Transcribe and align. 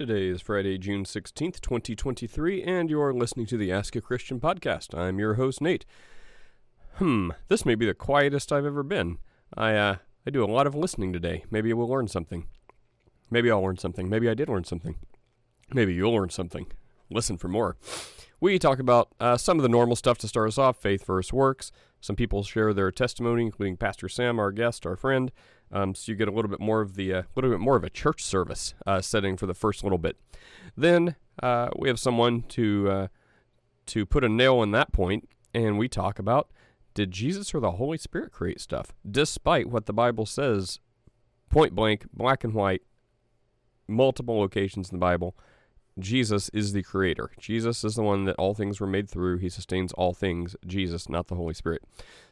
Today 0.00 0.28
is 0.28 0.40
Friday, 0.40 0.78
June 0.78 1.04
16th, 1.04 1.60
2023, 1.60 2.62
and 2.62 2.88
you're 2.88 3.12
listening 3.12 3.44
to 3.44 3.58
the 3.58 3.70
Ask 3.70 3.94
a 3.94 4.00
Christian 4.00 4.40
podcast. 4.40 4.98
I'm 4.98 5.18
your 5.18 5.34
host, 5.34 5.60
Nate. 5.60 5.84
Hmm, 6.94 7.32
this 7.48 7.66
may 7.66 7.74
be 7.74 7.84
the 7.84 7.92
quietest 7.92 8.50
I've 8.50 8.64
ever 8.64 8.82
been. 8.82 9.18
I, 9.54 9.74
uh, 9.74 9.96
I 10.26 10.30
do 10.30 10.42
a 10.42 10.46
lot 10.46 10.66
of 10.66 10.74
listening 10.74 11.12
today. 11.12 11.44
Maybe 11.50 11.70
we'll 11.74 11.86
learn 11.86 12.08
something. 12.08 12.46
Maybe 13.30 13.50
I'll 13.50 13.60
learn 13.60 13.76
something. 13.76 14.08
Maybe 14.08 14.26
I 14.30 14.32
did 14.32 14.48
learn 14.48 14.64
something. 14.64 14.96
Maybe 15.70 15.92
you'll 15.92 16.14
learn 16.14 16.30
something. 16.30 16.68
Listen 17.10 17.36
for 17.36 17.48
more. 17.48 17.76
We 18.40 18.58
talk 18.58 18.78
about 18.78 19.10
uh, 19.20 19.36
some 19.36 19.58
of 19.58 19.62
the 19.62 19.68
normal 19.68 19.96
stuff 19.96 20.16
to 20.20 20.28
start 20.28 20.48
us 20.48 20.56
off 20.56 20.78
faith 20.78 21.04
versus 21.04 21.30
works. 21.30 21.72
Some 22.00 22.16
people 22.16 22.42
share 22.42 22.72
their 22.72 22.90
testimony, 22.90 23.42
including 23.42 23.76
Pastor 23.76 24.08
Sam, 24.08 24.38
our 24.38 24.50
guest, 24.50 24.86
our 24.86 24.96
friend. 24.96 25.30
Um, 25.72 25.94
so 25.94 26.10
you 26.10 26.16
get 26.16 26.28
a 26.28 26.32
little 26.32 26.50
bit 26.50 26.60
more 26.60 26.80
of 26.80 26.94
the, 26.94 27.10
a 27.10 27.18
uh, 27.20 27.22
little 27.36 27.50
bit 27.50 27.60
more 27.60 27.76
of 27.76 27.84
a 27.84 27.90
church 27.90 28.24
service 28.24 28.74
uh, 28.86 29.00
setting 29.00 29.36
for 29.36 29.46
the 29.46 29.54
first 29.54 29.84
little 29.84 29.98
bit. 29.98 30.16
Then 30.76 31.16
uh, 31.42 31.68
we 31.76 31.88
have 31.88 31.98
someone 31.98 32.42
to 32.42 32.90
uh, 32.90 33.08
to 33.86 34.06
put 34.06 34.24
a 34.24 34.28
nail 34.28 34.62
in 34.62 34.72
that 34.72 34.92
point, 34.92 35.28
and 35.54 35.78
we 35.78 35.88
talk 35.88 36.18
about 36.18 36.50
did 36.94 37.12
Jesus 37.12 37.54
or 37.54 37.60
the 37.60 37.72
Holy 37.72 37.98
Spirit 37.98 38.32
create 38.32 38.60
stuff, 38.60 38.92
despite 39.08 39.68
what 39.68 39.86
the 39.86 39.92
Bible 39.92 40.26
says, 40.26 40.80
point 41.48 41.74
blank, 41.74 42.06
black 42.12 42.42
and 42.42 42.52
white, 42.52 42.82
multiple 43.86 44.38
locations 44.38 44.90
in 44.90 44.96
the 44.96 45.00
Bible 45.00 45.36
Jesus 45.98 46.48
is 46.50 46.72
the 46.72 46.82
creator. 46.82 47.30
Jesus 47.38 47.84
is 47.84 47.94
the 47.94 48.02
one 48.02 48.24
that 48.24 48.36
all 48.36 48.54
things 48.54 48.80
were 48.80 48.86
made 48.86 49.08
through. 49.08 49.38
He 49.38 49.48
sustains 49.48 49.92
all 49.92 50.14
things. 50.14 50.56
Jesus, 50.66 51.08
not 51.08 51.28
the 51.28 51.34
Holy 51.34 51.54
Spirit. 51.54 51.82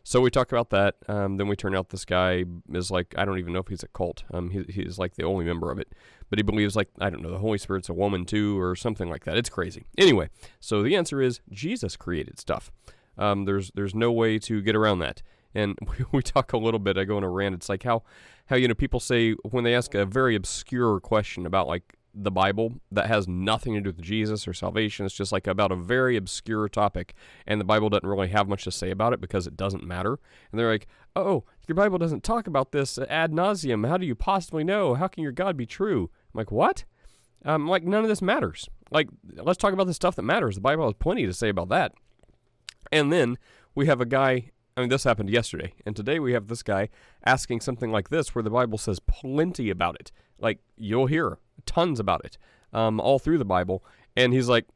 So 0.05 0.21
we 0.21 0.31
talk 0.31 0.53
about 0.53 0.71
that. 0.71 0.97
Um, 1.09 1.37
then 1.37 1.49
we 1.49 1.57
turn 1.57 1.75
out 1.75 1.91
this 1.91 2.05
guy 2.05 2.45
is 2.73 2.91
like, 2.91 3.15
I 3.19 3.25
don't 3.25 3.39
even 3.39 3.53
know 3.53 3.59
if 3.59 3.69
he's 3.69 3.83
a 3.83 3.89
cult. 3.89 4.25
Um, 4.33 4.51
he, 4.51 4.65
he's 4.69 4.99
like 4.99 5.17
the 5.17 5.25
only 5.25 5.45
member 5.45 5.71
of 5.71 5.79
it. 5.79 5.93
But 6.31 6.39
he 6.39 6.43
believes, 6.43 6.77
like, 6.77 6.89
I 7.01 7.11
don't 7.11 7.23
know, 7.23 7.31
the 7.31 7.39
Holy 7.39 7.59
Spirit's 7.59 7.89
a 7.89 7.95
woman 7.95 8.25
too, 8.25 8.59
or 8.61 8.77
something 8.77 9.09
like 9.11 9.25
that. 9.25 9.37
It's 9.37 9.51
crazy. 9.51 9.85
Anyway, 9.97 10.31
so 10.61 10.83
the 10.83 10.97
answer 10.97 11.21
is 11.21 11.41
Jesus 11.51 11.97
created 11.97 12.39
stuff. 12.39 12.71
Um, 13.19 13.45
there's 13.45 13.71
there's 13.75 13.95
no 13.95 14.13
way 14.13 14.39
to 14.39 14.63
get 14.63 14.77
around 14.77 15.01
that. 15.01 15.23
And 15.55 15.77
we, 16.13 16.23
talk 16.23 16.53
a 16.53 16.59
little 16.59 16.79
bit. 16.79 16.97
I 16.97 17.05
go 17.05 17.17
on 17.17 17.25
a 17.25 17.29
rant. 17.29 17.55
It's 17.55 17.69
like 17.69 17.83
how 17.83 18.03
how 18.47 18.57
you 18.57 18.69
know 18.69 18.75
people 18.75 19.01
say 19.01 19.33
when 19.51 19.65
they 19.65 19.75
ask 19.75 19.95
a 19.95 20.07
very 20.07 20.35
obscure 20.35 21.01
question 21.01 21.45
about 21.45 21.67
like 21.67 21.98
the 22.23 22.31
Bible 22.31 22.75
that 22.91 23.07
has 23.07 23.29
nothing 23.29 23.75
to 23.75 23.81
do 23.81 23.91
with 23.91 24.03
Jesus 24.03 24.49
or 24.49 24.53
salvation. 24.53 25.07
It's 25.07 25.15
just 25.15 25.33
like 25.33 25.47
about 25.47 25.71
a 25.71 25.77
very 25.77 26.17
obscure 26.17 26.69
topic, 26.69 27.15
and 27.47 27.61
the 27.61 27.65
Bible 27.65 27.89
doesn't 27.89 28.09
really 28.09 28.29
have 28.29 28.49
much 28.49 28.65
to 28.65 28.73
say 28.73 28.91
about 28.91 29.13
it 29.13 29.21
because 29.21 29.47
it 29.47 29.57
doesn't 29.57 29.85
matter. 29.85 30.19
And 30.51 30.59
they're 30.59 30.71
like, 30.71 30.89
"Oh, 31.15 31.45
your 31.67 31.77
Bible 31.77 31.99
doesn't 31.99 32.25
talk 32.25 32.47
about 32.47 32.73
this 32.73 32.99
ad 32.99 33.33
nauseum. 33.33 33.87
How 33.89 33.97
do 33.97 34.07
you 34.07 34.15
possibly 34.15 34.65
know? 34.65 34.95
How 34.95 35.07
can 35.07 35.23
your 35.23 35.33
God 35.33 35.57
be 35.57 35.67
true?" 35.67 36.11
I'm 36.35 36.39
like, 36.39 36.51
"What?" 36.51 36.85
Um, 37.45 37.69
like, 37.69 37.85
none 37.85 38.03
of 38.03 38.09
this 38.09 38.21
matters. 38.21 38.69
Like, 38.91 39.09
let's 39.37 39.59
talk 39.59 39.73
about 39.73 39.87
the 39.87 39.95
stuff 39.95 40.17
that 40.17 40.23
matters. 40.23 40.57
The 40.57 40.61
Bible 40.61 40.87
has 40.87 40.95
plenty 40.99 41.25
to 41.25 41.33
say 41.33 41.49
about 41.49 41.69
that. 41.69 41.93
And 42.91 43.13
then 43.13 43.39
we 43.75 43.87
have 43.87 44.01
a 44.01 44.07
guy. 44.07 44.51
I 44.77 44.81
mean, 44.81 44.91
this 44.91 45.05
happened 45.05 45.31
yesterday, 45.31 45.75
and 45.87 45.95
today 45.95 46.19
we 46.19 46.33
have 46.33 46.49
this 46.49 46.63
guy 46.63 46.89
asking 47.25 47.61
something 47.61 47.91
like 47.91 48.11
this, 48.11 48.35
where 48.35 48.43
the 48.43 48.51
Bible 48.51 48.79
says 48.79 49.01
plenty 49.01 49.71
about 49.71 49.97
it. 50.01 50.11
Like 50.39 50.61
you'll 50.77 51.07
hear 51.07 51.39
tons 51.67 52.01
about 52.01 52.25
it, 52.25 52.39
um, 52.73 53.01
all 53.01 53.19
through 53.19 53.39
the 53.39 53.45
Bible. 53.45 53.85
And 54.17 54.33
he's 54.33 54.49
like, 54.49 54.67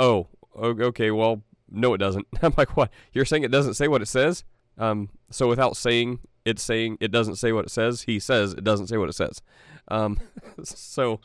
"Oh, 0.00 0.28
okay, 0.56 1.10
well, 1.10 1.42
no, 1.70 1.94
it 1.94 1.98
doesn't." 1.98 2.26
I'm 2.42 2.54
like, 2.56 2.76
"What? 2.76 2.90
You're 3.12 3.24
saying 3.24 3.44
it 3.44 3.50
doesn't 3.50 3.74
say 3.74 3.88
what 3.88 4.02
it 4.02 4.06
says?" 4.06 4.44
Um, 4.78 5.10
so 5.30 5.48
without 5.48 5.76
saying 5.76 6.20
it's 6.44 6.62
saying 6.62 6.98
it 7.00 7.10
doesn't 7.10 7.36
say 7.36 7.52
what 7.52 7.66
it 7.66 7.70
says, 7.70 8.02
he 8.02 8.18
says 8.18 8.52
it 8.52 8.64
doesn't 8.64 8.86
say 8.86 8.96
what 8.96 9.08
it 9.08 9.14
says. 9.14 9.42
Um, 9.88 10.18
so 10.62 11.20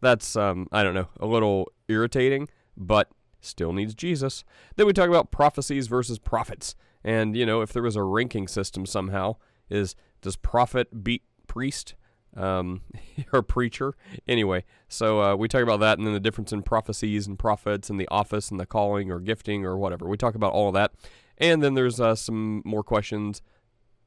that's 0.00 0.36
um, 0.36 0.68
I 0.72 0.82
don't 0.82 0.94
know, 0.94 1.08
a 1.18 1.26
little 1.26 1.70
irritating, 1.88 2.48
but 2.76 3.08
still 3.40 3.72
needs 3.72 3.94
Jesus. 3.94 4.44
Then 4.76 4.86
we 4.86 4.92
talk 4.92 5.08
about 5.08 5.30
prophecies 5.30 5.86
versus 5.86 6.18
prophets, 6.18 6.74
and 7.02 7.36
you 7.36 7.46
know, 7.46 7.62
if 7.62 7.72
there 7.72 7.82
was 7.82 7.96
a 7.96 8.02
ranking 8.02 8.48
system 8.48 8.86
somehow, 8.86 9.36
is 9.70 9.96
does 10.20 10.36
prophet 10.36 11.02
beat 11.02 11.22
priest? 11.46 11.94
Um, 12.36 12.82
or 13.32 13.42
preacher. 13.42 13.94
Anyway, 14.28 14.64
so 14.88 15.22
uh, 15.22 15.36
we 15.36 15.48
talk 15.48 15.62
about 15.62 15.80
that 15.80 15.98
and 15.98 16.06
then 16.06 16.14
the 16.14 16.20
difference 16.20 16.52
in 16.52 16.62
prophecies 16.62 17.26
and 17.26 17.38
prophets 17.38 17.90
and 17.90 17.98
the 17.98 18.08
office 18.08 18.50
and 18.50 18.60
the 18.60 18.66
calling 18.66 19.10
or 19.10 19.18
gifting 19.18 19.64
or 19.64 19.76
whatever. 19.76 20.08
We 20.08 20.16
talk 20.16 20.34
about 20.34 20.52
all 20.52 20.68
of 20.68 20.74
that. 20.74 20.92
And 21.38 21.62
then 21.62 21.74
there's 21.74 22.00
uh, 22.00 22.14
some 22.14 22.62
more 22.64 22.82
questions. 22.82 23.42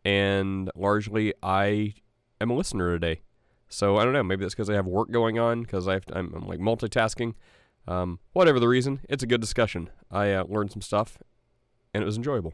And 0.06 0.72
largely, 0.76 1.34
I 1.44 1.96
am 2.40 2.50
a 2.50 2.56
listener 2.56 2.92
today. 2.92 3.22
So 3.68 3.98
I 3.98 4.04
don't 4.04 4.14
know. 4.14 4.24
Maybe 4.24 4.44
that's 4.44 4.56
because 4.56 4.70
I 4.70 4.74
have 4.74 4.88
work 4.88 5.12
going 5.12 5.38
on 5.38 5.62
because 5.62 5.88
I'm, 5.88 6.02
I'm, 6.12 6.48
like 6.48 6.60
multitasking. 6.60 7.36
Um, 7.88 8.20
whatever 8.34 8.60
the 8.60 8.68
reason, 8.68 9.02
it's 9.08 9.24
a 9.24 9.28
good 9.28 9.42
discussion. 9.42 9.90
I 10.12 10.34
uh, 10.34 10.44
learned 10.46 10.72
some 10.72 10.82
stuff, 10.82 11.18
and 11.94 12.02
it 12.02 12.06
was 12.06 12.18
enjoyable. 12.18 12.54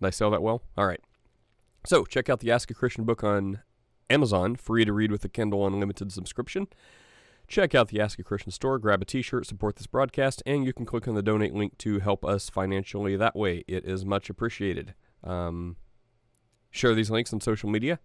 Did 0.00 0.06
I 0.06 0.10
sell 0.10 0.30
that 0.30 0.42
well? 0.42 0.62
All 0.76 0.86
right. 0.86 1.00
So 1.84 2.04
check 2.04 2.28
out 2.28 2.40
the 2.40 2.50
Ask 2.50 2.70
a 2.70 2.74
Christian 2.74 3.04
book 3.04 3.24
on 3.24 3.60
Amazon, 4.08 4.56
free 4.56 4.84
to 4.84 4.92
read 4.92 5.10
with 5.10 5.24
a 5.24 5.28
Kindle 5.28 5.66
Unlimited 5.66 6.12
subscription. 6.12 6.68
Check 7.48 7.74
out 7.74 7.88
the 7.88 8.00
Ask 8.00 8.18
a 8.18 8.24
Christian 8.24 8.50
store, 8.50 8.78
grab 8.78 9.02
a 9.02 9.04
t 9.04 9.22
shirt, 9.22 9.46
support 9.46 9.76
this 9.76 9.86
broadcast, 9.86 10.42
and 10.46 10.64
you 10.64 10.72
can 10.72 10.84
click 10.84 11.06
on 11.06 11.14
the 11.14 11.22
donate 11.22 11.54
link 11.54 11.78
to 11.78 12.00
help 12.00 12.24
us 12.24 12.50
financially 12.50 13.16
that 13.16 13.36
way. 13.36 13.64
It 13.68 13.84
is 13.84 14.04
much 14.04 14.28
appreciated. 14.28 14.94
Um, 15.22 15.76
share 16.70 16.94
these 16.94 17.10
links 17.10 17.32
on 17.32 17.40
social 17.40 17.68
media, 17.68 18.00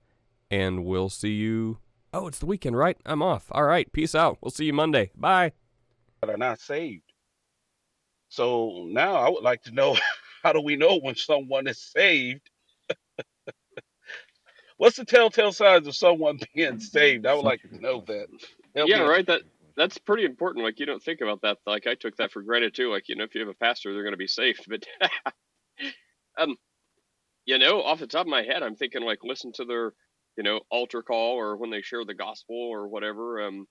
and 0.52 0.86
we'll 0.86 1.10
see 1.10 1.34
you. 1.34 1.80
Oh, 2.14 2.28
it's 2.28 2.40
the 2.40 2.46
weekend, 2.46 2.78
right? 2.78 2.98
I'm 3.06 3.24
off. 3.24 3.48
All 3.52 3.64
right. 3.64 3.92
Peace 3.92 4.14
out. 4.14 4.38
We'll 4.42 4.52
see 4.52 4.66
you 4.66 4.74
Monday. 4.74 5.12
Bye. 5.16 5.54
That 6.22 6.30
are 6.30 6.38
not 6.38 6.60
saved. 6.60 7.14
So 8.30 8.86
now 8.90 9.16
I 9.16 9.30
would 9.30 9.44
like 9.44 9.64
to 9.64 9.72
know 9.72 9.98
how 10.44 10.54
do 10.54 10.62
we 10.62 10.76
know 10.76 11.00
when 11.00 11.16
someone 11.16 11.68
is 11.68 11.80
saved 11.80 12.50
What's 14.82 14.98
the 14.98 15.06
telltale 15.06 15.52
signs 15.52 15.86
of 15.86 15.96
someone 15.96 16.40
being 16.56 16.80
saved? 16.80 17.28
I 17.28 17.36
would 17.36 17.46
like 17.46 17.62
to 17.62 17.80
know 17.80 18.04
that. 18.08 18.26
Help 18.76 18.90
yeah, 18.90 19.02
right. 19.02 19.28
That 19.28 19.44
that's 19.78 20.00
pretty 20.00 20.26
important. 20.26 20.66
Like 20.66 20.80
you 20.80 20.88
don't 20.88 21.04
think 21.04 21.22
about 21.22 21.44
that. 21.44 21.60
Like 21.68 21.86
I 21.86 21.94
took 21.94 22.18
that 22.18 22.32
for 22.32 22.42
granted 22.42 22.74
too. 22.74 22.90
Like 22.90 23.08
you 23.08 23.16
know, 23.16 23.24
if 23.24 23.36
you 23.36 23.42
have 23.42 23.48
a 23.48 23.54
pastor, 23.54 23.94
they're 23.94 24.02
going 24.02 24.14
to 24.14 24.18
be 24.18 24.26
saved. 24.26 24.66
But 24.68 24.88
um, 26.36 26.56
you 27.46 27.60
know, 27.60 27.84
off 27.84 28.00
the 28.00 28.08
top 28.08 28.22
of 28.22 28.32
my 28.32 28.42
head, 28.42 28.64
I'm 28.64 28.76
thinking 28.76 29.04
like 29.04 29.20
listen 29.22 29.52
to 29.58 29.66
their 29.66 29.94
you 30.36 30.42
know 30.42 30.62
altar 30.72 31.04
call 31.04 31.36
or 31.36 31.58
when 31.58 31.70
they 31.70 31.84
share 31.84 32.04
the 32.04 32.16
gospel 32.16 32.56
or 32.56 32.88
whatever. 32.88 33.40
Um, 33.44 33.68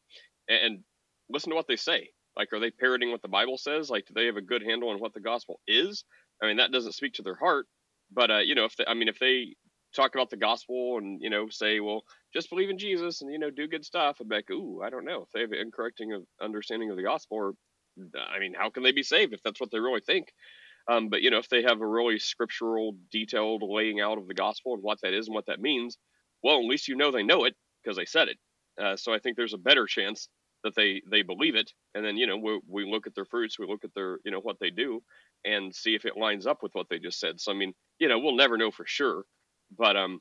and 0.48 0.84
listen 1.28 1.50
to 1.50 1.56
what 1.56 1.66
they 1.66 1.74
say. 1.74 2.10
Like, 2.36 2.52
are 2.52 2.60
they 2.60 2.70
parroting 2.70 3.10
what 3.10 3.22
the 3.22 3.26
Bible 3.26 3.58
says? 3.58 3.90
Like, 3.90 4.06
do 4.06 4.14
they 4.14 4.26
have 4.26 4.36
a 4.36 4.42
good 4.42 4.62
handle 4.62 4.90
on 4.90 5.00
what 5.00 5.12
the 5.12 5.20
gospel 5.20 5.58
is? 5.66 6.04
I 6.40 6.46
mean, 6.46 6.58
that 6.58 6.70
doesn't 6.70 6.92
speak 6.92 7.14
to 7.14 7.22
their 7.22 7.34
heart, 7.34 7.66
but 8.12 8.30
uh, 8.30 8.38
you 8.38 8.54
know, 8.54 8.66
if 8.66 8.76
they, 8.76 8.84
I 8.86 8.94
mean, 8.94 9.08
if 9.08 9.18
they 9.18 9.56
talk 9.94 10.14
about 10.14 10.30
the 10.30 10.36
gospel 10.36 10.98
and 10.98 11.20
you 11.20 11.30
know 11.30 11.48
say 11.48 11.80
well 11.80 12.02
just 12.32 12.50
believe 12.50 12.70
in 12.70 12.78
jesus 12.78 13.22
and 13.22 13.32
you 13.32 13.38
know 13.38 13.50
do 13.50 13.68
good 13.68 13.84
stuff 13.84 14.16
i'd 14.20 14.28
be 14.28 14.36
like 14.36 14.50
ooh 14.50 14.82
i 14.82 14.90
don't 14.90 15.04
know 15.04 15.22
if 15.22 15.28
they 15.32 15.40
have 15.40 15.52
an 15.52 15.58
incorrect 15.58 16.00
understanding 16.40 16.90
of 16.90 16.96
the 16.96 17.02
gospel 17.02 17.36
or 17.36 17.54
i 18.34 18.38
mean 18.38 18.54
how 18.54 18.70
can 18.70 18.82
they 18.82 18.92
be 18.92 19.02
saved 19.02 19.32
if 19.32 19.42
that's 19.42 19.60
what 19.60 19.70
they 19.70 19.78
really 19.78 20.00
think? 20.00 20.32
Um, 20.88 21.08
but 21.08 21.22
you 21.22 21.30
know 21.30 21.38
if 21.38 21.48
they 21.48 21.62
have 21.62 21.80
a 21.80 21.86
really 21.86 22.18
scriptural 22.18 22.96
detailed 23.12 23.62
laying 23.62 24.00
out 24.00 24.18
of 24.18 24.26
the 24.26 24.34
gospel 24.34 24.74
and 24.74 24.82
what 24.82 25.00
that 25.02 25.12
is 25.12 25.28
and 25.28 25.34
what 25.34 25.46
that 25.46 25.60
means 25.60 25.98
well 26.42 26.58
at 26.58 26.64
least 26.64 26.88
you 26.88 26.96
know 26.96 27.10
they 27.12 27.22
know 27.22 27.44
it 27.44 27.54
because 27.82 27.96
they 27.96 28.06
said 28.06 28.28
it. 28.28 28.38
Uh, 28.82 28.96
so 28.96 29.12
i 29.12 29.18
think 29.18 29.36
there's 29.36 29.54
a 29.54 29.58
better 29.58 29.86
chance 29.86 30.28
that 30.64 30.74
they 30.74 31.02
they 31.10 31.22
believe 31.22 31.54
it. 31.54 31.72
And 31.94 32.04
then 32.04 32.16
you 32.16 32.26
know 32.26 32.36
we, 32.38 32.60
we 32.66 32.90
look 32.90 33.06
at 33.06 33.14
their 33.14 33.24
fruits 33.26 33.58
we 33.58 33.66
look 33.66 33.84
at 33.84 33.94
their 33.94 34.18
you 34.24 34.30
know 34.30 34.40
what 34.40 34.58
they 34.60 34.70
do 34.70 35.02
and 35.44 35.74
see 35.74 35.94
if 35.94 36.04
it 36.04 36.16
lines 36.16 36.46
up 36.46 36.62
with 36.62 36.74
what 36.74 36.88
they 36.88 36.98
just 36.98 37.20
said. 37.20 37.40
So 37.40 37.52
i 37.52 37.54
mean 37.54 37.74
you 37.98 38.08
know 38.08 38.18
we'll 38.18 38.36
never 38.36 38.56
know 38.56 38.70
for 38.70 38.86
sure 38.86 39.24
but 39.76 39.96
um, 39.96 40.20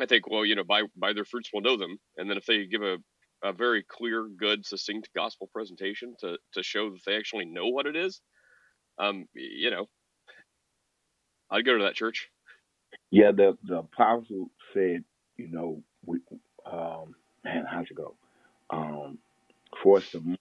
I 0.00 0.06
think 0.06 0.30
well, 0.30 0.44
you 0.44 0.56
know, 0.56 0.64
by 0.64 0.82
by 0.96 1.12
their 1.12 1.24
fruits 1.26 1.50
we'll 1.52 1.62
know 1.62 1.76
them, 1.78 1.98
and 2.16 2.30
then 2.30 2.36
if 2.38 2.46
they 2.46 2.66
give 2.66 2.82
a 2.82 2.98
a 3.44 3.52
very 3.52 3.84
clear, 3.88 4.28
good, 4.38 4.66
succinct 4.66 5.10
gospel 5.16 5.48
presentation 5.52 6.14
to 6.20 6.38
to 6.54 6.62
show 6.62 6.90
that 6.90 7.00
they 7.06 7.16
actually 7.16 7.46
know 7.46 7.68
what 7.68 7.86
it 7.86 7.96
is, 7.96 8.20
um, 8.98 9.26
you 9.34 9.70
know, 9.70 9.86
I'd 11.50 11.66
go 11.66 11.78
to 11.78 11.84
that 11.84 11.94
church. 11.96 12.28
Yeah, 13.10 13.32
the 13.32 13.58
the 13.64 13.78
apostle 13.80 14.50
said, 14.74 15.04
you 15.38 15.48
know, 15.48 15.82
we 16.06 16.20
um, 16.70 17.14
man, 17.44 17.66
how's 17.70 17.86
it 17.90 17.96
go? 17.96 18.16
Um, 18.70 19.18
for 19.82 20.00
some 20.02 20.36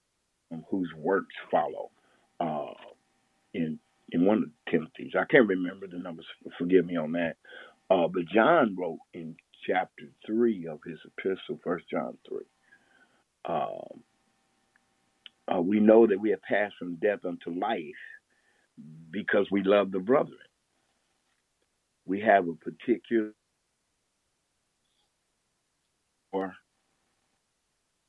whose 0.70 0.92
works 0.98 1.36
follow. 1.52 1.92
Uh, 2.40 2.74
in 3.54 3.80
in 4.12 4.26
one 4.26 4.38
of 4.40 4.44
the 4.46 4.72
Timothy's, 4.72 5.14
I 5.20 5.26
can't 5.26 5.48
remember 5.50 5.88
the 5.88 6.00
numbers. 6.00 6.28
Forgive 6.60 6.86
me 6.86 6.98
on 6.98 7.14
that. 7.14 7.38
Uh, 7.90 8.08
but 8.08 8.24
John 8.34 8.76
wrote 8.78 9.00
in 9.14 9.36
chapter 9.66 10.04
3 10.26 10.68
of 10.68 10.80
his 10.86 11.00
epistle, 11.06 11.60
First 11.64 11.86
John 11.90 12.18
3. 12.28 12.40
Um, 13.46 14.04
uh, 15.54 15.62
we 15.62 15.80
know 15.80 16.08
that 16.08 16.20
we 16.20 16.32
have 16.32 16.42
passed 16.42 16.76
from 16.78 16.96
death 16.96 17.20
unto 17.26 17.52
life 17.52 17.82
because 19.12 19.48
we 19.52 19.64
love 19.64 19.92
the 19.92 20.00
brethren. 20.00 20.38
We 22.06 22.22
have 22.22 22.48
a 22.48 22.54
particular 22.54 23.32
or 26.32 26.54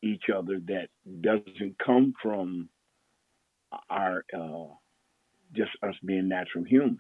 each 0.03 0.25
other 0.35 0.61
that 0.67 0.89
doesn't 1.21 1.77
come 1.85 2.15
from 2.23 2.69
our 3.91 4.25
uh, 4.37 4.75
just 5.55 5.71
us 5.83 5.95
being 6.05 6.29
natural 6.29 6.65
humans. 6.65 6.99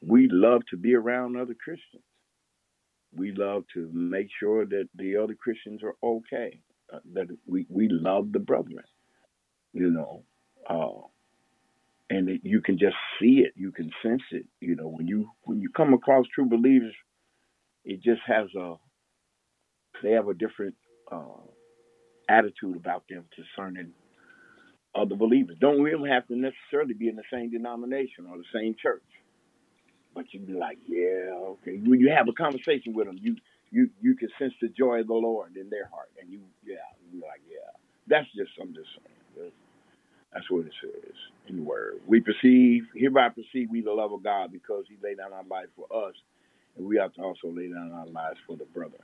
We 0.00 0.28
love 0.30 0.62
to 0.70 0.76
be 0.76 0.94
around 0.94 1.36
other 1.36 1.54
Christians. 1.54 2.02
We 3.14 3.32
love 3.32 3.64
to 3.74 3.90
make 3.92 4.28
sure 4.38 4.64
that 4.66 4.88
the 4.94 5.16
other 5.16 5.34
Christians 5.34 5.82
are 5.82 5.96
okay. 6.02 6.60
Uh, 6.92 6.98
that 7.14 7.28
we, 7.46 7.66
we 7.68 7.88
love 7.88 8.32
the 8.32 8.40
brethren, 8.40 8.84
you 9.72 9.90
know, 9.90 10.24
uh, 10.68 11.06
and 12.10 12.40
you 12.42 12.60
can 12.60 12.78
just 12.78 12.96
see 13.20 13.44
it, 13.46 13.52
you 13.56 13.70
can 13.72 13.92
sense 14.02 14.22
it. 14.32 14.46
You 14.60 14.74
know, 14.74 14.88
when 14.88 15.06
you 15.06 15.30
when 15.42 15.60
you 15.60 15.70
come 15.70 15.94
across 15.94 16.26
true 16.34 16.48
believers, 16.48 16.94
it 17.84 18.02
just 18.02 18.22
has 18.26 18.48
a 18.58 18.74
they 20.02 20.12
have 20.12 20.28
a 20.28 20.34
different 20.34 20.74
uh, 21.12 21.42
attitude 22.28 22.76
about 22.76 23.04
them 23.08 23.24
concerning 23.34 23.92
other 24.94 25.14
believers. 25.14 25.56
Don't 25.60 25.86
even 25.86 26.06
have 26.06 26.26
to 26.28 26.36
necessarily 26.36 26.94
be 26.94 27.08
in 27.08 27.16
the 27.16 27.22
same 27.32 27.50
denomination 27.50 28.26
or 28.30 28.38
the 28.38 28.44
same 28.54 28.74
church. 28.80 29.02
But 30.14 30.26
you'd 30.32 30.46
be 30.46 30.54
like, 30.54 30.78
yeah, 30.88 31.32
okay. 31.60 31.78
When 31.84 32.00
you 32.00 32.10
have 32.10 32.28
a 32.28 32.32
conversation 32.32 32.94
with 32.94 33.06
them, 33.06 33.18
you 33.22 33.36
you 33.70 33.90
you 34.00 34.16
can 34.16 34.28
sense 34.38 34.54
the 34.60 34.68
joy 34.68 35.00
of 35.00 35.08
the 35.08 35.14
Lord 35.14 35.56
in 35.56 35.70
their 35.70 35.86
heart, 35.86 36.10
and 36.20 36.30
you 36.30 36.40
yeah, 36.64 36.76
you're 37.12 37.22
like, 37.22 37.42
yeah. 37.50 37.70
That's 38.08 38.28
just 38.36 38.50
I'm 38.60 38.74
just 38.74 38.88
saying. 39.36 39.52
That's 40.32 40.50
what 40.50 40.66
it 40.66 40.72
says 40.82 41.14
in 41.48 41.56
the 41.56 41.62
word. 41.62 42.00
We 42.06 42.20
perceive 42.20 42.84
hereby 42.94 43.30
perceive 43.30 43.70
we 43.70 43.80
the 43.82 43.92
love 43.92 44.12
of 44.12 44.22
God 44.22 44.52
because 44.52 44.84
He 44.88 44.96
laid 45.02 45.18
down 45.18 45.32
our 45.32 45.44
life 45.44 45.68
for 45.76 45.86
us, 46.08 46.14
and 46.76 46.86
we 46.86 46.98
have 46.98 47.14
to 47.14 47.22
also 47.22 47.48
lay 47.48 47.68
down 47.68 47.92
our 47.92 48.06
lives 48.06 48.38
for 48.46 48.56
the 48.56 48.66
brethren. 48.66 49.02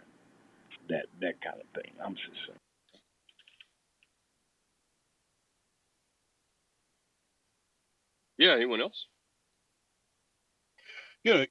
That 0.89 1.07
that 1.23 1.43
kind 1.43 1.61
of 1.61 1.83
thing. 1.83 1.93
I'm 2.05 2.15
just 2.15 2.29
saying. 2.47 2.59
Yeah. 8.39 8.55
Anyone 8.57 8.81
else? 8.83 9.07
You 11.27 11.35
know, 11.35 11.47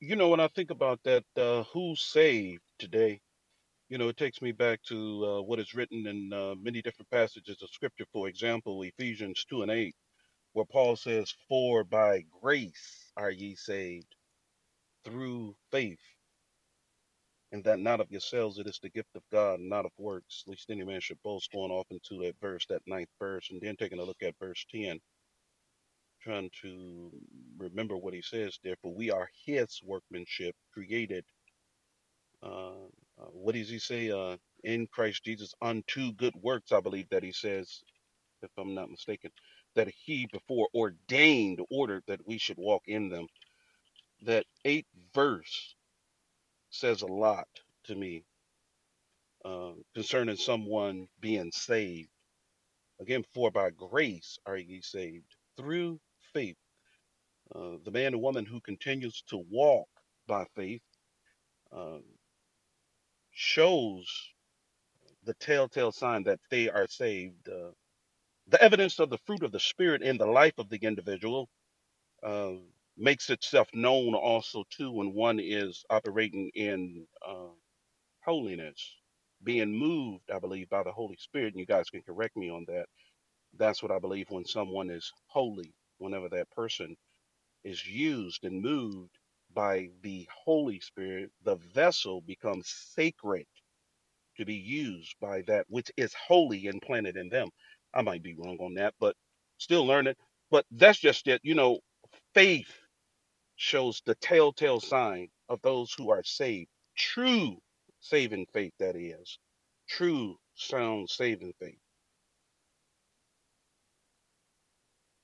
you 0.00 0.16
know, 0.16 0.30
when 0.30 0.40
I 0.40 0.48
think 0.48 0.72
about 0.72 1.04
that, 1.04 1.24
uh, 1.36 1.62
who's 1.72 2.02
saved 2.02 2.62
today? 2.80 3.20
You 3.88 3.98
know, 3.98 4.08
it 4.08 4.16
takes 4.18 4.42
me 4.42 4.52
back 4.52 4.82
to 4.88 5.26
uh, 5.26 5.42
what 5.42 5.60
is 5.60 5.74
written 5.74 6.08
in 6.08 6.32
uh, 6.32 6.56
many 6.60 6.82
different 6.82 7.10
passages 7.10 7.62
of 7.62 7.70
Scripture. 7.70 8.06
For 8.12 8.28
example, 8.28 8.82
Ephesians 8.82 9.46
two 9.48 9.62
and 9.62 9.70
eight, 9.70 9.94
where 10.54 10.66
Paul 10.66 10.96
says, 10.96 11.32
"For 11.48 11.84
by 11.84 12.24
grace 12.42 13.12
are 13.16 13.30
ye 13.30 13.54
saved 13.54 14.16
through 15.04 15.56
faith, 15.72 16.02
and 17.52 17.64
that 17.64 17.80
not 17.80 18.00
of 18.00 18.10
yourselves; 18.10 18.58
it 18.58 18.66
is 18.66 18.80
the 18.82 18.90
gift 18.90 19.16
of 19.16 19.22
God, 19.32 19.60
not 19.60 19.86
of 19.86 19.92
works, 19.98 20.44
lest 20.48 20.70
any 20.70 20.84
man 20.84 21.00
should 21.00 21.22
boast." 21.22 21.52
Going 21.52 21.72
off 21.72 21.86
into 21.90 22.18
that 22.24 22.36
verse, 22.40 22.66
that 22.70 22.82
ninth 22.86 23.10
verse, 23.20 23.50
and 23.50 23.60
then 23.60 23.76
taking 23.76 24.00
a 24.00 24.04
look 24.04 24.22
at 24.22 24.38
verse 24.40 24.66
ten 24.70 25.00
trying 26.22 26.50
to 26.62 27.10
remember 27.58 27.96
what 27.96 28.14
he 28.14 28.22
says 28.22 28.58
there. 28.64 28.76
For 28.82 28.94
we 28.94 29.10
are 29.10 29.30
his 29.46 29.80
workmanship, 29.84 30.56
created. 30.74 31.24
Uh, 32.42 32.86
uh, 33.20 33.26
what 33.32 33.54
does 33.54 33.68
he 33.70 33.78
say? 33.78 34.10
Uh, 34.10 34.36
in 34.64 34.86
Christ 34.88 35.24
Jesus 35.24 35.54
unto 35.62 36.12
good 36.14 36.34
works, 36.42 36.72
I 36.72 36.80
believe 36.80 37.08
that 37.10 37.24
he 37.24 37.32
says, 37.32 37.82
if 38.42 38.50
I'm 38.58 38.74
not 38.74 38.90
mistaken, 38.90 39.30
that 39.76 39.88
he 39.88 40.28
before 40.32 40.68
ordained, 40.74 41.60
ordered 41.70 42.04
that 42.08 42.26
we 42.26 42.38
should 42.38 42.58
walk 42.58 42.82
in 42.86 43.08
them. 43.10 43.26
That 44.22 44.46
eighth 44.64 44.88
verse 45.14 45.74
says 46.70 47.02
a 47.02 47.06
lot 47.06 47.48
to 47.84 47.94
me 47.96 48.24
uh, 49.44 49.72
concerning 49.94 50.36
someone 50.36 51.08
being 51.20 51.50
saved. 51.52 52.10
Again, 53.00 53.24
for 53.34 53.50
by 53.50 53.70
grace 53.70 54.38
are 54.46 54.56
ye 54.58 54.80
saved 54.82 55.36
through 55.56 56.00
faith 56.34 56.56
Uh, 57.54 57.78
the 57.84 57.90
man 57.92 58.08
and 58.14 58.22
woman 58.22 58.46
who 58.46 58.60
continues 58.60 59.24
to 59.28 59.38
walk 59.50 59.88
by 60.28 60.44
faith 60.56 60.82
um, 61.72 62.04
shows 63.32 64.06
the 65.24 65.34
telltale 65.34 65.92
sign 65.92 66.24
that 66.24 66.40
they 66.50 66.70
are 66.70 66.88
saved. 66.88 67.48
Uh, 67.48 67.72
the 68.48 68.62
evidence 68.62 69.00
of 69.00 69.10
the 69.10 69.18
fruit 69.26 69.42
of 69.44 69.52
the 69.52 69.60
Spirit 69.60 70.02
in 70.02 70.18
the 70.18 70.26
life 70.26 70.54
of 70.58 70.68
the 70.70 70.78
individual 70.82 71.48
uh, 72.24 72.52
makes 72.98 73.30
itself 73.30 73.68
known 73.74 74.14
also 74.14 74.64
too 74.70 74.92
when 74.92 75.14
one 75.14 75.40
is 75.40 75.84
operating 75.90 76.50
in 76.54 77.06
uh, 77.26 77.48
holiness, 78.24 78.96
being 79.44 79.76
moved, 79.76 80.30
I 80.34 80.38
believe, 80.40 80.70
by 80.70 80.82
the 80.84 80.92
Holy 80.92 81.16
Spirit. 81.18 81.54
And 81.54 81.60
you 81.60 81.66
guys 81.66 81.90
can 81.90 82.02
correct 82.02 82.36
me 82.36 82.50
on 82.50 82.64
that. 82.68 82.86
That's 83.58 83.82
what 83.82 83.92
I 83.92 83.98
believe 84.00 84.26
when 84.30 84.44
someone 84.46 84.90
is 84.90 85.12
holy, 85.28 85.74
whenever 86.00 86.28
that 86.30 86.50
person 86.52 86.96
is 87.64 87.86
used 87.86 88.44
and 88.44 88.62
moved 88.62 89.18
by 89.54 89.88
the 90.02 90.28
Holy 90.44 90.80
Spirit, 90.80 91.30
the 91.44 91.56
vessel 91.56 92.20
becomes 92.22 92.68
sacred 92.68 93.46
to 94.38 94.44
be 94.44 94.54
used 94.54 95.14
by 95.20 95.42
that 95.42 95.66
which 95.68 95.90
is 95.96 96.14
holy 96.14 96.68
and 96.68 96.82
planted 96.82 97.16
in 97.16 97.28
them. 97.28 97.48
I 97.94 98.02
might 98.02 98.22
be 98.22 98.34
wrong 98.34 98.58
on 98.60 98.74
that, 98.74 98.94
but 99.00 99.16
still 99.58 99.86
learning. 99.86 100.14
But 100.50 100.66
that's 100.72 100.98
just 100.98 101.28
it. 101.28 101.40
You 101.44 101.54
know, 101.54 101.80
faith 102.34 102.72
shows 103.56 104.02
the 104.06 104.16
telltale 104.16 104.80
sign 104.80 105.28
of 105.48 105.60
those 105.62 105.94
who 105.96 106.10
are 106.10 106.24
saved. 106.24 106.70
True 106.96 107.58
saving 108.00 108.46
faith, 108.52 108.74
that 108.80 108.96
is. 108.96 109.38
True 109.88 110.36
sound 110.54 111.10
saving 111.10 111.54
faith. 111.60 111.78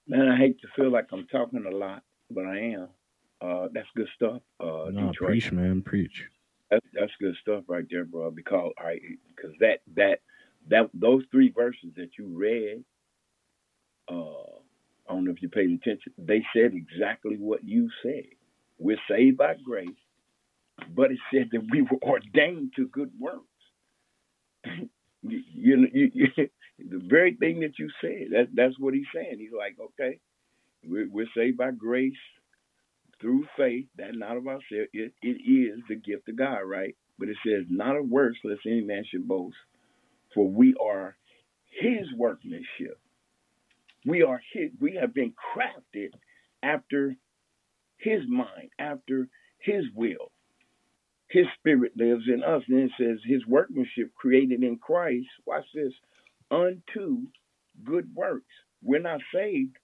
Man, 0.09 0.29
I 0.29 0.37
hate 0.37 0.61
to 0.61 0.69
feel 0.77 0.91
like 0.91 1.09
I'm 1.13 1.27
talking 1.27 1.65
a 1.67 1.75
lot, 1.75 2.03
but 2.31 2.47
I 2.47 2.59
am. 2.59 2.89
Uh, 3.41 3.69
that's 3.73 3.89
good 3.97 4.09
stuff, 4.15 4.41
uh, 4.61 4.91
No, 4.91 5.09
Detroit. 5.11 5.31
preach, 5.31 5.53
man, 5.53 5.83
preach. 5.83 6.25
That's 6.71 6.87
that's 6.95 7.13
good 7.21 7.37
stuff 7.41 7.65
right 7.69 7.85
there, 7.91 8.05
bro. 8.05 8.31
Because 8.31 8.73
I 8.79 8.99
because 9.29 9.53
that 9.61 9.81
that 9.95 10.21
that 10.69 10.91
those 10.95 11.23
three 11.31 11.51
verses 11.51 11.91
that 11.97 12.11
you 12.19 12.27
read, 12.27 12.85
uh, 14.09 14.57
I 15.09 15.13
don't 15.13 15.25
know 15.25 15.33
if 15.33 15.43
you 15.43 15.49
paid 15.49 15.71
attention. 15.71 16.13
They 16.19 16.45
said 16.55 16.73
exactly 16.75 17.37
what 17.37 17.65
you 17.65 17.91
said. 18.03 18.25
We're 18.79 18.99
saved 19.09 19.37
by 19.37 19.55
grace, 19.65 19.89
but 20.95 21.13
it 21.13 21.19
said 21.33 21.51
that 21.53 21.67
we 21.71 21.83
were 21.83 21.99
ordained 22.03 22.73
to 22.77 22.89
good 22.89 23.13
works. 23.19 23.45
you, 25.23 25.43
you, 25.55 25.89
you, 25.93 26.11
you, 26.15 26.49
the 26.79 27.03
very 27.09 27.35
thing 27.35 27.61
that 27.61 27.79
you 27.79 27.91
said. 28.01 28.29
That 28.33 28.49
that's 28.55 28.79
what 28.79 28.95
he's 28.95 29.07
saying. 29.15 29.39
He's 29.39 29.57
like, 29.57 29.77
okay, 29.81 30.19
we're, 30.85 31.09
we're 31.11 31.27
saved 31.37 31.57
by 31.59 31.71
grace 31.71 32.13
through 33.21 33.47
faith, 33.57 33.87
that 33.97 34.15
not 34.15 34.37
of 34.37 34.47
ourselves. 34.47 34.91
It, 34.93 35.13
it 35.23 35.29
is 35.29 35.81
the 35.89 35.97
gift 35.97 36.29
of 36.29 36.37
God, 36.37 36.61
right? 36.67 36.95
But 37.19 37.29
it 37.29 37.37
says, 37.47 37.65
not 37.71 37.97
of 37.97 38.09
works, 38.09 38.39
lest 38.45 38.61
any 38.67 38.83
man 38.83 39.05
should 39.11 39.27
boast. 39.27 39.57
For 40.35 40.47
we 40.47 40.75
are 40.83 41.17
his 41.81 42.07
workmanship. 42.17 42.99
We 44.05 44.23
are 44.23 44.41
his, 44.53 44.71
we 44.81 44.99
have 45.01 45.15
been 45.15 45.33
crafted 45.33 46.11
after 46.63 47.17
his 47.97 48.21
mind, 48.29 48.71
after 48.79 49.29
his 49.59 49.85
will. 49.95 50.31
His 51.29 51.47
spirit 51.59 51.93
lives 51.97 52.25
in 52.33 52.45
us. 52.45 52.63
And 52.69 52.81
it 52.81 52.91
says, 52.99 53.19
his 53.25 53.47
workmanship 53.47 54.15
created 54.15 54.63
in 54.63 54.77
Christ, 54.77 55.27
watch 55.47 55.65
this, 55.75 55.93
unto 56.51 57.27
good 57.85 58.15
works. 58.15 58.53
We're 58.83 59.01
not 59.01 59.21
saved 59.35 59.77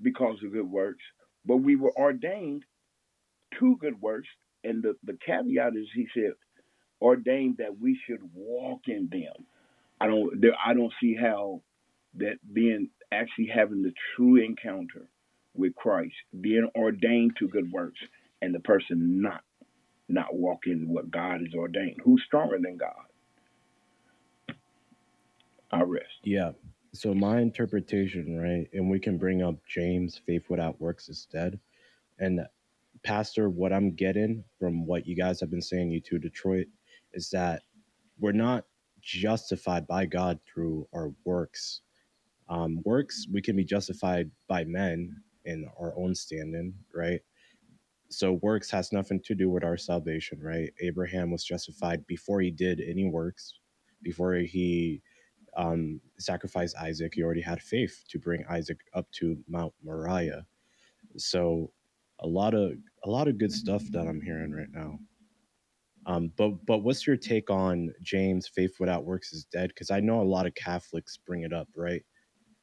because 0.00 0.38
of 0.44 0.52
good 0.52 0.70
works, 0.70 1.02
but 1.44 1.56
we 1.58 1.76
were 1.76 1.96
ordained 1.96 2.64
to 3.58 3.76
good 3.78 4.00
works. 4.00 4.28
And 4.64 4.82
the, 4.82 4.94
the 5.04 5.18
caveat 5.24 5.76
is, 5.76 5.86
he 5.94 6.06
said, 6.14 6.32
ordained 7.00 7.58
that 7.58 7.78
we 7.80 7.98
should 8.06 8.20
walk 8.34 8.82
in 8.88 9.08
them. 9.10 9.46
I 10.00 10.06
don't, 10.06 10.40
there, 10.40 10.56
I 10.64 10.74
don't 10.74 10.92
see 11.00 11.14
how 11.14 11.62
that 12.16 12.36
being 12.52 12.90
actually 13.12 13.50
having 13.54 13.82
the 13.82 13.92
true 14.14 14.36
encounter 14.36 15.08
with 15.54 15.74
Christ, 15.74 16.14
being 16.38 16.68
ordained 16.76 17.36
to 17.38 17.48
good 17.48 17.70
works, 17.70 18.00
and 18.42 18.54
the 18.54 18.60
person 18.60 19.22
not 19.22 19.42
not 20.08 20.34
walking 20.34 20.88
what 20.88 21.10
God 21.10 21.40
has 21.40 21.54
ordained. 21.54 21.96
Who's 22.04 22.22
stronger 22.26 22.58
than 22.62 22.76
God? 22.76 22.92
Rest. 25.72 26.06
Yeah. 26.24 26.52
So 26.94 27.14
my 27.14 27.40
interpretation, 27.40 28.38
right, 28.38 28.68
and 28.72 28.90
we 28.90 28.98
can 28.98 29.18
bring 29.18 29.42
up 29.42 29.56
James, 29.68 30.20
faith 30.26 30.44
without 30.48 30.80
works 30.80 31.08
is 31.08 31.26
dead. 31.30 31.60
And 32.18 32.40
Pastor, 33.04 33.50
what 33.50 33.72
I'm 33.72 33.94
getting 33.94 34.44
from 34.58 34.86
what 34.86 35.06
you 35.06 35.14
guys 35.16 35.40
have 35.40 35.50
been 35.50 35.62
saying, 35.62 35.90
you 35.90 36.00
two 36.00 36.18
Detroit, 36.18 36.66
is 37.12 37.30
that 37.30 37.62
we're 38.18 38.32
not 38.32 38.64
justified 39.02 39.86
by 39.86 40.06
God 40.06 40.40
through 40.46 40.88
our 40.94 41.12
works. 41.24 41.82
Um, 42.48 42.82
works, 42.84 43.26
we 43.32 43.42
can 43.42 43.56
be 43.56 43.64
justified 43.64 44.30
by 44.48 44.64
men 44.64 45.16
in 45.44 45.68
our 45.78 45.92
own 45.98 46.14
standing, 46.14 46.74
right? 46.94 47.20
So 48.08 48.34
works 48.34 48.70
has 48.70 48.92
nothing 48.92 49.20
to 49.24 49.34
do 49.34 49.50
with 49.50 49.64
our 49.64 49.76
salvation, 49.76 50.40
right? 50.40 50.72
Abraham 50.80 51.30
was 51.30 51.44
justified 51.44 52.06
before 52.06 52.40
he 52.40 52.50
did 52.50 52.80
any 52.80 53.10
works. 53.10 53.52
before 54.02 54.34
he 54.34 55.02
um, 55.56 56.00
sacrificed 56.18 56.76
Isaac, 56.78 57.14
he 57.14 57.22
already 57.22 57.42
had 57.42 57.62
faith 57.62 58.04
to 58.10 58.18
bring 58.18 58.44
Isaac 58.50 58.78
up 58.94 59.10
to 59.12 59.38
Mount 59.48 59.74
Moriah. 59.84 60.46
So 61.16 61.72
a 62.20 62.26
lot 62.26 62.54
of 62.54 62.72
a 63.04 63.10
lot 63.10 63.28
of 63.28 63.38
good 63.38 63.52
stuff 63.52 63.84
that 63.92 64.06
I'm 64.08 64.20
hearing 64.22 64.52
right 64.52 64.70
now. 64.72 64.98
Um, 66.06 66.32
but 66.36 66.52
but 66.66 66.78
what's 66.80 67.06
your 67.06 67.16
take 67.16 67.50
on 67.50 67.92
James? 68.02 68.48
Faith 68.48 68.76
without 68.80 69.04
works 69.04 69.32
is 69.32 69.44
dead. 69.46 69.68
Because 69.70 69.90
I 69.90 70.00
know 70.00 70.22
a 70.22 70.24
lot 70.24 70.46
of 70.46 70.54
Catholics 70.54 71.18
bring 71.26 71.42
it 71.42 71.52
up, 71.52 71.68
right, 71.76 72.04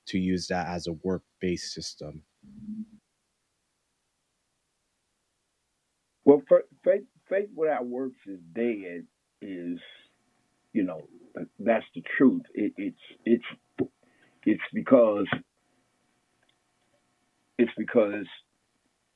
to 0.07 0.19
use 0.19 0.47
that 0.47 0.67
as 0.67 0.87
a 0.87 0.93
work 1.03 1.23
based 1.41 1.73
system. 1.73 2.23
Well, 6.25 6.41
faith 6.83 7.03
faith 7.29 7.49
without 7.55 7.87
works 7.87 8.19
is 8.27 8.39
dead. 8.53 9.05
Is 9.41 9.79
you 10.73 10.83
know 10.83 11.01
that's 11.59 11.85
the 11.95 12.03
truth. 12.17 12.43
It, 12.53 12.73
it's 12.77 12.97
it's 13.25 13.89
it's 14.45 14.63
because 14.73 15.27
it's 17.57 17.71
because 17.77 18.25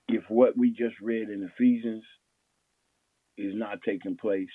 if 0.08 0.24
what 0.30 0.58
we 0.58 0.72
just 0.72 0.96
read 1.02 1.30
in 1.30 1.50
Ephesians 1.56 2.04
is 3.38 3.54
not 3.56 3.80
taking 3.86 4.18
place, 4.18 4.48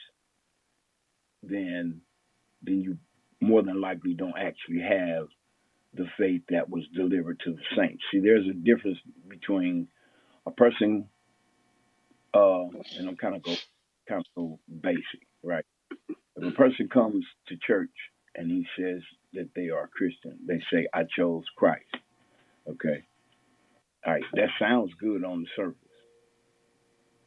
then 1.43 2.01
then 2.63 2.81
you 2.81 2.99
more 3.41 3.63
than 3.63 3.81
likely 3.81 4.15
don't 4.15 4.39
actually 4.39 4.81
have 4.81 5.29
the 5.95 6.07
faith 6.19 6.43
that 6.49 6.71
was 6.71 6.85
delivered 6.95 7.41
to 7.45 7.53
the 7.53 7.63
saints. 7.77 8.03
See, 8.11 8.21
there's 8.21 8.47
a 8.47 8.55
difference 8.55 8.99
between 9.29 9.89
a 10.47 10.51
person, 10.51 11.09
uh, 12.33 12.65
and 12.99 13.09
I'm 13.09 13.17
kind 13.17 13.37
of 13.37 13.43
go 13.43 13.55
kind 14.09 14.21
of 14.21 14.27
go 14.35 14.59
basic, 14.81 15.27
right? 15.43 15.65
If 16.43 16.55
a 16.55 16.57
person 16.57 16.89
comes 16.89 17.25
to 17.49 17.57
church 17.57 17.91
and 18.35 18.51
he 18.51 18.67
says 18.77 19.01
that 19.33 19.51
they 19.55 19.71
are 19.71 19.87
Christian, 19.87 20.39
they 20.45 20.61
say, 20.73 20.89
"I 20.93 21.05
chose 21.05 21.45
Christ." 21.57 21.97
Okay, 22.69 23.05
all 24.05 24.15
right, 24.15 24.25
that 24.35 24.49
sounds 24.59 24.93
good 24.95 25.25
on 25.25 25.43
the 25.43 25.49
surface 25.55 25.77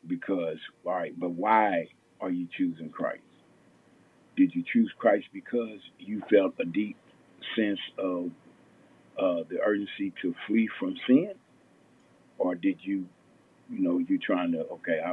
because, 0.06 0.58
all 0.86 0.94
right, 0.94 1.18
but 1.18 1.30
why 1.32 1.88
are 2.20 2.30
you 2.30 2.48
choosing 2.58 2.90
Christ? 2.90 3.24
Did 4.36 4.54
you 4.54 4.64
choose 4.74 4.92
Christ 4.98 5.28
because 5.32 5.80
you 5.98 6.22
felt 6.30 6.56
a 6.60 6.66
deep 6.66 6.98
sense 7.56 7.80
of 7.98 8.32
uh, 9.18 9.44
the 9.50 9.62
urgency 9.66 10.14
to 10.24 10.36
flee 10.46 10.68
from 10.78 10.98
sin? 11.08 11.36
Or 12.38 12.56
did 12.56 12.80
you, 12.82 13.08
you 13.70 13.80
know, 13.80 14.00
you're 14.00 14.20
trying 14.20 14.52
to, 14.52 14.66
okay, 14.66 15.00
I, 15.06 15.12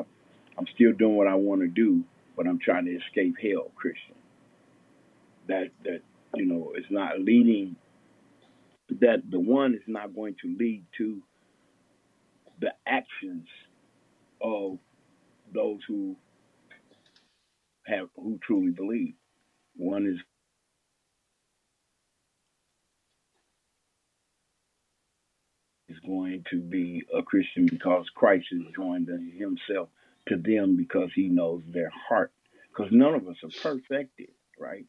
I'm 0.59 0.67
still 0.75 0.93
doing 0.93 1.17
what 1.17 1.29
I 1.29 1.37
want 1.37 1.61
to 1.61 1.69
do, 1.69 2.03
but 2.37 2.47
I'm 2.47 2.59
trying 2.59 2.87
to 2.87 2.97
escape 2.97 3.37
hell, 3.43 3.73
Christian? 3.77 4.17
That, 5.49 5.71
that, 5.85 6.03
you 6.35 6.47
know, 6.47 6.73
is 6.77 6.87
not 6.91 7.21
leading, 7.21 7.77
that 9.01 9.23
the 9.31 9.41
one 9.41 9.75
is 9.75 9.83
not 9.87 10.15
going 10.15 10.37
to 10.43 10.57
lead 10.59 10.85
to 10.99 11.23
the 12.61 12.73
actions 12.87 13.49
of 14.43 14.79
those 15.55 15.81
who 15.89 16.17
have 17.87 18.09
who 18.17 18.39
truly 18.47 18.71
believe. 18.73 19.15
One 19.77 20.07
is 20.07 20.19
is 25.89 25.99
going 26.07 26.45
to 26.51 26.61
be 26.61 27.05
a 27.17 27.23
Christian 27.23 27.67
because 27.67 28.07
Christ 28.15 28.47
has 28.53 28.61
joined 28.75 29.09
himself 29.09 29.89
to 30.29 30.37
them 30.37 30.77
because 30.77 31.11
he 31.15 31.29
knows 31.29 31.63
their 31.69 31.91
heart. 32.09 32.33
Because 32.71 32.93
none 32.93 33.15
of 33.15 33.29
us 33.29 33.37
are 33.45 33.73
perfected, 33.73 34.31
right? 34.59 34.87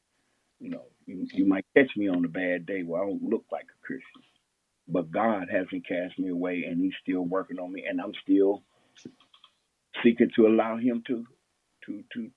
You 0.59 0.71
know, 0.71 0.85
you, 1.05 1.27
you 1.33 1.45
might 1.47 1.65
catch 1.75 1.91
me 1.97 2.09
on 2.09 2.25
a 2.25 2.29
bad 2.29 2.65
day 2.65 2.83
where 2.83 3.03
I 3.03 3.07
don't 3.07 3.23
look 3.23 3.45
like 3.51 3.65
a 3.65 3.85
Christian. 3.85 4.23
But 4.87 5.11
God 5.11 5.47
hasn't 5.51 5.87
cast 5.87 6.19
me 6.19 6.29
away 6.29 6.65
and 6.67 6.81
he's 6.81 6.93
still 7.03 7.23
working 7.23 7.59
on 7.59 7.71
me 7.73 7.85
and 7.89 8.01
I'm 8.01 8.13
still 8.23 8.63
seeking 10.03 10.29
to 10.35 10.47
allow 10.47 10.77
him 10.77 11.03
to 11.07 11.25
to 11.85 12.03
to 12.13 12.31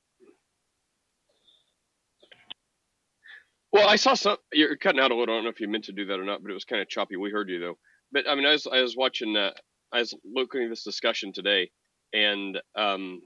Well, 3.72 3.88
I 3.88 3.96
saw 3.96 4.14
some. 4.14 4.38
You're 4.52 4.76
cutting 4.76 5.00
out 5.00 5.10
a 5.10 5.14
little. 5.16 5.34
I 5.34 5.38
don't 5.38 5.44
know 5.44 5.50
if 5.50 5.60
you 5.60 5.68
meant 5.68 5.84
to 5.84 5.92
do 5.92 6.06
that 6.06 6.18
or 6.20 6.24
not, 6.24 6.42
but 6.42 6.50
it 6.50 6.54
was 6.54 6.64
kind 6.64 6.80
of 6.80 6.88
choppy. 6.88 7.16
We 7.16 7.30
heard 7.30 7.50
you 7.50 7.60
though. 7.60 7.78
But 8.12 8.28
I 8.28 8.34
mean, 8.34 8.46
I 8.46 8.52
was 8.52 8.66
I 8.66 8.80
was 8.80 8.96
watching. 8.96 9.36
Uh, 9.36 9.50
I 9.92 9.98
was 10.00 10.14
looking 10.24 10.64
at 10.64 10.70
this 10.70 10.84
discussion 10.84 11.32
today, 11.32 11.70
and 12.16 12.60
um, 12.76 13.22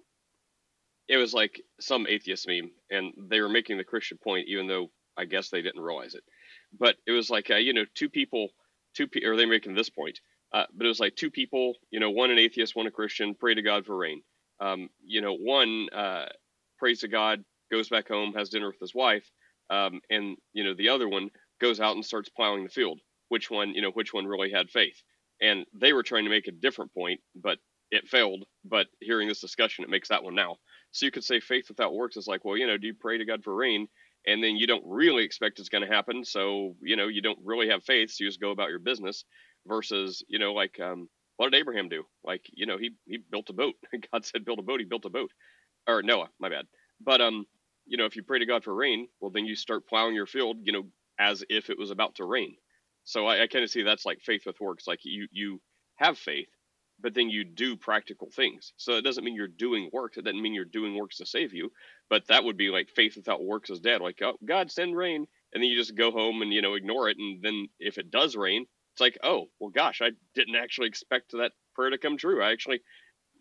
it 1.09 1.17
was 1.17 1.33
like 1.33 1.63
some 1.81 2.07
atheist 2.09 2.47
meme, 2.49 2.71
and 2.91 3.13
they 3.31 3.41
were 3.41 3.49
making 3.49 3.79
the 3.79 3.85
Christian 3.85 4.19
point, 4.19 4.49
even 4.49 4.67
though 4.67 4.91
I 5.17 5.25
guess 5.27 5.51
they 5.51 5.63
didn't 5.63 5.83
realize 5.83 6.15
it. 6.15 6.25
But 6.79 6.97
it 7.07 7.13
was 7.13 7.31
like 7.31 7.51
uh, 7.51 7.57
you 7.57 7.73
know, 7.73 7.85
two 7.95 8.11
people, 8.11 8.49
two 8.97 9.07
pe- 9.07 9.25
or 9.25 9.37
they 9.37 9.47
making 9.47 9.75
this 9.75 9.91
point. 9.91 10.21
Uh, 10.53 10.65
but 10.75 10.85
it 10.87 10.89
was 10.89 11.01
like 11.01 11.15
two 11.15 11.31
people, 11.31 11.75
you 11.93 12.01
know, 12.01 12.11
one 12.11 12.31
an 12.33 12.39
atheist, 12.39 12.75
one 12.75 12.89
a 12.89 12.91
Christian, 12.91 13.37
pray 13.37 13.55
to 13.55 13.63
God 13.63 13.87
for 13.87 13.97
rain. 13.97 14.23
Um, 14.61 14.89
you 15.05 15.21
know, 15.21 15.35
one 15.35 15.89
uh, 15.95 16.27
prays 16.79 17.01
to 17.01 17.09
God, 17.09 17.45
goes 17.71 17.89
back 17.89 18.09
home, 18.09 18.35
has 18.35 18.49
dinner 18.51 18.67
with 18.69 18.81
his 18.81 18.95
wife, 18.95 19.31
um, 19.71 20.01
and 20.11 20.37
you 20.53 20.65
know 20.65 20.75
the 20.75 20.89
other 20.89 21.09
one 21.09 21.31
goes 21.61 21.81
out 21.81 21.95
and 21.95 22.05
starts 22.05 22.29
plowing 22.29 22.65
the 22.65 22.71
field. 22.71 23.01
Which 23.29 23.51
one, 23.51 23.75
you 23.75 23.83
know, 23.83 23.93
which 23.93 24.13
one 24.13 24.27
really 24.27 24.51
had 24.51 24.71
faith? 24.71 25.01
And 25.41 25.65
they 25.73 25.93
were 25.93 26.03
trying 26.03 26.25
to 26.25 26.31
make 26.31 26.49
a 26.49 26.53
different 26.53 26.93
point, 26.93 27.21
but 27.37 27.59
it 27.91 28.09
failed. 28.09 28.45
But 28.65 28.87
hearing 29.01 29.29
this 29.29 29.41
discussion, 29.41 29.85
it 29.85 29.91
makes 29.91 30.09
that 30.09 30.23
one 30.25 30.35
now. 30.35 30.57
So 30.93 31.07
you 31.07 31.13
could 31.13 31.25
say 31.25 31.41
faith 31.41 31.67
without 31.69 31.95
works 31.95 32.17
is 32.17 32.27
like, 32.27 32.45
well, 32.45 32.57
you 32.57 32.67
know, 32.67 32.79
do 32.79 32.87
you 32.87 32.95
pray 32.95 33.19
to 33.19 33.25
God 33.25 33.45
for 33.45 33.55
rain? 33.55 33.89
And 34.27 34.43
then 34.43 34.57
you 34.57 34.67
don't 34.67 34.85
really 34.87 35.25
expect 35.25 35.59
it's 35.61 35.69
going 35.69 35.87
to 35.87 35.93
happen. 35.93 36.25
So, 36.25 36.77
you 36.83 36.97
know, 36.97 37.09
you 37.09 37.23
don't 37.23 37.39
really 37.43 37.69
have 37.71 37.85
faith. 37.85 38.11
So 38.11 38.25
you 38.25 38.29
just 38.29 38.41
go 38.41 38.51
about 38.51 38.71
your 38.71 38.79
business 38.79 39.25
versus, 39.67 40.23
you 40.29 40.39
know, 40.39 40.53
like, 40.53 40.79
um, 40.81 41.09
what 41.37 41.51
did 41.51 41.59
Abraham 41.59 41.89
do? 41.89 42.05
Like, 42.23 42.43
you 42.53 42.67
know, 42.67 42.77
he, 42.77 42.91
he 43.07 43.19
built 43.19 43.49
a 43.51 43.55
boat. 43.55 43.75
God 44.13 44.25
said, 44.27 44.45
build 44.45 44.59
a 44.59 44.63
boat. 44.63 44.81
He 44.81 44.87
built 44.87 45.07
a 45.07 45.11
boat. 45.11 45.31
Or 45.89 46.03
Noah, 46.03 46.29
my 46.39 46.51
bad. 46.51 46.67
But, 47.01 47.21
um, 47.21 47.47
you 47.87 47.97
know, 47.97 48.05
if 48.05 48.17
you 48.17 48.23
pray 48.23 48.39
to 48.39 48.47
God 48.47 48.65
for 48.65 48.75
rain, 48.75 49.09
well, 49.21 49.31
then 49.31 49.47
you 49.47 49.57
start 49.57 49.89
plowing 49.89 50.15
your 50.15 50.27
field, 50.27 50.59
you 50.63 50.73
know, 50.73 50.85
as 51.19 51.45
if 51.49 51.71
it 51.71 51.79
was 51.79 51.91
about 51.91 52.17
to 52.17 52.25
rain. 52.25 52.57
So 53.05 53.27
I, 53.27 53.43
I 53.43 53.47
kind 53.47 53.65
of 53.65 53.71
see 53.71 53.83
that's 53.83 54.07
like 54.07 54.21
faith 54.21 54.43
with 54.47 54.61
works. 54.61 54.87
Like 54.87 55.01
you, 55.05 55.29
you 55.33 55.61
have 55.97 56.19
faith, 56.19 56.49
but 57.01 57.15
then 57.15 57.31
you 57.31 57.45
do 57.45 57.77
practical 57.77 58.31
things. 58.31 58.73
So 58.77 58.95
it 58.95 59.03
doesn't 59.03 59.25
mean 59.25 59.35
you're 59.35 59.49
doing 59.49 59.91
works. 59.93 60.17
It 60.17 60.25
doesn't 60.25 60.41
mean 60.41 60.55
you're 60.55 60.65
doing 60.65 60.97
works 60.97 61.19
to 61.19 61.27
save 61.27 61.55
you, 61.55 61.71
but 62.09 62.27
that 62.29 62.45
would 62.45 62.57
be 62.57 62.69
like 62.69 62.89
faith 62.91 63.17
without 63.17 63.45
works 63.45 63.71
is 63.71 63.81
dead. 63.81 64.01
Like, 64.01 64.21
oh, 64.23 64.37
God 64.45 64.71
send 64.71 64.97
rain. 64.97 65.27
And 65.53 65.63
then 65.63 65.69
you 65.69 65.77
just 65.77 65.97
go 65.97 66.11
home 66.11 66.43
and, 66.43 66.53
you 66.53 66.63
know, 66.63 66.75
ignore 66.75 67.09
it. 67.09 67.17
And 67.19 67.43
then 67.43 67.69
if 67.79 67.99
it 67.99 68.11
does 68.11 68.37
rain, 68.37 68.67
it's 68.93 69.01
like, 69.01 69.19
oh, 69.23 69.47
well, 69.59 69.71
gosh, 69.71 70.01
I 70.03 70.11
didn't 70.35 70.57
actually 70.57 70.89
expect 70.89 71.33
that 71.33 71.53
prayer 71.75 71.91
to 71.91 71.99
come 71.99 72.17
true. 72.17 72.43
I 72.43 72.53
actually 72.53 72.81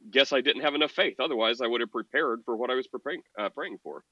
guess 0.09 0.33
I 0.33 0.41
didn't 0.41 0.63
have 0.63 0.75
enough 0.75 0.91
faith. 0.91 1.19
Otherwise, 1.19 1.61
I 1.61 1.67
would 1.67 1.81
have 1.81 1.91
prepared 1.91 2.39
for 2.45 2.55
what 2.55 2.71
I 2.71 2.75
was 2.75 2.87
preparing, 2.87 3.21
uh, 3.37 3.49
praying 3.49 3.77
for. 3.83 4.03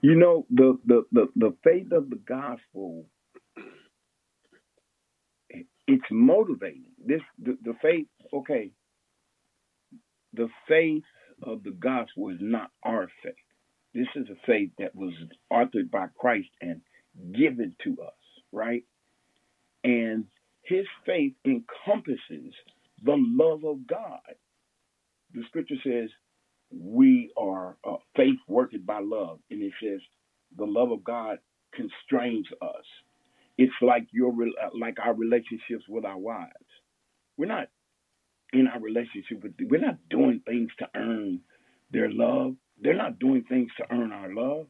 You 0.00 0.14
know, 0.14 0.46
the, 0.50 0.78
the, 0.86 1.04
the, 1.12 1.28
the 1.36 1.56
faith 1.64 1.92
of 1.92 2.10
the 2.10 2.20
gospel, 2.26 3.06
it's 5.88 6.04
motivating. 6.10 6.92
This 7.04 7.22
the, 7.42 7.58
the 7.64 7.74
faith, 7.82 8.06
okay, 8.32 8.70
the 10.34 10.48
faith 10.68 11.04
of 11.42 11.64
the 11.64 11.72
gospel 11.72 12.28
is 12.28 12.38
not 12.40 12.70
our 12.84 13.08
faith. 13.24 13.34
This 13.94 14.08
is 14.14 14.28
a 14.30 14.46
faith 14.46 14.70
that 14.78 14.94
was 14.94 15.14
authored 15.52 15.90
by 15.90 16.06
Christ 16.18 16.50
and 16.60 16.82
given 17.34 17.74
to 17.84 17.96
us, 18.02 18.14
right? 18.52 18.84
And 19.82 20.26
his 20.62 20.86
faith 21.06 21.32
encompasses 21.46 22.54
the 23.02 23.16
love 23.16 23.64
of 23.64 23.86
God. 23.86 24.20
The 25.34 25.42
scripture 25.48 25.76
says, 25.82 26.10
we 26.70 27.32
are 27.36 27.76
uh, 27.88 27.96
faith 28.14 28.38
worked 28.46 28.84
by 28.84 29.00
love. 29.00 29.38
And 29.50 29.62
it 29.62 29.72
says 29.82 30.00
the 30.56 30.66
love 30.66 30.92
of 30.92 31.02
God 31.02 31.38
constrains 31.74 32.46
us. 32.60 32.84
It's 33.58 33.72
like 33.82 34.06
your 34.12 34.30
uh, 34.30 34.70
like 34.78 34.98
our 35.04 35.14
relationships 35.14 35.84
with 35.88 36.04
our 36.04 36.16
wives. 36.16 36.52
We're 37.36 37.46
not 37.46 37.68
in 38.52 38.66
our 38.66 38.80
relationship 38.80 39.42
with 39.42 39.54
we're 39.60 39.80
not 39.80 39.98
doing 40.08 40.40
things 40.46 40.70
to 40.78 40.88
earn 40.94 41.40
their 41.90 42.10
love. 42.10 42.54
They're 42.80 42.94
not 42.96 43.18
doing 43.18 43.44
things 43.48 43.70
to 43.78 43.84
earn 43.92 44.12
our 44.12 44.32
love. 44.32 44.66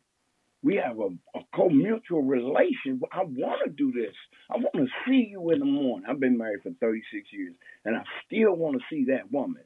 We 0.62 0.80
have 0.84 0.98
a, 0.98 1.38
a 1.38 1.42
co-mutual 1.54 2.22
relation. 2.22 3.00
I 3.12 3.22
want 3.22 3.60
to 3.64 3.70
do 3.70 3.92
this. 3.92 4.14
I 4.50 4.56
want 4.56 4.74
to 4.74 4.86
see 5.06 5.28
you 5.30 5.50
in 5.50 5.60
the 5.60 5.64
morning. 5.64 6.08
I've 6.08 6.18
been 6.18 6.36
married 6.36 6.62
for 6.64 6.72
36 6.80 7.28
years, 7.32 7.54
and 7.84 7.94
I 7.94 8.02
still 8.26 8.56
want 8.56 8.76
to 8.76 8.82
see 8.90 9.04
that 9.12 9.30
woman 9.30 9.62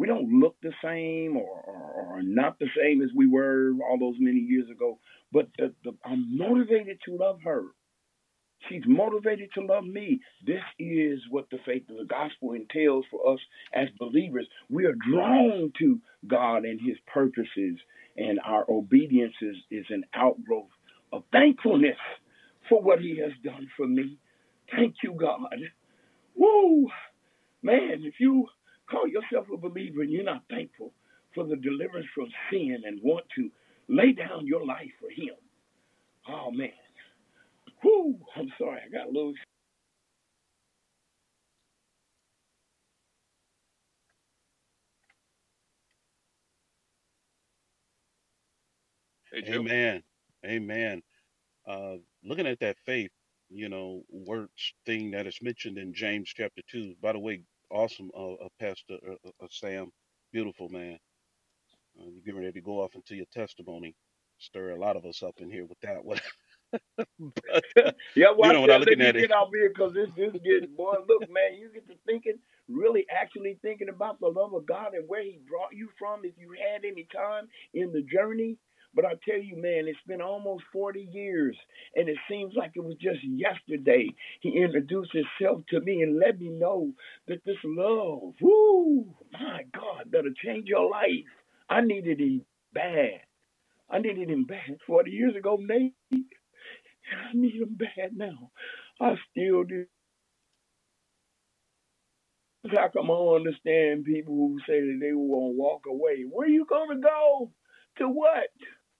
we 0.00 0.06
don't 0.06 0.40
look 0.40 0.56
the 0.62 0.72
same 0.82 1.36
or, 1.36 1.46
or, 1.46 2.16
or, 2.16 2.22
not 2.22 2.58
the 2.58 2.68
same 2.74 3.02
as 3.02 3.10
we 3.14 3.26
were 3.26 3.72
all 3.86 3.98
those 3.98 4.16
many 4.18 4.38
years 4.38 4.70
ago, 4.70 4.98
but 5.30 5.48
the, 5.58 5.74
the, 5.84 5.92
I'm 6.02 6.38
motivated 6.38 7.00
to 7.04 7.18
love 7.18 7.40
her. 7.44 7.64
She's 8.68 8.82
motivated 8.86 9.50
to 9.54 9.62
love 9.62 9.84
me. 9.84 10.20
This 10.46 10.62
is 10.78 11.20
what 11.30 11.50
the 11.50 11.58
faith 11.66 11.84
of 11.90 11.98
the 11.98 12.04
gospel 12.04 12.52
entails 12.54 13.04
for 13.10 13.32
us 13.34 13.40
as 13.74 13.88
believers. 13.98 14.46
We 14.70 14.86
are 14.86 14.94
drawn 15.10 15.72
to 15.78 16.00
God 16.26 16.64
and 16.64 16.80
his 16.80 16.96
purposes 17.12 17.78
And 18.16 18.40
our 18.44 18.64
obedience 18.70 19.34
is, 19.42 19.56
is 19.70 19.86
an 19.90 20.04
outgrowth 20.14 20.70
of 21.12 21.24
thankfulness 21.32 21.96
for 22.68 22.82
what 22.82 23.00
he 23.00 23.18
has 23.20 23.32
done 23.44 23.68
for 23.76 23.86
me. 23.86 24.18
Thank 24.74 24.96
you, 25.02 25.14
God. 25.14 25.58
Woo! 26.36 26.88
Man, 27.62 28.02
if 28.04 28.14
you 28.20 28.46
call 28.90 29.08
yourself 29.08 29.46
a 29.52 29.56
believer 29.56 30.02
and 30.02 30.10
you're 30.12 30.24
not 30.24 30.44
thankful 30.50 30.92
for 31.34 31.44
the 31.44 31.56
deliverance 31.56 32.06
from 32.14 32.28
sin 32.50 32.82
and 32.86 33.00
want 33.02 33.26
to 33.36 33.50
lay 33.88 34.12
down 34.12 34.46
your 34.46 34.64
life 34.66 34.92
for 35.00 35.10
him, 35.10 35.34
oh 36.28 36.50
man. 36.52 36.70
Whoo! 37.84 38.18
I'm 38.36 38.50
sorry, 38.58 38.80
I 38.86 38.90
got 38.90 39.08
a 39.08 39.12
little 39.12 39.34
Hey, 49.32 49.42
Joe. 49.42 49.52
Amen. 49.60 50.02
Amen. 50.46 51.02
Uh, 51.66 51.96
looking 52.24 52.46
at 52.46 52.60
that 52.60 52.76
faith, 52.86 53.10
you 53.50 53.68
know, 53.68 54.02
works 54.10 54.72
thing 54.86 55.12
that 55.12 55.26
is 55.26 55.38
mentioned 55.42 55.78
in 55.78 55.94
James 55.94 56.30
chapter 56.34 56.62
2. 56.70 56.96
By 57.02 57.12
the 57.12 57.18
way, 57.20 57.42
awesome, 57.70 58.10
uh, 58.16 58.34
uh, 58.34 58.48
Pastor 58.60 58.96
uh, 59.08 59.12
uh, 59.26 59.44
uh, 59.44 59.48
Sam. 59.50 59.90
Beautiful, 60.32 60.68
man. 60.70 60.98
Uh, 62.00 62.04
you're 62.10 62.22
getting 62.24 62.40
ready 62.40 62.52
to 62.54 62.62
go 62.62 62.82
off 62.82 62.94
into 62.96 63.16
your 63.16 63.26
testimony. 63.32 63.94
Stir 64.38 64.72
a 64.72 64.80
lot 64.80 64.96
of 64.96 65.06
us 65.06 65.22
up 65.22 65.36
in 65.40 65.50
here 65.50 65.66
with 65.66 65.80
that 65.82 66.04
one. 66.04 66.20
but, 67.18 67.64
Yeah, 68.14 68.32
you 68.40 68.50
watch 68.50 68.52
know, 68.52 68.62
when 68.62 68.70
I'm 68.70 68.80
that. 68.80 68.86
Let 68.86 68.98
looking 68.98 69.00
me 69.00 69.10
at 69.10 69.16
it, 69.16 69.28
get 69.28 69.32
out 69.32 69.50
here 69.54 69.70
because 69.70 69.94
this 69.94 70.10
this 70.16 70.32
getting 70.44 70.74
boy. 70.76 70.96
Look, 71.08 71.28
man, 71.30 71.54
you 71.58 71.70
get 71.72 71.86
to 71.88 71.94
thinking, 72.06 72.38
really, 72.68 73.06
actually 73.10 73.58
thinking 73.62 73.88
about 73.88 74.20
the 74.20 74.28
love 74.28 74.54
of 74.54 74.66
God 74.66 74.94
and 74.94 75.08
where 75.08 75.22
He 75.22 75.40
brought 75.48 75.72
you 75.74 75.88
from. 75.98 76.20
If 76.24 76.34
you 76.38 76.52
had 76.52 76.84
any 76.84 77.06
time 77.12 77.48
in 77.74 77.92
the 77.92 78.02
journey, 78.02 78.56
but 78.94 79.04
I 79.06 79.14
tell 79.28 79.40
you, 79.40 79.56
man, 79.56 79.88
it's 79.88 79.98
been 80.06 80.20
almost 80.22 80.64
40 80.72 81.08
years, 81.12 81.56
and 81.96 82.08
it 82.08 82.18
seems 82.28 82.54
like 82.56 82.72
it 82.76 82.84
was 82.84 82.96
just 83.00 83.20
yesterday. 83.24 84.08
He 84.40 84.60
introduced 84.62 85.12
Himself 85.12 85.62
to 85.70 85.80
me 85.80 86.02
and 86.02 86.18
let 86.18 86.40
me 86.40 86.48
know 86.50 86.92
that 87.28 87.44
this 87.44 87.56
love, 87.64 88.34
whoo, 88.40 89.14
my 89.32 89.62
God, 89.74 90.10
that'll 90.12 90.34
change 90.44 90.68
your 90.68 90.90
life. 90.90 91.26
I 91.70 91.80
needed 91.82 92.20
Him 92.20 92.44
bad. 92.74 93.20
I 93.90 93.98
needed 94.00 94.30
Him 94.30 94.44
bad 94.44 94.78
40 94.86 95.10
years 95.12 95.36
ago, 95.36 95.58
Nate. 95.60 95.94
I 97.12 97.32
need 97.34 97.56
him 97.62 97.76
bad 97.78 98.16
now. 98.16 98.50
I 99.00 99.16
still 99.30 99.64
do. 99.64 99.86
How 102.70 102.88
come 102.88 103.10
I 103.10 103.14
understand 103.14 104.04
people 104.04 104.34
who 104.34 104.58
say 104.68 104.80
that 104.80 104.98
they 105.00 105.12
won't 105.14 105.56
walk 105.56 105.84
away? 105.88 106.24
Where 106.30 106.48
you 106.48 106.66
gonna 106.68 107.00
go? 107.00 107.52
To 107.98 108.08
what? 108.08 108.48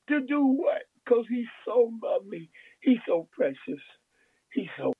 To 0.09 0.21
do 0.23 0.45
what? 0.47 0.83
Because 1.05 1.27
he's 1.31 1.47
so 1.67 1.93
lovely. 2.03 2.51
He's 2.81 2.99
so 3.07 3.29
precious. 3.33 3.81
He's 4.53 4.69
so. 4.79 4.93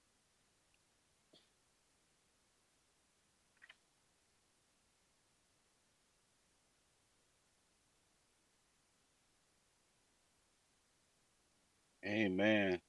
Amen. 12.07 12.81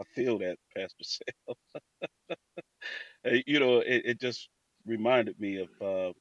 I, 0.00 0.04
feel 0.14 0.38
that, 0.38 0.58
Pastor 0.76 1.04
Sam. 1.04 1.54
You 3.46 3.60
know, 3.60 3.80
it, 3.80 4.02
it 4.04 4.20
just 4.20 4.48
reminded 4.86 5.40
me 5.40 5.58
of, 5.58 5.68
uh, 5.80 6.12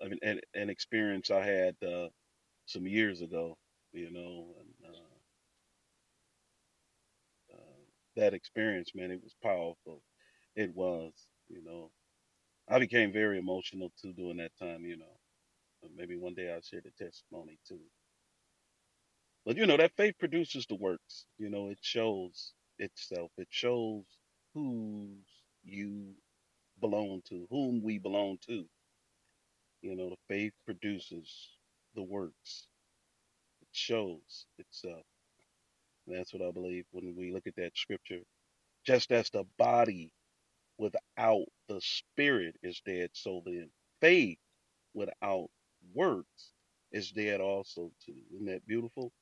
of 0.00 0.12
an, 0.22 0.40
an 0.54 0.70
experience 0.70 1.30
I 1.30 1.44
had 1.44 1.76
uh, 1.86 2.08
some 2.66 2.86
years 2.86 3.22
ago. 3.22 3.56
You 3.92 4.10
know, 4.12 4.46
and 4.60 4.94
uh, 4.94 5.34
uh, 7.54 7.80
that 8.16 8.34
experience, 8.34 8.92
man, 8.94 9.10
it 9.10 9.22
was 9.22 9.34
powerful. 9.42 10.02
It 10.56 10.74
was. 10.74 11.12
You 11.48 11.64
know, 11.64 11.90
I 12.68 12.78
became 12.78 13.12
very 13.12 13.38
emotional 13.38 13.92
too 14.00 14.12
during 14.14 14.38
that 14.38 14.56
time. 14.60 14.84
You 14.84 14.98
know, 14.98 15.18
maybe 15.96 16.16
one 16.16 16.34
day 16.34 16.52
I'll 16.52 16.62
share 16.62 16.82
the 16.82 17.04
testimony 17.04 17.58
too. 17.68 17.80
But 19.46 19.56
you 19.56 19.66
know, 19.66 19.76
that 19.78 19.96
faith 19.96 20.16
produces 20.18 20.66
the 20.66 20.76
works. 20.76 21.26
You 21.38 21.50
know, 21.50 21.70
it 21.70 21.78
shows 21.82 22.54
itself. 22.78 23.30
It 23.38 23.48
shows 23.50 24.04
who 24.54 25.08
you 25.64 26.14
belong 26.80 27.22
to, 27.28 27.46
whom 27.50 27.82
we 27.82 27.98
belong 27.98 28.38
to. 28.48 28.66
You 29.82 29.96
know, 29.96 30.10
the 30.10 30.16
faith 30.28 30.52
produces 30.66 31.50
the 31.94 32.02
works. 32.02 32.68
It 33.62 33.68
shows 33.72 34.46
itself. 34.58 35.04
And 36.06 36.16
that's 36.16 36.32
what 36.34 36.42
I 36.42 36.50
believe 36.52 36.86
when 36.92 37.14
we 37.16 37.32
look 37.32 37.46
at 37.46 37.56
that 37.56 37.76
scripture. 37.76 38.20
Just 38.86 39.12
as 39.12 39.30
the 39.30 39.44
body 39.58 40.12
without 40.78 41.46
the 41.68 41.80
spirit 41.80 42.56
is 42.62 42.82
dead, 42.86 43.10
so 43.14 43.42
then 43.46 43.70
faith 44.00 44.38
without 44.94 45.48
works 45.94 46.52
is 46.92 47.10
dead 47.12 47.40
also 47.40 47.92
too. 48.04 48.14
Isn't 48.34 48.46
that 48.46 48.66
beautiful? 48.66 49.12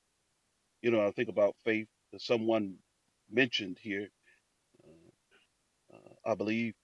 You 0.82 0.90
know, 0.92 1.06
I 1.06 1.12
think 1.12 1.28
about 1.28 1.56
faith 1.64 1.88
someone 2.18 2.76
mentioned 3.30 3.78
here. 3.80 4.08
Uh, 4.84 5.24
uh, 5.96 6.32
I 6.32 6.34
believe 6.34 6.74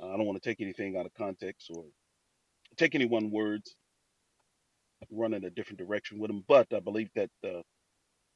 I 0.00 0.16
don't 0.16 0.26
want 0.26 0.42
to 0.42 0.48
take 0.48 0.60
anything 0.60 0.96
out 0.96 1.06
of 1.06 1.14
context 1.14 1.70
or 1.74 1.84
take 2.76 2.94
any 2.94 3.06
one 3.06 3.30
words, 3.30 3.76
run 5.10 5.34
in 5.34 5.44
a 5.44 5.50
different 5.50 5.78
direction 5.78 6.18
with 6.18 6.30
them. 6.30 6.44
But 6.46 6.72
I 6.74 6.80
believe 6.80 7.10
that 7.14 7.30
uh, 7.44 7.62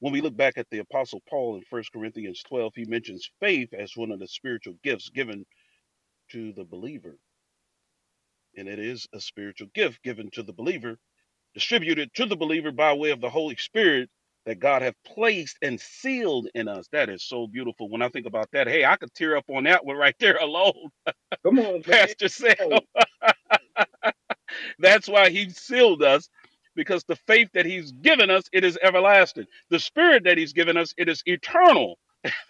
when 0.00 0.12
we 0.12 0.20
look 0.20 0.36
back 0.36 0.58
at 0.58 0.66
the 0.70 0.78
Apostle 0.78 1.20
Paul 1.28 1.56
in 1.56 1.62
First 1.70 1.92
Corinthians 1.92 2.42
12, 2.48 2.72
he 2.76 2.84
mentions 2.86 3.30
faith 3.40 3.72
as 3.74 3.96
one 3.96 4.12
of 4.12 4.20
the 4.20 4.28
spiritual 4.28 4.74
gifts 4.82 5.10
given 5.10 5.44
to 6.30 6.52
the 6.52 6.64
believer. 6.64 7.16
And 8.56 8.68
it 8.68 8.78
is 8.78 9.06
a 9.14 9.20
spiritual 9.20 9.68
gift 9.74 10.02
given 10.02 10.30
to 10.32 10.42
the 10.42 10.52
believer, 10.52 10.98
distributed 11.54 12.12
to 12.14 12.26
the 12.26 12.36
believer 12.36 12.72
by 12.72 12.94
way 12.94 13.10
of 13.10 13.20
the 13.20 13.30
Holy 13.30 13.56
Spirit 13.56 14.10
that 14.46 14.60
God 14.60 14.82
have 14.82 14.94
placed 15.06 15.58
and 15.62 15.80
sealed 15.80 16.48
in 16.54 16.68
us. 16.68 16.88
That 16.92 17.10
is 17.10 17.24
so 17.24 17.46
beautiful. 17.46 17.90
When 17.90 18.02
I 18.02 18.08
think 18.10 18.26
about 18.26 18.50
that, 18.52 18.68
hey, 18.68 18.84
I 18.84 18.96
could 18.96 19.14
tear 19.14 19.36
up 19.36 19.46
on 19.50 19.64
that 19.64 19.84
one 19.84 19.96
right 19.96 20.16
there 20.20 20.36
alone, 20.42 20.90
Come 21.44 21.58
on. 21.60 21.84
Pastor 21.84 22.28
Sam. 22.28 22.56
That's 24.80 25.08
why 25.08 25.30
he 25.30 25.50
sealed 25.50 26.02
us 26.04 26.30
because 26.76 27.04
the 27.04 27.16
faith 27.16 27.50
that 27.54 27.66
he's 27.66 27.92
given 27.92 28.30
us 28.30 28.44
it 28.52 28.64
is 28.64 28.78
everlasting. 28.82 29.46
The 29.70 29.80
spirit 29.80 30.24
that 30.24 30.38
he's 30.38 30.54
given 30.54 30.76
us 30.78 30.94
it 30.98 31.08
is 31.08 31.22
eternal. 31.26 31.98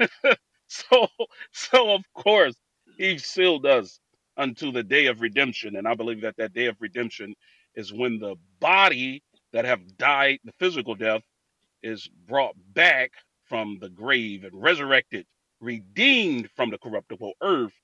so 0.68 1.09
so 1.53 1.92
of 1.94 2.03
course 2.14 2.57
he 2.98 3.18
sealed 3.18 3.66
us 3.66 4.00
unto 4.38 4.72
the 4.72 4.83
day 4.85 5.07
of 5.07 5.20
redemption 5.22 5.76
and 5.76 5.88
I 5.88 5.94
believe 5.94 6.22
that 6.22 6.37
that 6.38 6.55
day 6.55 6.66
of 6.66 6.76
redemption 6.81 7.35
is 7.76 7.92
when 7.92 8.18
the 8.20 8.37
body 8.61 9.22
that 9.53 9.64
have 9.66 9.96
died 9.98 10.40
the 10.44 10.53
physical 10.61 10.94
death 10.96 11.22
is 11.82 12.08
brought 12.28 12.56
back 12.74 13.12
from 13.46 13.78
the 13.80 13.90
grave 13.90 14.44
and 14.44 14.62
resurrected, 14.62 15.26
redeemed 15.60 16.50
from 16.56 16.70
the 16.70 16.78
corruptible 16.78 17.34
earth 17.42 17.74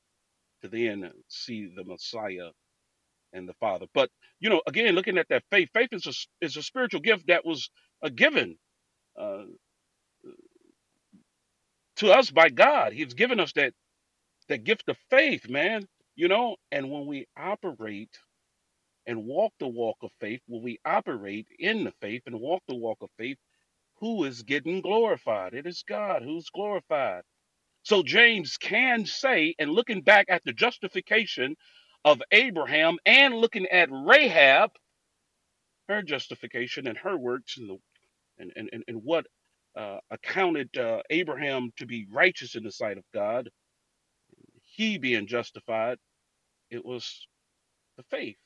to 0.62 0.68
then 0.68 1.10
see 1.28 1.66
the 1.74 1.84
Messiah 1.84 2.50
and 3.34 3.48
the 3.48 3.54
Father. 3.54 3.86
But 3.94 4.10
you 4.40 4.50
know, 4.50 4.62
again, 4.66 4.94
looking 4.96 5.18
at 5.18 5.28
that 5.30 5.44
faith, 5.50 5.70
faith 5.74 5.90
is 5.92 6.06
a 6.06 6.10
is 6.46 6.56
a 6.58 6.64
spiritual 6.64 7.02
gift 7.02 7.28
that 7.28 7.46
was 7.46 7.70
a 8.02 8.10
given 8.10 8.58
uh, 9.20 9.44
to 11.96 12.12
us 12.12 12.30
by 12.30 12.50
God. 12.50 12.92
He's 12.94 13.14
given 13.14 13.40
us 13.40 13.52
that 13.54 13.74
that 14.48 14.64
gift 14.64 14.88
of 14.88 14.96
faith, 15.10 15.48
man. 15.48 15.86
You 16.16 16.28
know, 16.28 16.56
and 16.72 16.90
when 16.90 17.06
we 17.06 17.26
operate 17.38 18.18
and 19.06 19.24
walk 19.26 19.52
the 19.60 19.68
walk 19.68 19.98
of 20.02 20.10
faith, 20.20 20.40
when 20.48 20.62
we 20.62 20.80
operate 20.84 21.48
in 21.58 21.84
the 21.84 21.92
faith 22.02 22.22
and 22.26 22.40
walk 22.40 22.62
the 22.68 22.76
walk 22.76 22.98
of 23.02 23.10
faith, 23.18 23.38
who 24.00 24.24
is 24.24 24.42
getting 24.42 24.82
glorified? 24.82 25.54
It 25.54 25.66
is 25.66 25.84
God 25.88 26.22
who's 26.22 26.50
glorified. 26.50 27.22
So 27.84 28.02
James 28.04 28.58
can 28.58 29.06
say, 29.06 29.54
and 29.58 29.72
looking 29.72 30.02
back 30.02 30.26
at 30.30 30.42
the 30.44 30.52
justification 30.54 31.56
of 32.04 32.22
Abraham 32.32 32.98
and 33.06 33.36
looking 33.36 33.66
at 33.68 33.90
Rahab, 33.92 34.72
her 35.88 36.02
justification 36.02 36.88
and 36.88 36.98
her 36.98 37.16
works 37.18 37.58
and 37.58 37.70
the 37.70 37.78
and 38.38 38.52
and, 38.56 38.70
and, 38.72 38.84
what 39.04 39.26
uh, 39.76 39.98
accounted 40.10 40.76
uh, 40.78 41.02
Abraham 41.10 41.72
to 41.78 41.86
be 41.86 42.06
righteous 42.12 42.54
in 42.56 42.64
the 42.64 42.72
sight 42.72 42.98
of 42.98 43.04
God, 43.14 43.50
he 44.62 44.98
being 44.98 45.26
justified, 45.26 45.98
it 46.70 46.84
was 46.84 47.28
the 47.98 48.04
faith 48.10 48.36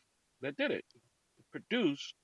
that 0.43 0.57
did 0.57 0.71
it. 0.73 0.85
It 1.39 1.45
produced 1.53 2.15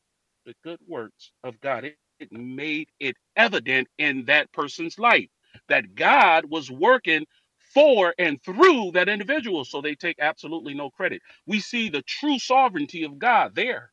the 0.46 0.54
good 0.64 0.80
works 0.88 1.32
of 1.44 1.60
God. 1.60 1.84
It, 1.84 1.96
it 2.20 2.33
made 2.33 2.88
it 3.00 3.16
evident 3.37 3.88
in 3.98 4.26
that 4.26 4.52
person's 4.52 4.98
life 4.98 5.29
that 5.68 5.94
God 5.94 6.46
was 6.50 6.70
working 6.70 7.26
for 7.74 8.14
and 8.18 8.42
through 8.42 8.92
that 8.92 9.09
individual. 9.09 9.64
So 9.64 9.81
they 9.83 9.94
take 9.94 10.18
absolutely 10.20 10.74
no 10.74 10.90
credit. 10.90 11.22
We 11.46 11.61
see 11.61 11.90
the 11.90 12.02
true 12.02 12.38
sovereignty 12.38 13.05
of 13.05 13.18
God 13.18 13.55
there, 13.55 13.92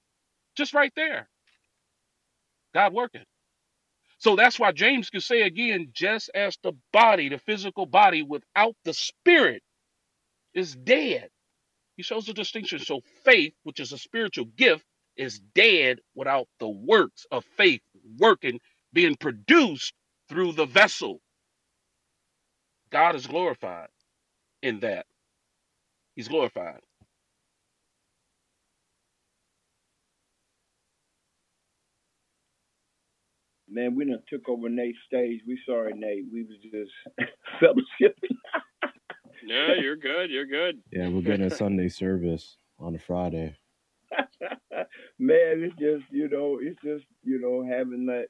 just 0.58 0.74
right 0.74 0.94
there. 0.96 1.30
God 2.74 2.94
working. 2.94 3.24
So 4.20 4.36
that's 4.36 4.60
why 4.60 4.72
James 4.74 5.10
can 5.10 5.22
say 5.22 5.44
again, 5.44 5.90
just 5.94 6.32
as 6.36 6.58
the 6.64 6.74
body, 6.94 7.30
the 7.30 7.40
physical 7.40 7.86
body 7.86 8.24
without 8.24 8.76
the 8.86 8.94
spirit 8.94 9.64
is 10.54 10.76
dead. 10.76 11.30
He 11.98 12.04
shows 12.04 12.26
the 12.26 12.34
distinction. 12.34 12.80
So 12.80 13.02
faith, 13.26 13.54
which 13.64 13.80
is 13.80 13.94
a 13.94 13.98
spiritual 13.98 14.46
gift, 14.46 14.86
is 15.18 15.40
dead 15.56 16.00
without 16.16 16.48
the 16.60 16.70
works 16.70 17.26
of 17.32 17.46
faith 17.58 17.82
working, 18.20 18.60
being 18.94 19.16
produced 19.16 19.94
through 20.30 20.54
the 20.54 20.66
vessel. 20.66 21.20
God 22.92 23.16
is 23.16 23.28
glorified 23.28 23.90
in 24.62 24.80
that. 24.82 25.06
He's 26.16 26.28
glorified. 26.28 26.80
Man, 33.70 33.96
we 33.96 34.06
done 34.06 34.22
took 34.30 34.48
over 34.50 34.70
Nate's 34.70 35.00
stage. 35.08 35.42
We 35.48 35.60
sorry, 35.68 35.94
Nate. 35.96 36.26
We 36.32 36.44
was 36.44 36.58
just 36.64 37.30
fellowshipping. 37.62 38.38
No, 39.46 39.74
you're 39.74 39.98
good. 39.98 40.32
You're 40.32 40.46
good. 40.46 40.80
Yeah, 40.92 41.10
we're 41.10 41.22
getting 41.22 41.46
a 41.46 41.50
Sunday 41.50 41.90
service 41.90 42.58
on 42.80 42.96
a 42.96 43.00
Friday. 43.00 43.58
Man, 45.20 45.64
it's 45.64 45.76
just 45.80 46.12
you 46.12 46.30
know, 46.30 46.60
it's 46.62 46.80
just 46.84 47.06
you 47.24 47.40
know 47.40 47.66
having 47.68 48.08
that 48.08 48.28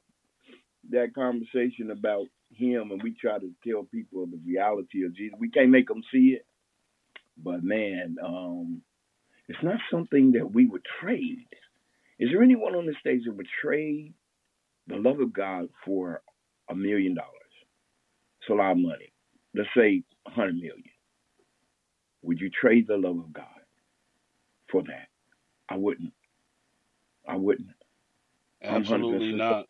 that 0.92 1.14
conversation 1.16 1.92
about 1.92 2.28
him, 2.56 2.92
and 2.92 3.02
we 3.04 3.16
try 3.20 3.40
to 3.40 3.52
tell 3.68 3.84
people 3.84 4.26
the 4.28 4.40
reality 4.46 5.06
of 5.06 5.16
Jesus. 5.16 5.38
We 5.40 5.50
can't 5.50 5.70
make 5.72 5.88
them 5.88 6.04
see 6.12 6.38
it, 6.38 6.46
but 7.38 7.64
man, 7.64 8.18
um, 8.24 8.82
it's 9.48 9.64
not 9.64 9.80
something 9.92 10.34
that 10.34 10.54
we 10.54 10.68
would 10.68 10.84
trade. 11.02 11.48
Is 12.20 12.30
there 12.32 12.44
anyone 12.44 12.76
on 12.76 12.86
the 12.86 12.96
stage 13.00 13.24
that 13.26 13.36
would 13.36 13.48
trade 13.64 14.14
the 14.88 14.98
love 14.98 15.20
of 15.20 15.34
God 15.34 15.70
for 15.86 16.22
a 16.70 16.76
million 16.76 17.16
dollars? 17.16 17.32
It's 18.42 18.50
a 18.50 18.54
lot 18.54 18.74
of 18.74 18.78
money. 18.78 19.14
Let's 19.56 19.70
say 19.78 20.04
a 20.28 20.32
hundred 20.32 20.56
million. 20.56 20.84
Would 22.24 22.40
you 22.42 22.50
trade 22.50 22.88
the 22.88 22.98
love 22.98 23.18
of 23.20 23.34
God 23.34 23.46
for 24.72 24.84
that? 24.84 25.13
I 25.70 25.78
wouldn't. 25.78 26.14
I 27.28 27.36
wouldn't. 27.36 27.70
I'm 28.64 28.76
Absolutely 28.78 29.34
not. 29.34 29.66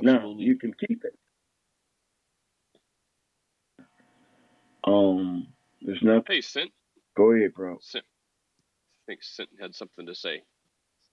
No, 0.00 0.36
you 0.38 0.56
can 0.56 0.72
keep 0.74 1.04
it. 1.04 1.18
Um, 4.84 5.48
there's 5.82 6.02
nothing. 6.02 6.24
Hey, 6.28 6.40
Sint. 6.40 6.70
Go 7.16 7.32
ahead, 7.32 7.54
bro. 7.54 7.78
Sint. 7.80 8.04
I 8.04 9.00
think 9.06 9.22
Sint 9.22 9.48
had 9.60 9.74
something 9.74 10.06
to 10.06 10.14
say. 10.14 10.42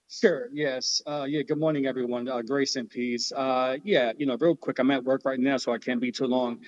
Sure. 0.08 0.48
Yes. 0.52 1.00
Uh, 1.06 1.24
yeah. 1.28 1.42
Good 1.42 1.58
morning, 1.58 1.86
everyone. 1.86 2.28
Uh, 2.28 2.42
grace 2.42 2.76
and 2.76 2.88
peace. 2.88 3.32
Uh, 3.32 3.78
yeah. 3.82 4.12
You 4.16 4.26
know, 4.26 4.36
real 4.38 4.56
quick. 4.56 4.78
I'm 4.78 4.90
at 4.90 5.04
work 5.04 5.22
right 5.24 5.40
now, 5.40 5.56
so 5.56 5.72
I 5.72 5.78
can't 5.78 6.00
be 6.00 6.12
too 6.12 6.26
long. 6.26 6.60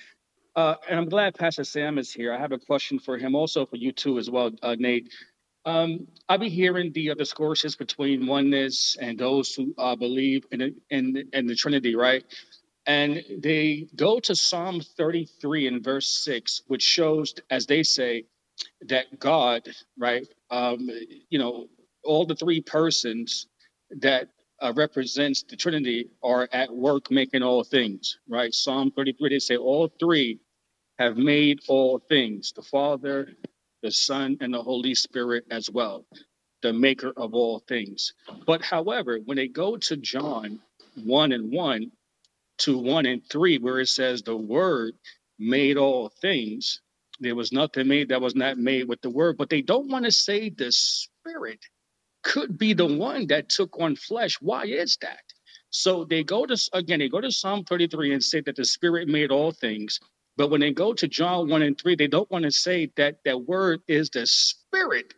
Uh, 0.55 0.75
and 0.89 0.97
I'm 0.97 1.09
glad 1.09 1.35
Pastor 1.35 1.63
Sam 1.63 1.97
is 1.97 2.11
here. 2.13 2.33
I 2.33 2.39
have 2.39 2.53
a 2.53 2.57
question 2.59 2.97
for 2.97 3.17
him, 3.17 3.35
also 3.35 3.65
for 3.65 3.75
you 3.75 3.91
too, 3.91 4.17
as 4.17 4.29
well, 4.29 4.51
uh, 4.63 4.75
Nate. 4.79 5.13
Um, 5.65 6.07
I've 6.29 6.41
been 6.41 6.51
hearing 6.51 6.93
the 6.93 7.11
uh, 7.11 7.15
discourses 7.15 7.75
between 7.77 8.27
oneness 8.27 8.97
and 9.01 9.17
those 9.19 9.55
who 9.55 9.75
uh, 9.77 9.95
believe 9.95 10.45
in, 10.51 10.75
in 10.89 11.29
in 11.33 11.47
the 11.47 11.55
Trinity, 11.55 11.95
right? 11.95 12.25
And 12.87 13.23
they 13.39 13.87
go 13.95 14.19
to 14.21 14.35
Psalm 14.35 14.81
33 14.81 15.67
and 15.67 15.83
verse 15.83 16.07
six, 16.09 16.63
which 16.67 16.83
shows, 16.83 17.35
as 17.49 17.67
they 17.67 17.83
say, 17.83 18.25
that 18.87 19.19
God, 19.19 19.67
right? 19.97 20.27
Um, 20.51 20.89
you 21.29 21.39
know, 21.39 21.67
all 22.05 22.25
the 22.25 22.35
three 22.35 22.61
persons 22.61 23.47
that 23.91 24.29
uh, 24.61 24.73
represents 24.75 25.43
the 25.43 25.57
Trinity 25.57 26.09
are 26.23 26.49
at 26.53 26.73
work 26.75 27.11
making 27.11 27.43
all 27.43 27.63
things, 27.63 28.19
right? 28.29 28.53
Psalm 28.53 28.91
33, 28.91 29.29
they 29.29 29.39
say 29.39 29.57
all 29.57 29.89
three 29.99 30.39
have 30.99 31.17
made 31.17 31.61
all 31.67 31.99
things, 31.99 32.53
the 32.55 32.63
Father, 32.63 33.29
the 33.85 33.91
Son, 33.91 34.35
and 34.41 34.51
the 34.51 34.63
Holy 34.63 34.95
Spirit 34.95 35.45
as 35.51 35.69
well, 35.69 36.07
the 36.63 36.73
maker 36.73 37.13
of 37.15 37.35
all 37.35 37.59
things. 37.59 38.15
But 38.47 38.63
however, 38.63 39.19
when 39.23 39.37
they 39.37 39.47
go 39.47 39.77
to 39.77 39.95
John 39.95 40.59
1 41.03 41.31
and 41.31 41.51
1 41.51 41.91
to 42.59 42.77
1 42.79 43.05
and 43.05 43.21
3, 43.29 43.59
where 43.59 43.79
it 43.79 43.87
says 43.89 44.23
the 44.23 44.35
Word 44.35 44.95
made 45.37 45.77
all 45.77 46.09
things, 46.19 46.81
there 47.19 47.35
was 47.35 47.51
nothing 47.51 47.87
made 47.87 48.09
that 48.09 48.21
was 48.21 48.33
not 48.35 48.57
made 48.57 48.87
with 48.87 49.01
the 49.01 49.11
Word, 49.11 49.37
but 49.37 49.51
they 49.51 49.61
don't 49.61 49.91
want 49.91 50.05
to 50.05 50.11
say 50.11 50.49
the 50.49 50.71
Spirit 50.71 51.59
could 52.23 52.57
be 52.57 52.73
the 52.73 52.87
one 52.87 53.27
that 53.27 53.49
took 53.49 53.79
on 53.79 53.95
flesh. 53.95 54.39
Why 54.41 54.65
is 54.65 54.97
that? 55.01 55.21
So 55.69 56.05
they 56.05 56.23
go 56.23 56.47
to 56.47 56.57
again, 56.73 56.99
they 56.99 57.09
go 57.09 57.21
to 57.21 57.31
Psalm 57.31 57.65
33 57.65 58.13
and 58.13 58.23
say 58.23 58.41
that 58.41 58.55
the 58.55 58.65
Spirit 58.65 59.07
made 59.07 59.29
all 59.29 59.51
things. 59.51 59.99
But 60.37 60.49
when 60.49 60.61
they 60.61 60.71
go 60.71 60.93
to 60.93 61.07
John 61.07 61.49
1 61.49 61.61
and 61.61 61.79
3, 61.79 61.95
they 61.95 62.07
don't 62.07 62.29
want 62.31 62.43
to 62.45 62.51
say 62.51 62.91
that 62.97 63.17
that 63.25 63.41
word 63.45 63.81
is 63.87 64.09
the 64.09 64.27
Spirit 64.27 65.13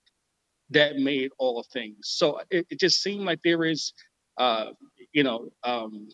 that 0.72 0.98
made 0.98 1.32
all 1.40 1.66
things. 1.74 1.98
So 2.04 2.42
it, 2.52 2.68
it 2.70 2.80
just 2.80 3.02
seemed 3.02 3.26
like 3.26 3.42
there 3.44 3.64
is, 3.64 3.94
uh, 4.38 4.68
you 5.14 5.24
know, 5.24 5.50
um, 5.64 6.10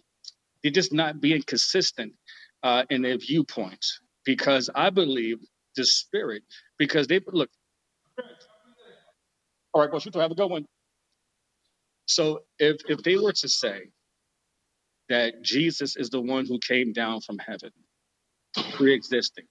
they're 0.63 0.71
just 0.71 0.93
not 0.93 1.21
being 1.21 1.43
consistent 1.43 2.13
uh, 2.63 2.85
in 2.89 3.01
their 3.01 3.17
viewpoints 3.17 3.99
because 4.25 4.69
I 4.73 4.89
believe 4.89 5.39
the 5.75 5.85
Spirit, 5.85 6.43
because 6.77 7.07
they 7.07 7.19
look, 7.27 7.49
all 9.73 9.81
right, 9.87 10.05
you 10.05 10.11
two 10.11 10.19
have 10.19 10.31
a 10.31 10.35
good 10.35 10.49
one. 10.51 10.65
So 12.07 12.41
if 12.59 12.77
if 12.89 13.03
they 13.03 13.17
were 13.17 13.33
to 13.33 13.49
say 13.49 13.89
that 15.09 15.41
Jesus 15.41 15.95
is 15.95 16.09
the 16.09 16.21
one 16.21 16.45
who 16.45 16.59
came 16.59 16.93
down 16.93 17.21
from 17.21 17.39
heaven, 17.39 17.71
pre-existing, 18.73 19.45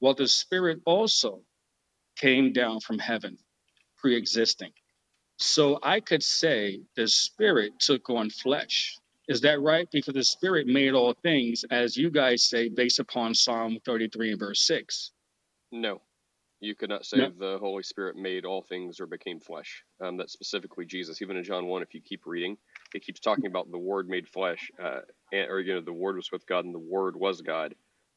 well, 0.00 0.14
the 0.14 0.28
Spirit 0.28 0.80
also 0.84 1.42
came 2.16 2.52
down 2.52 2.80
from 2.80 2.98
heaven, 2.98 3.38
pre-existing. 3.98 4.72
So 5.38 5.78
I 5.82 6.00
could 6.00 6.22
say 6.22 6.80
the 6.96 7.08
Spirit 7.08 7.78
took 7.78 8.08
on 8.10 8.30
flesh. 8.30 8.96
Is 9.28 9.40
that 9.42 9.60
right? 9.60 9.88
Because 9.90 10.14
the 10.14 10.24
Spirit 10.24 10.66
made 10.66 10.94
all 10.94 11.14
things, 11.22 11.64
as 11.70 11.96
you 11.96 12.10
guys 12.10 12.44
say, 12.44 12.68
based 12.68 13.00
upon 13.00 13.34
Psalm 13.34 13.78
33 13.84 14.32
and 14.32 14.38
verse 14.38 14.62
6. 14.66 15.12
No, 15.72 16.00
you 16.60 16.74
could 16.74 16.88
not 16.88 17.04
say 17.04 17.18
No. 17.18 17.30
the 17.30 17.58
Holy 17.58 17.82
Spirit 17.82 18.16
made 18.16 18.44
all 18.44 18.62
things 18.62 19.00
or 19.00 19.06
became 19.06 19.40
flesh. 19.40 19.84
Um, 20.00 20.16
that's 20.16 20.32
specifically 20.32 20.86
Jesus. 20.86 21.20
Even 21.20 21.36
in 21.36 21.44
John 21.44 21.66
1, 21.66 21.82
if 21.82 21.92
you 21.92 22.00
keep 22.00 22.24
reading, 22.24 22.56
it 22.94 23.04
keeps 23.04 23.20
talking 23.20 23.46
about 23.46 23.70
the 23.70 23.78
Word 23.78 24.08
made 24.08 24.28
flesh, 24.28 24.70
uh, 24.82 25.00
and, 25.32 25.50
or, 25.50 25.60
you 25.60 25.74
know, 25.74 25.80
the 25.80 25.92
Word 25.92 26.16
was 26.16 26.30
with 26.32 26.46
God 26.46 26.64
and 26.64 26.74
the 26.74 26.78
Word 26.78 27.16
was 27.16 27.42
God. 27.42 27.74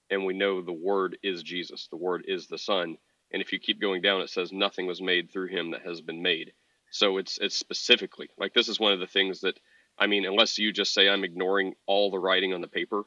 And 0.10 0.26
we 0.26 0.34
know 0.34 0.62
the 0.62 0.74
Word 0.74 1.18
is 1.24 1.44
Jesus, 1.44 1.88
the 1.90 1.98
Word 1.98 2.26
is 2.28 2.48
the 2.48 2.58
Son. 2.58 2.98
And 3.32 3.42
if 3.42 3.54
you 3.54 3.60
keep 3.60 3.82
going 3.82 4.02
down, 4.02 4.22
it 4.22 4.30
says 4.30 4.52
nothing 4.52 4.88
was 4.88 5.02
made 5.02 5.32
through 5.32 5.50
him 5.50 5.72
that 5.72 5.84
has 5.86 6.02
been 6.02 6.22
made. 6.22 6.54
So 6.92 7.18
it's 7.18 7.38
it's 7.40 7.58
specifically 7.58 8.30
like 8.38 8.54
this 8.54 8.70
is 8.70 8.80
one 8.80 8.94
of 8.94 9.00
the 9.00 9.08
things 9.08 9.42
that 9.42 9.60
I 10.00 10.08
mean, 10.08 10.26
unless 10.26 10.58
you 10.58 10.72
just 10.74 10.94
say 10.94 11.10
I'm 11.10 11.24
ignoring 11.24 11.76
all 11.86 12.12
the 12.12 12.20
writing 12.20 12.54
on 12.54 12.62
the 12.62 12.68
paper, 12.68 13.04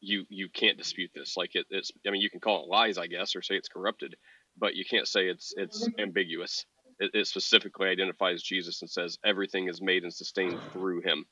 you 0.00 0.24
you 0.30 0.48
can't 0.48 0.78
dispute 0.78 1.10
this. 1.14 1.36
Like 1.36 1.54
it, 1.54 1.66
it's 1.70 1.90
I 2.06 2.10
mean, 2.10 2.22
you 2.22 2.30
can 2.30 2.40
call 2.40 2.62
it 2.64 2.68
lies, 2.68 2.98
I 2.98 3.08
guess, 3.08 3.36
or 3.36 3.42
say 3.42 3.56
it's 3.56 3.68
corrupted, 3.68 4.16
but 4.58 4.74
you 4.76 4.84
can't 4.84 5.08
say 5.08 5.28
it's 5.28 5.52
it's 5.56 5.88
ambiguous. 5.98 6.64
It, 6.98 7.10
it 7.14 7.26
specifically 7.26 7.88
identifies 7.88 8.42
Jesus 8.42 8.80
and 8.82 8.90
says 8.90 9.18
everything 9.24 9.68
is 9.68 9.82
made 9.82 10.04
and 10.04 10.14
sustained 10.14 10.60
through 10.72 11.02
him. 11.02 11.26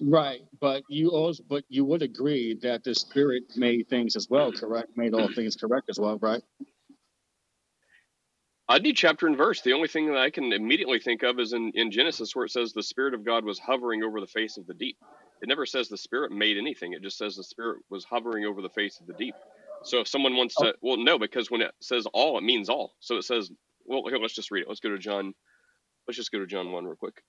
Right, 0.00 0.42
but 0.60 0.82
you 0.88 1.10
also, 1.10 1.42
but 1.48 1.64
you 1.68 1.84
would 1.84 2.02
agree 2.02 2.58
that 2.62 2.84
the 2.84 2.94
Spirit 2.94 3.44
made 3.56 3.88
things 3.88 4.16
as 4.16 4.28
well, 4.28 4.52
correct? 4.52 4.96
Made 4.96 5.14
all 5.14 5.28
things 5.32 5.56
correct 5.56 5.88
as 5.90 5.98
well, 5.98 6.18
right? 6.18 6.42
I 8.68 8.78
need 8.78 8.96
chapter 8.96 9.26
and 9.26 9.36
verse. 9.36 9.62
The 9.62 9.72
only 9.72 9.88
thing 9.88 10.06
that 10.06 10.16
I 10.16 10.30
can 10.30 10.52
immediately 10.52 11.00
think 11.00 11.22
of 11.22 11.40
is 11.40 11.52
in, 11.52 11.72
in 11.74 11.90
Genesis 11.90 12.36
where 12.36 12.44
it 12.44 12.50
says 12.52 12.72
the 12.72 12.82
Spirit 12.82 13.14
of 13.14 13.24
God 13.24 13.44
was 13.44 13.58
hovering 13.58 14.02
over 14.02 14.20
the 14.20 14.26
face 14.28 14.58
of 14.58 14.66
the 14.66 14.74
deep. 14.74 14.96
It 15.42 15.48
never 15.48 15.66
says 15.66 15.88
the 15.88 15.96
Spirit 15.96 16.30
made 16.30 16.56
anything. 16.56 16.92
It 16.92 17.02
just 17.02 17.18
says 17.18 17.34
the 17.36 17.42
Spirit 17.42 17.78
was 17.90 18.04
hovering 18.04 18.44
over 18.44 18.62
the 18.62 18.68
face 18.68 19.00
of 19.00 19.06
the 19.06 19.14
deep. 19.14 19.34
So 19.82 20.00
if 20.00 20.08
someone 20.08 20.36
wants 20.36 20.56
to, 20.56 20.74
well, 20.82 20.98
no, 20.98 21.18
because 21.18 21.50
when 21.50 21.62
it 21.62 21.72
says 21.80 22.06
all, 22.12 22.38
it 22.38 22.44
means 22.44 22.68
all. 22.68 22.94
So 23.00 23.16
it 23.16 23.24
says, 23.24 23.50
well, 23.86 24.04
here, 24.08 24.18
let's 24.18 24.34
just 24.34 24.50
read 24.50 24.62
it. 24.62 24.68
Let's 24.68 24.80
go 24.80 24.90
to 24.90 24.98
John. 24.98 25.34
Let's 26.06 26.16
just 26.16 26.30
go 26.30 26.38
to 26.38 26.46
John 26.46 26.70
1 26.70 26.84
real 26.84 26.96
quick. 26.96 27.22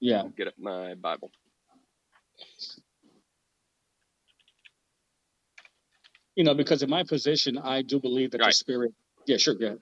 Yeah. 0.00 0.24
Get 0.36 0.48
up 0.48 0.54
my 0.58 0.94
Bible. 0.94 1.32
You 6.36 6.44
know, 6.44 6.54
because 6.54 6.82
in 6.82 6.90
my 6.90 7.02
position, 7.04 7.58
I 7.58 7.82
do 7.82 8.00
believe 8.00 8.30
that 8.32 8.38
the 8.38 8.52
Spirit. 8.52 8.92
Yeah, 9.26 9.36
sure, 9.38 9.56
yeah. 9.58 9.74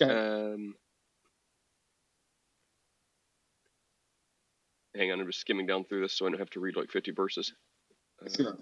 Go 0.00 0.06
ahead. 0.06 0.16
Um, 0.54 0.74
hang 4.96 5.10
on, 5.12 5.20
I'm 5.20 5.26
just 5.26 5.40
skimming 5.40 5.66
down 5.66 5.84
through 5.84 6.02
this 6.02 6.14
so 6.16 6.26
I 6.26 6.30
don't 6.30 6.38
have 6.38 6.50
to 6.50 6.60
read 6.60 6.76
like 6.76 6.90
50 6.90 7.12
verses. 7.12 7.52
Uh, 8.24 8.30
Sure. 8.34 8.58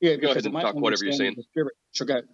Yeah, 0.00 0.16
Go 0.16 0.20
because 0.20 0.32
ahead 0.32 0.46
and 0.46 0.54
talk 0.62 0.74
whatever 0.76 1.04
you're 1.04 1.12
saying. 1.12 1.36
Spirit. 1.50 1.74
Sure, 1.92 2.06
go 2.06 2.14
ahead. 2.14 2.24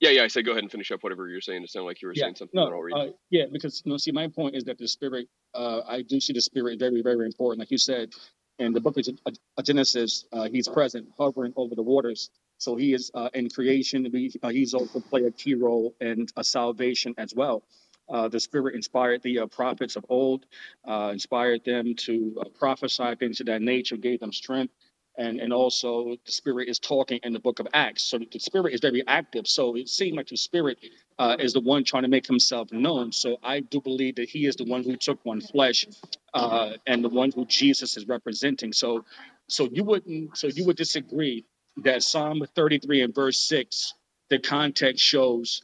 Yeah, 0.00 0.10
yeah. 0.10 0.24
I 0.24 0.28
said 0.28 0.44
go 0.46 0.52
ahead 0.52 0.64
and 0.64 0.72
finish 0.72 0.92
up 0.92 1.02
whatever 1.02 1.28
you're 1.28 1.40
saying. 1.42 1.62
It 1.64 1.70
sounded 1.70 1.86
like 1.86 2.02
you 2.02 2.08
were 2.08 2.14
Yeah, 2.14 2.24
saying 2.24 2.36
something 2.36 2.62
that 2.64 2.72
I'll 2.72 2.80
read. 2.82 2.96
uh, 2.96 3.06
yeah, 3.30 3.44
because 3.52 3.82
you 3.84 3.90
know, 3.92 3.98
see, 3.98 4.12
my 4.12 4.28
point 4.28 4.56
is 4.56 4.64
that 4.64 4.78
the 4.78 4.88
spirit, 4.88 5.28
uh, 5.54 5.82
I 5.88 6.02
do 6.02 6.20
see 6.20 6.32
the 6.32 6.40
spirit 6.42 6.78
very, 6.78 7.02
very 7.02 7.26
important. 7.26 7.60
Like 7.60 7.70
you 7.70 7.78
said, 7.78 8.10
in 8.58 8.72
the 8.72 8.80
book 8.80 8.96
of 8.98 9.08
uh, 9.26 9.62
Genesis, 9.62 10.26
uh, 10.32 10.48
he's 10.50 10.68
present, 10.68 11.08
hovering 11.18 11.52
over 11.56 11.74
the 11.74 11.82
waters. 11.82 12.30
So 12.58 12.76
he 12.76 12.94
is 12.94 13.10
uh, 13.14 13.30
in 13.34 13.50
creation. 13.50 14.08
We, 14.12 14.32
uh, 14.42 14.50
he's 14.50 14.74
also 14.74 15.00
play 15.00 15.24
a 15.24 15.32
key 15.32 15.54
role 15.54 15.94
in 16.00 16.26
uh, 16.36 16.42
salvation 16.42 17.14
as 17.18 17.34
well. 17.34 17.64
Uh, 18.10 18.28
the 18.28 18.40
spirit 18.40 18.74
inspired 18.74 19.22
the 19.22 19.40
uh, 19.40 19.46
prophets 19.46 19.96
of 19.96 20.04
old, 20.08 20.46
uh, 20.88 21.10
inspired 21.12 21.64
them 21.64 21.94
to 21.96 22.36
uh, 22.40 22.48
prophesy 22.58 23.14
things 23.16 23.40
of 23.40 23.46
that 23.46 23.62
nature, 23.62 23.96
gave 23.96 24.20
them 24.20 24.32
strength 24.32 24.74
and 25.20 25.40
and 25.40 25.54
also 25.54 26.16
the 26.26 26.32
spirit 26.32 26.68
is 26.70 26.80
talking 26.80 27.20
in 27.24 27.34
the 27.34 27.40
book 27.40 27.60
of 27.60 27.68
acts. 27.74 28.04
So 28.04 28.18
the 28.18 28.40
spirit 28.40 28.74
is 28.74 28.80
very 28.82 29.04
active. 29.08 29.48
So 29.48 29.76
it 29.76 29.88
seemed 29.90 30.18
like 30.18 30.28
the 30.28 30.38
spirit 30.38 30.78
uh, 31.20 31.36
is 31.40 31.54
the 31.54 31.60
one 31.60 31.84
trying 31.84 32.04
to 32.04 32.10
make 32.10 32.26
himself 32.26 32.72
known. 32.72 33.12
So 33.12 33.38
i 33.44 33.60
do 33.60 33.80
believe 33.82 34.16
that 34.16 34.30
he 34.30 34.46
is 34.46 34.56
the 34.56 34.66
one 34.66 34.84
who 34.84 34.96
took 34.96 35.24
one 35.24 35.42
flesh 35.42 35.86
uh, 36.34 36.72
and 36.88 37.04
the 37.04 37.10
one 37.10 37.32
who 37.32 37.46
jesus 37.46 37.98
is 37.98 38.08
representing. 38.08 38.74
So 38.74 39.06
so 39.48 39.68
you 39.72 39.84
wouldn't 39.84 40.38
so 40.38 40.48
you 40.48 40.66
would 40.66 40.78
disagree 40.78 41.46
that 41.78 42.04
psalm 42.04 42.42
33 42.56 43.02
and 43.02 43.14
verse 43.16 43.38
6 43.48 43.94
the 44.30 44.40
context 44.40 45.04
shows 45.04 45.62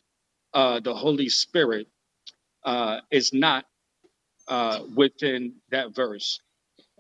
uh, 0.55 0.81
the 0.81 0.95
holy 0.95 1.31
spirit 1.31 1.89
uh, 2.65 3.01
is 3.11 3.33
not 3.35 3.67
uh, 4.49 4.81
within 4.97 5.55
that 5.71 5.95
verse 5.95 6.41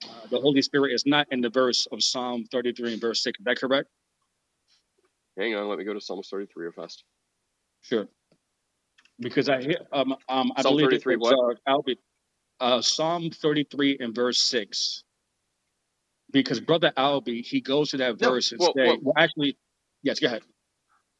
uh, 0.04 0.26
the 0.30 0.40
Holy 0.40 0.62
Spirit 0.62 0.92
is 0.92 1.04
not 1.06 1.26
in 1.30 1.40
the 1.40 1.50
verse 1.50 1.86
of 1.90 2.02
Psalm 2.02 2.44
33 2.50 2.92
and 2.92 3.00
verse 3.00 3.22
6. 3.22 3.38
Is 3.38 3.44
that 3.44 3.58
correct? 3.58 3.88
Hang 5.38 5.54
on, 5.54 5.68
let 5.68 5.78
me 5.78 5.84
go 5.84 5.94
to 5.94 6.00
Psalms 6.00 6.28
33 6.30 6.64
real 6.64 6.72
fast. 6.72 7.04
Sure. 7.82 8.08
Because 9.18 9.48
I 9.48 9.62
hear, 9.62 9.78
um, 9.92 10.14
um, 10.28 10.52
I 10.56 10.62
Psalm 10.62 10.74
believe 10.74 10.92
it 10.92 11.02
33 11.04 11.16
was 11.16 11.58
what? 11.66 11.94
uh, 12.60 12.64
uh, 12.64 12.82
Psalm 12.82 13.30
33 13.30 13.98
and 14.00 14.14
verse 14.14 14.38
6. 14.38 15.04
Because 16.32 16.60
Brother 16.60 16.92
Albie, 16.96 17.44
he 17.44 17.60
goes 17.60 17.90
to 17.90 17.98
that 17.98 18.20
No, 18.20 18.30
verse 18.30 18.52
and 18.52 18.60
well, 18.60 18.72
say, 18.76 18.86
well, 18.86 18.98
well, 19.02 19.14
actually, 19.16 19.56
yes, 20.02 20.20
go 20.20 20.26
ahead. 20.26 20.42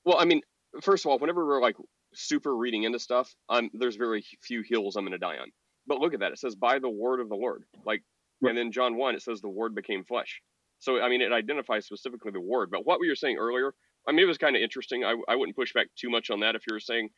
well. 0.05 0.19
I 0.19 0.25
mean, 0.25 0.43
first 0.83 1.05
of 1.05 1.11
all, 1.11 1.19
whenever 1.19 1.47
we're 1.47 1.61
like 1.61 1.77
super 2.13 2.55
reading 2.55 2.83
into 2.83 2.99
stuff, 2.99 3.33
um, 3.49 3.71
there's 3.73 3.97
very 3.97 4.25
few 4.43 4.63
hills 4.69 4.97
I'm 4.97 5.05
going 5.05 5.13
to 5.13 5.19
die 5.19 5.37
on. 5.39 5.51
But 5.87 6.01
look 6.01 6.13
at 6.13 6.21
that. 6.21 6.33
It 6.33 6.39
says 6.39 6.55
by 6.57 6.81
the 6.81 6.89
word 6.89 7.21
of 7.21 7.29
the 7.29 7.37
Lord. 7.37 7.65
Like, 7.85 8.03
Right. 8.43 8.51
and 8.51 8.59
then 8.59 8.73
John 8.73 8.97
1, 8.97 9.15
it 9.17 9.23
says 9.23 9.41
the 9.41 9.49
word 9.49 9.75
became 9.75 10.05
flesh. 10.05 10.43
So, 10.79 11.01
I 11.03 11.09
mean, 11.09 11.23
it 11.23 11.33
identifies 11.33 11.87
specifically 11.87 12.33
the 12.33 12.41
word. 12.41 12.71
But 12.71 12.87
what 12.87 13.01
we 13.01 13.09
were 13.09 13.17
saying 13.17 13.39
earlier, 13.39 13.75
I 14.09 14.13
mean, 14.13 14.21
it 14.21 14.27
was 14.29 14.39
kind 14.39 14.57
of 14.57 14.63
interesting. 14.63 15.05
I, 15.05 15.15
I 15.29 15.37
wouldn't 15.37 15.57
push 15.57 15.73
back 15.73 15.89
too 15.97 16.11
much 16.11 16.31
on 16.31 16.41
that 16.41 16.55
if 16.55 16.63
you 16.69 16.75
were 16.75 16.81
saying, 16.81 17.11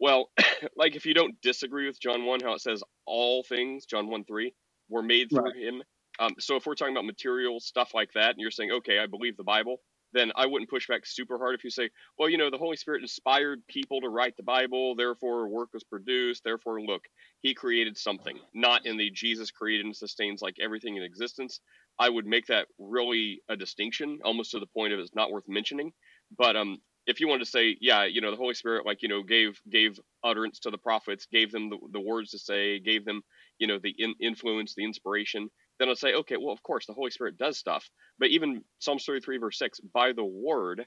well, 0.00 0.30
like 0.76 0.96
if 0.96 1.06
you 1.06 1.14
don't 1.14 1.40
disagree 1.42 1.86
with 1.86 2.00
John 2.00 2.24
1, 2.26 2.40
how 2.42 2.54
it 2.54 2.60
says 2.62 2.82
all 3.06 3.42
things, 3.44 3.86
John 3.86 4.08
1 4.08 4.24
3, 4.24 4.54
were 4.88 5.02
made 5.02 5.32
through 5.32 5.52
Right. 5.52 5.54
him. 5.54 5.82
Um, 6.20 6.34
so 6.38 6.56
if 6.56 6.66
we're 6.66 6.74
talking 6.76 6.94
about 6.94 7.06
material 7.06 7.60
stuff 7.60 7.94
like 7.94 8.12
that, 8.14 8.30
and 8.30 8.38
you're 8.40 8.50
saying, 8.52 8.72
okay, 8.72 8.98
I 9.00 9.06
believe 9.06 9.36
the 9.36 9.44
Bible, 9.44 9.78
then 10.12 10.32
I 10.36 10.46
wouldn't 10.46 10.70
push 10.70 10.88
back 10.88 11.06
super 11.06 11.38
hard 11.38 11.54
if 11.54 11.64
you 11.64 11.70
say, 11.70 11.90
well, 12.18 12.28
you 12.28 12.38
know, 12.38 12.50
the 12.50 12.58
Holy 12.58 12.76
Spirit 12.76 13.02
inspired 13.02 13.66
people 13.68 14.00
to 14.00 14.08
write 14.08 14.36
the 14.36 14.42
Bible, 14.42 14.94
therefore 14.94 15.48
work 15.48 15.70
was 15.72 15.84
produced, 15.84 16.44
therefore 16.44 16.80
look, 16.80 17.02
he 17.40 17.54
created 17.54 17.96
something, 17.96 18.38
not 18.54 18.86
in 18.86 18.96
the 18.96 19.10
Jesus 19.10 19.50
created 19.50 19.86
and 19.86 19.96
sustains 19.96 20.42
like 20.42 20.56
everything 20.60 20.96
in 20.96 21.02
existence. 21.02 21.60
I 21.98 22.08
would 22.08 22.26
make 22.26 22.46
that 22.46 22.68
really 22.78 23.42
a 23.48 23.56
distinction, 23.56 24.20
almost 24.24 24.52
to 24.52 24.58
the 24.60 24.66
point 24.66 24.92
of 24.92 25.00
it's 25.00 25.14
not 25.14 25.30
worth 25.30 25.48
mentioning. 25.48 25.92
But 26.36 26.56
um, 26.56 26.78
if 27.06 27.20
you 27.20 27.28
wanted 27.28 27.44
to 27.44 27.50
say, 27.50 27.76
yeah, 27.80 28.04
you 28.04 28.20
know, 28.20 28.30
the 28.30 28.36
Holy 28.36 28.54
Spirit, 28.54 28.86
like 28.86 29.02
you 29.02 29.08
know, 29.08 29.22
gave 29.22 29.60
gave 29.70 29.98
utterance 30.24 30.60
to 30.60 30.70
the 30.70 30.78
prophets, 30.78 31.26
gave 31.30 31.52
them 31.52 31.70
the, 31.70 31.78
the 31.92 32.00
words 32.00 32.30
to 32.30 32.38
say, 32.38 32.78
gave 32.78 33.04
them, 33.04 33.22
you 33.58 33.66
know, 33.66 33.78
the 33.78 33.94
in, 33.98 34.14
influence, 34.20 34.74
the 34.74 34.84
inspiration, 34.84 35.50
then 35.80 35.88
I'll 35.88 35.96
say, 35.96 36.14
okay, 36.14 36.36
well, 36.36 36.52
of 36.52 36.62
course, 36.62 36.86
the 36.86 36.92
Holy 36.92 37.10
Spirit 37.10 37.38
does 37.38 37.58
stuff. 37.58 37.88
But 38.18 38.28
even 38.28 38.62
Psalms 38.80 39.04
33, 39.06 39.38
verse 39.38 39.58
6, 39.58 39.80
by 39.80 40.12
the 40.12 40.24
word, 40.24 40.86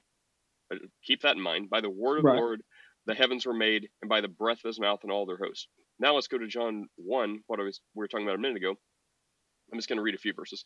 uh, 0.72 0.76
keep 1.04 1.22
that 1.22 1.36
in 1.36 1.42
mind, 1.42 1.68
by 1.68 1.80
the 1.82 1.90
word 1.90 2.18
of 2.18 2.24
the 2.24 2.30
Lord, 2.40 2.62
the 3.06 3.14
heavens 3.14 3.44
were 3.44 3.54
made, 3.54 3.88
and 4.02 4.08
by 4.08 4.20
the 4.22 4.28
breath 4.28 4.58
of 4.64 4.68
his 4.68 4.80
mouth 4.80 5.00
and 5.02 5.12
all 5.12 5.26
their 5.26 5.36
hosts. 5.36 5.68
Now 5.98 6.14
let's 6.14 6.28
go 6.28 6.38
to 6.38 6.46
John 6.46 6.86
1, 6.96 7.40
what 7.46 7.60
I 7.60 7.64
was 7.64 7.80
we 7.94 8.00
were 8.00 8.08
talking 8.08 8.26
about 8.26 8.36
a 8.36 8.40
minute 8.40 8.56
ago. 8.56 8.76
I'm 9.72 9.78
just 9.78 9.88
going 9.88 9.98
to 9.98 10.02
read 10.02 10.14
a 10.14 10.18
few 10.18 10.32
verses. 10.32 10.64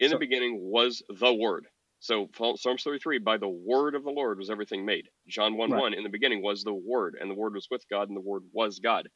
In 0.00 0.10
the 0.10 0.18
beginning 0.18 0.58
was 0.60 1.02
the 1.08 1.34
Word. 1.34 1.66
So 2.00 2.28
Psalms 2.56 2.82
33, 2.82 3.18
by 3.18 3.38
the 3.38 3.48
word 3.48 3.94
of 3.94 4.04
the 4.04 4.10
Lord 4.10 4.38
was 4.38 4.50
everything 4.50 4.84
made. 4.84 5.08
John 5.26 5.56
1 5.56 5.70
right, 5.70 5.80
1, 5.80 5.94
in 5.94 6.02
the 6.02 6.10
beginning 6.10 6.42
was 6.42 6.62
the 6.62 6.74
Word, 6.74 7.16
and 7.18 7.30
the 7.30 7.34
Word 7.34 7.54
was 7.54 7.68
with 7.70 7.82
God, 7.90 8.08
and 8.08 8.16
the 8.16 8.20
Word 8.20 8.42
was 8.52 8.78
God. 8.78 9.08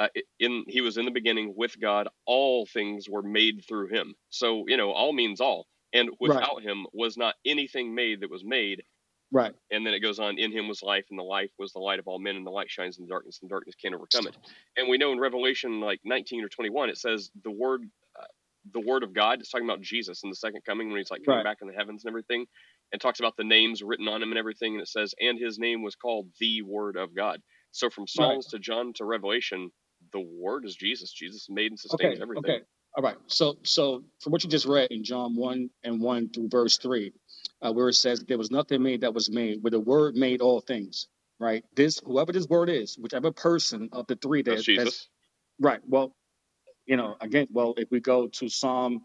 Uh, 0.00 0.08
in 0.38 0.64
He 0.66 0.80
was 0.80 0.96
in 0.96 1.04
the 1.04 1.10
beginning 1.10 1.52
with 1.54 1.78
God. 1.78 2.08
All 2.24 2.64
things 2.64 3.06
were 3.06 3.22
made 3.22 3.64
through 3.68 3.88
Him. 3.88 4.14
So 4.30 4.64
you 4.66 4.78
know, 4.78 4.92
all 4.92 5.12
means 5.12 5.40
all. 5.40 5.66
And 5.92 6.08
right, 6.08 6.18
without 6.20 6.62
Him 6.62 6.86
was 6.94 7.18
not 7.18 7.34
anything 7.44 7.94
made 7.94 8.20
that 8.20 8.30
was 8.30 8.42
made. 8.42 8.82
right, 9.30 9.52
And 9.70 9.86
then 9.86 9.92
it 9.92 10.00
goes 10.00 10.18
on, 10.18 10.38
in 10.38 10.52
Him 10.52 10.68
was 10.68 10.82
life, 10.82 11.04
and 11.10 11.18
the 11.18 11.24
life 11.24 11.50
was 11.58 11.72
the 11.72 11.80
light 11.80 11.98
of 11.98 12.08
all 12.08 12.18
men, 12.18 12.36
and 12.36 12.46
the 12.46 12.50
light 12.50 12.70
shines 12.70 12.96
in 12.96 13.04
the 13.04 13.10
darkness, 13.10 13.40
and 13.42 13.50
darkness 13.50 13.74
can't 13.74 13.94
overcome 13.94 14.26
it. 14.26 14.36
And 14.78 14.88
we 14.88 14.96
know 14.96 15.12
in 15.12 15.20
Revelation 15.20 15.80
like 15.80 16.00
19 16.04 16.44
or 16.44 16.48
21, 16.48 16.88
it 16.88 16.98
says 16.98 17.30
the 17.44 17.50
Word. 17.50 17.82
Uh, 18.18 18.24
the 18.72 18.80
word 18.80 19.02
of 19.02 19.14
God. 19.14 19.40
It's 19.40 19.48
talking 19.48 19.66
about 19.66 19.80
Jesus 19.80 20.22
in 20.22 20.28
the 20.28 20.36
second 20.36 20.60
coming 20.66 20.88
when 20.88 20.98
he's 20.98 21.10
like 21.10 21.24
coming 21.24 21.38
right, 21.38 21.44
back 21.44 21.58
in 21.62 21.68
the 21.68 21.72
heavens 21.72 22.04
and 22.04 22.10
everything, 22.10 22.44
and 22.92 23.00
talks 23.00 23.18
about 23.18 23.34
the 23.38 23.42
names 23.42 23.82
written 23.82 24.06
on 24.06 24.22
him 24.22 24.28
and 24.28 24.38
everything. 24.38 24.74
And 24.74 24.82
it 24.82 24.88
says, 24.88 25.14
and 25.18 25.38
his 25.38 25.58
name 25.58 25.82
was 25.82 25.96
called 25.96 26.28
the 26.38 26.60
Word 26.60 26.96
of 26.96 27.16
God. 27.16 27.40
So 27.72 27.88
from 27.88 28.02
right. 28.02 28.10
Psalms 28.10 28.46
to 28.48 28.58
John 28.58 28.92
to 28.96 29.04
Revelation, 29.04 29.70
the 30.12 30.20
Word 30.20 30.64
is 30.66 30.76
Jesus. 30.76 31.12
Jesus 31.12 31.48
made 31.50 31.72
and 31.72 31.80
sustains 31.80 32.14
Okay, 32.14 32.22
everything. 32.22 32.42
okay. 32.52 32.60
All 32.96 33.04
right. 33.04 33.16
So, 33.28 33.58
so 33.64 34.04
from 34.22 34.32
what 34.32 34.44
you 34.44 34.50
just 34.50 34.66
read 34.66 34.90
in 34.92 35.04
John 35.04 35.36
1 35.36 35.70
and 35.84 36.00
1 36.00 36.30
through 36.30 36.48
verse 36.50 36.78
3, 36.78 37.12
uh, 37.62 37.72
where 37.72 37.88
it 37.88 37.94
says, 37.94 38.24
There 38.26 38.38
was 38.38 38.50
nothing 38.50 38.82
made 38.82 39.02
that 39.02 39.14
was 39.14 39.30
made, 39.30 39.62
where 39.62 39.70
the 39.72 39.80
word 39.80 40.16
made 40.16 40.40
all 40.40 40.60
things, 40.60 41.08
right? 41.40 41.64
This, 41.76 42.00
whoever 42.04 42.32
this 42.32 42.48
word 42.48 42.70
is, 42.70 42.98
whichever 42.98 43.32
person 43.32 43.90
of 43.92 44.06
the 44.08 44.16
three 44.16 44.42
That's 44.48 44.62
that, 44.62 44.66
that's 44.76 44.96
Jesus. 44.96 45.08
right. 45.60 45.80
Well, 45.86 46.14
you 46.86 46.96
know, 46.96 47.16
again, 47.20 47.48
well, 47.52 47.74
if 47.76 47.90
we 47.90 48.00
go 48.00 48.28
to 48.28 48.48
Psalm 48.48 49.02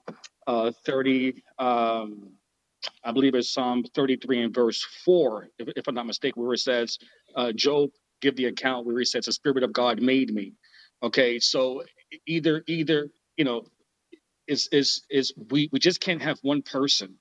uh, 0.48 0.72
30, 0.86 1.44
um, 1.60 2.32
I 3.04 3.14
believe 3.14 3.36
it's 3.36 3.50
Psalm 3.52 3.84
33 3.96 4.44
and 4.44 4.56
verse 4.56 4.86
4, 5.06 5.50
if, 5.60 5.70
if 5.78 5.88
I'm 5.88 5.96
not 5.96 6.08
mistaken, 6.08 6.44
where 6.44 6.54
it 6.54 6.60
says, 6.60 7.00
uh, 7.36 7.54
Job 7.54 7.92
give 8.22 8.36
the 8.38 8.46
account 8.46 8.86
where 8.88 9.00
he 9.00 9.06
says, 9.06 9.26
The 9.26 9.34
Spirit 9.34 9.64
of 9.64 9.74
God 9.74 10.02
made 10.02 10.34
me. 10.34 10.54
Okay, 11.06 11.40
so 11.40 11.84
either, 12.28 12.64
either, 12.68 13.10
you 13.38 13.46
know, 13.46 13.64
is 14.48 14.70
is 14.72 15.04
is 15.10 15.34
we 15.52 15.70
we 15.74 15.80
just 15.80 16.02
can't 16.02 16.22
have 16.24 16.40
one 16.42 16.64
person 16.64 17.16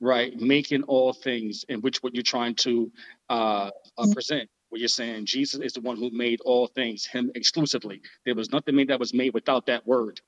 right 0.00 0.38
making 0.40 0.82
all 0.84 1.12
things 1.12 1.64
in 1.68 1.80
which 1.80 2.02
what 2.02 2.14
you're 2.14 2.22
trying 2.22 2.54
to 2.54 2.90
uh, 3.30 3.70
uh 3.98 4.06
present 4.12 4.48
where 4.70 4.80
you're 4.80 4.88
saying 4.88 5.26
jesus 5.26 5.60
is 5.60 5.72
the 5.74 5.80
one 5.80 5.96
who 5.96 6.10
made 6.12 6.40
all 6.44 6.66
things 6.68 7.06
him 7.06 7.30
exclusively. 7.34 8.00
There 8.26 8.34
was 8.34 8.52
nothing 8.52 8.76
made 8.76 8.88
that 8.88 9.00
was 9.00 9.14
made 9.14 9.34
without 9.34 9.66
that 9.66 9.86
word 9.86 10.20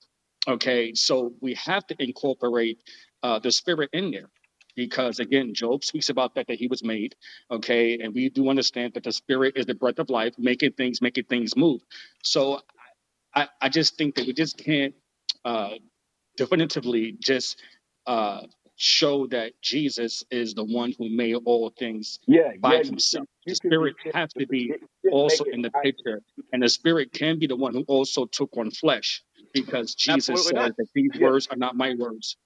okay? 0.49 0.95
So 0.95 1.33
we 1.41 1.55
have 1.55 1.87
to 1.89 2.03
incorporate 2.03 2.79
uh 3.23 3.39
the 3.39 3.53
spirit 3.53 3.91
in 3.93 4.11
there 4.11 4.29
because 4.77 5.21
again 5.21 5.55
job 5.55 5.85
speaks 5.85 6.09
about 6.09 6.35
that 6.35 6.47
that 6.49 6.59
he 6.59 6.67
was 6.67 6.85
made 6.85 7.15
okay? 7.51 7.99
And 8.01 8.15
we 8.15 8.29
do 8.31 8.49
understand 8.49 8.95
that 8.95 9.05
the 9.05 9.13
spirit 9.13 9.55
is 9.57 9.67
the 9.67 9.75
breath 9.75 9.99
of 9.99 10.11
life 10.11 10.35
making 10.39 10.73
things 10.73 11.01
making 11.03 11.25
things 11.25 11.57
move. 11.57 11.83
So 12.23 12.61
i 13.35 13.49
i 13.63 13.69
just 13.71 13.97
think 13.99 14.17
that 14.17 14.27
we 14.27 14.33
just 14.35 14.59
can't 14.59 14.95
uh 15.45 15.71
definitively 16.39 17.17
just 17.21 17.63
uh, 18.07 18.43
show 18.77 19.29
that 19.29 19.53
Jesus 19.63 20.25
is 20.33 20.55
the 20.55 20.65
one 20.65 20.95
who 20.99 21.11
made 21.11 21.37
all 21.47 21.73
things 21.79 22.21
Yeah, 22.27 22.53
by 22.63 22.79
yeah, 22.79 22.83
himself. 22.83 23.27
The 23.47 23.55
you 23.55 23.59
can 23.59 23.77
be 23.79 23.87
Spirit 23.87 23.97
just, 24.05 24.17
has 24.17 24.35
to 24.41 24.47
be 24.49 24.77
also 25.11 25.47
in 25.53 25.63
the 25.63 25.73
right. 25.75 25.85
picture, 25.85 26.23
and 26.53 26.63
the 26.63 26.71
Spirit 26.71 27.13
can 27.15 27.39
be 27.41 27.49
the 27.49 27.57
one 27.57 27.75
who 27.75 27.85
also 27.89 28.27
took 28.27 28.57
on 28.59 28.73
flesh, 28.73 29.25
because 29.55 29.95
Jesus 29.95 30.43
Absolutely 30.43 30.49
says 30.49 30.73
not. 30.73 30.75
that 30.79 30.89
these 30.97 31.13
Yeah, 31.13 31.21
words 31.21 31.49
are 31.51 31.59
not 31.59 31.77
my 31.77 31.95
words, 31.99 32.37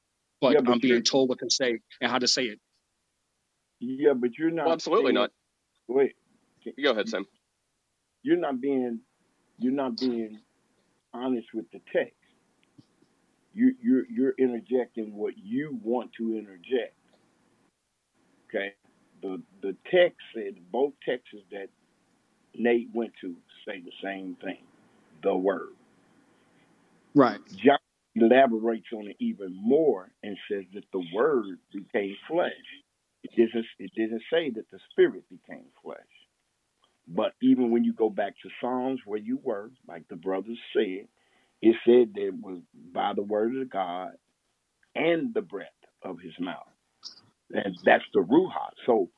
yeah, 0.46 0.61
but 0.61 0.62
I'm 0.66 0.81
being 0.81 1.03
told 1.05 1.31
what 1.31 1.40
to 1.40 1.51
say 1.51 1.81
and 2.03 2.12
how 2.12 2.20
to 2.20 2.29
say 2.29 2.44
it. 2.44 2.61
yeah, 3.81 4.14
but 4.14 4.38
you're 4.38 4.51
Well, 4.64 4.72
not 4.72 4.74
absolutely 4.74 5.12
saying 5.12 5.14
not. 5.14 5.31
wait. 5.88 6.14
Go 6.83 6.92
ahead, 6.92 7.09
Sam. 7.09 7.27
You're 8.22 8.38
not 8.38 8.61
being 8.61 9.01
you're 9.59 9.72
not 9.74 9.98
being 9.98 10.40
honest 11.18 11.48
with 11.54 11.70
the 11.72 11.81
text. 11.92 12.14
You 13.54 13.74
you're 13.83 14.04
you're 14.11 14.35
interjecting 14.38 15.14
what 15.14 15.35
you 15.37 15.78
want 15.83 16.12
to 16.18 16.37
interject. 16.37 16.94
Okay. 18.48 18.74
The 19.22 19.42
the 19.62 19.76
text 19.90 20.18
said 20.35 20.54
both 20.70 20.92
texts 21.04 21.35
that 21.50 21.68
Nate 22.54 22.88
went 22.92 23.12
to 23.20 23.35
say 23.66 23.81
the 23.81 23.92
same 24.02 24.37
thing. 24.42 24.62
The 25.22 25.37
word. 25.37 25.74
Right. 27.14 27.40
John 27.57 27.78
elaborates 28.14 28.87
on 28.94 29.09
it 29.09 29.16
even 29.18 29.57
more 29.61 30.11
and 30.22 30.37
says 30.50 30.64
that 30.74 30.85
the 30.92 31.02
word 31.14 31.59
became 31.72 32.16
flesh. 32.28 32.52
It 33.24 33.31
doesn't 33.31 33.66
it 33.78 33.90
didn't 33.96 34.22
say 34.33 34.50
that 34.50 34.70
the 34.70 34.78
spirit 34.90 35.24
became 35.28 35.66
flesh. 35.83 35.98
But 37.09 37.35
even 37.42 37.73
when 37.73 37.85
you 37.85 37.94
go 37.94 38.11
back 38.11 38.35
to 38.42 38.51
Psalms 38.61 39.01
where 39.07 39.21
you 39.21 39.40
were, 39.42 39.73
like 39.88 40.09
the 40.09 40.16
brothers 40.16 40.59
said, 40.75 41.09
it 41.62 41.77
said 41.87 42.14
that 42.14 42.29
it 42.29 42.35
was 42.35 42.61
by 42.94 43.12
the 43.14 43.23
word 43.23 43.57
of 43.57 43.71
God 43.71 44.12
and 44.97 45.35
the 45.35 45.42
breath 45.42 45.68
of 46.03 46.21
his 46.21 46.35
mouth. 46.40 46.68
And 47.53 47.77
that's 47.85 48.05
the 48.14 48.21
Ruach. 48.21 48.73
So 48.87 49.11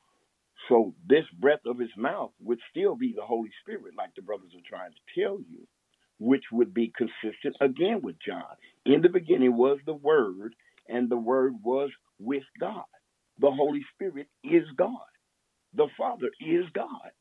so 0.69 0.93
this 1.07 1.25
breath 1.39 1.65
of 1.65 1.79
his 1.79 1.89
mouth 1.97 2.31
would 2.41 2.59
still 2.71 2.95
be 2.95 3.13
the 3.15 3.25
Holy 3.25 3.51
Spirit, 3.63 3.95
like 3.97 4.15
the 4.15 4.21
brothers 4.21 4.53
are 4.55 4.69
trying 4.69 4.91
to 4.93 5.21
tell 5.21 5.39
you, 5.39 5.67
which 6.19 6.45
would 6.51 6.73
be 6.73 6.93
consistent 6.97 7.57
again 7.61 8.01
with 8.03 8.17
John. 8.25 8.43
In 8.85 9.01
the 9.01 9.09
beginning 9.09 9.57
was 9.57 9.79
the 9.85 9.93
Word, 9.95 10.55
and 10.87 11.09
the 11.09 11.17
Word 11.17 11.55
was 11.63 11.91
with 12.19 12.43
God. 12.59 12.85
The 13.39 13.51
Holy 13.51 13.83
Spirit 13.95 14.27
is 14.43 14.65
God. 14.77 14.91
The 15.75 15.87
Father 15.97 16.29
is 16.41 16.65
God. 16.73 17.11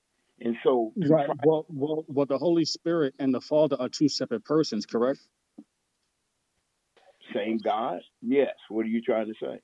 And 0.41 0.57
so, 0.65 0.95
Right. 0.97 1.33
Well, 1.43 1.67
well, 1.69 2.05
well, 2.09 2.27
the 2.27 2.39
Holy 2.39 2.65
Spirit 2.67 3.15
and 3.19 3.35
the 3.35 3.41
Father 3.41 3.77
are 3.81 3.89
two 3.89 4.09
separate 4.09 4.45
persons, 4.45 4.87
correct? 4.87 5.21
same 7.35 7.59
God? 7.65 8.01
Yes. 8.23 8.55
What 8.71 8.87
are 8.87 8.91
you 8.91 9.03
trying 9.03 9.27
to 9.29 9.35
say? 9.43 9.61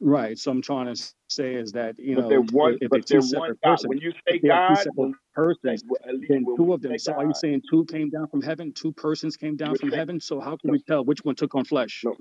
Right. 0.00 0.38
So 0.38 0.50
I'm 0.52 0.62
trying 0.62 0.94
to 0.94 1.02
say 1.30 1.54
is 1.54 1.72
that 1.72 1.98
you 1.98 2.16
But 2.16 2.16
know 2.16 2.30
they're 2.30 2.42
one. 2.42 2.78
if, 2.80 2.92
if 2.92 2.92
they're 2.92 3.02
two 3.02 3.20
they're 3.20 3.22
one 3.22 3.52
separate 3.52 3.60
God. 3.64 3.80
persons, 3.80 3.86
When 3.86 3.98
you 4.00 4.12
say 4.28 4.38
if 4.38 4.42
they 4.42 4.50
are 4.50 4.60
two 4.66 4.76
God, 4.76 4.76
separate 4.76 5.12
persons, 5.34 5.84
like, 5.90 6.22
then 6.28 6.48
two 6.56 6.72
of 6.74 6.82
them. 6.82 6.96
say 6.96 6.98
So 6.98 7.14
are 7.14 7.26
you 7.26 7.32
God, 7.32 7.34
saying 7.34 7.62
two 7.70 7.86
came 7.86 8.10
down 8.10 8.28
from 8.28 8.42
heaven? 8.42 8.72
Two 8.72 8.92
persons 8.92 9.36
came 9.36 9.56
down 9.56 9.72
we're 9.72 9.78
from 9.78 9.90
saying 9.90 10.02
heaven. 10.02 10.20
So 10.20 10.40
how 10.40 10.56
can 10.56 10.70
no, 10.70 10.72
we 10.72 10.80
tell 10.80 11.04
which 11.04 11.20
one 11.24 11.36
took 11.36 11.54
on 11.54 11.64
flesh? 11.64 12.04
no. 12.04 12.16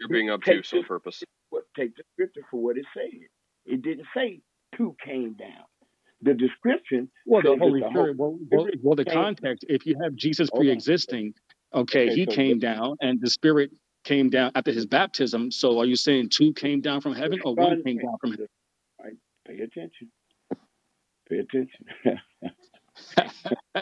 You're 0.00 0.10
being 0.10 0.30
Take 0.46 0.56
obtuse 0.60 0.72
on 0.74 0.84
purpose. 0.84 1.24
Take 1.76 1.96
the 1.96 2.04
scripture 2.14 2.42
for 2.50 2.62
what 2.62 2.78
it 2.78 2.86
said. 2.94 3.10
It 3.66 3.82
didn't 3.82 4.06
say 4.16 4.40
two 4.76 4.96
came 5.04 5.34
down. 5.34 5.66
The 6.22 6.34
description 6.34 7.08
Well, 7.26 7.42
the 7.42 7.56
Holy 7.56 7.80
the 7.80 7.90
Spirit. 7.90 8.16
Well, 8.16 8.38
well, 8.50 8.66
well, 8.82 8.96
the 8.96 9.04
context. 9.04 9.64
If 9.68 9.86
you 9.86 9.96
have 10.02 10.14
Jesus 10.14 10.50
pre-existing, 10.54 11.34
okay, 11.72 12.06
Okay, 12.06 12.14
he 12.14 12.24
so 12.24 12.32
came 12.32 12.58
down, 12.58 12.96
and 13.00 13.20
the 13.20 13.30
Spirit 13.30 13.70
came 14.04 14.30
down 14.30 14.50
after 14.54 14.72
his 14.72 14.86
baptism. 14.86 15.50
So 15.50 15.78
are 15.78 15.84
you 15.84 15.96
saying 15.96 16.30
two 16.30 16.52
came 16.54 16.80
down 16.80 17.00
from 17.00 17.14
heaven, 17.14 17.40
or 17.44 17.54
one 17.54 17.82
came 17.84 17.98
down 17.98 18.16
from 18.20 18.32
The, 18.32 18.48
right, 19.02 19.16
pay 19.46 19.60
attention. 19.60 20.10
Pay 21.28 21.38
attention. 21.38 21.86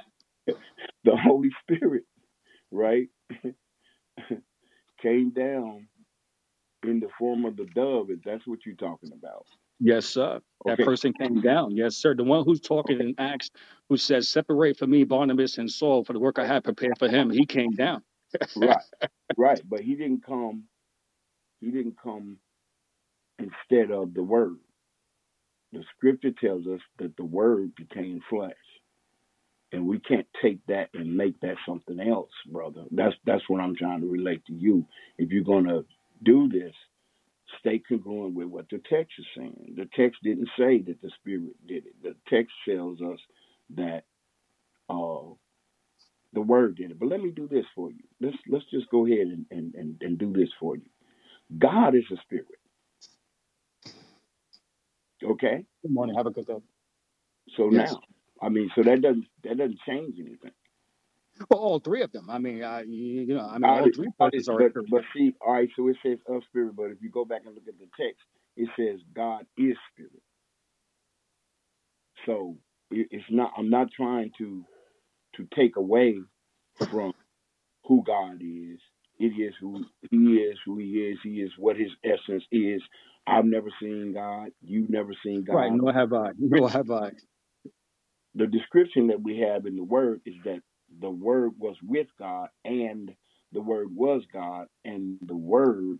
the 1.04 1.16
Holy 1.16 1.50
Spirit, 1.62 2.04
right, 2.70 3.08
came 5.02 5.30
down 5.30 5.86
in 6.82 7.00
the 7.00 7.08
form 7.18 7.44
of 7.44 7.56
the 7.56 7.66
dove. 7.74 8.10
If 8.10 8.22
that's 8.24 8.46
what 8.46 8.66
you're 8.66 8.74
talking 8.74 9.12
about. 9.12 9.46
Yes, 9.80 10.06
sir. 10.06 10.40
That 10.64 10.74
Okay. 10.74 10.84
person 10.84 11.12
came 11.12 11.40
down. 11.40 11.76
Yes, 11.76 11.96
sir. 11.96 12.14
The 12.14 12.24
one 12.24 12.44
who's 12.44 12.60
talking 12.60 13.00
in 13.00 13.14
Acts, 13.18 13.50
who 13.88 13.96
says, 13.96 14.28
"Separate 14.28 14.76
for 14.78 14.86
me 14.86 15.04
Barnabas 15.04 15.58
and 15.58 15.70
Saul 15.70 16.04
for 16.04 16.12
the 16.12 16.18
work 16.20 16.38
I 16.38 16.46
had 16.46 16.64
prepared 16.64 16.98
for 16.98 17.08
him." 17.08 17.30
He 17.30 17.46
came 17.46 17.72
down. 17.72 18.02
Right. 18.56 18.82
Right. 19.36 19.60
But 19.68 19.80
he 19.80 19.94
didn't 19.96 20.24
come. 20.24 20.64
He 21.60 21.70
didn't 21.70 21.96
come 22.02 22.38
instead 23.38 23.90
of 23.90 24.14
the 24.14 24.22
Word. 24.22 24.58
The 25.72 25.84
Scripture 25.96 26.32
tells 26.32 26.66
us 26.66 26.80
that 26.98 27.16
the 27.16 27.24
Word 27.24 27.74
became 27.74 28.20
flesh, 28.30 28.54
and 29.72 29.86
we 29.86 29.98
can't 30.00 30.26
take 30.42 30.64
that 30.66 30.90
and 30.94 31.16
make 31.16 31.40
that 31.40 31.56
something 31.66 32.00
else, 32.00 32.30
brother. 32.50 32.84
That's 32.92 33.14
that's 33.26 33.48
what 33.48 33.60
I'm 33.60 33.76
trying 33.76 34.00
to 34.02 34.06
relate 34.08 34.44
to 34.46 34.54
you. 34.54 34.86
If 35.18 35.30
you're 35.30 35.44
gonna 35.44 35.82
do 36.22 36.48
this, 36.48 36.74
stay 37.60 37.80
congruent 37.80 38.34
with 38.34 38.48
what 38.48 38.66
the 38.70 38.80
text 38.90 39.14
is 39.18 39.26
saying. 39.36 39.74
The 39.76 39.88
text 39.96 40.18
didn't 40.22 40.48
say 40.58 40.82
that 40.82 41.00
the 41.02 41.10
Spirit 41.20 41.54
did 41.66 41.86
it. 41.86 41.94
The 42.02 42.16
text 42.28 42.52
tells 42.68 43.00
us 43.02 43.20
that 43.76 44.04
uh, 44.90 45.34
the 46.34 46.42
Word 46.42 46.76
did 46.76 46.92
it. 46.92 47.00
But 47.00 47.08
let 47.10 47.22
me 47.22 47.30
do 47.30 47.48
this 47.48 47.66
for 47.74 47.90
you. 47.90 48.04
Let's 48.20 48.36
let's 48.48 48.66
just 48.72 48.90
go 48.90 49.06
ahead 49.06 49.28
and, 49.28 49.46
and, 49.50 49.74
and, 49.74 49.96
and 50.02 50.18
do 50.18 50.32
this 50.32 50.50
for 50.60 50.76
you. 50.76 50.90
God 51.58 51.94
is 51.96 52.04
a 52.12 52.16
spirit. 52.22 52.46
Okay? 55.24 55.64
Good 55.82 55.92
morning. 55.92 56.16
Have 56.16 56.26
a 56.26 56.32
good 56.32 56.46
day. 56.46 56.58
So 57.56 57.70
Yes. 57.70 57.88
now, 57.88 58.02
I 58.42 58.48
mean, 58.50 58.70
so 58.76 58.82
that 58.84 59.02
doesn't 59.02 59.26
that 59.44 59.58
doesn't 59.58 59.80
change 59.88 60.16
anything. 60.18 60.52
Well, 61.50 61.60
all 61.60 61.80
three 61.80 62.02
of 62.02 62.12
them. 62.12 62.30
I 62.30 62.38
mean, 62.38 62.62
I, 62.62 62.82
you 62.82 63.26
know, 63.34 63.46
I 63.46 63.58
mean, 63.58 63.70
All 63.70 63.88
three 63.94 64.08
parties 64.18 64.48
are 64.48 64.58
but 64.58 64.72
but 64.90 65.02
see, 65.14 65.34
all 65.44 65.52
right, 65.54 65.68
so 65.76 65.88
it 65.88 65.96
says 66.04 66.18
of 66.28 66.42
spirit, 66.48 66.76
but 66.76 66.86
if 66.86 66.98
you 67.02 67.10
go 67.10 67.24
back 67.24 67.42
and 67.46 67.54
look 67.54 67.68
at 67.68 67.78
the 67.78 67.86
text, 68.00 68.22
it 68.56 68.68
says 68.78 69.00
God 69.14 69.46
is 69.58 69.76
spirit. 69.92 70.22
So 72.26 72.56
it's 72.90 73.24
not. 73.30 73.52
I'm 73.58 73.70
not 73.70 73.88
trying 73.96 74.32
to 74.38 74.64
to 75.36 75.46
take 75.56 75.76
away 75.76 76.16
from 76.90 77.12
who 77.84 78.02
God 78.06 78.42
is. 78.42 78.78
It 79.18 79.32
is 79.40 79.54
who 79.60 79.84
He 80.10 80.36
is, 80.36 80.58
who 80.64 80.78
He 80.78 80.92
is. 81.12 81.18
He 81.22 81.40
is 81.42 81.52
what 81.58 81.76
His 81.76 81.90
essence 82.04 82.44
is. 82.52 82.82
I've 83.26 83.44
never 83.44 83.68
seen 83.80 84.12
God. 84.14 84.48
You've 84.62 84.90
never 84.90 85.12
seen 85.24 85.44
God. 85.44 85.54
Right. 85.56 85.72
Nor 85.72 85.92
have 85.92 86.12
I. 86.12 86.30
Nor 86.38 86.70
have 86.70 86.90
I. 86.90 87.10
the 88.34 88.46
description 88.46 89.08
that 89.08 89.22
we 89.22 89.40
have 89.40 89.66
in 89.66 89.76
the 89.76 89.84
word 89.84 90.20
is 90.26 90.34
that 90.44 90.60
the 91.00 91.10
word 91.10 91.52
was 91.58 91.76
with 91.82 92.08
God 92.18 92.48
and 92.64 93.14
the 93.52 93.60
word 93.62 93.94
was 93.94 94.22
God 94.32 94.68
and 94.84 95.18
the 95.22 95.36
word 95.36 95.98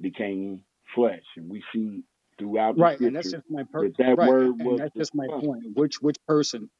became 0.00 0.62
flesh. 0.94 1.24
And 1.36 1.50
we 1.50 1.62
see 1.72 2.04
throughout 2.38 2.78
the 2.78 2.82
Right. 2.82 3.00
And 3.00 3.16
that's 3.16 3.30
just 3.30 3.44
my 3.50 3.64
per- 3.72 3.88
that 3.98 3.98
that 3.98 4.18
right. 4.18 4.28
word 4.28 4.54
And 4.60 4.66
was 4.66 4.80
that's 4.80 4.94
just 4.96 5.14
my 5.14 5.28
son. 5.30 5.40
point. 5.40 5.64
Which 5.74 6.00
which 6.02 6.16
person 6.26 6.70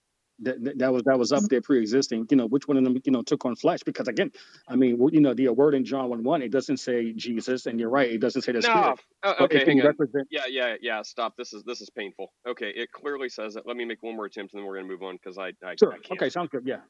that, 0.41 0.63
that 0.65 0.79
that 0.79 0.93
was 0.93 1.03
that 1.05 1.19
was 1.19 1.33
up 1.33 1.45
there 1.51 1.63
pre-existing? 1.63 2.27
You 2.31 2.37
know, 2.39 2.47
which 2.47 2.69
one 2.69 2.77
of 2.77 2.85
them 2.85 2.97
you 3.05 3.13
know 3.13 3.23
took 3.23 3.45
on 3.47 3.57
flesh? 3.57 3.81
Because 3.85 4.09
again, 4.09 4.33
I 4.69 4.77
mean, 4.77 4.99
you 5.13 5.21
know, 5.21 5.35
the 5.35 5.49
word 5.51 5.75
in 5.75 5.85
John 5.85 6.11
one 6.11 6.25
one, 6.25 6.43
it 6.43 6.53
doesn't 6.53 6.79
say 6.79 7.13
Jesus, 7.13 7.67
and 7.67 7.81
you're 7.81 7.91
right, 7.91 8.11
it 8.11 8.21
doesn't 8.21 8.43
say 8.43 8.53
the 8.53 8.63
No. 8.63 8.71
Spirit, 8.71 9.01
Uh, 9.23 9.35
okay, 9.41 9.59
it 9.59 9.65
can 9.65 9.79
hang 9.79 9.83
on. 9.83 9.87
represent. 9.87 10.29
Yeah, 10.31 10.47
yeah, 10.49 10.77
yeah. 10.81 11.03
Stop. 11.03 11.37
This 11.37 11.53
is 11.53 11.65
this 11.65 11.81
is 11.81 11.91
painful. 11.91 12.33
Okay, 12.47 12.71
it 12.71 12.93
clearly 12.93 13.29
says 13.29 13.55
that 13.55 13.67
Let 13.67 13.77
me 13.77 13.85
make 13.85 14.03
one 14.03 14.17
more 14.17 14.27
attempt, 14.27 14.55
and 14.55 14.61
then 14.61 14.67
we're 14.69 14.77
gonna 14.77 14.89
move 14.89 15.03
on 15.03 15.17
because 15.17 15.39
I, 15.39 15.49
I 15.65 15.77
Sure. 15.79 15.93
I 15.95 15.99
can't. 15.99 16.21
Okay. 16.21 16.31
Sounds 16.31 16.51
good. 16.51 16.65
Yeah. 16.67 16.81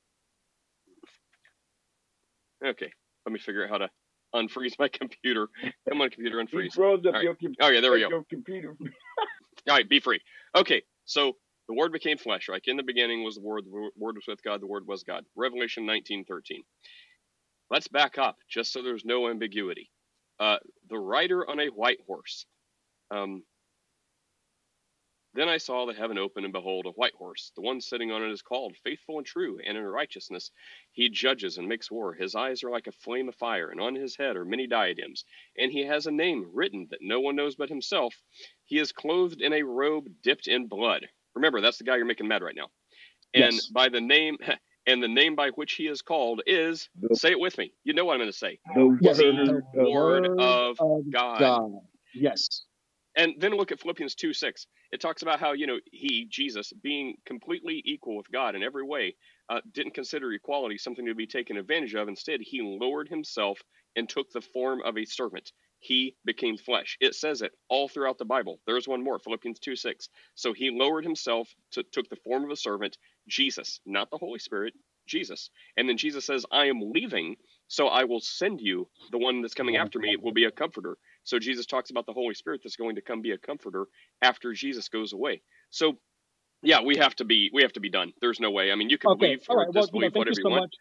Okay, 2.66 2.90
let 3.26 3.32
me 3.32 3.38
figure 3.38 3.64
out 3.64 3.70
how 3.70 3.78
to 3.78 3.88
unfreeze 4.34 4.74
my 4.78 4.88
computer. 4.92 5.48
Come 5.88 6.00
on, 6.00 6.10
computer, 6.10 6.38
unfreeze. 6.42 6.74
froze 6.74 7.04
up 7.06 7.14
right. 7.14 7.22
your, 7.24 7.34
com- 7.34 7.54
Okay, 7.62 7.80
there 7.80 7.92
we 7.92 8.00
go. 8.00 8.08
your 8.08 8.24
computer. 8.28 8.76
All 9.68 9.74
right, 9.76 9.88
be 9.88 10.00
free. 10.00 10.20
Okay, 10.56 10.82
so 11.04 11.32
the 11.68 11.74
Word 11.74 11.92
became 11.92 12.18
flesh. 12.18 12.48
Right 12.48 12.62
in 12.66 12.76
the 12.76 12.82
beginning 12.82 13.24
was 13.24 13.36
the 13.36 13.42
Word. 13.42 13.64
The 13.64 13.90
Word 13.96 14.14
was 14.16 14.24
with 14.26 14.42
God. 14.42 14.60
The 14.60 14.66
Word 14.66 14.86
was 14.86 15.02
God. 15.02 15.24
Revelation 15.36 15.86
nineteen 15.86 16.24
thirteen. 16.24 16.62
Let's 17.70 17.88
back 17.88 18.16
up 18.18 18.36
just 18.48 18.72
so 18.72 18.82
there's 18.82 19.04
no 19.04 19.28
ambiguity. 19.28 19.90
Uh, 20.40 20.56
the 20.88 20.98
rider 20.98 21.48
on 21.48 21.60
a 21.60 21.66
white 21.66 21.98
horse. 22.06 22.46
Um, 23.10 23.42
then 25.38 25.48
I 25.48 25.58
saw 25.58 25.86
the 25.86 25.94
heaven 25.94 26.18
open, 26.18 26.44
and 26.44 26.52
behold, 26.52 26.86
a 26.86 26.90
white 26.90 27.14
horse. 27.14 27.52
The 27.56 27.62
one 27.62 27.80
sitting 27.80 28.10
on 28.12 28.22
it 28.22 28.30
is 28.32 28.42
called 28.42 28.76
Faithful 28.84 29.18
and 29.18 29.26
True, 29.26 29.58
and 29.64 29.78
in 29.78 29.84
righteousness 29.84 30.50
he 30.92 31.08
judges 31.10 31.58
and 31.58 31.68
makes 31.68 31.90
war. 31.90 32.14
His 32.14 32.34
eyes 32.34 32.64
are 32.64 32.70
like 32.70 32.86
a 32.88 32.92
flame 32.92 33.28
of 33.28 33.36
fire, 33.36 33.70
and 33.70 33.80
on 33.80 33.94
his 33.94 34.16
head 34.16 34.36
are 34.36 34.44
many 34.44 34.66
diadems. 34.66 35.24
And 35.58 35.72
he 35.72 35.84
has 35.86 36.06
a 36.06 36.12
name 36.12 36.50
written 36.52 36.88
that 36.90 37.00
no 37.02 37.20
one 37.20 37.36
knows 37.36 37.56
but 37.56 37.68
himself. 37.68 38.14
He 38.64 38.78
is 38.78 38.92
clothed 38.92 39.42
in 39.42 39.52
a 39.52 39.62
robe 39.62 40.08
dipped 40.22 40.48
in 40.48 40.66
blood. 40.66 41.06
Remember, 41.34 41.60
that's 41.60 41.78
the 41.78 41.84
guy 41.84 41.96
you're 41.96 42.06
making 42.06 42.28
mad 42.28 42.42
right 42.42 42.56
now. 42.56 42.68
And 43.34 43.54
Yes. 43.56 43.68
by 43.72 43.88
the 43.88 44.00
name, 44.00 44.38
and 44.86 45.02
the 45.02 45.08
name 45.08 45.36
by 45.36 45.50
which 45.50 45.74
he 45.74 45.86
is 45.88 46.02
called 46.02 46.42
is, 46.46 46.88
The, 47.00 47.14
say 47.14 47.30
it 47.30 47.40
with 47.40 47.58
me. 47.58 47.72
You 47.84 47.94
know 47.94 48.04
what 48.04 48.14
I'm 48.14 48.20
going 48.20 48.30
to 48.32 48.36
say. 48.36 48.58
the 48.74 48.82
The 49.74 49.84
The 49.84 49.90
word 49.90 49.92
of 49.92 49.92
Word 49.92 50.24
word 50.28 50.28
of 50.38 50.78
of 50.80 51.10
God. 51.10 51.40
God. 51.40 51.72
Yes. 52.14 52.62
And 53.18 53.34
then 53.40 53.52
look 53.52 53.72
at 53.72 53.80
Philippians 53.80 54.16
2 54.16 54.34
6. 54.34 54.68
It 54.92 55.02
talks 55.02 55.22
about 55.22 55.40
how, 55.40 55.54
you 55.54 55.68
know, 55.68 55.80
he, 55.92 56.28
Jesus, 56.30 56.72
being 56.82 57.16
completely 57.26 57.82
equal 57.86 58.16
with 58.18 58.32
God 58.32 58.56
in 58.56 58.64
every 58.64 58.84
way, 58.84 59.16
uh, 59.50 59.60
didn't 59.74 59.94
consider 59.94 60.32
equality 60.32 60.78
something 60.78 61.06
to 61.06 61.16
be 61.16 61.28
taken 61.28 61.58
advantage 61.58 61.94
of. 61.96 62.08
Instead, 62.08 62.40
he 62.42 62.62
lowered 62.62 63.10
himself 63.10 63.60
and 63.96 64.08
took 64.10 64.32
the 64.32 64.42
form 64.42 64.82
of 64.86 64.98
a 64.98 65.06
servant. 65.06 65.52
He 65.80 66.16
became 66.26 66.58
flesh. 66.58 66.98
It 67.02 67.16
says 67.16 67.42
it 67.42 67.52
all 67.70 67.88
throughout 67.88 68.18
the 68.18 68.26
Bible. 68.26 68.60
There's 68.66 68.88
one 68.88 69.04
more, 69.04 69.20
Philippians 69.20 69.60
2 69.60 69.76
6. 69.76 70.10
So 70.36 70.54
he 70.54 70.70
lowered 70.72 71.04
himself, 71.04 71.50
to, 71.72 71.84
took 71.92 72.10
the 72.10 72.16
form 72.24 72.44
of 72.44 72.50
a 72.52 72.56
servant, 72.56 72.98
Jesus, 73.28 73.80
not 73.86 74.10
the 74.10 74.18
Holy 74.18 74.40
Spirit, 74.40 74.74
Jesus. 75.08 75.50
And 75.78 75.88
then 75.88 75.98
Jesus 75.98 76.26
says, 76.26 76.46
I 76.52 76.66
am 76.66 76.92
leaving, 76.92 77.36
so 77.68 77.88
I 77.88 78.06
will 78.06 78.20
send 78.22 78.62
you 78.62 78.88
the 79.12 79.18
one 79.18 79.42
that's 79.42 79.54
coming 79.54 79.76
after 79.76 80.00
me. 80.00 80.12
It 80.12 80.22
will 80.22 80.34
be 80.34 80.46
a 80.46 80.52
comforter. 80.52 80.96
So 81.28 81.38
Jesus 81.40 81.66
talks 81.66 81.90
about 81.90 82.06
the 82.06 82.14
Holy 82.14 82.34
Spirit 82.34 82.62
that's 82.64 82.76
going 82.76 82.96
to 82.96 83.02
come 83.02 83.22
be 83.22 83.32
a 83.32 83.38
comforter 83.38 83.86
after 84.22 84.54
Jesus 84.54 84.88
goes 84.90 85.12
away. 85.14 85.42
So 85.70 85.98
yeah, 86.62 86.82
we 86.82 86.96
have 86.98 87.16
to 87.16 87.24
be 87.26 87.50
we 87.54 87.62
have 87.62 87.74
to 87.74 87.80
be 87.80 87.90
done. 87.90 88.12
There's 88.20 88.40
no 88.40 88.50
way. 88.50 88.72
I 88.72 88.76
mean, 88.76 88.90
you 88.90 88.98
can 88.98 89.10
Okay. 89.14 89.16
believe 89.16 89.42
All 89.48 89.56
or 89.56 89.66
right. 89.66 89.72
Well, 89.74 89.88
you 89.92 90.02
know, 90.02 90.10
disbelieve 90.10 90.14
thank 90.14 90.28
you 90.28 90.34
whatever 90.34 90.40
you 90.40 90.46
so 90.46 90.50
want. 90.50 90.62
much. 90.62 90.74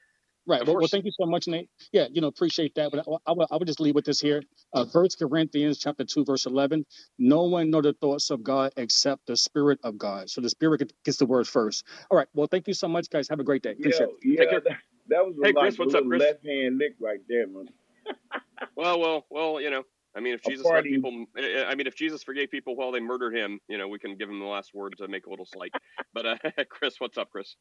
Right. 0.47 0.65
Well, 0.65 0.77
well, 0.77 0.89
thank 0.89 1.05
you 1.05 1.11
so 1.11 1.25
much, 1.27 1.47
Nate. 1.47 1.69
Yeah, 1.93 2.07
you 2.11 2.21
know, 2.21 2.27
appreciate 2.27 2.75
that. 2.75 2.91
But 2.91 3.01
I, 3.07 3.11
I, 3.27 3.33
would, 3.33 3.47
I 3.51 3.57
would 3.57 3.67
just 3.67 3.79
leave 3.79 3.95
with 3.95 4.05
this 4.05 4.19
here. 4.19 4.43
Uh, 4.73 4.85
First 4.85 5.19
Corinthians 5.19 5.79
chapter 5.79 6.05
two, 6.05 6.25
verse 6.25 6.47
eleven. 6.47 6.85
No 7.19 7.43
one 7.45 7.71
know 7.71 7.81
the 7.81 7.93
thoughts 7.93 8.31
of 8.31 8.43
God 8.43 8.73
except 8.77 9.27
the 9.27 9.37
Spirit 9.37 9.79
of 9.83 9.97
God. 9.97 10.29
So 10.29 10.41
the 10.41 10.49
Spirit 10.51 10.93
gets 11.05 11.17
the 11.17 11.27
word 11.27 11.47
first. 11.47 11.85
All 12.11 12.17
right. 12.17 12.27
Well, 12.35 12.47
thank 12.51 12.67
you 12.67 12.75
so 12.75 12.89
much, 12.89 13.09
guys. 13.09 13.29
Have 13.29 13.39
a 13.39 13.45
great 13.45 13.63
day. 13.63 13.73
Appreciate 13.73 14.07
Yo, 14.07 14.09
it. 14.09 14.15
yeah, 14.23 14.59
that, 14.63 14.77
that 15.09 15.25
was 15.25 15.35
a, 15.39 15.47
Hey, 15.47 15.53
like 15.53 15.55
Chris, 15.59 15.79
what's 15.79 15.95
up, 15.95 16.07
Chris? 16.07 16.25
left 16.27 16.45
hand 16.45 16.77
lick 16.79 16.95
right 16.99 17.21
there, 17.29 17.47
man. 17.47 17.69
Well, 18.75 18.99
well, 18.99 19.25
well. 19.29 19.61
You 19.61 19.71
know, 19.71 19.83
I 20.17 20.19
mean, 20.19 20.33
if 20.33 20.41
Jesus 20.41 20.65
let 20.65 20.83
people, 20.83 21.25
eh, 21.37 21.63
I 21.67 21.75
mean, 21.75 21.85
if 21.85 21.95
Jesus 21.95 22.23
forgave 22.23 22.49
people 22.49 22.75
while 22.75 22.91
they 22.91 22.99
murdered 22.99 23.35
him, 23.35 23.59
you 23.69 23.77
know, 23.77 23.87
we 23.87 23.99
can 23.99 24.15
give 24.17 24.27
him 24.27 24.39
the 24.39 24.45
last 24.45 24.73
word 24.73 24.95
to 24.97 25.07
make 25.07 25.27
a 25.27 25.29
little 25.29 25.45
slight. 25.45 25.71
But 26.13 26.25
uh, 26.25 26.35
Chris, 26.69 26.99
what's 26.99 27.17
up, 27.19 27.29
Chris? 27.29 27.55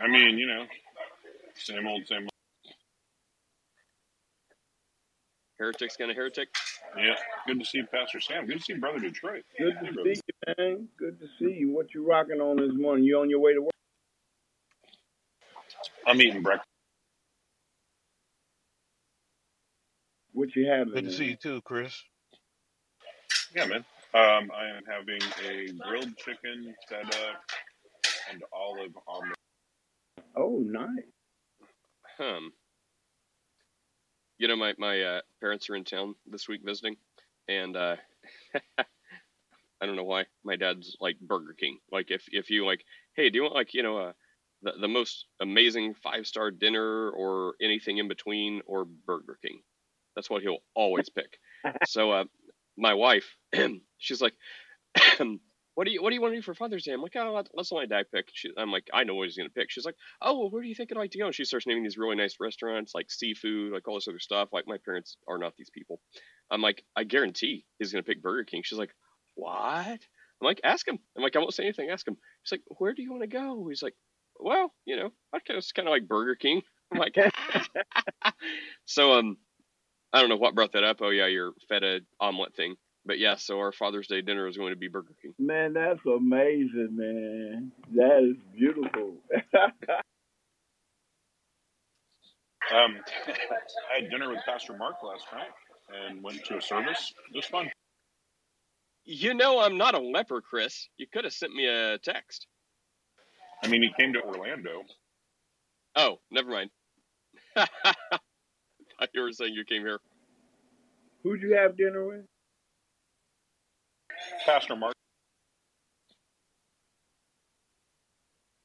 I 0.00 0.08
mean, 0.08 0.38
you 0.38 0.46
know, 0.46 0.64
same 1.54 1.86
old, 1.86 2.06
same 2.06 2.22
old. 2.22 2.30
Heretic's 5.58 5.96
gonna 5.98 6.14
heretic. 6.14 6.48
Yeah, 6.96 7.16
good 7.46 7.60
to 7.60 7.66
see 7.66 7.82
Pastor 7.82 8.18
Sam. 8.18 8.46
Good 8.46 8.58
to 8.58 8.64
see 8.64 8.74
Brother 8.74 9.00
Detroit. 9.00 9.44
Good 9.58 9.74
to 9.84 9.92
brother. 9.92 10.14
see 10.14 10.20
you, 10.26 10.54
man. 10.56 10.88
Good 10.98 11.20
to 11.20 11.26
see 11.38 11.52
you. 11.58 11.70
What 11.70 11.92
you 11.92 12.08
rocking 12.08 12.40
on 12.40 12.56
this 12.56 12.72
morning? 12.72 13.04
You 13.04 13.20
on 13.20 13.28
your 13.28 13.40
way 13.40 13.52
to 13.52 13.60
work? 13.60 13.70
I'm 16.06 16.22
eating 16.22 16.42
breakfast. 16.42 16.69
What 20.40 20.56
you 20.56 20.66
having? 20.66 20.94
Good 20.94 21.04
to 21.04 21.12
see 21.12 21.26
you 21.26 21.36
too, 21.36 21.60
Chris. 21.60 22.02
Yeah, 23.54 23.66
man. 23.66 23.84
Um, 24.14 24.50
I 24.56 24.68
am 24.74 24.82
having 24.88 25.20
a 25.46 25.70
grilled 25.86 26.16
chicken, 26.16 26.74
feta, 26.88 27.36
and 28.32 28.42
olive 28.50 28.96
omelet. 29.06 29.36
Oh, 30.34 30.64
nice. 30.64 31.04
Um, 32.18 32.54
you 34.38 34.48
know, 34.48 34.56
my 34.56 34.72
my 34.78 35.02
uh, 35.02 35.20
parents 35.40 35.68
are 35.68 35.76
in 35.76 35.84
town 35.84 36.14
this 36.26 36.48
week 36.48 36.62
visiting, 36.64 36.96
and 37.46 37.76
uh, 37.76 37.96
I 38.78 39.84
don't 39.84 39.96
know 39.96 40.04
why 40.04 40.24
my 40.42 40.56
dad's 40.56 40.96
like 41.02 41.20
Burger 41.20 41.52
King. 41.52 41.80
Like 41.92 42.10
if 42.10 42.24
if 42.32 42.48
you 42.48 42.64
like, 42.64 42.86
hey, 43.12 43.28
do 43.28 43.36
you 43.36 43.42
want 43.42 43.54
like 43.54 43.74
you 43.74 43.82
know 43.82 43.98
uh, 43.98 44.12
the 44.62 44.72
the 44.80 44.88
most 44.88 45.26
amazing 45.38 45.92
five 46.02 46.26
star 46.26 46.50
dinner 46.50 47.10
or 47.10 47.56
anything 47.60 47.98
in 47.98 48.08
between 48.08 48.62
or 48.64 48.86
Burger 48.86 49.38
King? 49.42 49.60
That's 50.16 50.30
what 50.30 50.42
he'll 50.42 50.58
always 50.74 51.08
pick. 51.08 51.38
So 51.86 52.10
uh, 52.10 52.24
my 52.78 52.94
wife, 52.94 53.26
she's 53.98 54.22
like, 54.22 54.32
what 55.74 55.84
do 55.86 55.90
you 55.92 56.02
what 56.02 56.10
do 56.10 56.14
you 56.14 56.20
want 56.20 56.32
to 56.32 56.38
do 56.38 56.42
for 56.42 56.54
Father's 56.54 56.84
Day? 56.84 56.92
I'm 56.92 57.02
like, 57.02 57.12
oh, 57.16 57.32
let- 57.34 57.48
let's 57.54 57.70
let 57.70 57.80
my 57.80 57.96
dad 57.96 58.06
pick. 58.12 58.28
She, 58.32 58.50
I'm 58.56 58.70
like, 58.72 58.88
I 58.92 59.04
know 59.04 59.14
what 59.14 59.24
he's 59.24 59.36
gonna 59.36 59.50
pick. 59.50 59.70
She's 59.70 59.84
like, 59.84 59.96
oh, 60.22 60.38
well, 60.38 60.50
where 60.50 60.62
do 60.62 60.68
you 60.68 60.74
think 60.74 60.90
I'd 60.90 60.98
like 60.98 61.10
to 61.12 61.18
go? 61.18 61.26
And 61.26 61.34
she 61.34 61.44
starts 61.44 61.66
naming 61.66 61.82
these 61.84 61.98
really 61.98 62.16
nice 62.16 62.36
restaurants, 62.40 62.94
like 62.94 63.10
seafood, 63.10 63.72
like 63.72 63.86
all 63.88 63.94
this 63.96 64.08
other 64.08 64.18
stuff. 64.18 64.48
Like 64.52 64.66
my 64.66 64.78
parents 64.84 65.16
are 65.28 65.38
not 65.38 65.54
these 65.56 65.70
people. 65.70 66.00
I'm 66.50 66.62
like, 66.62 66.82
I 66.96 67.04
guarantee 67.04 67.66
he's 67.78 67.92
gonna 67.92 68.02
pick 68.02 68.22
Burger 68.22 68.44
King. 68.44 68.62
She's 68.64 68.78
like, 68.78 68.94
what? 69.34 69.54
I'm 69.86 69.98
like, 70.42 70.60
ask 70.64 70.86
him. 70.88 70.98
I'm 71.16 71.22
like, 71.22 71.36
I 71.36 71.38
won't 71.40 71.54
say 71.54 71.64
anything. 71.64 71.90
Ask 71.90 72.08
him. 72.08 72.16
She's 72.44 72.52
like, 72.58 72.78
where 72.78 72.94
do 72.94 73.02
you 73.02 73.10
want 73.10 73.22
to 73.22 73.28
go? 73.28 73.66
He's 73.68 73.82
like, 73.82 73.94
well, 74.38 74.72
you 74.86 74.96
know, 74.96 75.10
I 75.34 75.38
guess 75.46 75.72
kind 75.72 75.86
of 75.86 75.92
like 75.92 76.08
Burger 76.08 76.34
King. 76.34 76.62
I'm 76.92 76.98
like, 76.98 77.14
so 78.86 79.12
um, 79.12 79.36
I 80.12 80.20
don't 80.20 80.28
know 80.28 80.36
what 80.36 80.54
brought 80.54 80.72
that 80.72 80.84
up. 80.84 80.98
Oh 81.00 81.10
yeah, 81.10 81.26
your 81.26 81.52
feta 81.68 82.00
omelet 82.20 82.54
thing. 82.54 82.76
But 83.06 83.18
yeah, 83.18 83.36
so 83.36 83.58
our 83.58 83.72
Father's 83.72 84.08
Day 84.08 84.20
dinner 84.20 84.46
is 84.46 84.56
going 84.56 84.70
to 84.72 84.76
be 84.76 84.88
Burger 84.88 85.14
King. 85.22 85.32
Man, 85.38 85.72
that's 85.72 86.04
amazing, 86.04 86.90
man. 86.92 87.72
That 87.94 88.22
is 88.30 88.36
beautiful. 88.54 89.14
Um, 92.72 92.98
I 93.26 94.00
had 94.02 94.10
dinner 94.10 94.30
with 94.30 94.40
Pastor 94.46 94.76
Mark 94.76 94.96
last 95.02 95.26
night 95.32 95.48
and 96.08 96.22
went 96.22 96.44
to 96.44 96.58
a 96.58 96.62
service. 96.62 97.12
It 97.32 97.36
was 97.36 97.46
fun. 97.46 97.70
You 99.04 99.34
know 99.34 99.60
I'm 99.60 99.76
not 99.76 99.94
a 99.94 99.98
leper, 99.98 100.40
Chris. 100.40 100.88
You 100.96 101.06
could 101.12 101.24
have 101.24 101.32
sent 101.32 101.52
me 101.52 101.66
a 101.66 101.98
text. 101.98 102.46
I 103.64 103.68
mean, 103.68 103.82
he 103.82 103.90
came 103.98 104.12
to 104.12 104.22
Orlando. 104.22 104.84
Oh, 105.96 106.18
never 106.30 106.50
mind. 106.50 106.70
I 109.00 109.06
thought 109.06 109.10
you 109.14 109.22
were 109.22 109.32
saying 109.32 109.54
you 109.54 109.64
came 109.64 109.82
here. 109.82 109.98
Who'd 111.22 111.42
you 111.42 111.56
have 111.56 111.76
dinner 111.76 112.06
with? 112.06 112.24
Pastor 114.46 114.76
Mark. 114.76 114.94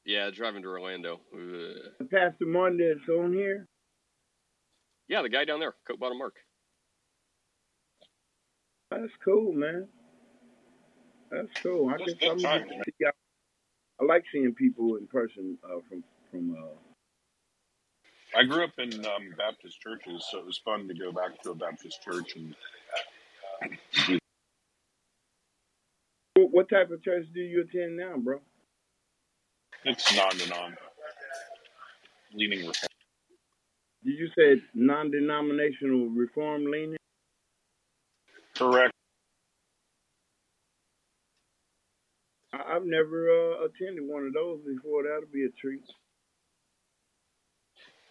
Yeah, 0.04 0.30
driving 0.30 0.62
to 0.62 0.68
Orlando. 0.68 1.20
Ugh. 1.34 2.08
Pastor 2.10 2.46
Martin 2.46 2.78
that's 2.78 3.08
on 3.08 3.32
here. 3.32 3.66
Yeah, 5.08 5.22
the 5.22 5.28
guy 5.28 5.44
down 5.44 5.60
there, 5.60 5.74
Coat 5.86 6.00
Bottom 6.00 6.18
Mark. 6.18 6.36
That's 8.90 9.12
cool, 9.24 9.52
man. 9.52 9.88
That's 11.30 11.48
cool. 11.62 11.90
I 11.90 11.98
guess 11.98 12.14
I'm 12.22 12.38
times, 12.38 12.64
gonna 12.64 12.76
man. 12.76 12.82
see 12.84 12.92
y'all. 13.00 13.12
I 14.00 14.04
like 14.04 14.24
seeing 14.32 14.54
people 14.54 14.96
in 14.96 15.06
person 15.08 15.58
uh, 15.64 15.80
from 15.88 16.04
from. 16.30 16.56
Uh, 16.56 16.85
I 18.36 18.44
grew 18.44 18.64
up 18.64 18.78
in 18.78 18.92
um, 19.06 19.34
Baptist 19.38 19.80
churches, 19.80 20.26
so 20.30 20.38
it 20.38 20.46
was 20.46 20.58
fun 20.58 20.88
to 20.88 20.94
go 20.94 21.10
back 21.10 21.42
to 21.42 21.52
a 21.52 21.54
Baptist 21.54 22.02
church 22.02 22.36
and 22.36 22.54
do 24.04 24.18
what, 26.50 26.68
type 26.68 26.90
of 26.90 27.02
church 27.02 27.26
do 27.32 27.40
you 27.40 27.62
attend 27.62 27.96
now, 27.96 28.16
bro? 28.18 28.40
it's 29.84 30.14
non 30.16 30.30
to 30.30 30.48
non 30.48 30.76
leaning 32.34 32.66
reform. 32.66 32.88
Did 34.04 34.18
you 34.18 34.28
say 34.38 34.62
non-denominational 34.74 36.08
reform 36.10 36.66
leaning? 36.66 36.96
Correct. 38.54 38.92
I've 42.52 42.84
never 42.84 43.28
uh, 43.28 43.64
attended 43.64 44.06
one 44.06 44.26
of 44.26 44.32
those 44.32 44.60
before. 44.60 45.02
That'll 45.04 45.32
be 45.32 45.44
a 45.44 45.50
treat. 45.60 45.82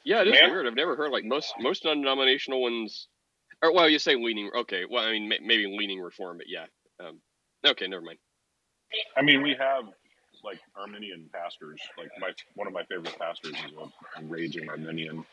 Yeah, 0.06 0.22
it 0.22 0.28
is 0.28 0.40
Man. 0.40 0.52
weird. 0.52 0.68
I've 0.68 0.76
never 0.76 0.96
heard 0.96 1.12
like 1.12 1.26
most 1.26 1.54
most 1.60 1.84
non-denominational 1.84 2.62
ones. 2.62 3.08
Or 3.64 3.74
well, 3.74 3.90
you 3.90 3.98
say 3.98 4.16
leaning. 4.16 4.52
Okay, 4.56 4.84
well, 4.90 5.04
I 5.04 5.12
mean 5.12 5.28
may, 5.28 5.40
maybe 5.42 5.66
leaning 5.66 6.00
reform, 6.00 6.38
but 6.38 6.48
yeah. 6.48 6.66
Um, 7.00 7.20
okay, 7.66 7.88
never 7.88 8.04
mind. 8.04 8.20
I 9.18 9.24
mean, 9.24 9.42
we 9.42 9.56
have 9.60 9.86
like 10.44 10.60
Arminian 10.76 11.28
pastors. 11.34 11.82
Like 11.98 12.10
my 12.20 12.30
one 12.54 12.68
of 12.68 12.74
my 12.74 12.84
favorite 12.84 13.18
pastors 13.20 13.54
is 13.54 13.72
a, 13.78 14.24
raging 14.26 14.70
Arminian 14.70 15.26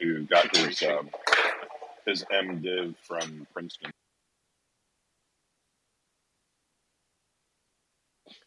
who 0.00 0.22
got 0.22 0.56
his 0.56 0.82
um, 0.82 1.10
his 2.06 2.24
MDiv 2.32 2.94
from 3.02 3.46
Princeton. 3.52 3.90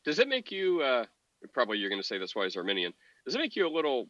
Does 0.03 0.17
it 0.17 0.27
make 0.27 0.51
you? 0.51 0.81
Uh, 0.81 1.05
probably 1.53 1.77
you're 1.77 1.89
going 1.89 2.01
to 2.01 2.07
say 2.07 2.17
that's 2.17 2.35
why 2.35 2.45
he's 2.45 2.57
Arminian. 2.57 2.93
Does 3.25 3.35
it 3.35 3.39
make 3.39 3.55
you 3.55 3.67
a 3.67 3.69
little? 3.69 4.07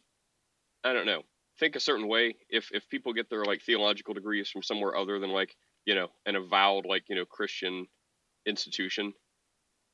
I 0.82 0.94
don't 0.94 1.04
know. 1.04 1.22
Think 1.60 1.76
a 1.76 1.80
certain 1.80 2.08
way 2.08 2.36
if 2.48 2.70
if 2.72 2.88
people 2.88 3.12
get 3.12 3.28
their 3.28 3.44
like 3.44 3.60
theological 3.60 4.14
degrees 4.14 4.50
from 4.50 4.62
somewhere 4.62 4.96
other 4.96 5.18
than 5.18 5.30
like 5.30 5.54
you 5.84 5.94
know 5.94 6.08
an 6.24 6.34
avowed 6.34 6.86
like 6.86 7.04
you 7.10 7.16
know 7.16 7.26
Christian 7.26 7.86
institution. 8.46 9.12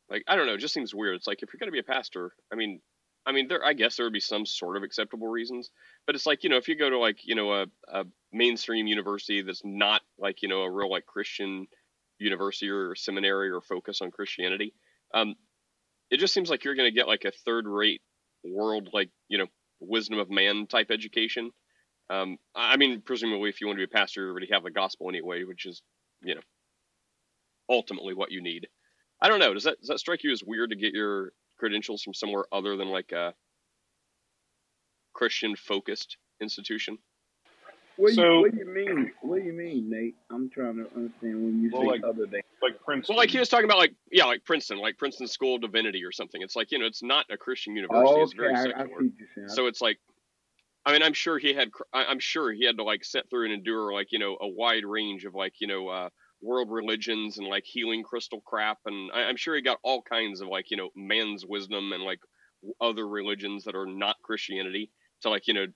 Like 0.09 0.23
I 0.29 0.37
don't 0.37 0.47
know, 0.47 0.55
it 0.55 0.61
just 0.61 0.75
seems 0.75 0.95
weird. 0.95 1.17
It's 1.17 1.27
like 1.27 1.43
if 1.43 1.53
you're 1.53 1.59
going 1.59 1.67
to 1.67 1.73
be 1.73 1.81
a 1.81 1.95
pastor, 1.95 2.31
I 2.53 2.55
mean, 2.55 2.81
I 3.27 3.33
mean 3.33 3.49
there 3.49 3.65
I 3.65 3.73
guess 3.73 3.97
there 3.97 4.07
would 4.07 4.13
be 4.13 4.21
some 4.21 4.47
sort 4.47 4.77
of 4.77 4.85
acceptable 4.85 5.27
reasons, 5.27 5.71
but 6.07 6.15
it's 6.15 6.25
like 6.25 6.45
you 6.45 6.51
know 6.51 6.57
if 6.57 6.69
you 6.69 6.77
go 6.77 6.89
to 6.89 7.01
like 7.01 7.27
you 7.27 7.35
know 7.35 7.53
a, 7.53 7.67
a 7.89 8.05
mainstream 8.33 8.87
university 8.87 9.43
that's 9.43 9.63
not 9.65 10.03
like 10.19 10.43
you 10.43 10.49
know 10.49 10.63
a 10.63 10.71
real 10.71 10.89
like 10.89 11.07
Christian 11.07 11.67
university 12.21 12.71
or 12.71 12.95
seminary 12.95 13.51
or 13.51 13.61
focus 13.61 14.01
on 14.01 14.13
Christianity. 14.13 14.73
Um, 15.13 15.35
it 16.13 16.19
just 16.19 16.33
seems 16.33 16.49
like 16.49 16.63
you're 16.63 16.77
going 16.77 16.89
to 16.89 16.95
get 16.95 17.09
like 17.09 17.25
a 17.25 17.33
third 17.45 17.67
rate 17.67 18.03
world 18.45 18.91
like 18.93 19.11
you 19.29 19.39
know 19.39 19.47
wisdom 19.81 20.19
of 20.19 20.31
man 20.31 20.67
type 20.67 20.91
education. 20.91 21.51
Um 22.11 22.39
i 22.55 22.77
mean 22.77 23.03
presumably 23.03 23.51
if 23.51 23.61
you 23.61 23.67
want 23.67 23.79
to 23.79 23.87
be 23.87 23.93
a 23.93 23.99
pastor 23.99 24.23
you 24.23 24.31
already 24.31 24.49
have 24.53 24.63
the 24.63 24.71
gospel 24.71 25.09
anyway 25.09 25.45
which 25.45 25.67
is 25.67 25.83
you 26.23 26.35
know 26.35 26.41
ultimately 27.69 28.15
what 28.15 28.31
you 28.31 28.43
need. 28.43 28.69
I 29.21 29.29
don't 29.29 29.41
know. 29.41 29.55
Does 29.55 29.65
that 29.65 29.81
does 29.81 29.89
that 29.89 29.99
strike 29.99 30.23
you 30.23 30.33
as 30.33 30.43
weird 30.45 30.71
to 30.71 30.77
get 30.77 30.95
your 30.95 31.33
credentials 31.59 32.03
from 32.03 32.15
somewhere 32.15 32.45
other 32.53 32.77
than 32.77 32.89
like 32.89 33.13
a 33.13 33.35
christian 35.15 35.57
focused 35.57 36.19
institution 36.41 36.99
What, 37.97 38.09
do 38.11 38.15
So- 38.15 38.23
you, 38.35 38.41
what 38.43 38.53
do 38.53 38.59
you 38.59 38.67
mean? 38.67 39.13
What 39.23 39.37
do 39.39 39.45
you 39.45 39.53
mean, 39.53 39.89
Nate? 39.91 40.17
I'm 40.31 40.51
trying 40.51 40.77
to 40.77 40.87
understand 40.95 41.45
when 41.45 41.63
you 41.63 41.71
Well, 41.73 41.83
say 41.83 41.89
like- 41.89 42.05
other 42.05 42.27
than. 42.27 42.41
Like 42.63 42.81
Princeton. 42.83 43.15
well 43.15 43.23
like 43.23 43.31
he 43.31 43.39
was 43.39 43.49
talking 43.51 43.67
about 43.67 43.77
like 43.79 43.95
yeah 44.11 44.25
like 44.25 44.43
princeton 44.45 44.79
like 44.79 44.97
princeton 44.97 45.29
school 45.29 45.57
of 45.57 45.61
divinity 45.61 46.03
or 46.05 46.11
something 46.11 46.41
it's 46.41 46.57
like 46.57 46.73
you 46.73 46.79
know 46.79 46.87
it's 46.87 47.03
not 47.03 47.27
a 47.31 47.37
christian 47.37 47.77
university 47.77 48.09
Oh, 48.19 48.23
it's 48.23 48.33
okay, 48.33 48.39
very 48.39 48.55
I, 48.55 48.59
I 48.61 48.63
secular 48.65 48.87
see 48.89 48.95
what 48.95 49.03
you're 49.19 49.29
saying. 49.37 49.49
So 49.51 49.67
it's 49.67 49.81
like, 49.83 49.99
I 50.87 50.93
mean, 50.93 51.03
I'm 51.03 51.13
sure 51.13 51.39
he 51.39 51.53
had, 51.53 51.69
I- 51.93 52.07
I'm 52.07 52.19
sure 52.19 52.51
he 52.53 52.65
had 52.65 52.79
to 52.79 52.83
like 52.83 53.05
sit 53.05 53.29
through 53.29 53.45
and 53.45 53.53
endure 53.53 53.93
like, 53.93 54.09
you 54.11 54.19
know, 54.19 54.37
a 54.41 54.49
wide 54.49 54.85
range 54.87 55.27
of 55.27 55.35
like, 55.35 55.53
you 55.61 55.67
know, 55.67 55.89
uh, 55.89 56.09
world 56.41 56.69
religions 56.71 57.39
and 57.39 57.47
like 57.47 57.65
healing 57.67 58.03
crystal 58.03 58.41
crap. 58.41 58.79
And 58.87 59.11
I, 59.13 59.23
I'm 59.25 59.37
sure 59.37 59.55
he 59.55 59.61
got 59.63 59.79
all 59.83 60.01
kinds 60.03 60.41
of 60.41 60.49
like, 60.49 60.71
you 60.71 60.77
know, 60.79 60.89
man's 60.97 61.45
wisdom 61.47 61.93
and 61.93 62.03
like 62.05 62.21
other 62.81 63.07
religions 63.07 63.65
that 63.65 63.75
are 63.77 63.87
not 63.87 64.17
Christianity 64.23 64.91
to 65.23 65.29
like, 65.31 65.47
you 65.47 65.55
know, 65.55 65.67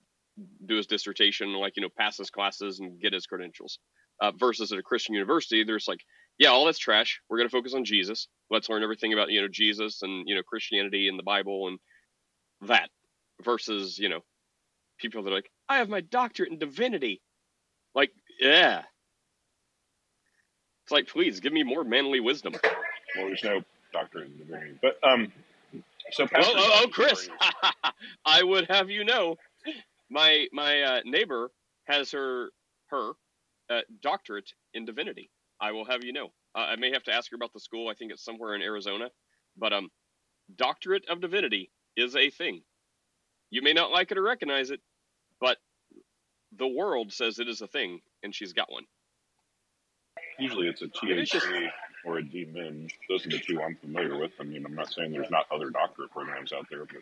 do 0.65 0.75
his 0.75 0.87
dissertation, 0.87 1.53
like 1.53 1.73
you 1.75 1.81
know, 1.81 1.89
pass 1.97 2.17
his 2.17 2.29
classes 2.29 2.79
and 2.79 2.99
get 2.99 3.13
his 3.13 3.25
credentials. 3.25 3.79
Uh, 4.21 4.31
versus 4.37 4.71
at 4.71 4.77
a 4.77 4.83
Christian 4.83 5.15
university, 5.15 5.63
there's 5.63 5.87
like, 5.87 6.01
yeah, 6.37 6.49
all 6.49 6.65
that's 6.65 6.77
trash. 6.77 7.21
We're 7.27 7.37
going 7.37 7.49
to 7.49 7.51
focus 7.51 7.73
on 7.73 7.85
Jesus. 7.85 8.27
Let's 8.51 8.69
learn 8.69 8.83
everything 8.83 9.13
about 9.13 9.31
you 9.31 9.41
know 9.41 9.47
Jesus 9.51 10.01
and 10.01 10.23
you 10.27 10.35
know 10.35 10.43
Christianity 10.43 11.07
and 11.07 11.17
the 11.17 11.23
Bible 11.23 11.67
and 11.67 11.79
that. 12.69 12.89
Versus 13.43 13.97
you 13.97 14.09
know, 14.09 14.19
people 14.99 15.23
that 15.23 15.31
are 15.31 15.35
like, 15.35 15.49
I 15.67 15.77
have 15.77 15.89
my 15.89 16.01
doctorate 16.01 16.51
in 16.51 16.59
divinity. 16.59 17.21
Like, 17.95 18.11
yeah. 18.39 18.83
It's 20.83 20.91
like, 20.91 21.07
please 21.07 21.39
give 21.39 21.53
me 21.53 21.63
more 21.63 21.83
manly 21.83 22.19
wisdom. 22.19 22.53
Well, 23.15 23.27
there's 23.27 23.43
no 23.43 23.61
doctorate 23.91 24.27
in 24.27 24.37
divinity, 24.37 24.79
but 24.81 24.97
um, 25.03 25.31
so 26.11 26.23
Oh, 26.23 26.27
Pastor 26.27 26.51
oh, 26.55 26.69
oh, 26.83 26.85
Josh's 26.85 26.95
Chris, 26.95 27.29
I 28.25 28.43
would 28.43 28.67
have 28.69 28.89
you 28.89 29.03
know, 29.03 29.37
my 30.11 30.47
my 30.53 30.81
uh, 30.83 31.01
neighbor 31.05 31.51
has 31.85 32.11
her 32.11 32.49
her 32.89 33.13
uh, 33.69 33.81
doctorate 34.01 34.51
in 34.75 34.85
divinity. 34.85 35.31
I 35.59 35.71
will 35.71 35.85
have 35.85 36.03
you 36.03 36.13
know. 36.13 36.27
Uh, 36.53 36.59
I 36.59 36.75
may 36.75 36.91
have 36.91 37.03
to 37.03 37.13
ask 37.13 37.31
her 37.31 37.35
about 37.35 37.53
the 37.53 37.59
school. 37.61 37.87
I 37.89 37.93
think 37.95 38.11
it's 38.11 38.23
somewhere 38.23 38.53
in 38.55 38.61
Arizona, 38.61 39.09
but 39.57 39.73
um, 39.73 39.89
doctorate 40.55 41.05
of 41.09 41.21
divinity 41.21 41.71
is 41.95 42.15
a 42.15 42.29
thing. 42.29 42.61
You 43.51 43.61
may 43.61 43.73
not 43.73 43.91
like 43.91 44.11
it 44.11 44.17
or 44.17 44.21
recognize 44.23 44.69
it, 44.69 44.81
but 45.39 45.57
the 46.57 46.67
world 46.67 47.13
says 47.13 47.39
it 47.39 47.47
is 47.47 47.61
a 47.61 47.67
thing, 47.67 48.01
and 48.23 48.35
she's 48.35 48.53
got 48.53 48.71
one. 48.71 48.83
Usually 50.39 50.67
it's 50.67 50.81
a 50.81 50.87
Maybe 51.03 51.21
it's 51.21 51.31
just- 51.31 51.45
ThD 51.45 51.69
or 52.03 52.17
a 52.17 52.23
DMin. 52.23 52.89
Those 53.07 53.25
are 53.25 53.29
the 53.29 53.39
two 53.39 53.61
I'm 53.61 53.75
familiar 53.77 54.17
with. 54.17 54.31
I 54.39 54.43
mean, 54.43 54.65
I'm 54.65 54.75
not 54.75 54.91
saying 54.91 55.11
there's 55.11 55.29
not 55.29 55.45
other 55.51 55.69
doctorate 55.69 56.11
programs 56.11 56.51
out 56.51 56.65
there, 56.69 56.85
but 56.85 56.97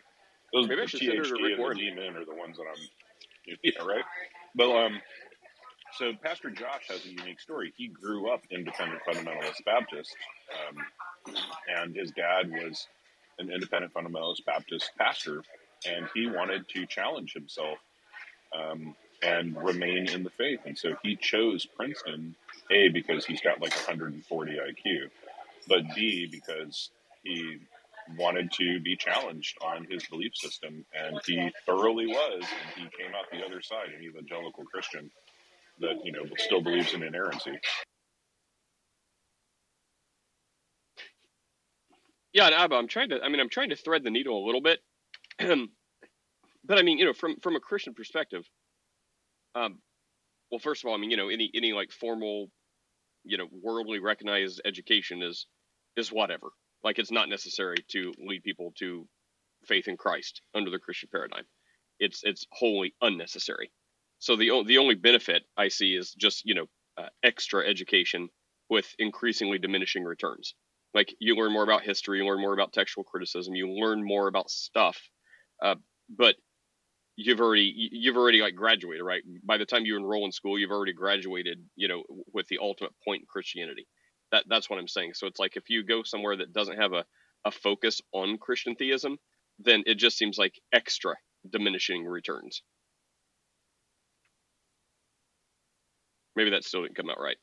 those 0.52 0.68
Maybe 0.68 0.80
I 0.80 0.84
the 0.84 0.88
should 0.88 1.00
send 1.00 1.18
her 1.18 1.24
to 1.24 1.42
Rick 1.42 1.52
and 1.52 1.58
Warren. 1.60 1.76
the 1.78 1.84
DMin 1.84 2.16
are 2.16 2.24
the 2.24 2.34
ones 2.34 2.56
that 2.56 2.64
I'm. 2.64 3.56
Yeah, 3.62 3.82
right. 3.84 4.04
But 4.54 4.70
um, 4.70 5.00
so 5.98 6.12
Pastor 6.22 6.50
Josh 6.50 6.88
has 6.88 7.04
a 7.04 7.08
unique 7.08 7.40
story. 7.40 7.72
He 7.76 7.88
grew 7.88 8.30
up 8.32 8.42
independent 8.50 9.00
fundamentalist 9.08 9.64
Baptist, 9.64 10.14
um, 10.68 11.34
and 11.78 11.94
his 11.94 12.10
dad 12.12 12.50
was 12.50 12.86
an 13.38 13.50
independent 13.50 13.92
fundamentalist 13.94 14.44
Baptist 14.44 14.90
pastor, 14.98 15.42
and 15.86 16.06
he 16.14 16.26
wanted 16.26 16.68
to 16.70 16.86
challenge 16.86 17.32
himself 17.32 17.78
um, 18.56 18.94
and 19.22 19.56
remain 19.56 20.08
in 20.08 20.22
the 20.22 20.30
faith. 20.30 20.60
And 20.66 20.76
so 20.76 20.94
he 21.02 21.16
chose 21.16 21.66
Princeton, 21.66 22.34
A, 22.70 22.88
because 22.88 23.24
he's 23.24 23.40
got 23.40 23.60
like 23.60 23.74
140 23.74 24.52
IQ, 24.52 25.10
but 25.68 25.82
B, 25.94 26.26
because 26.30 26.90
he 27.22 27.58
wanted 28.16 28.52
to 28.52 28.80
be 28.80 28.96
challenged 28.96 29.56
on 29.62 29.86
his 29.90 30.06
belief 30.06 30.32
system. 30.34 30.84
And 30.94 31.20
he 31.26 31.50
thoroughly 31.66 32.06
was. 32.06 32.42
And 32.42 32.84
he 32.84 33.02
came 33.02 33.14
out 33.14 33.26
the 33.32 33.44
other 33.44 33.62
side, 33.62 33.88
an 33.96 34.02
evangelical 34.02 34.64
Christian 34.64 35.10
that, 35.80 35.96
you 36.04 36.12
know, 36.12 36.24
still 36.38 36.60
believes 36.62 36.94
in 36.94 37.02
inerrancy. 37.02 37.58
Yeah, 42.32 42.46
and 42.46 42.54
Abba, 42.54 42.76
I'm 42.76 42.88
trying 42.88 43.08
to. 43.10 43.20
I 43.22 43.28
mean, 43.28 43.40
I'm 43.40 43.48
trying 43.48 43.70
to 43.70 43.76
thread 43.76 44.04
the 44.04 44.10
needle 44.10 44.44
a 44.44 44.46
little 44.46 44.60
bit, 44.60 44.78
but 45.38 46.78
I 46.78 46.82
mean, 46.82 46.98
you 46.98 47.04
know, 47.04 47.12
from 47.12 47.36
from 47.40 47.56
a 47.56 47.60
Christian 47.60 47.92
perspective, 47.94 48.44
um, 49.54 49.80
well, 50.50 50.60
first 50.60 50.84
of 50.84 50.88
all, 50.88 50.94
I 50.94 50.98
mean, 50.98 51.10
you 51.10 51.16
know, 51.16 51.28
any 51.28 51.50
any 51.54 51.72
like 51.72 51.90
formal, 51.90 52.48
you 53.24 53.36
know, 53.36 53.46
worldly 53.62 53.98
recognized 53.98 54.60
education 54.64 55.22
is 55.22 55.46
is 55.96 56.12
whatever. 56.12 56.48
Like, 56.84 56.98
it's 56.98 57.12
not 57.12 57.28
necessary 57.28 57.78
to 57.92 58.12
lead 58.18 58.42
people 58.44 58.72
to 58.78 59.06
faith 59.66 59.88
in 59.88 59.96
Christ 59.96 60.42
under 60.54 60.70
the 60.70 60.78
Christian 60.78 61.08
paradigm. 61.12 61.44
It's 61.98 62.22
it's 62.24 62.46
wholly 62.52 62.94
unnecessary. 63.02 63.72
So 64.20 64.36
the 64.36 64.64
the 64.66 64.78
only 64.78 64.94
benefit 64.94 65.42
I 65.56 65.68
see 65.68 65.94
is 65.96 66.12
just 66.14 66.44
you 66.46 66.54
know 66.54 66.66
uh, 66.98 67.08
extra 67.22 67.66
education 67.68 68.28
with 68.70 68.86
increasingly 68.98 69.58
diminishing 69.58 70.04
returns 70.04 70.54
like 70.94 71.14
you 71.20 71.36
learn 71.36 71.52
more 71.52 71.62
about 71.64 71.82
history 71.82 72.18
you 72.18 72.26
learn 72.26 72.40
more 72.40 72.54
about 72.54 72.72
textual 72.72 73.04
criticism 73.04 73.54
you 73.54 73.68
learn 73.70 74.04
more 74.04 74.28
about 74.28 74.50
stuff 74.50 74.98
uh, 75.62 75.74
but 76.10 76.36
you've 77.16 77.40
already 77.40 77.72
you- 77.76 77.90
you've 77.92 78.16
already 78.16 78.40
like 78.40 78.54
graduated 78.54 79.04
right 79.04 79.22
by 79.44 79.58
the 79.58 79.66
time 79.66 79.84
you 79.86 79.96
enroll 79.96 80.24
in 80.24 80.32
school 80.32 80.58
you've 80.58 80.70
already 80.70 80.92
graduated 80.92 81.64
you 81.76 81.88
know 81.88 82.02
with 82.32 82.46
the 82.48 82.58
ultimate 82.60 82.92
point 83.04 83.22
in 83.22 83.26
christianity 83.28 83.86
that 84.32 84.44
that's 84.48 84.68
what 84.70 84.78
i'm 84.78 84.88
saying. 84.88 85.12
So 85.14 85.26
it's 85.26 85.38
like 85.40 85.56
if 85.56 85.70
you 85.70 85.84
go 85.84 86.02
somewhere 86.02 86.36
that 86.36 86.52
doesn't 86.52 86.78
have 86.78 86.92
a, 86.92 87.04
a 87.44 87.50
focus 87.50 88.00
on 88.12 88.38
christian 88.38 88.74
theism 88.76 89.18
then 89.58 89.82
it 89.86 89.96
just 89.96 90.16
seems 90.16 90.38
like 90.38 90.60
extra 90.72 91.16
diminishing 91.48 92.04
returns. 92.04 92.62
Maybe 96.36 96.50
that 96.50 96.64
still 96.64 96.82
didn't 96.82 96.96
come 96.96 97.10
out 97.10 97.20
right. 97.20 97.36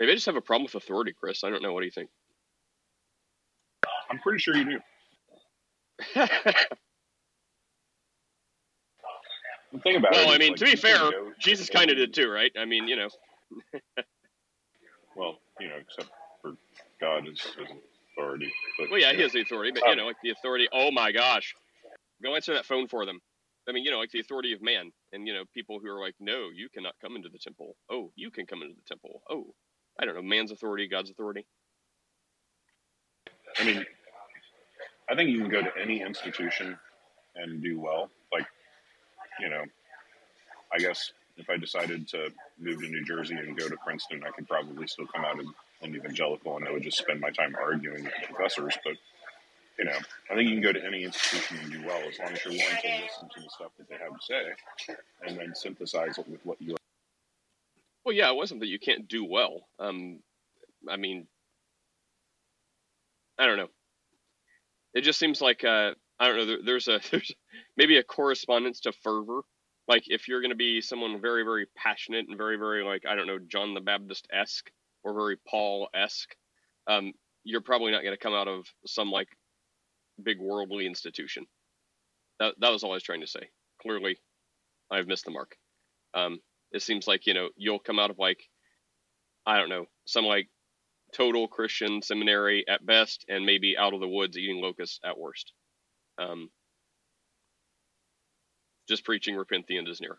Maybe 0.00 0.12
i 0.12 0.14
just 0.14 0.26
have 0.26 0.36
a 0.36 0.40
problem 0.40 0.64
with 0.64 0.74
authority 0.74 1.12
chris. 1.18 1.44
I 1.44 1.50
don't 1.50 1.62
know. 1.62 1.72
What 1.72 1.80
do 1.80 1.86
you 1.86 1.92
think? 1.92 2.10
I'm 4.10 4.18
pretty 4.18 4.38
sure 4.38 4.56
you 4.56 4.80
do. 6.14 6.26
The 9.72 9.80
thing 9.80 9.96
about 9.96 10.12
it. 10.14 10.18
Well, 10.18 10.32
I 10.32 10.38
mean, 10.38 10.50
like, 10.50 10.58
to 10.60 10.64
be 10.66 10.76
fair, 10.76 11.10
Jesus 11.40 11.68
kind 11.68 11.90
of 11.90 11.96
did 11.96 12.14
too, 12.14 12.30
right? 12.30 12.52
I 12.56 12.64
mean, 12.64 12.86
you 12.86 12.94
know, 12.94 13.08
Well, 15.16 15.38
you 15.60 15.68
know, 15.68 15.76
except 15.76 16.10
for 16.42 16.54
God 17.00 17.28
is 17.28 17.40
his 17.40 17.68
authority. 18.12 18.52
But, 18.78 18.90
well, 18.90 19.00
yeah, 19.00 19.12
he 19.12 19.18
know, 19.18 19.22
has 19.24 19.32
the 19.32 19.42
authority, 19.42 19.72
but 19.72 19.88
you 19.88 19.96
know, 19.96 20.06
like 20.06 20.16
the 20.22 20.30
authority. 20.30 20.68
Oh 20.72 20.90
my 20.90 21.12
gosh, 21.12 21.54
go 22.22 22.34
answer 22.34 22.54
that 22.54 22.66
phone 22.66 22.88
for 22.88 23.06
them. 23.06 23.20
I 23.68 23.72
mean, 23.72 23.84
you 23.84 23.90
know, 23.90 23.98
like 23.98 24.10
the 24.10 24.20
authority 24.20 24.52
of 24.52 24.62
man, 24.62 24.92
and 25.12 25.26
you 25.26 25.34
know, 25.34 25.44
people 25.54 25.78
who 25.80 25.88
are 25.88 26.00
like, 26.00 26.14
no, 26.20 26.48
you 26.54 26.68
cannot 26.68 26.94
come 27.00 27.16
into 27.16 27.28
the 27.28 27.38
temple. 27.38 27.76
Oh, 27.90 28.10
you 28.16 28.30
can 28.30 28.46
come 28.46 28.62
into 28.62 28.74
the 28.74 28.88
temple. 28.88 29.22
Oh, 29.30 29.54
I 29.98 30.04
don't 30.04 30.14
know, 30.14 30.22
man's 30.22 30.50
authority, 30.50 30.88
God's 30.88 31.10
authority. 31.10 31.46
I 33.58 33.64
mean, 33.64 33.84
I 35.08 35.14
think 35.14 35.30
you 35.30 35.40
can 35.40 35.48
go 35.48 35.62
to 35.62 35.70
any 35.80 36.02
institution 36.02 36.76
and 37.36 37.62
do 37.62 37.78
well. 37.80 38.10
Like, 38.32 38.46
you 39.40 39.48
know, 39.48 39.64
I 40.72 40.78
guess 40.78 41.12
if 41.36 41.48
I 41.48 41.56
decided 41.56 42.08
to 42.08 42.30
move 42.58 42.80
to 42.80 42.88
New 42.88 43.04
Jersey 43.04 43.34
and 43.34 43.56
go 43.56 43.68
to 43.68 43.76
Princeton, 43.84 44.22
I 44.26 44.30
could 44.30 44.48
probably 44.48 44.86
still 44.86 45.06
come 45.06 45.24
out 45.24 45.38
an 45.82 45.94
evangelical 45.94 46.56
and 46.56 46.66
I 46.66 46.72
would 46.72 46.82
just 46.82 46.98
spend 46.98 47.20
my 47.20 47.30
time 47.30 47.54
arguing 47.60 48.04
with 48.04 48.12
professors. 48.30 48.74
But, 48.84 48.94
you 49.78 49.84
know, 49.84 49.96
I 50.30 50.34
think 50.34 50.48
you 50.48 50.54
can 50.54 50.62
go 50.62 50.72
to 50.72 50.84
any 50.84 51.04
institution 51.04 51.58
and 51.62 51.72
do 51.72 51.84
well 51.86 52.00
as 52.08 52.18
long 52.18 52.32
as 52.32 52.44
you're 52.44 52.54
willing 52.54 52.76
to 52.82 53.02
listen 53.02 53.28
to 53.34 53.40
the 53.40 53.50
stuff 53.50 53.72
that 53.78 53.88
they 53.88 53.96
have 53.96 54.12
to 54.12 54.24
say 54.24 54.42
and 55.26 55.38
then 55.38 55.54
synthesize 55.54 56.18
it 56.18 56.28
with 56.28 56.44
what 56.44 56.60
you 56.60 56.76
Well, 58.04 58.14
yeah, 58.14 58.30
it 58.30 58.36
wasn't 58.36 58.60
that 58.60 58.68
you 58.68 58.78
can't 58.78 59.08
do 59.08 59.24
well. 59.24 59.66
Um, 59.78 60.20
I 60.88 60.96
mean, 60.96 61.26
I 63.38 63.46
don't 63.46 63.56
know. 63.56 63.68
It 64.94 65.00
just 65.02 65.18
seems 65.18 65.40
like 65.40 65.64
uh, 65.64 65.92
I 66.20 66.28
don't 66.28 66.36
know. 66.36 66.46
There, 66.46 66.58
there's 66.64 66.88
a 66.88 67.00
there's 67.10 67.32
maybe 67.76 67.98
a 67.98 68.04
correspondence 68.04 68.80
to 68.80 68.92
fervor. 68.92 69.40
Like 69.86 70.04
if 70.06 70.28
you're 70.28 70.40
going 70.40 70.50
to 70.50 70.56
be 70.56 70.80
someone 70.80 71.20
very 71.20 71.44
very 71.44 71.66
passionate 71.76 72.26
and 72.28 72.38
very 72.38 72.56
very 72.56 72.82
like 72.84 73.04
I 73.08 73.14
don't 73.14 73.26
know 73.26 73.38
John 73.38 73.74
the 73.74 73.80
Baptist 73.80 74.26
esque 74.32 74.70
or 75.02 75.14
very 75.14 75.36
Paul 75.48 75.88
esque, 75.94 76.34
um, 76.86 77.12
you're 77.44 77.60
probably 77.60 77.92
not 77.92 78.02
going 78.02 78.14
to 78.14 78.22
come 78.22 78.34
out 78.34 78.48
of 78.48 78.66
some 78.86 79.10
like 79.10 79.28
big 80.22 80.40
worldly 80.40 80.86
institution. 80.86 81.46
That 82.40 82.54
that 82.60 82.70
was 82.70 82.82
all 82.82 82.92
I 82.92 82.94
was 82.94 83.02
trying 83.02 83.20
to 83.20 83.26
say. 83.26 83.50
Clearly, 83.82 84.18
I've 84.90 85.06
missed 85.06 85.24
the 85.26 85.30
mark. 85.30 85.56
Um, 86.14 86.40
it 86.72 86.82
seems 86.82 87.06
like 87.06 87.26
you 87.26 87.34
know 87.34 87.48
you'll 87.56 87.78
come 87.78 87.98
out 87.98 88.10
of 88.10 88.18
like 88.18 88.40
I 89.46 89.58
don't 89.58 89.68
know 89.68 89.86
some 90.06 90.24
like 90.24 90.48
total 91.14 91.46
Christian 91.46 92.02
seminary 92.02 92.64
at 92.68 92.84
best, 92.84 93.24
and 93.28 93.46
maybe 93.46 93.76
out 93.76 93.94
of 93.94 94.00
the 94.00 94.08
woods 94.08 94.36
eating 94.36 94.60
locusts 94.60 94.98
at 95.04 95.18
worst. 95.18 95.52
Um, 96.18 96.50
just 98.88 99.04
preaching, 99.04 99.36
repent, 99.36 99.66
the 99.66 99.78
end 99.78 99.88
is 99.88 100.00
near. 100.00 100.18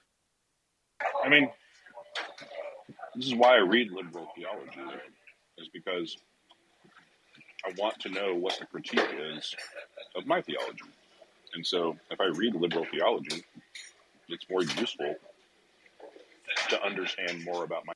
I 1.23 1.29
mean, 1.29 1.49
this 3.15 3.27
is 3.27 3.35
why 3.35 3.55
I 3.55 3.59
read 3.59 3.91
liberal 3.91 4.27
theology, 4.35 4.81
is 5.57 5.69
because 5.69 6.17
I 7.65 7.73
want 7.77 7.99
to 8.01 8.09
know 8.09 8.35
what 8.35 8.57
the 8.59 8.65
critique 8.65 9.07
is 9.17 9.55
of 10.15 10.25
my 10.25 10.41
theology. 10.41 10.83
And 11.53 11.65
so 11.65 11.97
if 12.11 12.19
I 12.19 12.25
read 12.25 12.55
liberal 12.55 12.85
theology, 12.91 13.43
it's 14.27 14.45
more 14.49 14.63
useful 14.63 15.15
to 16.69 16.83
understand 16.83 17.43
more 17.43 17.63
about 17.63 17.85
my. 17.85 17.93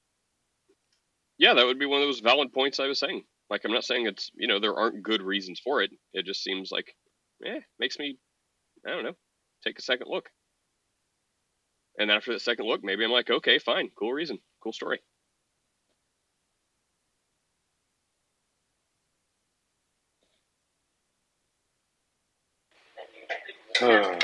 Yeah, 1.37 1.53
that 1.53 1.65
would 1.65 1.79
be 1.79 1.85
one 1.85 2.01
of 2.01 2.07
those 2.07 2.19
valid 2.19 2.53
points 2.53 2.79
I 2.79 2.87
was 2.87 2.99
saying. 2.99 3.23
Like, 3.49 3.61
I'm 3.65 3.71
not 3.71 3.83
saying 3.83 4.07
it's 4.07 4.31
you 4.35 4.47
know 4.47 4.59
there 4.59 4.75
aren't 4.75 5.03
good 5.03 5.21
reasons 5.21 5.59
for 5.59 5.81
it. 5.81 5.91
It 6.13 6.25
just 6.25 6.43
seems 6.43 6.71
like, 6.71 6.95
eh, 7.45 7.59
makes 7.79 7.97
me, 7.97 8.17
I 8.85 8.91
don't 8.91 9.03
know, 9.03 9.15
take 9.63 9.79
a 9.79 9.81
second 9.81 10.07
look. 10.09 10.29
And 11.99 12.11
after 12.11 12.33
the 12.33 12.39
second 12.39 12.65
look, 12.65 12.83
maybe 12.83 13.03
I'm 13.05 13.11
like, 13.11 13.29
okay, 13.29 13.59
fine, 13.59 13.91
cool 13.97 14.13
reason, 14.13 14.39
cool 14.63 14.73
story. 14.73 15.01
Uh, 23.81 24.17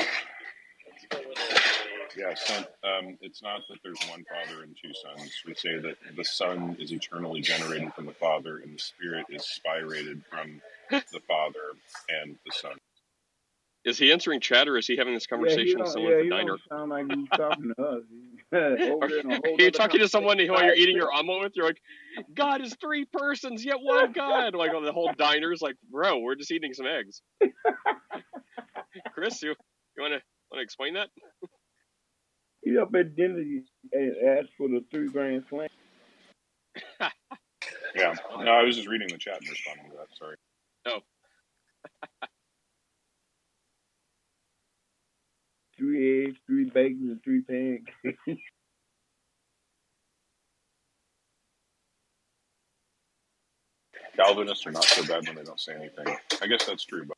Yeah, 2.16 2.34
son, 2.34 2.66
um, 2.84 3.18
it's 3.22 3.42
not 3.42 3.62
that 3.68 3.78
there's 3.84 4.00
one 4.10 4.24
Father 4.24 4.62
and 4.62 4.76
two 4.82 4.92
sons. 4.94 5.32
We 5.46 5.54
say 5.54 5.78
that 5.78 5.96
the 6.16 6.24
Son 6.24 6.76
is 6.80 6.92
eternally 6.92 7.40
generated 7.40 7.92
from 7.94 8.06
the 8.06 8.12
Father, 8.12 8.58
and 8.58 8.74
the 8.74 8.80
Spirit 8.80 9.26
is 9.30 9.42
spirated 9.42 10.22
from 10.30 10.60
the 10.90 11.20
Father 11.28 11.72
and 12.08 12.36
the 12.46 12.52
Son. 12.52 12.72
Is 13.86 13.98
he 13.98 14.12
answering 14.12 14.40
chat 14.40 14.68
or 14.68 14.76
is 14.76 14.86
he 14.88 14.96
having 14.96 15.14
this 15.14 15.26
Yeah, 15.30 15.36
conversation 15.36 15.80
with 15.80 15.88
someone 15.90 16.12
Yeah, 16.12 16.18
at 16.18 16.24
the 16.24 16.30
diner? 16.30 16.58
sound 16.68 16.90
like 16.90 17.06
he's 17.06 17.28
talking 17.36 17.72
to 17.78 17.82
us. 17.84 18.02
Are, 18.52 18.78
over 18.92 19.06
in 19.06 19.26
a 19.26 19.28
whole 19.30 19.56
are 19.58 19.62
you 19.62 19.70
talking 19.70 20.00
to 20.00 20.08
someone 20.08 20.38
conversation. 20.38 20.54
while 20.54 20.64
you're 20.64 20.74
eating 20.74 20.96
your 20.96 21.12
omelet? 21.12 21.42
With? 21.44 21.52
You're 21.56 21.66
like, 21.66 21.80
God 22.34 22.62
is 22.62 22.74
three 22.80 23.04
persons, 23.04 23.64
yet 23.64 23.76
one 23.80 24.12
God. 24.12 24.54
Like 24.56 24.72
oh, 24.74 24.84
the 24.84 24.92
whole 24.92 25.10
diner's 25.16 25.62
like, 25.62 25.76
bro, 25.90 26.18
we're 26.18 26.34
just 26.34 26.50
eating 26.50 26.74
some 26.74 26.86
eggs. 26.86 27.22
Chris, 29.14 29.40
you 29.42 29.50
you 29.96 30.02
wanna 30.02 30.20
wanna 30.50 30.62
explain 30.62 30.94
that? 30.94 31.08
He 32.62 32.76
up 32.78 32.94
at 32.96 33.14
dinner 33.16 33.38
and 33.92 34.12
asked 34.28 34.50
for 34.58 34.68
the 34.68 34.84
three 34.90 35.08
grand 35.08 35.44
slam. 35.48 35.68
Yeah, 37.94 38.14
no, 38.38 38.50
I 38.50 38.62
was 38.62 38.76
just 38.76 38.88
reading 38.88 39.08
the 39.08 39.18
chat 39.18 39.40
and 39.40 39.48
responding 39.48 39.90
to 39.90 39.96
that. 39.96 40.08
Sorry. 40.18 40.36
Oh, 40.86 41.00
Three 45.78 46.26
eggs, 46.26 46.38
three 46.46 46.70
bacon, 46.70 47.10
and 47.10 47.22
three 47.22 47.42
pancakes. 47.42 47.92
Calvinists 54.16 54.66
are 54.66 54.72
not 54.72 54.84
so 54.84 55.02
bad 55.06 55.26
when 55.26 55.36
they 55.36 55.42
don't 55.42 55.60
say 55.60 55.74
anything. 55.74 56.06
I 56.40 56.46
guess 56.46 56.64
that's 56.64 56.84
true, 56.84 57.04
but 57.06 57.16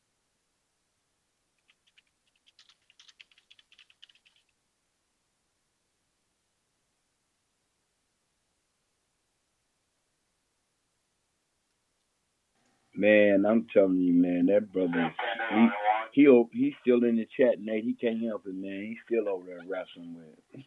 Man, 12.99 13.45
I'm 13.47 13.65
telling 13.73 14.01
you, 14.01 14.11
man, 14.13 14.47
that 14.47 14.73
brother, 14.73 15.15
he 15.51 15.67
he 16.11 16.43
he's 16.51 16.73
still 16.81 17.05
in 17.05 17.15
the 17.15 17.25
chat, 17.37 17.55
Nate. 17.61 17.85
He 17.85 17.93
can't 17.93 18.21
help 18.21 18.45
it, 18.45 18.53
man. 18.53 18.87
He's 18.89 18.97
still 19.05 19.29
over 19.29 19.45
there 19.45 19.61
wrestling 19.65 20.17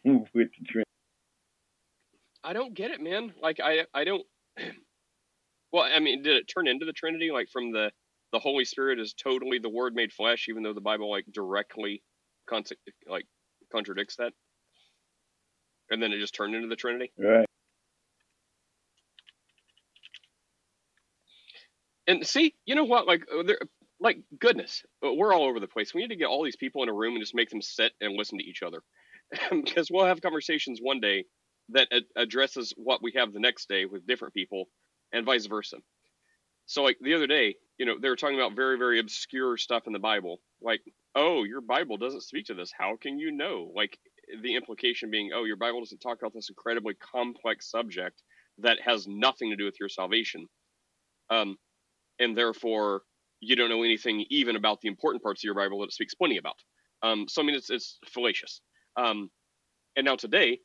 with 0.03 0.27
with 0.33 0.49
the 0.59 0.65
trend. 0.65 0.85
I 2.43 2.53
don't 2.53 2.73
get 2.73 2.89
it, 2.89 3.01
man. 3.01 3.33
Like 3.39 3.59
I 3.63 3.85
I 3.93 4.03
don't. 4.03 4.25
Well, 5.71 5.89
I 5.91 5.97
mean, 5.97 6.21
did 6.21 6.37
it 6.37 6.45
turn 6.45 6.67
into 6.67 6.85
the 6.85 6.93
Trinity? 6.93 7.31
Like 7.31 7.49
from 7.49 7.71
the 7.71 7.91
the 8.31 8.37
Holy 8.37 8.63
Spirit 8.63 8.99
is 8.99 9.15
totally 9.15 9.57
the 9.57 9.69
Word 9.69 9.95
made 9.95 10.13
flesh, 10.13 10.45
even 10.47 10.61
though 10.61 10.73
the 10.73 10.81
Bible 10.81 11.09
like 11.09 11.25
directly 11.33 12.03
con- 12.47 12.63
like 13.07 13.25
contradicts 13.71 14.17
that, 14.17 14.33
and 15.89 15.99
then 15.99 16.13
it 16.13 16.19
just 16.19 16.35
turned 16.35 16.53
into 16.53 16.67
the 16.67 16.75
Trinity. 16.75 17.11
Right. 17.17 17.47
And 22.07 22.25
see, 22.25 22.53
you 22.65 22.75
know 22.75 22.83
what? 22.83 23.07
Like, 23.07 23.23
like 23.99 24.17
goodness, 24.39 24.83
uh, 25.05 25.13
we're 25.13 25.33
all 25.33 25.45
over 25.45 25.59
the 25.59 25.67
place. 25.67 25.93
We 25.93 26.01
need 26.01 26.09
to 26.09 26.15
get 26.15 26.27
all 26.27 26.43
these 26.43 26.57
people 26.57 26.83
in 26.83 26.89
a 26.89 26.93
room 26.93 27.13
and 27.13 27.21
just 27.21 27.35
make 27.35 27.49
them 27.49 27.61
sit 27.61 27.93
and 28.01 28.15
listen 28.15 28.39
to 28.39 28.45
each 28.45 28.61
other, 28.61 28.81
because 29.51 29.89
we'll 29.89 30.05
have 30.05 30.21
conversations 30.21 30.79
one 30.81 30.99
day 30.99 31.25
that 31.69 31.87
addresses 32.17 32.73
what 32.75 33.01
we 33.01 33.13
have 33.15 33.31
the 33.31 33.39
next 33.39 33.69
day 33.69 33.85
with 33.85 34.05
different 34.05 34.33
people, 34.33 34.65
and 35.13 35.25
vice 35.25 35.45
versa. 35.45 35.77
So, 36.65 36.83
like 36.83 36.97
the 37.01 37.13
other 37.13 37.27
day, 37.27 37.55
you 37.77 37.85
know, 37.85 37.95
they 38.01 38.09
were 38.09 38.15
talking 38.15 38.39
about 38.39 38.55
very, 38.55 38.77
very 38.77 38.99
obscure 38.99 39.57
stuff 39.57 39.87
in 39.87 39.93
the 39.93 39.99
Bible, 39.99 40.39
like, 40.61 40.81
oh, 41.15 41.43
your 41.43 41.61
Bible 41.61 41.97
doesn't 41.97 42.21
speak 42.23 42.45
to 42.47 42.53
this. 42.53 42.71
How 42.77 42.97
can 43.01 43.19
you 43.19 43.31
know? 43.31 43.71
Like 43.75 43.97
the 44.41 44.55
implication 44.55 45.09
being, 45.11 45.31
oh, 45.33 45.43
your 45.43 45.57
Bible 45.57 45.79
doesn't 45.79 45.99
talk 45.99 46.19
about 46.19 46.33
this 46.33 46.49
incredibly 46.49 46.95
complex 46.95 47.69
subject 47.69 48.21
that 48.59 48.79
has 48.81 49.07
nothing 49.07 49.49
to 49.49 49.55
do 49.55 49.65
with 49.65 49.79
your 49.79 49.89
salvation. 49.89 50.47
Um, 51.29 51.57
and 52.19 52.37
therefore 52.37 53.01
you 53.39 53.55
don't 53.55 53.69
know 53.69 53.83
anything 53.83 54.25
even 54.29 54.55
about 54.55 54.81
the 54.81 54.87
important 54.87 55.23
parts 55.23 55.41
of 55.41 55.43
your 55.45 55.55
Bible 55.55 55.79
that 55.79 55.85
it 55.85 55.93
speaks 55.93 56.13
plenty 56.15 56.37
about. 56.37 56.55
Um, 57.01 57.27
so 57.27 57.41
I 57.41 57.45
mean, 57.45 57.55
it's 57.55 57.69
it's 57.69 57.99
fallacious. 58.07 58.61
Um, 58.97 59.29
and 59.95 60.05
now 60.05 60.15
today, 60.15 60.59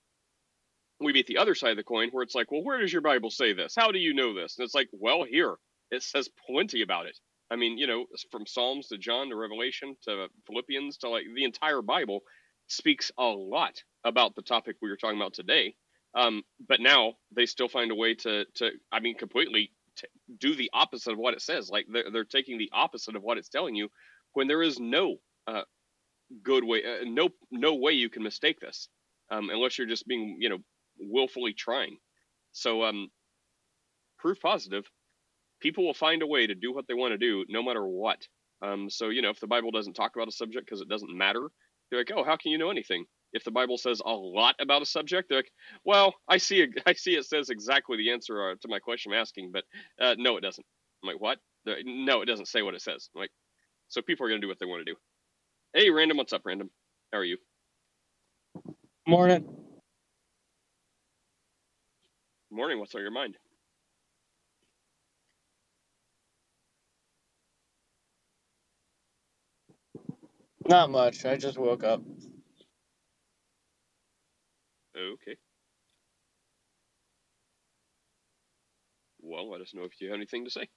we 1.01 1.13
meet 1.13 1.27
the 1.27 1.39
other 1.39 1.55
side 1.55 1.71
of 1.73 1.77
the 1.77 1.85
coin 1.85 2.09
where 2.11 2.23
it's 2.23 2.35
like, 2.35 2.51
well, 2.51 2.65
where 2.65 2.81
does 2.81 2.93
your 2.93 3.03
Bible 3.03 3.31
say 3.31 3.53
this? 3.53 3.75
How 3.77 3.93
do 3.93 3.99
you 3.99 4.15
know 4.15 4.35
this? 4.35 4.57
And 4.59 4.65
it's 4.65 4.75
like, 4.75 4.89
well, 4.93 5.25
here 5.25 5.57
it 5.91 6.03
says 6.03 6.29
plenty 6.47 6.83
about 6.83 7.07
it. 7.07 7.19
I 7.51 7.57
mean, 7.57 7.79
you 7.79 7.87
know, 7.87 8.07
from 8.31 8.47
Psalms 8.47 8.89
to 8.89 8.99
John 8.99 9.31
to 9.31 9.37
Revelation 9.37 9.97
to 10.05 10.27
Philippians 10.47 10.99
to 10.99 11.09
like 11.09 11.25
the 11.35 11.45
entire 11.45 11.83
Bible 11.83 12.21
speaks 12.69 13.11
a 13.19 13.25
lot 13.25 13.83
about 14.05 14.35
the 14.35 14.43
topic 14.43 14.77
we 14.83 14.91
were 14.91 14.97
talking 14.97 15.19
about 15.19 15.35
today. 15.35 15.75
Um, 16.15 16.43
but 16.69 16.81
now 16.81 17.15
they 17.35 17.47
still 17.47 17.69
find 17.69 17.91
a 17.91 17.95
way 17.95 18.15
to 18.17 18.45
to 18.57 18.71
I 18.93 19.01
mean, 19.01 19.17
completely 19.17 19.73
t- 19.99 20.09
do 20.39 20.55
the 20.55 20.71
opposite 20.73 21.13
of 21.13 21.19
what 21.19 21.35
it 21.35 21.43
says. 21.43 21.71
Like 21.71 21.87
they're, 21.93 22.11
they're 22.13 22.25
taking 22.25 22.59
the 22.59 22.71
opposite 22.73 23.17
of 23.17 23.23
what 23.23 23.39
it's 23.39 23.49
telling 23.49 23.75
you 23.75 23.89
when 24.35 24.49
there 24.49 24.63
is 24.63 24.79
no 24.81 25.17
uh, 25.47 25.63
good 26.43 26.65
way, 26.65 26.83
uh, 26.85 27.05
no 27.05 27.31
no 27.51 27.75
way 27.75 27.93
you 27.93 28.11
can 28.11 28.23
mistake 28.23 28.61
this 28.61 28.89
um, 29.31 29.51
unless 29.51 29.79
you're 29.79 29.87
just 29.87 30.07
being 30.07 30.37
you 30.41 30.49
know 30.49 30.59
willfully 30.99 31.53
trying. 31.53 31.99
So 32.53 32.85
um, 32.85 33.09
proof 34.19 34.41
positive, 34.41 34.85
people 35.61 35.85
will 35.85 35.95
find 35.95 36.23
a 36.23 36.27
way 36.27 36.47
to 36.47 36.55
do 36.55 36.73
what 36.73 36.87
they 36.89 36.95
want 36.95 37.13
to 37.13 37.19
do 37.19 37.45
no 37.49 37.63
matter 37.63 37.87
what. 37.87 38.27
Um, 38.63 38.91
so 38.91 39.09
you 39.09 39.23
know 39.23 39.31
if 39.31 39.41
the 39.41 39.47
Bible 39.47 39.71
doesn't 39.71 39.95
talk 39.95 40.13
about 40.17 40.29
a 40.29 40.33
subject 40.33 40.67
because 40.67 40.81
it 40.81 40.89
doesn't 40.89 41.17
matter, 41.17 41.49
they're 41.91 42.01
like, 42.01 42.13
oh, 42.15 42.25
how 42.25 42.37
can 42.37 42.53
you 42.53 42.59
know 42.59 42.71
anything? 42.71 43.05
If 43.33 43.45
the 43.45 43.53
Bible 43.53 43.79
says 43.79 44.03
a 44.05 44.11
lot 44.11 44.57
about 44.61 44.83
a 44.83 44.87
subject, 44.87 45.29
they're 45.31 45.39
like, 45.41 45.53
well, 45.85 46.15
I 46.29 46.39
see, 46.39 46.63
it, 46.63 46.71
I 46.87 46.95
see 46.95 47.17
it 47.17 47.27
says 47.27 47.51
exactly 47.51 47.99
the 47.99 48.13
answer 48.13 48.51
uh, 48.53 48.55
to 48.63 48.69
my 48.69 48.81
question 48.81 49.13
I'm 49.13 49.21
asking, 49.21 49.53
but 49.53 49.65
uh, 50.01 50.17
no, 50.19 50.37
it 50.39 50.43
doesn't. 50.43 50.67
I'm 51.05 51.09
like, 51.09 51.21
what? 51.23 51.39
They're- 51.67 51.83
No, 51.85 52.23
it 52.23 52.27
doesn't 52.27 52.49
say 52.49 52.63
what 52.63 52.75
it 52.75 52.83
says. 52.83 53.11
I'm 53.15 53.21
like, 53.21 53.33
so 53.89 54.03
people 54.03 54.27
are 54.27 54.31
gonna 54.31 54.41
do 54.43 54.49
what 54.49 54.59
they 54.61 54.67
want 54.67 54.87
to 54.87 54.93
do. 54.93 54.99
Hey, 55.75 55.91
random, 55.91 56.19
what's 56.19 56.33
up, 56.33 56.43
random? 56.45 56.71
How 57.13 57.21
are 57.21 57.25
you? 57.25 57.39
Morning. 59.07 59.45
Morning. 62.51 62.79
What's 62.81 62.95
on 62.95 63.03
your 63.03 63.11
mind? 63.11 63.37
Not 70.69 70.91
much. 70.91 71.25
I 71.27 71.37
just 71.37 71.59
woke 71.59 71.85
up. 71.85 72.03
Okay. 74.99 75.37
Well, 79.21 79.51
let 79.51 79.61
us 79.61 79.75
know 79.75 79.85
if 79.85 80.01
you 80.01 80.09
have 80.09 80.17
anything 80.17 80.45
to 80.45 80.51
say. 80.51 80.69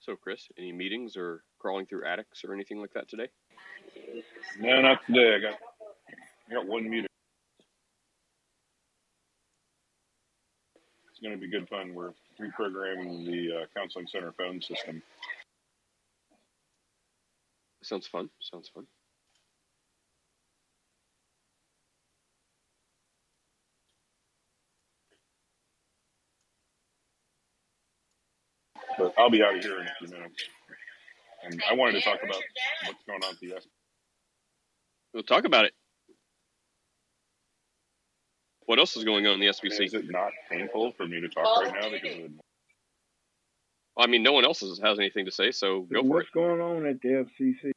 So, 0.00 0.14
Chris, 0.14 0.46
any 0.56 0.70
meetings 0.70 1.16
or 1.16 1.42
crawling 1.58 1.86
through 1.86 2.06
attics 2.06 2.44
or 2.44 2.54
anything 2.54 2.80
like 2.80 2.92
that 2.92 3.08
today? 3.08 3.28
no, 4.60 4.80
not 4.80 5.04
today. 5.06 5.34
I 5.34 5.40
got 5.40 5.58
I 6.48 6.54
got 6.54 6.66
one 6.66 6.88
meeting. 6.88 7.06
It's 11.10 11.20
going 11.20 11.34
to 11.34 11.40
be 11.40 11.50
good 11.50 11.68
fun. 11.68 11.94
We're 11.94 12.12
reprogramming 12.38 13.26
the 13.26 13.62
uh, 13.62 13.66
counseling 13.74 14.06
center 14.06 14.32
phone 14.32 14.60
system. 14.60 15.02
Sounds 17.86 18.08
fun. 18.08 18.28
Sounds 18.40 18.68
fun. 18.74 18.84
But 28.98 29.14
I'll 29.16 29.30
be 29.30 29.40
out 29.40 29.56
of 29.56 29.62
here 29.62 29.78
in 29.78 29.86
a 29.86 29.90
few 30.00 30.08
minutes. 30.08 30.42
And 31.44 31.62
I 31.70 31.74
wanted 31.74 31.92
to 31.92 32.00
talk 32.00 32.18
about 32.24 32.42
what's 32.86 33.04
going 33.06 33.22
on 33.22 33.30
at 33.30 33.40
the 33.40 33.54
S. 33.54 33.68
We'll 35.14 35.22
talk 35.22 35.44
about 35.44 35.66
it. 35.66 35.72
What 38.64 38.80
else 38.80 38.96
is 38.96 39.04
going 39.04 39.28
on 39.28 39.34
in 39.34 39.40
the 39.40 39.46
SBC? 39.46 39.86
Is 39.86 39.94
it 39.94 40.10
not 40.10 40.32
painful 40.50 40.90
for 40.96 41.06
me 41.06 41.20
to 41.20 41.28
talk 41.28 41.62
right 41.62 41.72
now 41.72 41.88
because 41.88 42.18
of 42.18 42.30
I 43.96 44.08
mean, 44.08 44.24
no 44.24 44.32
one 44.32 44.44
else 44.44 44.60
has 44.60 44.80
has 44.82 44.98
anything 44.98 45.26
to 45.26 45.30
say, 45.30 45.52
so 45.52 45.82
go 45.82 46.00
for 46.02 46.06
it. 46.06 46.06
What's 46.06 46.30
going 46.30 46.60
on 46.60 46.84
at 46.86 47.00
the 47.00 47.24
FCC? 47.40 47.70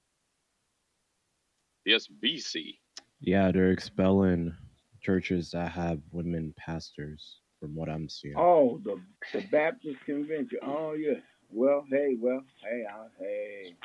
The 1.85 1.93
SBC. 1.93 2.77
Yeah, 3.21 3.51
they're 3.51 3.71
expelling 3.71 4.55
churches 5.01 5.51
that 5.51 5.71
have 5.71 5.99
women 6.11 6.53
pastors, 6.57 7.39
from 7.59 7.75
what 7.75 7.89
I'm 7.89 8.09
seeing. 8.09 8.35
Oh, 8.37 8.81
the 8.83 9.01
the 9.33 9.45
Baptist 9.51 9.97
convention. 10.05 10.59
Oh 10.63 10.93
yeah. 10.93 11.19
Well, 11.51 11.85
hey, 11.91 12.17
well, 12.19 12.41
hey, 12.63 12.83
I, 12.91 13.07
hey. 13.19 13.75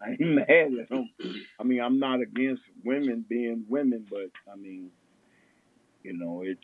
I 0.00 0.10
ain't 0.10 0.20
mad 0.34 0.48
at 0.50 0.88
them. 0.90 1.10
I 1.60 1.64
mean, 1.64 1.80
I'm 1.80 1.98
not 2.00 2.20
against 2.20 2.62
women 2.84 3.24
being 3.28 3.64
women, 3.68 4.06
but 4.10 4.30
I 4.52 4.56
mean, 4.56 4.90
you 6.02 6.14
know, 6.14 6.42
it's 6.44 6.60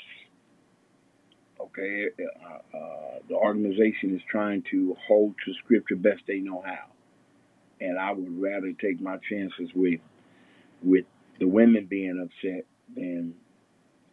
okay. 1.60 2.08
Uh, 2.20 2.76
uh, 2.78 3.18
the 3.28 3.34
organization 3.36 4.14
is 4.16 4.22
trying 4.30 4.64
to 4.72 4.96
hold 5.06 5.34
to 5.44 5.54
scripture 5.64 5.96
best 5.96 6.22
they 6.28 6.38
know 6.40 6.62
how. 6.66 6.86
and 7.80 7.98
I 7.98 8.12
would 8.12 8.40
rather 8.40 8.72
take 8.80 9.00
my 9.00 9.18
chances 9.30 9.70
with 9.74 10.00
with 10.82 11.04
the 11.38 11.46
women 11.46 11.86
being 11.86 12.20
upset 12.24 12.64
than 12.94 13.34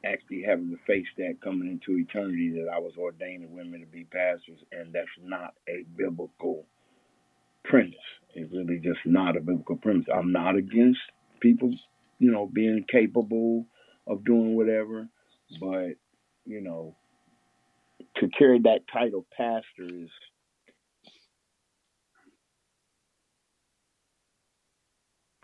actually 0.06 0.44
having 0.44 0.70
to 0.70 0.78
face 0.86 1.08
that 1.18 1.42
coming 1.44 1.68
into 1.70 2.00
eternity 2.00 2.52
that 2.52 2.70
I 2.74 2.80
was 2.80 2.94
ordaining 2.98 3.56
women 3.56 3.80
to 3.82 3.88
be 3.88 4.04
pastors, 4.06 4.60
and 4.72 4.94
that's 4.94 5.08
not 5.22 5.54
a 5.68 5.84
biblical 5.98 6.66
premise. 7.64 7.96
It's 8.36 8.54
really 8.54 8.80
just 8.80 9.00
not 9.06 9.38
a 9.38 9.42
biblical 9.42 9.78
premise. 9.78 10.06
I'm 10.14 10.32
not 10.32 10.56
against 10.56 11.00
people, 11.40 11.74
you 12.20 12.32
know, 12.32 12.46
being 12.46 12.86
capable 12.92 13.66
of 14.08 14.24
doing 14.24 14.56
whatever, 14.56 15.08
but 15.60 15.94
you 16.46 16.62
know, 16.62 16.96
to 18.18 18.30
carry 18.38 18.60
that 18.60 18.82
title 18.92 19.26
pastor 19.36 19.64
is 19.84 20.10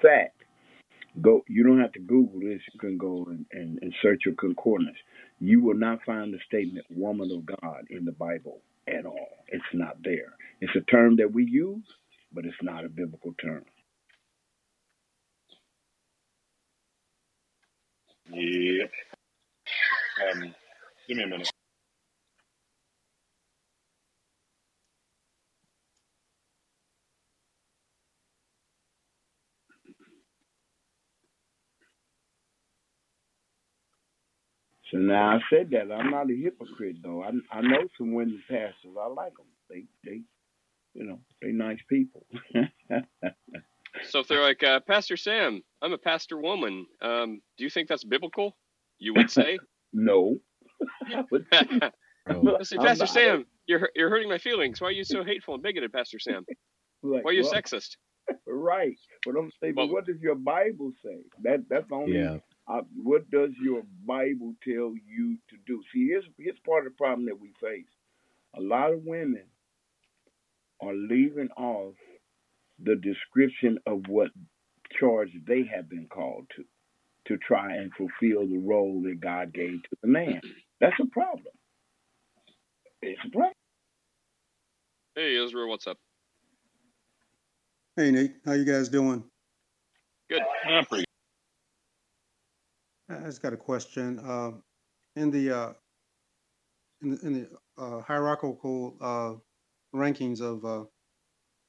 fact. 0.01 0.40
Go. 1.19 1.43
You 1.47 1.63
don't 1.63 1.79
have 1.81 1.91
to 1.93 1.99
Google 1.99 2.39
this. 2.39 2.61
You 2.73 2.79
can 2.79 2.97
go 2.97 3.25
and, 3.29 3.45
and, 3.51 3.79
and 3.81 3.93
search 4.01 4.21
your 4.25 4.35
concordance. 4.35 4.97
You 5.39 5.61
will 5.61 5.75
not 5.77 5.99
find 6.05 6.33
the 6.33 6.39
statement 6.47 6.85
"woman 6.89 7.31
of 7.31 7.45
God" 7.61 7.85
in 7.89 8.05
the 8.05 8.11
Bible 8.13 8.61
at 8.87 9.05
all. 9.05 9.29
It's 9.49 9.63
not 9.73 9.97
there. 10.03 10.33
It's 10.61 10.75
a 10.75 10.81
term 10.91 11.17
that 11.17 11.33
we 11.33 11.45
use, 11.45 11.83
but 12.33 12.45
it's 12.45 12.55
not 12.61 12.85
a 12.85 12.89
biblical 12.89 13.33
term. 13.41 13.65
Yeah. 18.31 18.85
Um, 20.31 20.55
give 21.07 21.17
me 21.17 21.23
a 21.23 21.27
minute. 21.27 21.51
So 34.91 34.97
now 34.97 35.37
I 35.37 35.39
said 35.49 35.69
that 35.71 35.91
I'm 35.91 36.11
not 36.11 36.29
a 36.29 36.35
hypocrite 36.35 36.97
though. 37.03 37.23
I 37.23 37.31
I 37.51 37.61
know 37.61 37.87
some 37.97 38.13
women 38.13 38.43
pastors. 38.49 38.95
I 39.01 39.07
like 39.07 39.33
them. 39.37 39.45
They 39.69 39.85
they, 40.03 40.21
you 40.93 41.05
know, 41.05 41.19
they 41.41 41.51
nice 41.51 41.79
people. 41.89 42.25
So 44.05 44.19
if 44.19 44.27
they're 44.29 44.41
like, 44.41 44.63
uh, 44.63 44.79
Pastor 44.87 45.17
Sam, 45.17 45.61
I'm 45.81 45.91
a 45.91 45.97
pastor 45.97 46.37
woman. 46.37 46.85
Um, 47.01 47.41
do 47.57 47.65
you 47.65 47.69
think 47.69 47.89
that's 47.89 48.05
biblical? 48.05 48.55
You 48.99 49.13
would 49.15 49.29
say. 49.29 49.59
no. 49.93 50.37
But- 51.29 51.43
Bro, 52.25 52.61
say, 52.63 52.77
Pastor 52.77 53.03
not- 53.03 53.09
Sam, 53.09 53.45
you're 53.65 53.89
you're 53.95 54.09
hurting 54.09 54.29
my 54.29 54.37
feelings. 54.37 54.79
Why 54.79 54.87
are 54.89 54.91
you 54.91 55.03
so 55.03 55.23
hateful 55.23 55.55
and 55.55 55.63
bigoted, 55.63 55.91
Pastor 55.91 56.19
Sam? 56.19 56.45
like, 57.03 57.25
Why 57.25 57.31
are 57.31 57.33
you 57.33 57.43
well, 57.43 57.51
sexist? 57.53 57.97
Right. 58.47 58.95
But 59.25 59.35
I'm 59.37 59.51
saying, 59.59 59.73
but 59.75 59.87
Well- 59.87 59.93
what 59.95 60.05
does 60.05 60.21
your 60.21 60.35
Bible 60.35 60.93
say? 61.03 61.17
That 61.43 61.65
that's 61.69 61.89
the 61.89 61.95
only. 61.95 62.17
yeah. 62.17 62.37
Uh, 62.71 62.81
what 63.03 63.29
does 63.29 63.49
your 63.61 63.81
Bible 64.05 64.53
tell 64.63 64.93
you 65.05 65.37
to 65.49 65.57
do? 65.67 65.81
See, 65.93 66.07
here's 66.07 66.23
here's 66.37 66.59
part 66.65 66.85
of 66.85 66.93
the 66.93 66.97
problem 66.97 67.25
that 67.25 67.39
we 67.39 67.51
face. 67.61 67.89
A 68.55 68.61
lot 68.61 68.93
of 68.93 69.03
women 69.03 69.43
are 70.81 70.93
leaving 70.93 71.49
off 71.57 71.95
the 72.81 72.95
description 72.95 73.77
of 73.85 74.03
what 74.07 74.29
charge 74.99 75.29
they 75.45 75.63
have 75.73 75.89
been 75.89 76.07
called 76.07 76.47
to, 76.55 76.63
to 77.27 77.37
try 77.37 77.75
and 77.75 77.91
fulfill 77.93 78.47
the 78.47 78.57
role 78.57 79.01
that 79.03 79.19
God 79.19 79.53
gave 79.53 79.83
to 79.83 79.97
the 80.01 80.07
man. 80.07 80.39
That's 80.79 80.99
a 81.01 81.07
problem. 81.07 81.53
It's 83.01 83.19
a 83.25 83.29
problem. 83.29 83.53
Hey 85.15 85.35
Israel, 85.35 85.67
what's 85.67 85.87
up? 85.87 85.97
Hey 87.97 88.11
Nate, 88.11 88.35
how 88.45 88.53
you 88.53 88.63
guys 88.63 88.87
doing? 88.87 89.25
Good. 90.29 90.41
Pretty 90.87 91.05
I 93.11 93.25
just 93.25 93.41
got 93.41 93.53
a 93.53 93.57
question. 93.57 94.19
Uh, 94.19 94.51
in 95.15 95.31
the 95.31 95.51
uh, 95.51 95.73
in 97.01 97.11
the, 97.11 97.19
in 97.25 97.33
the 97.33 97.49
uh, 97.81 98.01
hierarchical 98.01 98.97
uh, 99.01 99.97
rankings 99.97 100.41
of 100.41 100.63
uh, 100.63 100.85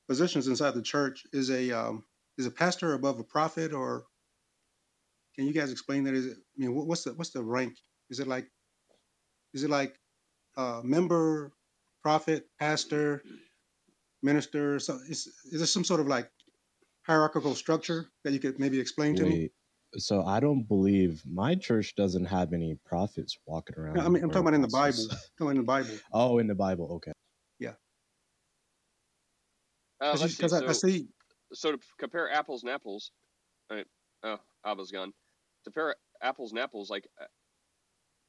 positions 0.09 0.47
inside 0.47 0.75
the 0.75 0.83
church, 0.83 1.25
is 1.33 1.51
a 1.51 1.73
um, 1.73 2.05
is 2.39 2.47
a 2.47 2.51
pastor 2.51 2.95
above 2.95 3.19
a 3.19 3.25
prophet, 3.25 3.73
or 3.73 4.05
can 5.35 5.47
you 5.47 5.53
guys 5.53 5.73
explain 5.73 6.05
that? 6.05 6.15
Is 6.15 6.27
it? 6.27 6.37
I 6.39 6.61
mean, 6.61 6.75
what's 6.75 7.05
the 7.05 7.15
what's 7.15 7.31
the 7.31 7.43
rank? 7.43 7.77
Is 8.11 8.21
it 8.21 8.29
like 8.29 8.49
is 9.55 9.65
it 9.65 9.71
like 9.71 9.99
uh, 10.57 10.81
member, 10.85 11.53
prophet, 12.03 12.49
pastor, 12.61 13.23
minister? 14.23 14.79
So 14.79 14.99
is 15.09 15.27
is 15.51 15.59
there 15.59 15.67
some 15.67 15.85
sort 15.85 16.01
of 16.01 16.07
like 16.07 16.31
hierarchical 17.07 17.55
structure 17.55 18.11
that 18.25 18.33
you 18.33 18.39
could 18.39 18.59
maybe 18.59 18.79
explain 18.79 19.15
to 19.17 19.25
me? 19.27 19.43
Wait. 19.95 20.03
So 20.03 20.25
I 20.25 20.41
don't 20.41 20.63
believe 20.65 21.23
my 21.31 21.55
church 21.55 21.95
doesn't 21.97 22.25
have 22.25 22.53
any 22.53 22.77
prophets 22.85 23.39
walking 23.47 23.77
around. 23.79 23.95
No, 23.95 24.03
I 24.03 24.09
mean, 24.09 24.23
I'm 24.23 24.31
talking 24.31 24.43
about 24.43 24.55
in 24.55 24.63
the 24.63 24.69
Bible. 24.69 24.89
apostles. 24.89 25.31
Talking 25.39 25.51
in 25.53 25.57
the 25.59 25.63
Bible. 25.63 25.91
oh, 26.13 26.39
in 26.39 26.47
the 26.47 26.55
Bible. 26.55 26.93
Okay. 26.97 27.13
Uh, 30.03 30.17
let's 30.19 30.35
see. 30.35 30.37
Because 30.37 30.53
I, 30.53 30.65
I 30.65 30.73
So, 30.73 30.89
see, 30.89 31.07
so 31.53 31.73
to 31.73 31.79
compare 31.99 32.31
apples 32.31 32.65
and 32.65 32.73
apples, 32.73 33.13
right? 33.71 33.87
Oh, 34.25 34.39
Abba's 34.67 34.91
gone. 34.91 35.09
To 35.09 35.71
compare 35.71 35.95
apples 36.21 36.51
and 36.51 36.59
apples, 36.59 36.91
like 36.91 37.07
uh, 37.21 37.27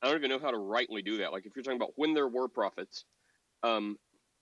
I 0.02 0.08
don't 0.08 0.18
even 0.18 0.30
know 0.30 0.40
how 0.40 0.52
to 0.52 0.58
rightly 0.58 1.02
do 1.02 1.18
that. 1.18 1.32
Like 1.32 1.46
if 1.46 1.56
you're 1.56 1.64
talking 1.64 1.80
about 1.80 1.94
when 1.96 2.14
there 2.14 2.28
were 2.28 2.48
prophets, 2.48 3.06
um, 3.64 3.98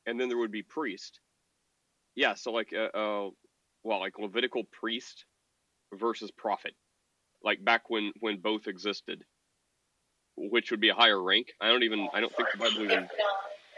and 0.06 0.20
then 0.20 0.28
there 0.28 0.38
would 0.38 0.52
be 0.52 0.64
priest. 0.64 1.22
Yeah. 2.16 2.34
So 2.34 2.52
like 2.52 2.74
uh, 2.74 2.98
uh 2.98 3.30
well, 3.84 4.00
like 4.00 4.20
Levitical 4.20 4.64
priest 4.66 5.26
versus 5.94 6.32
prophet, 6.32 6.74
like 7.44 7.64
back 7.64 7.90
when 7.90 8.12
when 8.20 8.40
both 8.40 8.68
existed, 8.68 9.24
which 10.38 10.72
would 10.72 10.82
be 10.82 10.90
a 10.90 10.94
higher 10.96 11.22
rank. 11.22 11.54
I 11.62 11.70
don't 11.70 11.84
even. 11.84 12.08
I 12.14 12.22
don't 12.22 12.36
think 12.36 12.50
the 12.52 12.58
Bible 12.58 12.84
even 12.84 13.08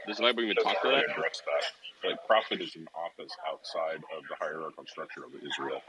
does 0.07 0.17
the 0.17 0.23
Bible 0.23 0.43
even 0.43 0.55
talk 0.57 0.81
to 0.81 0.89
that. 0.89 1.05
that. 1.07 2.09
Like 2.09 2.27
prophet 2.27 2.61
is 2.61 2.75
an 2.75 2.87
office 2.95 3.33
outside 3.49 3.97
of 4.17 4.23
the 4.29 4.35
hierarchical 4.39 4.85
structure 4.87 5.23
of 5.25 5.33
Israel, 5.35 5.81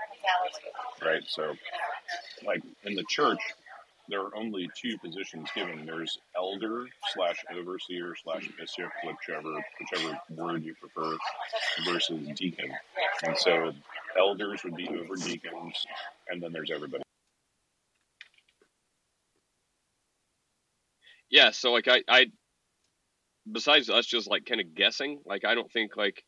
right? 1.05 1.23
So, 1.27 1.55
like 2.47 2.63
in 2.85 2.95
the 2.95 3.05
church, 3.09 3.41
there 4.09 4.21
are 4.23 4.37
only 4.37 4.71
two 4.81 4.99
positions 4.99 5.49
given. 5.55 5.87
There's 5.87 6.19
elder 6.37 6.87
slash 7.15 7.45
overseer 7.53 8.15
slash 8.23 8.49
bishop, 8.59 8.93
whichever 9.05 9.65
whichever 9.81 10.21
word 10.31 10.65
you 10.65 10.75
prefer, 10.77 11.17
versus 11.87 12.29
deacon. 12.37 12.73
And 13.25 13.37
so, 13.39 13.73
elders 14.19 14.65
would 14.65 14.77
be 14.77 14.89
over 14.89 15.17
deacons, 15.17 15.87
and 16.29 16.43
then 16.43 16.53
there's 16.53 16.71
everybody. 16.73 17.04
Yeah, 21.31 21.51
so 21.51 21.73
like 21.73 21.89
I, 21.89 22.03
I 22.09 22.27
besides 23.51 23.91
us 23.91 24.07
just 24.07 24.29
like 24.31 24.47
kind 24.47 24.61
of 24.61 24.75
guessing, 24.75 25.21
like 25.27 25.45
I 25.45 25.55
don't 25.55 25.71
think 25.71 25.97
like 25.97 26.23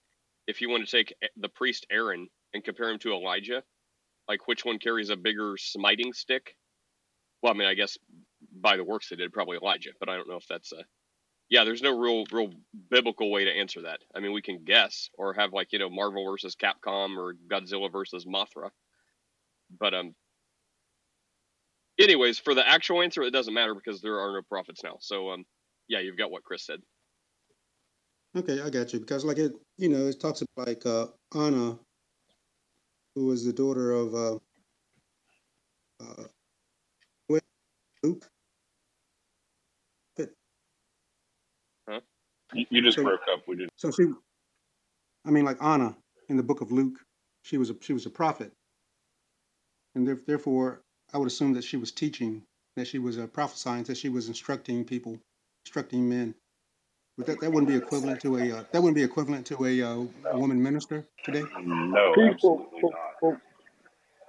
if 0.47 0.61
you 0.61 0.69
want 0.71 0.87
to 0.87 0.91
take 0.91 1.15
the 1.37 1.49
priest 1.49 1.87
Aaron 1.91 2.29
and 2.55 2.65
compare 2.65 2.91
him 2.91 2.99
to 3.01 3.13
Elijah, 3.13 3.63
like 4.29 4.49
which 4.49 4.65
one 4.65 4.79
carries 4.79 5.11
a 5.11 5.17
bigger 5.17 5.57
smiting 5.59 6.13
stick? 6.13 6.57
Well, 7.43 7.53
I 7.55 7.57
mean, 7.57 7.69
I 7.69 7.75
guess 7.75 7.99
by 8.61 8.77
the 8.77 8.85
works 8.85 9.09
they 9.11 9.17
did, 9.17 9.33
probably 9.33 9.59
Elijah, 9.59 9.91
but 10.01 10.09
I 10.09 10.17
don't 10.17 10.29
know 10.29 10.37
if 10.37 10.47
that's 10.49 10.73
a 10.73 10.85
yeah. 11.51 11.65
There's 11.65 11.83
no 11.83 11.99
real 11.99 12.25
real 12.33 12.51
biblical 12.91 13.31
way 13.31 13.45
to 13.45 13.53
answer 13.53 13.83
that. 13.83 14.01
I 14.15 14.21
mean, 14.21 14.33
we 14.33 14.43
can 14.43 14.65
guess 14.65 15.11
or 15.19 15.35
have 15.35 15.53
like 15.53 15.73
you 15.73 15.79
know 15.79 15.91
Marvel 15.91 16.25
versus 16.31 16.57
Capcom 16.57 17.17
or 17.19 17.35
Godzilla 17.51 17.93
versus 17.93 18.27
Mothra, 18.27 18.71
but 19.79 19.95
um. 19.95 20.15
Anyways, 21.99 22.39
for 22.39 22.55
the 22.55 22.67
actual 22.67 23.03
answer, 23.03 23.23
it 23.23 23.31
doesn't 23.31 23.55
matter 23.55 23.75
because 23.75 24.01
there 24.03 24.21
are 24.21 24.33
no 24.33 24.43
prophets 24.43 24.83
now. 24.85 24.97
So 25.01 25.31
um, 25.31 25.45
yeah, 25.89 26.01
you've 26.01 26.19
got 26.19 26.31
what 26.31 26.43
Chris 26.45 26.65
said. 26.67 26.81
okay, 28.37 28.61
I 28.61 28.69
got 28.71 28.93
you. 28.93 29.01
Because 29.01 29.25
like 29.25 29.39
it, 29.39 29.53
you 29.79 29.89
know, 29.89 30.07
it 30.07 30.21
talks 30.21 30.43
about 30.43 30.69
like 30.69 30.85
uh, 30.85 31.07
Anna, 31.35 31.79
who 33.15 33.27
was 33.27 33.45
the 33.45 33.53
daughter 33.53 33.93
of 33.93 34.15
uh, 34.15 34.35
uh, 36.03 36.25
wait, 37.29 37.43
Luke. 38.03 38.29
You, 42.55 42.65
you 42.71 42.81
just 42.83 42.97
So- 42.97 43.03
broke 43.03 43.23
up. 43.33 43.43
We 43.49 43.57
didn't. 43.57 43.73
So 43.77 43.91
she, 43.91 44.05
I 45.27 45.31
mean, 45.31 45.45
like 45.45 45.61
Anna 45.63 45.97
in 46.29 46.37
the 46.37 46.43
book 46.45 46.61
of 46.61 46.71
Luke, 46.71 47.01
she 47.43 47.59
was 47.59 47.71
a 47.71 47.77
she 47.81 47.93
was 47.93 48.07
a 48.07 48.11
prophet, 48.11 48.53
and 49.95 50.07
therefore, 50.27 50.83
I 51.15 51.19
would 51.19 51.29
assume 51.29 51.55
that 51.55 51.65
she 51.65 51.77
was 51.77 51.93
teaching, 51.93 52.43
that 52.77 52.87
she 52.87 52.99
was 52.99 53.19
a 53.19 53.27
prophesying, 53.27 53.85
that 53.85 53.97
she 53.97 54.09
was 54.09 54.29
instructing 54.29 54.85
people, 54.85 55.19
instructing 55.65 56.09
men. 56.09 56.35
But 57.17 57.27
that, 57.27 57.41
that 57.41 57.51
wouldn't 57.53 57.69
be 57.69 57.77
equivalent 57.77 58.21
to 58.23 58.37
a 58.37 58.53
uh, 58.53 58.65
that 58.73 58.83
wouldn't 58.83 58.97
be 58.97 59.03
equivalent 59.03 59.47
to 59.47 59.65
a, 59.65 59.83
uh, 59.83 60.05
a 60.33 60.39
woman 60.39 60.63
minister 60.63 61.07
today. 61.25 61.45
No, 61.63 62.15
People, 62.15 62.67
absolutely 62.67 62.83
not. 63.23 63.41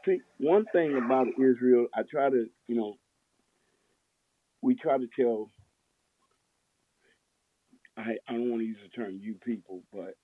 see, 0.06 0.22
one 0.40 0.66
thing 0.72 0.98
about 0.98 1.28
Israel, 1.40 1.88
I 1.94 2.04
try 2.10 2.30
to, 2.30 2.48
you 2.68 2.76
know, 2.76 2.96
we 4.62 4.76
try 4.76 4.98
to 4.98 5.08
tell. 5.20 5.52
I 7.98 8.18
I 8.28 8.34
don't 8.34 8.50
want 8.52 8.62
to 8.62 8.68
use 8.68 8.78
the 8.84 8.90
term 8.90 9.20
"you 9.22 9.36
people," 9.46 9.84
but 9.94 10.16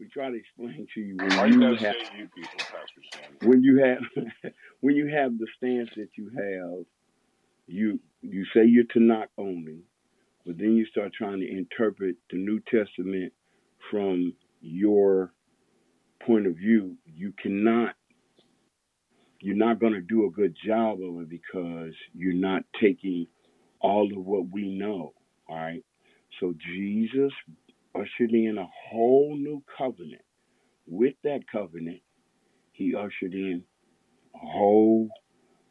we 0.00 0.08
try 0.08 0.30
to 0.30 0.36
explain 0.36 0.86
to 0.94 1.00
you 1.00 1.16
when 1.18 1.52
you 1.52 1.60
you 1.60 1.76
have 1.76 1.94
you 2.18 2.28
people, 2.34 2.58
Pastor 2.58 3.46
when 3.46 3.62
you 3.62 3.84
have 3.84 4.52
when 4.80 4.96
you 4.96 5.08
have 5.08 5.38
the 5.38 5.46
stance 5.58 5.90
that 5.96 6.08
you 6.16 6.30
have, 6.34 6.86
you 7.66 8.00
you 8.22 8.44
say 8.54 8.64
you're 8.64 8.84
to 8.84 8.98
Tanakh 8.98 9.28
only, 9.38 9.80
but 10.46 10.58
then 10.58 10.74
you 10.74 10.86
start 10.86 11.12
trying 11.12 11.40
to 11.40 11.50
interpret 11.50 12.16
the 12.30 12.38
New 12.38 12.60
Testament 12.60 13.32
from 13.90 14.34
your 14.62 15.32
point 16.26 16.46
of 16.46 16.56
view. 16.56 16.96
You 17.04 17.32
cannot. 17.40 17.94
You're 19.42 19.56
not 19.56 19.80
going 19.80 19.94
to 19.94 20.02
do 20.02 20.26
a 20.26 20.30
good 20.30 20.56
job 20.66 20.98
of 21.02 21.22
it 21.22 21.30
because 21.30 21.94
you're 22.14 22.34
not 22.34 22.62
taking 22.80 23.26
all 23.80 24.10
of 24.14 24.24
what 24.24 24.50
we 24.50 24.68
know. 24.68 25.14
All 25.48 25.56
right. 25.56 25.84
So 26.40 26.54
Jesus 26.74 27.32
ushered 27.94 28.32
in 28.32 28.58
a 28.58 28.66
whole 28.90 29.36
new 29.36 29.62
covenant. 29.76 30.22
With 30.86 31.14
that 31.24 31.40
covenant, 31.50 32.00
he 32.72 32.94
ushered 32.94 33.34
in 33.34 33.64
a 34.34 34.38
whole 34.38 35.08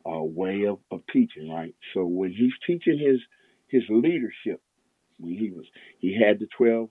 uh, 0.06 0.24
way 0.24 0.66
of, 0.66 0.80
of 0.92 1.02
teaching, 1.12 1.50
right? 1.52 1.76
So 1.94 2.06
when 2.06 2.32
he's 2.32 2.54
teaching 2.66 2.98
his 3.00 3.20
his 3.68 3.84
leadership, 3.90 4.62
when 5.20 5.36
he 5.38 5.52
was 5.52 5.66
he 6.00 6.18
had 6.20 6.40
the 6.40 6.48
twelve 6.58 6.90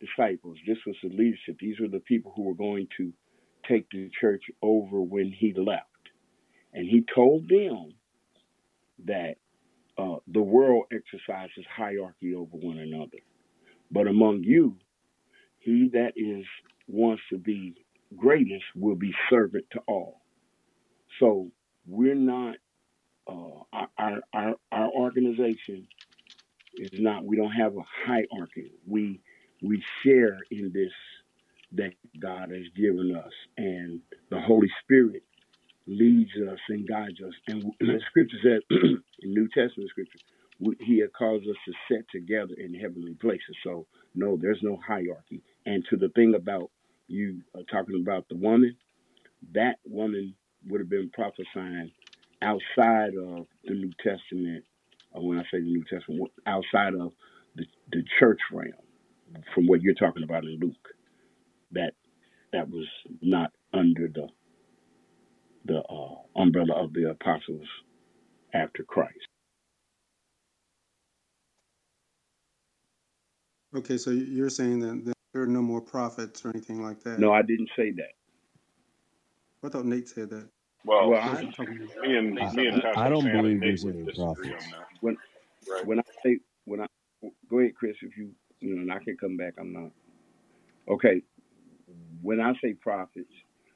disciples. 0.00 0.56
This 0.66 0.78
was 0.86 0.96
the 1.02 1.08
leadership. 1.08 1.56
These 1.58 1.80
were 1.80 1.88
the 1.88 2.00
people 2.00 2.32
who 2.34 2.42
were 2.44 2.54
going 2.54 2.88
to 2.98 3.12
take 3.68 3.88
the 3.90 4.10
church 4.20 4.44
over 4.62 5.00
when 5.00 5.32
he 5.36 5.52
left, 5.54 5.84
and 6.72 6.86
he 6.86 7.04
told 7.14 7.48
them 7.48 7.92
that 9.06 9.36
uh, 9.98 10.16
the 10.26 10.40
world 10.42 10.84
exercises 10.92 11.64
hierarchy 11.74 12.34
over 12.34 12.56
one 12.56 12.78
another, 12.78 13.18
but 13.90 14.06
among 14.06 14.42
you, 14.44 14.76
he 15.58 15.90
that 15.92 16.12
is 16.16 16.44
wants 16.86 17.22
to 17.30 17.38
be 17.38 17.74
greatest 18.16 18.64
will 18.74 18.96
be 18.96 19.12
servant 19.30 19.64
to 19.72 19.80
all. 19.86 20.20
So 21.20 21.50
we're 21.86 22.14
not 22.14 22.56
uh, 23.28 23.78
our, 23.98 24.20
our 24.32 24.54
our 24.72 24.88
organization 24.90 25.86
is 26.74 26.90
not. 26.94 27.24
We 27.24 27.36
don't 27.36 27.52
have 27.52 27.76
a 27.76 27.84
hierarchy. 28.06 28.72
We 28.86 29.20
we 29.62 29.82
share 30.04 30.38
in 30.50 30.72
this 30.72 30.92
that 31.72 31.92
God 32.20 32.50
has 32.50 32.66
given 32.76 33.14
us, 33.16 33.32
and 33.56 34.00
the 34.30 34.40
Holy 34.40 34.68
Spirit 34.82 35.22
leads 35.86 36.30
us 36.50 36.58
and 36.68 36.88
guides 36.88 37.20
us. 37.26 37.34
And 37.46 37.72
the 37.80 38.00
Scripture 38.10 38.36
said 38.42 38.60
in 38.70 39.02
New 39.22 39.48
Testament 39.48 39.90
Scripture, 39.90 40.20
He 40.80 41.00
had 41.00 41.12
caused 41.12 41.44
us 41.48 41.56
to 41.66 41.72
set 41.88 42.04
together 42.10 42.54
in 42.58 42.74
heavenly 42.74 43.14
places. 43.14 43.56
So 43.64 43.86
no, 44.14 44.36
there's 44.40 44.60
no 44.62 44.78
hierarchy. 44.86 45.42
And 45.66 45.84
to 45.90 45.96
the 45.96 46.08
thing 46.10 46.34
about 46.34 46.70
you 47.06 47.42
uh, 47.54 47.60
talking 47.70 48.00
about 48.02 48.28
the 48.28 48.36
woman, 48.36 48.76
that 49.54 49.76
woman 49.86 50.34
would 50.68 50.80
have 50.80 50.90
been 50.90 51.10
prophesying 51.10 51.92
outside 52.42 53.14
of 53.16 53.46
the 53.64 53.74
New 53.74 53.92
Testament, 54.02 54.64
or 55.12 55.26
when 55.28 55.38
I 55.38 55.42
say 55.44 55.60
the 55.60 55.66
New 55.66 55.84
Testament, 55.90 56.30
outside 56.46 56.94
of 56.94 57.12
the, 57.56 57.64
the 57.92 58.02
church 58.18 58.40
realm, 58.52 58.72
from 59.54 59.66
what 59.66 59.82
you're 59.82 59.94
talking 59.94 60.22
about 60.24 60.44
in 60.44 60.58
Luke. 60.60 60.74
That 61.72 61.92
that 62.52 62.68
was 62.70 62.86
not 63.20 63.52
under 63.74 64.08
the 64.08 64.28
the 65.66 65.80
uh, 65.80 66.40
umbrella 66.40 66.82
of 66.82 66.92
the 66.94 67.10
apostles 67.10 67.66
after 68.54 68.82
Christ. 68.84 69.28
Okay, 73.74 73.98
so 73.98 74.10
you're 74.10 74.50
saying 74.50 74.80
that 74.80 75.04
that 75.04 75.14
there 75.32 75.42
are 75.42 75.46
no 75.46 75.60
more 75.62 75.80
prophets 75.80 76.44
or 76.44 76.50
anything 76.50 76.82
like 76.82 77.02
that. 77.04 77.18
No, 77.18 77.32
I 77.32 77.42
didn't 77.42 77.68
say 77.76 77.90
that. 77.92 78.12
I 79.62 79.68
thought 79.68 79.84
Nate 79.84 80.08
said 80.08 80.30
that. 80.30 80.48
Well, 80.84 81.10
Well, 81.10 81.20
I, 81.20 81.40
he 81.42 81.50
talking 81.52 81.76
about- 81.76 82.02
me 82.08 82.16
and 82.16 82.36
They 82.38 82.50
me 82.62 82.66
and 82.68 82.74
said 82.76 82.82
Pastor 82.82 82.98
I 82.98 83.08
don't 83.10 83.22
Sam 83.22 83.32
believe 83.42 83.60
there's 83.60 83.84
any 83.84 84.04
disagree 84.04 84.22
on 84.22 84.34
prophets. 84.34 84.66
when 85.00 85.16
Right. 85.70 85.86
when 85.86 85.98
I 85.98 86.02
say 86.24 86.38
when 86.64 86.80
I 86.80 86.86
go 87.50 87.58
ahead, 87.58 87.74
Chris, 87.74 87.96
if 88.02 88.16
you 88.16 88.30
you 88.60 88.74
know, 88.74 88.82
and 88.82 88.92
I 88.92 88.98
can 89.04 89.16
come 89.18 89.36
back. 89.36 89.54
I'm 89.58 89.72
not 89.72 89.90
okay. 90.88 91.22
When 92.22 92.40
I 92.40 92.52
say 92.62 92.72
prophets, 92.74 93.32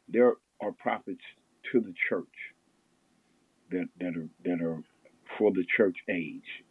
there 0.09 0.35
are 0.61 0.73
prophets 0.73 1.21
to 1.73 1.81
the 1.81 1.93
church 2.09 2.27
that 3.71 3.89
that 4.01 4.17
are 4.17 4.29
that 4.45 4.63
are 4.63 4.83
for 5.39 5.51
the 5.53 5.65
church 5.77 5.97
age. 6.09 6.65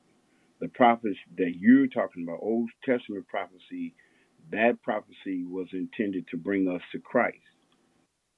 The 0.62 0.70
prophets 0.70 1.18
that 1.38 1.56
you're 1.58 1.88
talking 1.88 2.24
about, 2.24 2.40
Old 2.42 2.70
Testament 2.86 3.28
prophecy, 3.28 3.96
that 4.52 4.82
prophecy 4.84 5.44
was 5.44 5.68
intended 5.74 6.28
to 6.30 6.38
bring 6.38 6.68
us 6.68 6.82
to 6.92 7.00
Christ, 7.00 7.38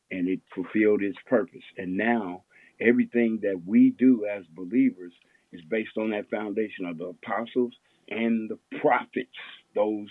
and 0.09 0.29
it 0.29 0.39
fulfilled 0.55 1.03
its 1.03 1.17
purpose. 1.27 1.63
And 1.77 1.97
now 1.97 2.43
everything 2.79 3.39
that 3.43 3.61
we 3.65 3.91
do 3.91 4.25
as 4.25 4.45
believers 4.55 5.11
is 5.51 5.61
based 5.69 5.97
on 5.97 6.11
that 6.11 6.29
foundation 6.29 6.85
of 6.85 6.97
the 6.97 7.07
apostles 7.07 7.73
and 8.09 8.49
the 8.49 8.59
prophets, 8.79 9.29
those 9.75 10.07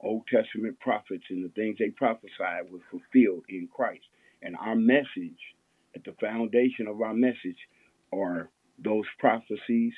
Old 0.00 0.22
Testament 0.32 0.78
prophets 0.78 1.24
and 1.30 1.44
the 1.44 1.50
things 1.50 1.76
they 1.78 1.90
prophesied 1.90 2.70
were 2.70 2.78
fulfilled 2.90 3.44
in 3.48 3.68
Christ. 3.74 4.04
And 4.40 4.56
our 4.56 4.76
message, 4.76 5.40
at 5.96 6.04
the 6.04 6.14
foundation 6.20 6.86
of 6.86 7.00
our 7.02 7.12
message, 7.12 7.58
are 8.12 8.50
those 8.84 9.04
prophecies 9.18 9.92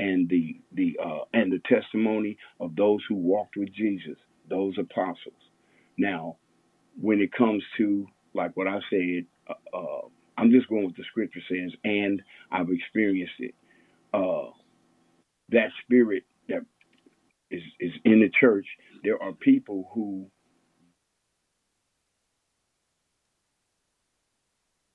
and 0.00 0.28
the 0.28 0.60
the 0.74 0.98
uh, 1.04 1.24
and 1.34 1.52
the 1.52 1.60
testimony 1.68 2.38
of 2.60 2.76
those 2.76 3.00
who 3.08 3.16
walked 3.16 3.56
with 3.56 3.72
Jesus, 3.74 4.16
those 4.50 4.74
apostles. 4.78 5.34
Now, 5.98 6.36
when 7.00 7.20
it 7.20 7.32
comes 7.32 7.62
to 7.78 8.06
like 8.34 8.56
what 8.56 8.68
I 8.68 8.80
said, 8.90 9.26
uh, 9.48 9.76
uh, 9.78 10.08
I'm 10.38 10.50
just 10.52 10.68
going 10.68 10.86
with 10.86 10.96
the 10.96 11.04
scripture 11.10 11.40
says, 11.50 11.72
and 11.84 12.22
I've 12.52 12.70
experienced 12.70 13.34
it. 13.40 13.54
Uh, 14.14 14.50
that 15.50 15.70
spirit 15.84 16.24
that 16.48 16.64
is 17.50 17.62
is 17.80 17.92
in 18.04 18.20
the 18.20 18.30
church. 18.40 18.66
There 19.04 19.22
are 19.22 19.32
people 19.32 19.90
who 19.94 20.28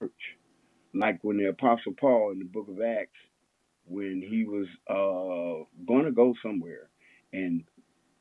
church, 0.02 0.12
like 0.94 1.20
when 1.24 1.38
the 1.38 1.50
Apostle 1.50 1.94
Paul 2.00 2.32
in 2.34 2.40
the 2.40 2.46
Book 2.46 2.68
of 2.70 2.82
Acts, 2.82 3.12
when 3.88 4.22
he 4.28 4.46
was 4.46 4.68
uh, 4.90 5.66
going 5.86 6.06
to 6.06 6.12
go 6.12 6.34
somewhere, 6.42 6.90
and 7.32 7.64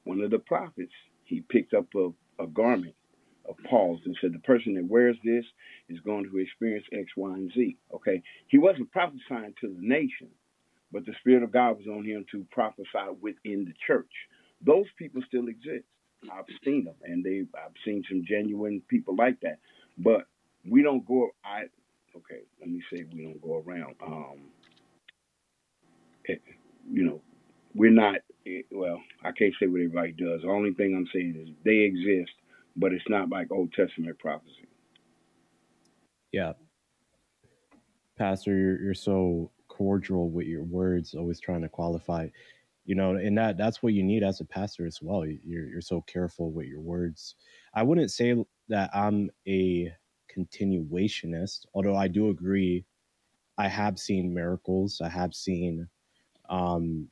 one 0.05 0.21
of 0.21 0.31
the 0.31 0.39
prophets 0.39 0.93
he 1.25 1.41
picked 1.41 1.75
up 1.75 1.87
a, 1.95 2.11
a 2.43 2.47
garment 2.47 2.95
of 3.49 3.57
Paul's 3.69 4.01
and 4.05 4.17
said, 4.21 4.33
"The 4.33 4.39
person 4.41 4.75
that 4.75 4.87
wears 4.87 5.17
this 5.25 5.45
is 5.89 6.01
going 6.01 6.29
to 6.31 6.39
experience 6.39 6.87
X, 6.93 7.07
Y, 7.17 7.33
and 7.35 7.53
Z." 7.53 7.77
Okay, 7.95 8.23
he 8.49 8.59
wasn't 8.59 8.91
prophesying 8.93 9.55
to 9.61 9.69
the 9.69 9.81
nation, 9.81 10.29
but 10.93 11.07
the 11.07 11.15
Spirit 11.21 11.43
of 11.43 11.53
God 11.53 11.79
was 11.79 11.87
on 11.87 12.05
him 12.05 12.25
to 12.33 12.47
prophesy 12.51 13.17
within 13.21 13.65
the 13.65 13.75
church. 13.87 14.11
Those 14.65 14.87
people 14.99 15.23
still 15.27 15.49
exist. 15.49 15.85
I've 16.33 16.45
seen 16.65 16.85
them, 16.85 16.95
and 17.03 17.25
they 17.25 17.43
I've 17.59 17.75
seen 17.85 18.05
some 18.09 18.25
genuine 18.27 18.83
people 18.89 19.17
like 19.17 19.41
that. 19.41 19.59
But 19.99 20.27
we 20.69 20.83
don't 20.83 21.07
go. 21.07 21.31
I 21.45 21.65
okay. 22.17 22.43
Let 22.61 22.69
me 22.69 22.83
say 22.93 23.05
we 23.13 23.25
don't 23.25 23.43
go 23.43 23.63
around. 23.67 23.97
Um, 24.05 24.51
you 26.29 27.05
know, 27.05 27.23
we're 27.75 27.91
not. 27.93 28.17
eh, 28.47 28.63
Well, 28.73 29.01
I 29.25 29.33
can't 29.33 29.55
say 29.61 29.67
what 29.67 29.81
everybody 29.83 30.13
does. 30.13 30.43
The 30.43 30.49
only 30.49 30.75
thing 30.75 30.95
I'm 30.97 31.09
saying 31.15 31.37
is 31.41 31.55
they 31.65 31.79
exist, 31.79 32.33
but 32.77 32.93
it's 32.93 33.09
not 33.09 33.31
like 33.31 33.51
Old 33.53 33.73
Testament 33.73 34.19
prophecy. 34.19 34.69
Yeah, 36.33 36.55
Pastor, 38.19 38.57
you're 38.57 38.83
you're 38.83 38.95
so 38.95 39.53
cordial 39.69 40.31
with 40.31 40.47
your 40.47 40.65
words, 40.65 41.15
always 41.15 41.41
trying 41.41 41.63
to 41.63 41.69
qualify. 41.69 42.29
You 42.85 42.97
know, 42.97 43.17
and 43.17 43.39
that 43.39 43.59
that's 43.59 43.83
what 43.83 43.95
you 43.95 44.03
need 44.03 44.25
as 44.25 44.41
a 44.41 44.45
pastor 44.45 44.87
as 44.87 45.01
well. 45.03 45.25
You're 45.27 45.69
you're 45.69 45.81
so 45.83 46.03
careful 46.03 46.53
with 46.53 46.67
your 46.67 46.81
words. 46.81 47.37
I 47.75 47.83
wouldn't 47.85 48.11
say 48.13 48.35
that 48.69 48.91
I'm 48.95 49.31
a 49.49 49.93
continuationist, 50.37 51.67
although 51.75 51.97
I 51.97 52.09
do 52.09 52.31
agree. 52.31 52.85
I 53.59 53.69
have 53.69 53.99
seen 53.99 54.35
miracles. 54.35 55.01
I 55.03 55.09
have 55.09 55.35
seen, 55.35 55.89
um, 56.51 57.09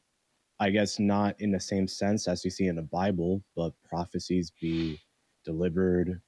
I 0.59 0.71
guess 0.71 0.99
not 0.99 1.39
in 1.41 1.51
the 1.53 1.61
same 1.61 1.87
sense 1.87 2.29
as 2.29 2.45
you 2.45 2.51
see 2.51 2.67
in 2.67 2.77
the 2.77 2.83
Bible, 2.83 3.43
but 3.55 3.73
prophecies 3.85 4.53
be 4.61 4.99
delivered 5.45 6.21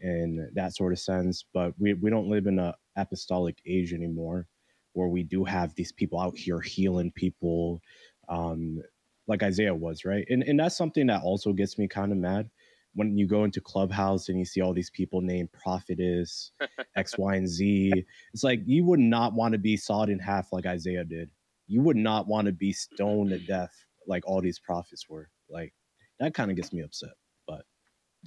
in 0.00 0.50
that 0.54 0.74
sort 0.74 0.92
of 0.92 0.98
sense. 0.98 1.44
But 1.52 1.74
we, 1.78 1.94
we 1.94 2.10
don't 2.10 2.28
live 2.28 2.46
in 2.46 2.58
an 2.58 2.72
apostolic 2.96 3.58
age 3.66 3.92
anymore 3.92 4.46
where 4.94 5.08
we 5.08 5.22
do 5.22 5.44
have 5.44 5.74
these 5.74 5.92
people 5.92 6.18
out 6.20 6.36
here 6.36 6.60
healing 6.60 7.12
people, 7.14 7.80
um, 8.28 8.80
like 9.26 9.42
Isaiah 9.42 9.74
was, 9.74 10.04
right? 10.04 10.24
And 10.30 10.42
and 10.44 10.58
that's 10.58 10.76
something 10.76 11.06
that 11.08 11.22
also 11.22 11.52
gets 11.52 11.76
me 11.78 11.88
kind 11.88 12.12
of 12.12 12.18
mad 12.18 12.48
when 12.94 13.18
you 13.18 13.26
go 13.26 13.44
into 13.44 13.60
Clubhouse 13.60 14.28
and 14.28 14.38
you 14.38 14.44
see 14.44 14.60
all 14.60 14.72
these 14.72 14.90
people 14.90 15.20
named 15.20 15.50
prophetess 15.52 16.52
X, 16.96 17.18
Y, 17.18 17.34
and 17.36 17.48
Z. 17.48 18.06
It's 18.34 18.44
like 18.44 18.60
you 18.66 18.84
would 18.84 19.00
not 19.00 19.34
want 19.34 19.52
to 19.52 19.58
be 19.58 19.76
sawed 19.76 20.08
in 20.10 20.18
half 20.20 20.52
like 20.52 20.66
Isaiah 20.66 21.04
did. 21.04 21.30
You 21.68 21.82
would 21.82 21.96
not 21.96 22.26
want 22.26 22.46
to 22.46 22.52
be 22.52 22.72
stoned 22.72 23.30
to 23.30 23.38
death 23.38 23.72
like 24.06 24.26
all 24.26 24.40
these 24.40 24.58
prophets 24.58 25.08
were. 25.08 25.28
Like 25.50 25.74
that 26.18 26.34
kind 26.34 26.50
of 26.50 26.56
gets 26.56 26.72
me 26.72 26.82
upset. 26.82 27.12
But 27.46 27.62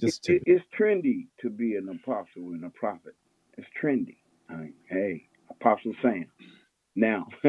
just 0.00 0.28
it, 0.28 0.44
to 0.44 0.50
it's 0.52 0.64
trendy 0.78 1.26
to 1.40 1.50
be 1.50 1.76
an 1.76 1.88
apostle 1.88 2.52
and 2.52 2.64
a 2.64 2.70
prophet. 2.70 3.14
It's 3.58 3.66
trendy. 3.82 4.16
I 4.48 4.54
mean, 4.54 4.74
hey, 4.88 5.28
Apostle 5.50 5.92
Sam. 6.00 6.26
Now 6.94 7.26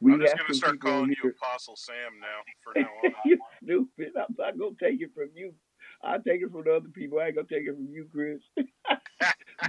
we 0.00 0.12
I'm 0.12 0.20
just 0.20 0.36
gonna 0.36 0.54
start 0.54 0.80
calling 0.80 1.14
you. 1.22 1.30
Apostle 1.30 1.76
Sam 1.76 2.20
now 2.20 2.42
for 2.62 2.78
now 2.78 2.88
on. 3.04 3.12
you 3.24 3.38
stupid. 3.62 4.12
I'm 4.16 4.34
not 4.38 4.58
gonna 4.58 4.74
take 4.82 5.00
it 5.00 5.10
from 5.14 5.30
you. 5.34 5.54
I'll 6.02 6.20
take 6.20 6.42
it 6.42 6.50
from 6.50 6.64
the 6.64 6.74
other 6.74 6.88
people. 6.88 7.20
I 7.20 7.26
ain't 7.26 7.36
gonna 7.36 7.48
take 7.48 7.66
it 7.66 7.74
from 7.74 7.88
you, 7.90 8.06
Chris. 8.12 8.40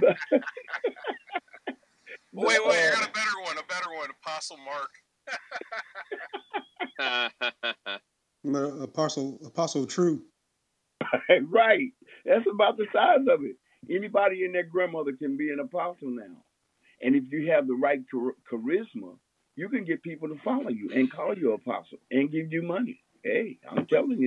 but, 0.00 0.16
but 0.32 0.46
wait, 2.34 2.66
wait, 2.66 2.78
I 2.78 2.88
uh, 2.88 2.94
got 2.96 3.08
a 3.08 3.12
better 3.12 3.40
one, 3.44 3.56
a 3.56 3.62
better 3.66 3.90
one, 3.96 4.08
Apostle 4.22 4.58
Mark. 4.58 4.90
Apostle 8.82 9.38
Apostle 9.44 9.86
True. 9.86 10.22
right. 11.50 11.92
That's 12.24 12.46
about 12.52 12.76
the 12.76 12.86
size 12.92 13.26
of 13.28 13.44
it. 13.44 13.56
Anybody 13.90 14.44
and 14.44 14.54
their 14.54 14.64
grandmother 14.64 15.12
can 15.12 15.36
be 15.36 15.50
an 15.50 15.60
apostle 15.60 16.10
now. 16.10 16.44
And 17.00 17.14
if 17.14 17.24
you 17.30 17.50
have 17.52 17.66
the 17.66 17.74
right 17.74 18.00
char- 18.10 18.34
charisma, 18.50 19.16
you 19.56 19.68
can 19.68 19.84
get 19.84 20.02
people 20.02 20.28
to 20.28 20.38
follow 20.44 20.68
you 20.68 20.90
and 20.94 21.10
call 21.10 21.36
you 21.36 21.52
apostle 21.52 21.98
and 22.10 22.30
give 22.30 22.52
you 22.52 22.62
money. 22.62 23.00
Hey, 23.22 23.58
I'm 23.68 23.86
telling 23.86 24.20
you. 24.20 24.26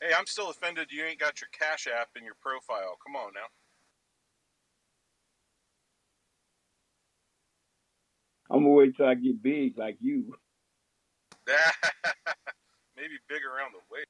Hey, 0.00 0.12
I'm 0.16 0.26
still 0.26 0.50
offended 0.50 0.88
you 0.90 1.04
ain't 1.04 1.18
got 1.18 1.40
your 1.40 1.48
Cash 1.52 1.86
App 1.86 2.08
in 2.16 2.24
your 2.24 2.36
profile. 2.40 2.96
Come 3.04 3.16
on 3.16 3.32
now. 3.34 3.46
I'm 8.50 8.64
gonna 8.64 8.74
wait 8.74 8.96
till 8.96 9.06
I 9.06 9.14
get 9.14 9.42
big 9.42 9.78
like 9.78 9.96
you. 10.00 10.34
Maybe 12.96 13.14
big 13.28 13.42
around 13.44 13.72
the 13.72 13.80
waist. 13.90 14.06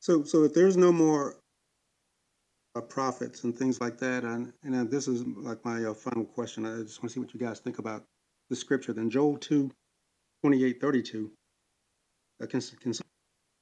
So 0.00 0.22
so 0.22 0.44
if 0.44 0.52
there's 0.52 0.76
no 0.76 0.92
more 0.92 1.36
uh, 2.74 2.82
prophets 2.82 3.44
and 3.44 3.56
things 3.56 3.80
like 3.80 3.98
that, 4.00 4.22
and 4.22 4.52
and 4.62 4.74
uh, 4.74 4.84
this 4.84 5.08
is 5.08 5.26
like 5.26 5.64
my 5.64 5.82
uh, 5.84 5.94
final 5.94 6.26
question. 6.26 6.66
I 6.66 6.82
just 6.82 7.02
want 7.02 7.08
to 7.10 7.14
see 7.14 7.20
what 7.20 7.32
you 7.32 7.40
guys 7.40 7.60
think 7.60 7.78
about 7.78 8.04
the 8.50 8.56
scripture. 8.56 8.92
Then 8.92 9.08
Joel 9.08 9.38
2, 9.38 9.70
28, 10.42 10.78
32. 10.78 11.32
I 12.42 12.46
can 12.46 12.60
can 12.80 12.92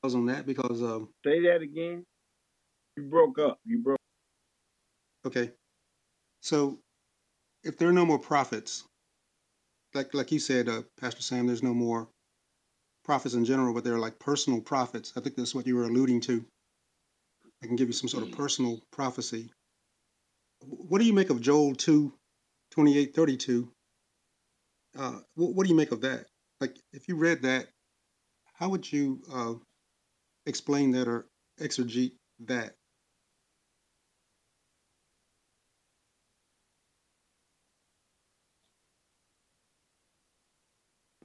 on 0.02 0.26
that 0.26 0.46
because 0.46 0.82
um 0.82 1.10
Say 1.24 1.42
that 1.42 1.62
again. 1.62 2.04
You 2.96 3.04
broke 3.04 3.38
up. 3.38 3.60
You 3.64 3.78
broke. 3.78 3.98
okay. 5.24 5.52
So 6.42 6.78
if 7.62 7.78
there 7.78 7.88
are 7.88 7.92
no 7.92 8.04
more 8.04 8.18
prophets, 8.18 8.84
like 9.94 10.12
like 10.12 10.32
you 10.32 10.40
said, 10.40 10.68
uh, 10.68 10.82
Pastor 11.00 11.22
Sam, 11.22 11.46
there's 11.46 11.62
no 11.62 11.74
more 11.74 12.08
prophets 13.04 13.34
in 13.34 13.44
general, 13.44 13.72
but 13.72 13.84
they're 13.84 13.98
like 13.98 14.18
personal 14.18 14.60
prophets. 14.60 15.12
I 15.16 15.20
think 15.20 15.36
that's 15.36 15.54
what 15.54 15.66
you 15.66 15.76
were 15.76 15.84
alluding 15.84 16.20
to. 16.22 16.44
I 17.62 17.66
can 17.66 17.76
give 17.76 17.88
you 17.88 17.92
some 17.92 18.08
sort 18.08 18.24
of 18.24 18.32
personal 18.32 18.80
prophecy. 18.90 19.50
What 20.64 20.98
do 20.98 21.04
you 21.04 21.12
make 21.12 21.30
of 21.30 21.40
Joel 21.40 21.74
2, 21.74 22.12
28, 22.72 23.14
32? 23.14 23.68
Uh, 24.98 25.20
what, 25.34 25.54
what 25.54 25.64
do 25.64 25.70
you 25.70 25.76
make 25.76 25.92
of 25.92 26.00
that? 26.02 26.26
Like, 26.60 26.76
if 26.92 27.08
you 27.08 27.16
read 27.16 27.42
that, 27.42 27.68
how 28.54 28.68
would 28.68 28.90
you 28.90 29.22
uh, 29.32 29.54
explain 30.46 30.92
that 30.92 31.08
or 31.08 31.26
exegete 31.60 32.12
that? 32.40 32.74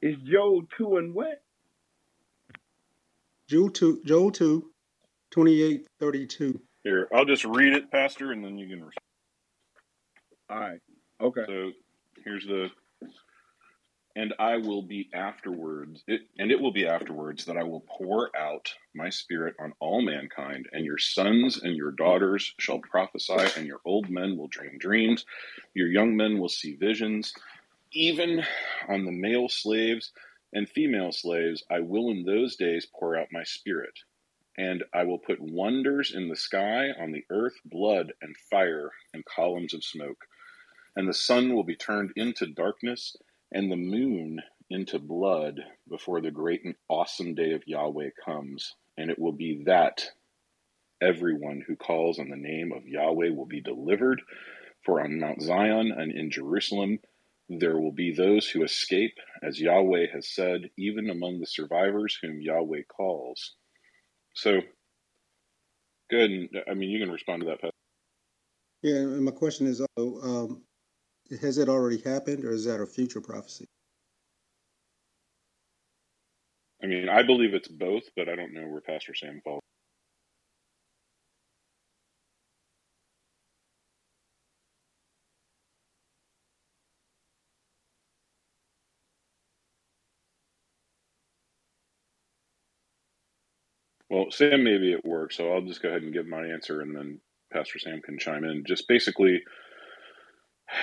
It's 0.01 0.21
Joel 0.21 0.63
two 0.77 0.97
and 0.97 1.13
what? 1.13 1.41
Joel 3.47 3.69
2, 3.69 4.01
Joel 4.05 4.31
2, 4.31 4.71
28, 5.31 5.87
32. 6.01 6.61
Here, 6.83 7.07
I'll 7.13 7.23
just 7.23 7.45
read 7.45 7.73
it, 7.73 7.89
Pastor, 7.89 8.33
and 8.33 8.43
then 8.43 8.57
you 8.57 8.67
can. 8.67 8.83
Respond. 8.83 8.93
All 10.49 10.59
right. 10.59 10.79
Okay. 11.21 11.43
So 11.47 11.71
here's 12.25 12.45
the. 12.45 12.67
And 14.17 14.33
I 14.39 14.57
will 14.57 14.81
be 14.81 15.09
afterwards, 15.13 16.03
it, 16.07 16.21
and 16.39 16.51
it 16.51 16.59
will 16.59 16.73
be 16.73 16.87
afterwards 16.87 17.45
that 17.45 17.55
I 17.55 17.63
will 17.63 17.85
pour 17.87 18.35
out 18.35 18.73
my 18.95 19.09
spirit 19.11 19.55
on 19.61 19.73
all 19.79 20.01
mankind, 20.01 20.67
and 20.73 20.83
your 20.83 20.97
sons 20.97 21.61
and 21.61 21.75
your 21.75 21.91
daughters 21.91 22.53
shall 22.57 22.79
prophesy, 22.79 23.45
and 23.55 23.67
your 23.67 23.79
old 23.85 24.09
men 24.09 24.35
will 24.35 24.47
dream 24.47 24.77
dreams, 24.79 25.23
your 25.75 25.87
young 25.87 26.17
men 26.17 26.39
will 26.39 26.49
see 26.49 26.75
visions, 26.75 27.31
even 27.97 28.43
on 28.87 29.05
the 29.05 29.11
male 29.11 29.49
slaves 29.49 30.11
and 30.53 30.69
female 30.69 31.11
slaves, 31.11 31.63
I 31.69 31.79
will 31.79 32.11
in 32.11 32.23
those 32.23 32.55
days 32.55 32.85
pour 32.85 33.17
out 33.17 33.31
my 33.31 33.43
spirit. 33.43 33.93
And 34.55 34.83
I 34.93 35.03
will 35.03 35.17
put 35.17 35.41
wonders 35.41 36.13
in 36.13 36.29
the 36.29 36.35
sky, 36.35 36.89
on 36.99 37.11
the 37.11 37.25
earth, 37.31 37.55
blood 37.65 38.13
and 38.21 38.35
fire 38.51 38.91
and 39.13 39.25
columns 39.25 39.73
of 39.73 39.83
smoke. 39.83 40.25
And 40.95 41.07
the 41.07 41.13
sun 41.13 41.53
will 41.53 41.63
be 41.63 41.75
turned 41.75 42.11
into 42.15 42.45
darkness, 42.45 43.15
and 43.51 43.71
the 43.71 43.75
moon 43.75 44.41
into 44.69 44.99
blood 44.99 45.59
before 45.89 46.21
the 46.21 46.31
great 46.31 46.63
and 46.65 46.75
awesome 46.89 47.33
day 47.33 47.53
of 47.53 47.67
Yahweh 47.67 48.09
comes. 48.23 48.75
And 48.97 49.09
it 49.09 49.19
will 49.19 49.31
be 49.31 49.63
that 49.65 50.11
everyone 51.01 51.63
who 51.67 51.75
calls 51.75 52.19
on 52.19 52.29
the 52.29 52.35
name 52.35 52.71
of 52.71 52.87
Yahweh 52.87 53.29
will 53.29 53.45
be 53.45 53.61
delivered. 53.61 54.21
For 54.85 55.01
on 55.01 55.19
Mount 55.19 55.41
Zion 55.41 55.91
and 55.91 56.11
in 56.11 56.31
Jerusalem 56.31 56.99
there 57.49 57.79
will 57.79 57.93
be 57.93 58.13
those 58.13 58.49
who 58.49 58.63
escape, 58.63 59.17
as 59.43 59.59
Yahweh 59.59 60.07
has 60.13 60.29
said, 60.29 60.69
even 60.77 61.09
among 61.09 61.39
the 61.39 61.45
survivors 61.45 62.17
whom 62.21 62.41
Yahweh 62.41 62.81
calls. 62.89 63.55
So, 64.35 64.61
good. 66.09 66.31
And, 66.31 66.49
I 66.69 66.73
mean, 66.73 66.89
you 66.89 66.99
can 66.99 67.11
respond 67.11 67.41
to 67.41 67.47
that, 67.47 67.61
Pastor. 67.61 67.71
Yeah, 68.83 68.95
and 68.95 69.23
my 69.23 69.31
question 69.31 69.65
is, 69.65 69.81
also, 69.81 70.21
um, 70.21 70.63
has 71.41 71.57
it 71.57 71.69
already 71.69 71.99
happened, 72.01 72.45
or 72.45 72.51
is 72.51 72.65
that 72.65 72.81
a 72.81 72.85
future 72.85 73.21
prophecy? 73.21 73.65
I 76.83 76.85
mean, 76.85 77.09
I 77.09 77.23
believe 77.23 77.53
it's 77.53 77.67
both, 77.67 78.03
but 78.15 78.29
I 78.29 78.35
don't 78.35 78.53
know 78.53 78.67
where 78.67 78.81
Pastor 78.81 79.15
Sam 79.15 79.41
falls. 79.43 79.63
Well, 94.17 94.31
Sam 94.31 94.63
may 94.63 94.79
be 94.79 94.93
at 94.93 95.05
work, 95.05 95.31
so 95.31 95.53
I'll 95.53 95.61
just 95.61 95.83
go 95.83 95.89
ahead 95.89 96.01
and 96.01 96.11
give 96.11 96.25
my 96.25 96.43
answer, 96.43 96.81
and 96.81 96.95
then 96.95 97.19
Pastor 97.53 97.77
Sam 97.77 98.01
can 98.01 98.17
chime 98.17 98.43
in. 98.45 98.63
Just 98.65 98.87
basically, 98.87 99.43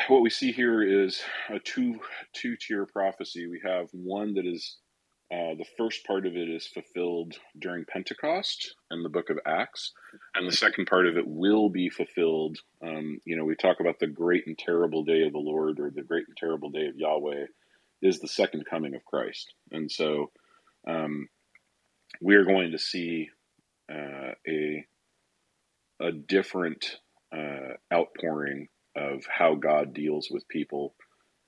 what 0.07 0.23
we 0.23 0.31
see 0.31 0.53
here 0.53 0.83
is 0.83 1.21
a 1.51 1.59
two 1.59 1.99
two 2.33 2.55
tier 2.57 2.87
prophecy. 2.87 3.49
We 3.49 3.61
have 3.65 3.89
one 3.91 4.35
that 4.35 4.47
is 4.47 4.77
uh, 5.33 5.59
the 5.59 5.67
first 5.77 6.07
part 6.07 6.27
of 6.27 6.37
it 6.37 6.49
is 6.49 6.69
fulfilled 6.69 7.35
during 7.59 7.85
Pentecost 7.87 8.77
in 8.93 9.03
the 9.03 9.09
book 9.09 9.31
of 9.31 9.39
Acts, 9.45 9.91
and 10.37 10.47
the 10.47 10.57
second 10.57 10.87
part 10.87 11.09
of 11.09 11.17
it 11.17 11.27
will 11.27 11.69
be 11.69 11.91
fulfilled. 11.91 12.59
Um, 12.87 13.19
you 13.25 13.37
know, 13.37 13.45
we 13.45 13.57
talk 13.57 13.81
about 13.81 13.99
the 13.99 14.07
great 14.07 14.47
and 14.47 14.57
terrible 14.57 15.03
day 15.03 15.23
of 15.23 15.33
the 15.33 15.39
Lord, 15.39 15.81
or 15.81 15.91
the 15.91 16.03
great 16.03 16.29
and 16.29 16.37
terrible 16.37 16.71
day 16.71 16.87
of 16.87 16.97
Yahweh, 16.97 17.47
is 18.01 18.21
the 18.21 18.29
second 18.29 18.65
coming 18.71 18.95
of 18.95 19.05
Christ, 19.05 19.53
and 19.73 19.91
so. 19.91 20.31
Um, 20.87 21.27
we 22.21 22.37
are 22.37 22.45
going 22.45 22.73
to 22.73 22.79
see 22.79 23.31
uh, 23.93 24.33
a 24.47 24.87
a 26.01 26.13
different 26.13 26.99
uh, 27.35 27.75
outpouring 27.93 28.69
of 28.97 29.25
how 29.27 29.55
God 29.55 29.95
deals 29.95 30.29
with 30.31 30.49
people 30.49 30.95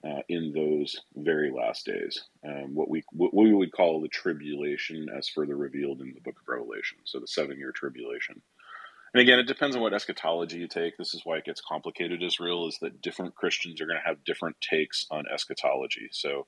uh, 0.06 0.20
in 0.28 0.52
those 0.54 0.96
very 1.16 1.50
last 1.50 1.86
days. 1.86 2.22
Um, 2.46 2.74
what 2.74 2.88
we 2.90 3.02
what 3.12 3.34
we 3.34 3.52
would 3.54 3.72
call 3.72 4.00
the 4.00 4.08
tribulation, 4.08 5.08
as 5.16 5.28
further 5.28 5.56
revealed 5.56 6.00
in 6.00 6.12
the 6.14 6.20
Book 6.20 6.36
of 6.40 6.48
Revelation. 6.48 6.98
So 7.04 7.20
the 7.20 7.26
seven 7.26 7.58
year 7.58 7.72
tribulation. 7.72 8.42
And 9.14 9.22
again, 9.22 9.38
it 9.38 9.46
depends 9.46 9.74
on 9.74 9.82
what 9.82 9.94
eschatology 9.94 10.58
you 10.58 10.68
take. 10.68 10.96
This 10.98 11.14
is 11.14 11.22
why 11.24 11.38
it 11.38 11.44
gets 11.44 11.62
complicated. 11.66 12.22
Israel 12.22 12.68
is 12.68 12.78
that 12.82 13.00
different 13.00 13.34
Christians 13.34 13.80
are 13.80 13.86
going 13.86 13.98
to 13.98 14.06
have 14.06 14.24
different 14.24 14.56
takes 14.60 15.06
on 15.10 15.24
eschatology. 15.32 16.08
So 16.12 16.46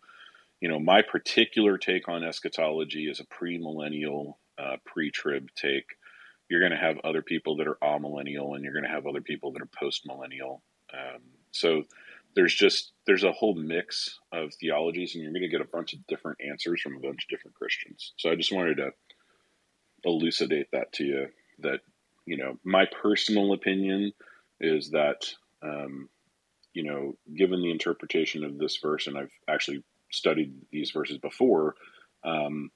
you 0.60 0.68
know, 0.68 0.78
my 0.78 1.02
particular 1.02 1.78
take 1.78 2.08
on 2.08 2.24
eschatology 2.24 3.08
is 3.08 3.20
a 3.20 3.24
premillennial, 3.24 4.34
uh, 4.58 4.76
pre-trib 4.84 5.48
take. 5.54 5.84
You're 6.48 6.60
going 6.60 6.72
to 6.72 6.78
have 6.78 6.98
other 7.04 7.22
people 7.22 7.56
that 7.56 7.68
are 7.68 7.78
amillennial, 7.82 8.54
and 8.54 8.64
you're 8.64 8.72
going 8.72 8.84
to 8.84 8.90
have 8.90 9.06
other 9.06 9.20
people 9.20 9.52
that 9.52 9.62
are 9.62 9.70
post-millennial. 9.78 10.62
Um, 10.92 11.20
so 11.52 11.84
there's 12.34 12.54
just 12.54 12.92
there's 13.06 13.24
a 13.24 13.32
whole 13.32 13.54
mix 13.54 14.18
of 14.32 14.52
theologies, 14.54 15.14
and 15.14 15.22
you're 15.22 15.32
going 15.32 15.42
to 15.42 15.48
get 15.48 15.60
a 15.60 15.64
bunch 15.64 15.92
of 15.92 16.06
different 16.06 16.38
answers 16.48 16.80
from 16.80 16.96
a 16.96 17.00
bunch 17.00 17.24
of 17.24 17.28
different 17.28 17.56
Christians. 17.56 18.12
So 18.16 18.30
I 18.30 18.34
just 18.34 18.52
wanted 18.52 18.78
to 18.78 18.90
elucidate 20.04 20.68
that 20.72 20.92
to 20.94 21.04
you. 21.04 21.26
That 21.60 21.80
you 22.26 22.36
know, 22.36 22.58
my 22.64 22.86
personal 22.86 23.52
opinion 23.52 24.12
is 24.60 24.90
that 24.90 25.32
um, 25.62 26.08
you 26.72 26.84
know, 26.84 27.16
given 27.36 27.60
the 27.60 27.70
interpretation 27.70 28.44
of 28.44 28.58
this 28.58 28.78
verse, 28.78 29.06
and 29.06 29.18
I've 29.18 29.32
actually 29.48 29.82
studied 30.10 30.54
these 30.70 30.90
verses 30.90 31.18
before, 31.18 31.74
um, 32.24 32.70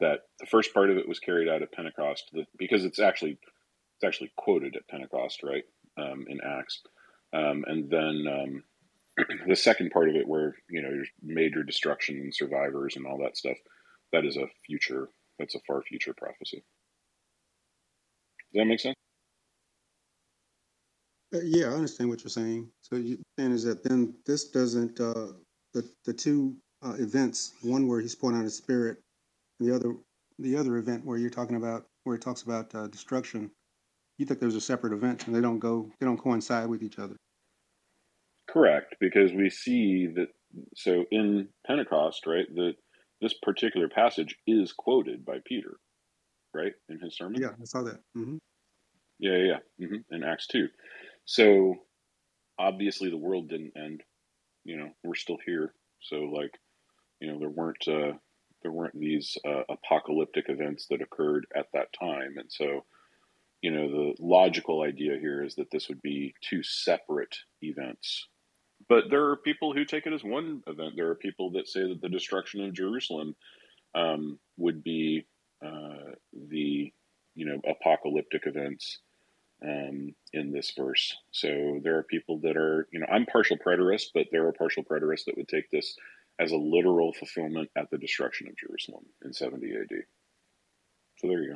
that 0.00 0.20
the 0.40 0.46
first 0.46 0.74
part 0.74 0.90
of 0.90 0.96
it 0.96 1.08
was 1.08 1.18
carried 1.20 1.48
out 1.48 1.62
at 1.62 1.72
Pentecost 1.72 2.30
the, 2.32 2.44
because 2.58 2.84
it's 2.84 2.98
actually 2.98 3.38
it's 3.96 4.04
actually 4.04 4.32
quoted 4.36 4.76
at 4.76 4.88
Pentecost, 4.88 5.42
right, 5.42 5.64
um, 5.96 6.26
in 6.28 6.40
Acts, 6.42 6.82
um, 7.32 7.64
and 7.66 7.88
then 7.88 8.24
um, 8.28 8.62
the 9.48 9.56
second 9.56 9.90
part 9.90 10.08
of 10.08 10.16
it, 10.16 10.26
where 10.26 10.56
you 10.68 10.82
know 10.82 10.90
there's 10.90 11.10
major 11.22 11.62
destruction 11.62 12.16
and 12.16 12.34
survivors 12.34 12.96
and 12.96 13.06
all 13.06 13.18
that 13.18 13.36
stuff, 13.36 13.56
that 14.12 14.24
is 14.24 14.36
a 14.36 14.46
future. 14.66 15.08
That's 15.38 15.54
a 15.56 15.60
far 15.66 15.82
future 15.82 16.14
prophecy. 16.14 16.62
Does 18.52 18.60
that 18.60 18.66
make 18.66 18.80
sense? 18.80 18.94
Uh, 21.34 21.40
yeah, 21.42 21.66
I 21.66 21.70
understand 21.70 22.08
what 22.10 22.22
you're 22.22 22.30
saying. 22.30 22.68
So 22.82 22.96
you're 22.96 23.18
saying 23.38 23.52
is 23.52 23.64
that 23.64 23.82
then 23.82 24.14
this 24.26 24.50
doesn't 24.50 25.00
uh, 25.00 25.32
the 25.74 25.88
the 26.04 26.12
two 26.14 26.56
uh, 26.84 26.94
events, 26.98 27.54
one 27.62 27.88
where 27.88 28.00
he's 28.00 28.14
pouring 28.14 28.38
out 28.38 28.44
his 28.44 28.56
spirit, 28.56 28.98
and 29.60 29.68
the 29.68 29.74
other 29.74 29.94
the 30.38 30.56
other 30.56 30.76
event 30.78 31.04
where 31.04 31.18
you're 31.18 31.30
talking 31.30 31.56
about 31.56 31.86
where 32.04 32.16
it 32.16 32.22
talks 32.22 32.42
about 32.42 32.74
uh, 32.74 32.86
destruction. 32.88 33.50
You 34.18 34.26
think 34.26 34.40
there's 34.40 34.56
a 34.56 34.60
separate 34.60 34.92
event, 34.92 35.26
and 35.26 35.34
they 35.34 35.40
don't 35.40 35.58
go 35.58 35.90
they 36.00 36.06
don't 36.06 36.18
coincide 36.18 36.68
with 36.68 36.82
each 36.82 36.98
other. 36.98 37.16
Correct, 38.50 38.96
because 39.00 39.32
we 39.32 39.50
see 39.50 40.06
that. 40.16 40.28
So 40.76 41.04
in 41.10 41.48
Pentecost, 41.66 42.26
right, 42.26 42.46
that 42.54 42.74
this 43.20 43.34
particular 43.42 43.88
passage 43.88 44.36
is 44.46 44.72
quoted 44.72 45.24
by 45.24 45.38
Peter, 45.44 45.76
right, 46.54 46.72
in 46.88 47.00
his 47.00 47.16
sermon. 47.16 47.42
Yeah, 47.42 47.50
I 47.60 47.64
saw 47.64 47.82
that. 47.82 48.00
hmm 48.14 48.36
Yeah, 49.18 49.36
yeah, 49.36 49.58
yeah. 49.78 49.88
hmm 49.88 49.96
in 50.14 50.22
Acts 50.24 50.46
two. 50.46 50.68
So 51.24 51.76
obviously 52.58 53.10
the 53.10 53.16
world 53.16 53.48
didn't 53.48 53.72
end. 53.76 54.02
You 54.64 54.76
know, 54.76 54.90
we're 55.02 55.14
still 55.14 55.38
here. 55.44 55.74
So 56.00 56.16
like, 56.16 56.58
you 57.20 57.30
know, 57.30 57.38
there 57.38 57.50
weren't 57.50 57.86
uh, 57.88 58.18
there 58.62 58.72
weren't 58.72 58.98
these 58.98 59.36
uh, 59.46 59.62
apocalyptic 59.68 60.46
events 60.48 60.86
that 60.90 61.02
occurred 61.02 61.46
at 61.54 61.66
that 61.74 61.88
time, 61.98 62.34
and 62.36 62.50
so 62.50 62.84
you 63.62 63.70
know 63.70 63.88
the 63.90 64.14
logical 64.18 64.82
idea 64.82 65.18
here 65.20 65.44
is 65.44 65.54
that 65.56 65.70
this 65.70 65.88
would 65.88 66.02
be 66.02 66.34
two 66.42 66.62
separate 66.62 67.36
events. 67.62 68.28
But 68.88 69.04
there 69.10 69.26
are 69.26 69.36
people 69.36 69.72
who 69.72 69.84
take 69.84 70.06
it 70.06 70.12
as 70.12 70.24
one 70.24 70.62
event. 70.66 70.94
There 70.96 71.08
are 71.08 71.14
people 71.14 71.52
that 71.52 71.68
say 71.68 71.82
that 71.88 72.00
the 72.02 72.08
destruction 72.08 72.64
of 72.64 72.74
Jerusalem 72.74 73.36
um, 73.94 74.38
would 74.56 74.82
be 74.82 75.26
uh, 75.64 76.12
the 76.32 76.92
you 77.34 77.46
know 77.46 77.60
apocalyptic 77.68 78.46
events 78.46 79.00
um, 79.62 80.14
in 80.32 80.52
this 80.52 80.72
verse. 80.76 81.14
So 81.30 81.80
there 81.82 81.98
are 81.98 82.02
people 82.02 82.40
that 82.42 82.56
are, 82.56 82.88
you 82.92 83.00
know, 83.00 83.06
I'm 83.10 83.26
partial 83.26 83.56
preterist, 83.56 84.08
but 84.14 84.26
there 84.32 84.46
are 84.46 84.52
partial 84.52 84.84
preterists 84.84 85.24
that 85.26 85.36
would 85.36 85.48
take 85.48 85.70
this 85.70 85.96
as 86.38 86.52
a 86.52 86.56
literal 86.56 87.12
fulfillment 87.12 87.70
at 87.76 87.90
the 87.90 87.98
destruction 87.98 88.48
of 88.48 88.56
Jerusalem 88.56 89.04
in 89.24 89.32
70 89.32 89.66
AD. 89.72 89.98
So 91.18 91.28
there 91.28 91.42
you 91.42 91.48
go. 91.48 91.54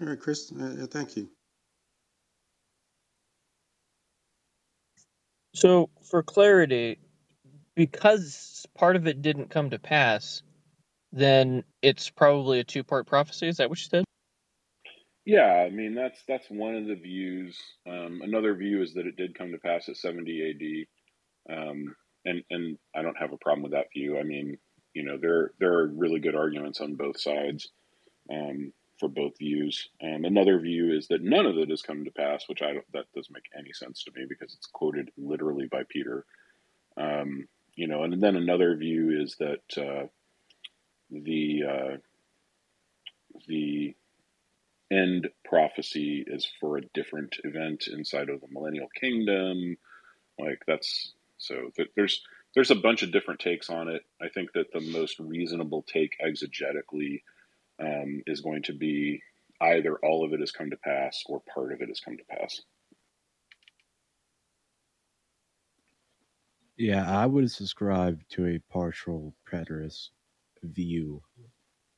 All 0.00 0.08
right, 0.08 0.20
Chris. 0.20 0.52
Uh, 0.52 0.86
thank 0.90 1.16
you. 1.16 1.28
So, 5.54 5.90
for 6.10 6.22
clarity, 6.22 6.98
because 7.74 8.66
part 8.74 8.96
of 8.96 9.06
it 9.06 9.22
didn't 9.22 9.50
come 9.50 9.70
to 9.70 9.78
pass, 9.78 10.42
then 11.12 11.64
it's 11.82 12.10
probably 12.10 12.60
a 12.60 12.64
two 12.64 12.82
part 12.84 13.06
prophecy. 13.06 13.48
Is 13.48 13.58
that 13.58 13.68
what 13.68 13.78
you 13.78 13.88
said? 13.88 14.04
Yeah, 15.24 15.64
I 15.66 15.70
mean 15.70 15.94
that's 15.94 16.20
that's 16.26 16.50
one 16.50 16.74
of 16.74 16.86
the 16.86 16.96
views. 16.96 17.56
Um, 17.88 18.20
another 18.22 18.54
view 18.54 18.82
is 18.82 18.94
that 18.94 19.06
it 19.06 19.16
did 19.16 19.38
come 19.38 19.52
to 19.52 19.58
pass 19.58 19.88
at 19.88 19.96
70 19.96 20.86
AD, 21.48 21.56
um, 21.56 21.94
and 22.24 22.42
and 22.50 22.78
I 22.94 23.02
don't 23.02 23.18
have 23.18 23.32
a 23.32 23.38
problem 23.38 23.62
with 23.62 23.72
that 23.72 23.92
view. 23.94 24.18
I 24.18 24.24
mean, 24.24 24.58
you 24.94 25.04
know, 25.04 25.18
there 25.20 25.52
there 25.60 25.74
are 25.74 25.86
really 25.86 26.18
good 26.18 26.34
arguments 26.34 26.80
on 26.80 26.94
both 26.94 27.20
sides 27.20 27.68
um, 28.32 28.72
for 28.98 29.08
both 29.08 29.38
views. 29.38 29.90
Um, 30.02 30.24
another 30.24 30.58
view 30.58 30.96
is 30.96 31.06
that 31.08 31.22
none 31.22 31.46
of 31.46 31.56
it 31.56 31.70
has 31.70 31.82
come 31.82 32.04
to 32.04 32.10
pass, 32.10 32.44
which 32.48 32.62
I 32.62 32.72
don't, 32.72 32.92
that 32.92 33.06
doesn't 33.14 33.32
make 33.34 33.44
any 33.56 33.72
sense 33.72 34.02
to 34.04 34.12
me 34.16 34.26
because 34.28 34.54
it's 34.54 34.66
quoted 34.66 35.10
literally 35.16 35.68
by 35.70 35.82
Peter. 35.88 36.24
Um, 36.96 37.46
you 37.74 37.86
know, 37.86 38.02
and 38.02 38.20
then 38.20 38.36
another 38.36 38.76
view 38.76 39.22
is 39.22 39.36
that 39.38 39.62
uh, 39.78 40.06
the 41.12 41.62
uh, 41.68 41.96
the 43.48 43.94
end 44.90 45.28
prophecy 45.44 46.24
is 46.26 46.46
for 46.60 46.76
a 46.76 46.86
different 46.94 47.36
event 47.44 47.84
inside 47.88 48.28
of 48.28 48.40
the 48.40 48.48
millennial 48.50 48.88
kingdom. 49.00 49.76
Like 50.38 50.62
that's 50.66 51.12
so 51.38 51.70
th- 51.76 51.90
there's 51.96 52.22
there's 52.54 52.70
a 52.70 52.76
bunch 52.76 53.02
of 53.02 53.12
different 53.12 53.40
takes 53.40 53.70
on 53.70 53.88
it. 53.88 54.02
I 54.20 54.28
think 54.28 54.52
that 54.54 54.72
the 54.72 54.80
most 54.80 55.18
reasonable 55.18 55.84
take 55.86 56.16
exegetically 56.24 57.22
um, 57.80 58.22
is 58.26 58.40
going 58.40 58.62
to 58.64 58.74
be 58.74 59.22
either 59.60 59.96
all 60.02 60.24
of 60.24 60.32
it 60.32 60.40
has 60.40 60.52
come 60.52 60.70
to 60.70 60.76
pass 60.76 61.22
or 61.26 61.42
part 61.54 61.72
of 61.72 61.80
it 61.80 61.88
has 61.88 62.00
come 62.00 62.16
to 62.16 62.24
pass. 62.24 62.60
Yeah, 66.76 67.08
I 67.08 67.26
would 67.26 67.50
subscribe 67.50 68.20
to 68.30 68.46
a 68.46 68.58
partial 68.58 69.34
preterist 69.48 70.10
view, 70.62 71.22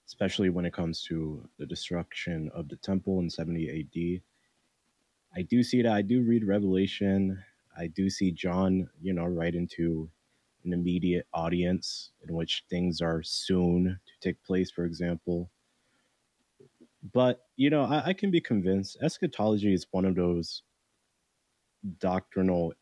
especially 0.07 0.51
when 0.51 0.65
it 0.65 0.73
comes 0.73 1.03
to 1.05 1.49
the 1.59 1.67
destruction 1.67 2.51
of 2.55 2.69
the 2.69 2.77
temple 2.77 3.21
in 3.21 3.31
70 3.31 3.81
AD. 3.81 4.23
I 5.37 5.43
do 5.43 5.63
see 5.63 5.83
that. 5.83 5.93
I 5.93 6.03
do 6.03 6.23
read 6.23 6.47
Revelation. 6.47 7.43
I 7.77 7.89
do 7.89 8.09
see 8.09 8.31
John, 8.31 8.89
you 9.03 9.13
know, 9.13 9.25
right 9.25 9.55
into 9.55 10.09
an 10.65 10.73
immediate 10.73 11.27
audience 11.35 12.11
in 12.27 12.35
which 12.35 12.65
things 12.71 13.01
are 13.01 13.23
soon 13.23 13.99
to 14.07 14.29
take 14.29 14.43
place, 14.45 14.71
for 14.71 14.85
example. 14.85 15.51
But, 17.13 17.47
you 17.57 17.69
know, 17.69 17.85
I, 17.85 18.09
I 18.09 18.13
can 18.13 18.31
be 18.31 18.41
convinced 18.41 18.97
eschatology 19.03 19.75
is 19.75 19.87
one 19.91 20.05
of 20.05 20.15
those 20.15 20.63
doctrinal 21.99 22.73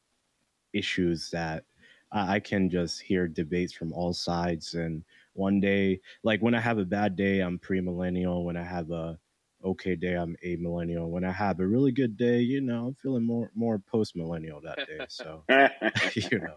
issues 0.72 1.30
that 1.30 1.64
I, 2.12 2.34
I 2.34 2.40
can 2.40 2.70
just 2.70 3.00
hear 3.00 3.26
debates 3.26 3.72
from 3.72 3.92
all 3.92 4.12
sides. 4.12 4.74
And 4.74 5.04
one 5.34 5.60
day, 5.60 6.00
like 6.22 6.40
when 6.40 6.54
I 6.54 6.60
have 6.60 6.78
a 6.78 6.84
bad 6.84 7.16
day, 7.16 7.40
I'm 7.40 7.58
pre-millennial. 7.58 8.44
When 8.44 8.56
I 8.56 8.64
have 8.64 8.90
a 8.90 9.18
okay 9.64 9.96
day, 9.96 10.14
I'm 10.14 10.36
amillennial. 10.44 11.08
When 11.08 11.24
I 11.24 11.32
have 11.32 11.60
a 11.60 11.66
really 11.66 11.92
good 11.92 12.16
day, 12.16 12.40
you 12.40 12.60
know, 12.60 12.88
I'm 12.88 12.94
feeling 12.94 13.24
more 13.24 13.50
more 13.54 13.78
post 13.78 14.16
millennial 14.16 14.60
that 14.62 14.78
day. 14.86 15.06
So 15.08 15.44
you 16.30 16.38
know, 16.38 16.56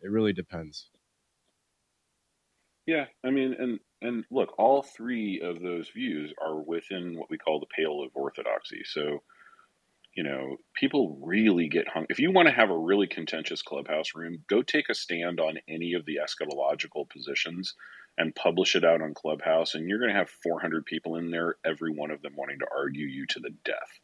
it 0.00 0.10
really 0.10 0.32
depends. 0.32 0.90
yeah 2.86 3.04
i 3.24 3.30
mean 3.30 3.54
and 3.58 3.78
and 4.00 4.24
look 4.30 4.58
all 4.58 4.82
three 4.82 5.40
of 5.40 5.60
those 5.60 5.88
views 5.90 6.32
are 6.44 6.60
within 6.60 7.16
what 7.16 7.30
we 7.30 7.38
call 7.38 7.60
the 7.60 7.66
pale 7.76 8.02
of 8.02 8.10
orthodoxy 8.14 8.82
so 8.84 9.20
you 10.14 10.22
know, 10.22 10.56
people 10.74 11.18
really 11.22 11.68
get 11.68 11.88
hung. 11.88 12.06
If 12.10 12.18
you 12.18 12.32
want 12.32 12.48
to 12.48 12.54
have 12.54 12.70
a 12.70 12.76
really 12.76 13.06
contentious 13.06 13.62
clubhouse 13.62 14.14
room, 14.14 14.44
go 14.48 14.62
take 14.62 14.88
a 14.90 14.94
stand 14.94 15.40
on 15.40 15.58
any 15.68 15.94
of 15.94 16.04
the 16.04 16.18
eschatological 16.22 17.08
positions 17.08 17.74
and 18.18 18.34
publish 18.34 18.76
it 18.76 18.84
out 18.84 19.02
on 19.02 19.14
Clubhouse, 19.14 19.74
and 19.74 19.88
you're 19.88 19.98
going 19.98 20.12
to 20.12 20.18
have 20.18 20.30
400 20.30 20.84
people 20.84 21.16
in 21.16 21.30
there, 21.30 21.56
every 21.64 21.92
one 21.92 22.10
of 22.10 22.22
them 22.22 22.34
wanting 22.36 22.58
to 22.58 22.66
argue 22.76 23.06
you 23.06 23.26
to 23.26 23.40
the 23.40 23.54
death. 23.64 24.00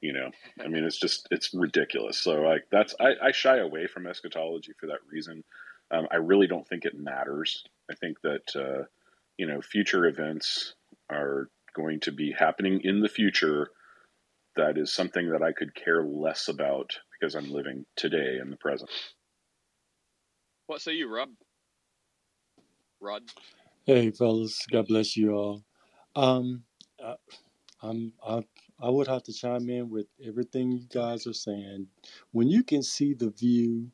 You 0.00 0.12
know, 0.12 0.30
I 0.62 0.68
mean, 0.68 0.84
it's 0.84 0.98
just 0.98 1.26
it's 1.30 1.54
ridiculous. 1.54 2.18
So 2.18 2.42
like 2.42 2.66
that's 2.70 2.94
I, 3.00 3.12
I 3.22 3.32
shy 3.32 3.58
away 3.58 3.86
from 3.86 4.06
eschatology 4.06 4.72
for 4.78 4.86
that 4.88 4.98
reason. 5.10 5.42
Um, 5.90 6.06
I 6.10 6.16
really 6.16 6.46
don't 6.46 6.68
think 6.68 6.84
it 6.84 6.98
matters. 6.98 7.64
I 7.90 7.94
think 7.94 8.20
that 8.22 8.54
uh, 8.54 8.84
you 9.38 9.46
know 9.46 9.62
future 9.62 10.06
events 10.06 10.74
are 11.10 11.48
going 11.74 12.00
to 12.00 12.12
be 12.12 12.32
happening 12.32 12.80
in 12.84 13.00
the 13.00 13.08
future 13.08 13.70
that 14.56 14.78
is 14.78 14.92
something 14.92 15.30
that 15.30 15.42
I 15.42 15.52
could 15.52 15.74
care 15.74 16.02
less 16.02 16.48
about 16.48 16.98
because 17.18 17.34
I'm 17.34 17.50
living 17.50 17.86
today 17.96 18.38
in 18.40 18.50
the 18.50 18.56
present. 18.56 18.90
What 20.66 20.80
say 20.80 20.92
you, 20.92 21.08
Rob? 21.14 21.28
Rod? 23.06 23.24
Hey, 23.86 24.12
fellas, 24.12 24.66
God 24.72 24.88
bless 24.88 25.18
you 25.18 25.32
all. 25.34 25.64
Um, 26.16 26.64
I, 27.04 27.16
I'm 27.82 28.14
I 28.26 28.42
I 28.80 28.90
would 28.90 29.08
have 29.08 29.24
to 29.24 29.32
chime 29.34 29.70
in 29.70 29.90
with 29.90 30.06
everything 30.24 30.72
you 30.72 30.86
guys 30.92 31.26
are 31.26 31.34
saying. 31.34 31.88
When 32.32 32.48
you 32.48 32.64
can 32.64 32.82
see 32.82 33.14
the 33.14 33.30
view 33.30 33.92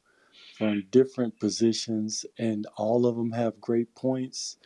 from 0.59 0.85
different 0.91 1.41
positions 1.41 2.27
and 2.39 2.67
all 2.77 3.07
of 3.07 3.17
them 3.17 3.33
have 3.33 3.61
great 3.61 3.95
points, 3.95 4.59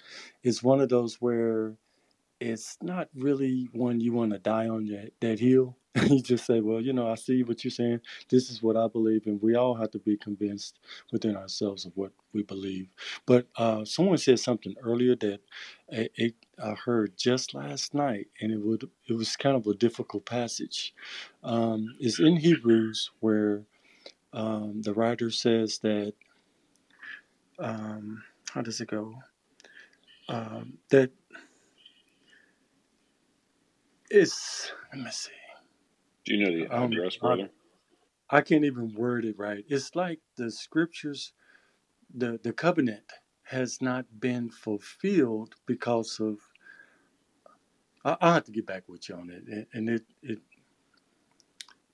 it's 0.42 0.62
one 0.62 0.80
of 0.80 0.90
those 0.90 1.16
where 1.20 1.76
it's 2.40 2.76
not 2.82 3.08
really 3.14 3.68
one 3.72 4.00
you 4.00 4.12
want 4.12 4.32
to 4.32 4.38
die 4.38 4.68
on 4.68 4.86
that, 5.20 5.38
hill. 5.40 5.76
you 6.10 6.20
just 6.20 6.44
say, 6.44 6.60
well, 6.60 6.80
you 6.80 6.92
know, 6.92 7.08
I 7.08 7.14
see 7.14 7.42
what 7.42 7.64
you're 7.64 7.70
saying. 7.70 8.00
This 8.28 8.50
is 8.50 8.62
what 8.62 8.76
I 8.76 8.86
believe, 8.88 9.26
and 9.26 9.40
we 9.40 9.54
all 9.54 9.74
have 9.74 9.90
to 9.92 9.98
be 9.98 10.16
convinced 10.18 10.78
within 11.10 11.36
ourselves 11.36 11.86
of 11.86 11.92
what 11.94 12.12
we 12.34 12.42
believe. 12.42 12.88
But 13.24 13.46
uh, 13.56 13.84
someone 13.86 14.18
said 14.18 14.38
something 14.38 14.74
earlier 14.82 15.16
that 15.16 15.40
I, 15.90 16.08
it, 16.14 16.34
I 16.62 16.72
heard 16.72 17.16
just 17.16 17.54
last 17.54 17.94
night, 17.94 18.28
and 18.40 18.52
it 18.52 18.60
would 18.60 18.88
it 19.08 19.14
was 19.14 19.36
kind 19.36 19.56
of 19.56 19.66
a 19.66 19.74
difficult 19.74 20.26
passage. 20.26 20.94
Um, 21.42 21.96
it's 21.98 22.20
in 22.20 22.36
Hebrews 22.36 23.10
where 23.20 23.62
um, 24.34 24.82
the 24.82 24.92
writer 24.92 25.30
says 25.30 25.78
that. 25.78 26.12
Um, 27.58 28.22
how 28.52 28.60
does 28.60 28.80
it 28.82 28.88
go? 28.88 29.14
Um, 30.28 30.78
that 30.90 31.10
it's 34.10 34.72
let 34.94 35.04
me 35.04 35.10
see. 35.12 35.32
Do 36.24 36.34
you 36.34 36.44
know 36.44 36.52
the 36.52 36.70
Um, 36.70 37.00
address, 37.00 37.16
I, 37.22 37.36
brother? 37.36 37.50
I 38.30 38.42
can't 38.42 38.64
even 38.64 38.94
word 38.94 39.24
it 39.24 39.38
right. 39.38 39.64
It's 39.68 39.96
like 39.96 40.20
the 40.36 40.50
scriptures, 40.50 41.32
the 42.14 42.40
the 42.42 42.52
covenant 42.52 43.04
has 43.44 43.82
not 43.82 44.06
been 44.20 44.50
fulfilled 44.50 45.56
because 45.66 46.20
of. 46.20 46.38
I, 48.04 48.16
I'll 48.20 48.34
have 48.34 48.44
to 48.46 48.52
get 48.52 48.66
back 48.66 48.84
with 48.88 49.08
you 49.08 49.16
on 49.16 49.30
it, 49.30 49.68
and 49.74 49.90
it 49.90 50.04
it 50.22 50.40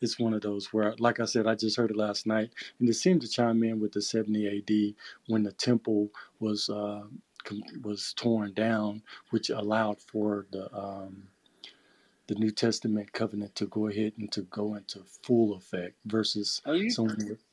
it's 0.03 0.21
one 0.21 0.35
of 0.35 0.43
those 0.43 0.73
where, 0.73 0.95
like 1.01 1.21
I 1.21 1.27
said, 1.27 1.49
I 1.49 1.57
just 1.57 1.77
heard 1.79 1.91
it 1.93 1.99
last 1.99 2.27
night, 2.29 2.53
and 2.81 2.89
it 2.89 2.95
seemed 2.95 3.23
to 3.23 3.29
chime 3.29 3.65
in 3.65 3.81
with 3.81 3.93
the 3.95 4.03
70 4.03 4.47
A.D. 4.49 4.97
when 5.29 5.45
the 5.45 5.53
temple 5.53 6.11
was 6.41 6.71
uh, 6.71 7.03
com- 7.45 7.65
was 7.83 8.15
torn 8.15 8.55
down, 8.55 9.03
which 9.33 9.51
allowed 9.51 10.01
for 10.03 10.47
the 10.53 10.73
um, 10.77 11.25
the 12.35 12.41
New 12.41 12.53
Testament 12.53 13.13
covenant 13.13 13.57
to 13.57 13.67
go 13.67 13.89
ahead 13.89 14.15
and 14.19 14.33
to 14.33 14.43
go 14.43 14.77
into 14.77 15.01
full 15.25 15.55
effect 15.55 15.97
versus 16.07 16.63
Are 16.67 16.77
you? 16.77 16.97
someone 16.97 17.29
with, 17.29 17.45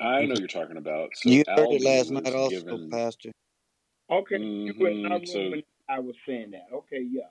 I 0.00 0.26
know 0.26 0.36
you're 0.36 0.48
talking 0.48 0.78
about. 0.78 1.10
So 1.16 1.30
You 1.30 1.44
heard 1.56 1.72
it 1.72 1.82
last 1.82 2.10
night 2.12 2.34
was 2.34 2.34
also, 2.34 2.80
given. 2.80 2.80
Pastor. 2.90 3.32
Okay, 4.10 4.36
you 4.64 4.74
were 4.78 4.88
in 4.90 4.96
our 5.12 5.18
hmm 5.18 5.26
room 5.28 5.52
So 5.52 5.54
I 5.88 6.00
was 6.00 6.16
saying 6.26 6.52
that. 6.52 6.68
Okay, 6.74 7.02
yeah. 7.10 7.30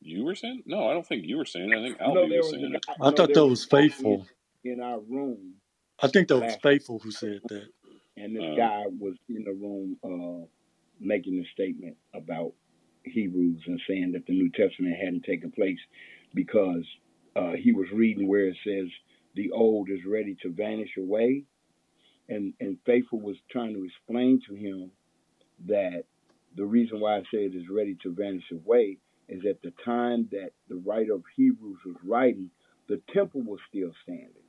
you 0.00 0.24
were 0.24 0.36
saying? 0.36 0.64
No, 0.66 0.88
I 0.88 0.94
don't 0.94 1.06
think 1.06 1.26
you 1.26 1.38
were 1.38 1.46
saying. 1.46 1.72
it. 1.72 1.78
I 1.78 1.82
think 1.84 2.00
No, 2.04 2.28
Albany 2.28 2.36
was 2.36 2.46
was 2.46 2.62
a 2.62 2.68
saying 2.68 2.74
it. 2.74 2.82
guy. 2.88 2.94
I 3.00 3.10
No, 3.10 3.12
thought 3.12 3.34
that 3.34 3.46
was 3.46 3.46
was 3.46 3.66
a 3.70 3.70
guy 3.70 3.86
in 3.98 4.18
faithful. 4.18 4.26
in 4.64 4.80
our 4.80 5.00
room 5.00 5.54
I 6.02 6.08
think 6.08 6.28
that 6.28 6.40
was 6.40 6.56
faithful 6.62 7.00
who 7.00 7.10
said 7.12 7.42
that. 7.48 7.68
and 8.16 8.36
this 8.36 8.44
Uh, 8.44 8.56
guy 8.56 8.84
was 9.00 9.14
in 9.28 9.44
the 9.44 9.52
room 9.52 9.96
uh, 10.04 10.46
making 11.00 11.38
a 11.40 11.46
statement 11.54 11.96
about 12.14 12.52
Hebrews 13.04 13.62
and 13.66 13.80
saying 13.88 14.12
that 14.12 14.26
the 14.26 14.34
New 14.34 14.50
Testament 14.50 14.96
hadn't 14.96 15.24
taken 15.24 15.50
place 15.52 15.78
because 16.34 16.84
uh, 17.36 17.52
he 17.52 17.72
was 17.72 17.86
reading 17.92 18.28
where 18.28 18.46
it 18.48 18.56
says 18.66 18.88
the 19.34 19.50
old 19.52 19.90
is 19.90 20.00
ready 20.06 20.36
to 20.42 20.52
vanish 20.52 20.90
away, 20.98 21.44
and 22.28 22.54
and 22.60 22.78
faithful 22.86 23.20
was 23.20 23.36
trying 23.50 23.74
to 23.74 23.84
explain 23.84 24.40
to 24.48 24.54
him 24.54 24.90
that 25.66 26.04
the 26.56 26.64
reason 26.66 27.00
why 27.00 27.16
I 27.16 27.20
say 27.32 27.44
it 27.46 27.54
is 27.54 27.64
ready 27.70 27.96
to 28.02 28.14
vanish 28.14 28.44
away 28.52 28.98
is 29.28 29.42
at 29.48 29.62
the 29.62 29.72
time 29.84 30.28
that 30.32 30.50
the 30.68 30.76
writer 30.76 31.14
of 31.14 31.24
Hebrews 31.36 31.78
was 31.86 31.96
writing, 32.04 32.50
the 32.88 33.00
temple 33.14 33.42
was 33.42 33.60
still 33.68 33.92
standing, 34.02 34.44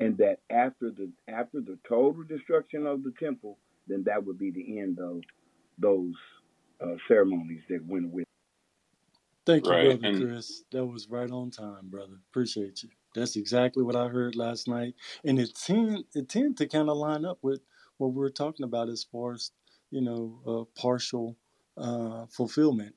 and 0.00 0.18
that 0.18 0.38
after 0.50 0.90
the 0.90 1.10
after 1.28 1.60
the 1.60 1.78
total 1.88 2.24
destruction 2.24 2.86
of 2.86 3.04
the 3.04 3.12
temple, 3.20 3.58
then 3.88 4.04
that 4.06 4.24
would 4.26 4.38
be 4.38 4.50
the 4.50 4.80
end 4.80 4.98
of 5.00 5.20
those 5.78 6.14
uh, 6.80 6.96
ceremonies 7.08 7.62
that 7.68 7.84
went 7.86 8.10
with. 8.10 8.24
Thank 9.44 9.68
you, 9.68 9.74
right, 9.74 9.76
brother 9.76 10.08
and 10.08 10.14
Chris. 10.14 10.62
That 10.70 10.86
was 10.86 11.08
right 11.08 11.30
on 11.30 11.50
time, 11.50 11.88
brother. 11.90 12.14
Appreciate 12.30 12.82
you. 12.84 12.90
That's 13.14 13.36
exactly 13.36 13.82
what 13.82 13.96
I 13.96 14.08
heard 14.08 14.36
last 14.36 14.68
night, 14.68 14.94
and 15.24 15.38
it 15.40 15.54
tend 15.56 16.04
it 16.14 16.28
tend 16.28 16.56
to 16.58 16.66
kind 16.68 16.88
of 16.88 16.96
line 16.96 17.24
up 17.24 17.38
with 17.42 17.60
what 17.98 18.08
we 18.12 18.18
were 18.20 18.30
talking 18.30 18.64
about 18.64 18.88
as 18.88 19.02
far 19.04 19.32
as 19.34 19.50
you 19.90 20.00
know 20.00 20.40
uh, 20.46 20.80
partial 20.80 21.36
uh, 21.76 22.26
fulfillment. 22.30 22.94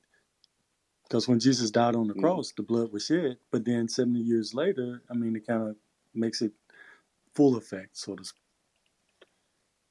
Because 1.04 1.28
when 1.28 1.40
Jesus 1.40 1.72
died 1.72 1.95
on 1.95 2.08
the 2.08 2.16
mm, 2.16 2.16
cross, 2.16 2.54
the 2.56 2.64
blood 2.64 2.91
was 2.94 3.06
shed, 3.08 3.38
but 3.52 3.66
then 3.66 3.88
seventy 3.90 4.22
years 4.22 4.54
later, 4.54 5.04
I 5.12 5.16
mean, 5.16 5.36
it 5.36 5.48
kind 5.48 5.64
of 5.70 5.76
makes 6.16 6.41
it 6.41 6.54
full 7.36 7.58
effect, 7.58 7.98
so 7.98 8.16
to 8.16 8.24
speak. 8.26 8.41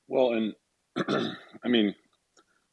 well, 0.08 0.32
and 0.34 0.54
I 1.64 1.68
mean, 1.68 1.94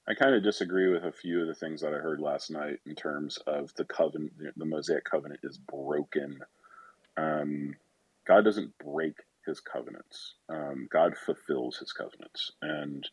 I 0.07 0.13
kind 0.15 0.35
of 0.35 0.43
disagree 0.43 0.89
with 0.93 1.03
a 1.05 1.11
few 1.11 1.41
of 1.41 1.47
the 1.47 1.55
things 1.55 1.81
that 1.81 1.93
I 1.93 1.97
heard 1.97 2.19
last 2.19 2.51
night 2.51 2.79
in 2.85 2.95
terms 2.95 3.37
of 3.47 3.73
the 3.75 3.85
covenant. 3.85 4.33
The 4.57 4.65
Mosaic 4.65 5.05
covenant 5.05 5.41
is 5.43 5.57
broken. 5.57 6.39
Um, 7.17 7.75
God 8.27 8.43
doesn't 8.45 8.77
break 8.79 9.15
His 9.47 9.59
covenants. 9.61 10.35
Um, 10.49 10.87
God 10.91 11.15
fulfills 11.17 11.77
His 11.77 11.93
covenants, 11.93 12.51
and 12.61 13.07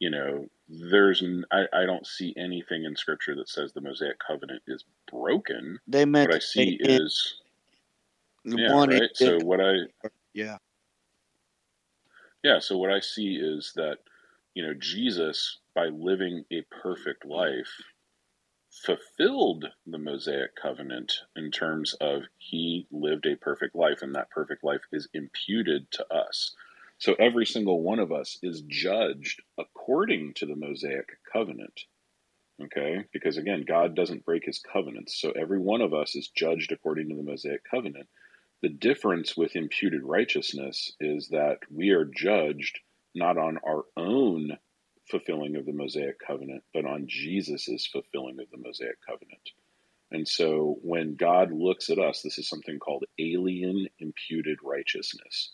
you 0.00 0.10
know, 0.10 0.46
there's 0.68 1.22
n- 1.22 1.44
I, 1.52 1.64
I 1.72 1.86
don't 1.86 2.06
see 2.06 2.34
anything 2.36 2.84
in 2.84 2.96
Scripture 2.96 3.36
that 3.36 3.48
says 3.48 3.72
the 3.72 3.80
Mosaic 3.82 4.18
covenant 4.26 4.62
is 4.68 4.84
broken. 5.10 5.78
They 5.88 6.04
meant 6.04 6.30
What 6.30 6.36
I 6.36 6.38
see 6.40 6.78
in 6.80 7.00
is 7.00 7.36
yeah, 8.56 8.74
right. 8.86 9.10
So 9.14 9.38
what 9.40 9.60
I 9.60 9.74
yeah. 10.34 10.58
Yeah, 12.44 12.60
so 12.60 12.78
what 12.78 12.92
I 12.92 13.00
see 13.00 13.36
is 13.36 13.72
that, 13.76 13.98
you 14.54 14.66
know, 14.66 14.74
Jesus, 14.78 15.58
by 15.74 15.86
living 15.86 16.44
a 16.50 16.62
perfect 16.82 17.24
life, 17.24 17.82
fulfilled 18.70 19.66
the 19.86 19.98
Mosaic 19.98 20.56
covenant 20.56 21.12
in 21.36 21.50
terms 21.50 21.94
of 21.94 22.22
he 22.38 22.86
lived 22.90 23.26
a 23.26 23.36
perfect 23.36 23.74
life, 23.74 24.02
and 24.02 24.14
that 24.14 24.30
perfect 24.30 24.64
life 24.64 24.82
is 24.92 25.08
imputed 25.14 25.90
to 25.92 26.12
us. 26.12 26.54
So 26.98 27.14
every 27.14 27.46
single 27.46 27.82
one 27.82 27.98
of 27.98 28.12
us 28.12 28.38
is 28.42 28.62
judged 28.62 29.42
according 29.58 30.34
to 30.34 30.46
the 30.46 30.56
Mosaic 30.56 31.18
covenant. 31.32 31.82
Okay? 32.62 33.04
Because 33.12 33.36
again, 33.36 33.64
God 33.66 33.94
doesn't 33.94 34.24
break 34.24 34.44
his 34.44 34.60
covenants. 34.60 35.20
So 35.20 35.30
every 35.32 35.58
one 35.58 35.80
of 35.80 35.92
us 35.92 36.14
is 36.14 36.28
judged 36.28 36.72
according 36.72 37.08
to 37.08 37.16
the 37.16 37.22
Mosaic 37.22 37.62
covenant. 37.68 38.08
The 38.62 38.68
difference 38.68 39.36
with 39.36 39.56
imputed 39.56 40.02
righteousness 40.02 40.92
is 41.00 41.28
that 41.28 41.58
we 41.70 41.90
are 41.90 42.04
judged 42.04 42.78
not 43.14 43.36
on 43.36 43.58
our 43.66 43.84
own 43.96 44.56
fulfilling 45.14 45.54
of 45.54 45.64
the 45.64 45.72
Mosaic 45.72 46.16
covenant, 46.18 46.64
but 46.72 46.84
on 46.84 47.06
Jesus' 47.06 47.86
fulfilling 47.86 48.40
of 48.40 48.50
the 48.50 48.58
Mosaic 48.58 48.96
covenant. 49.08 49.50
And 50.10 50.26
so 50.26 50.76
when 50.82 51.14
God 51.14 51.52
looks 51.52 51.88
at 51.88 52.00
us, 52.00 52.20
this 52.20 52.36
is 52.36 52.48
something 52.48 52.80
called 52.80 53.04
alien 53.16 53.86
imputed 54.00 54.58
righteousness. 54.64 55.52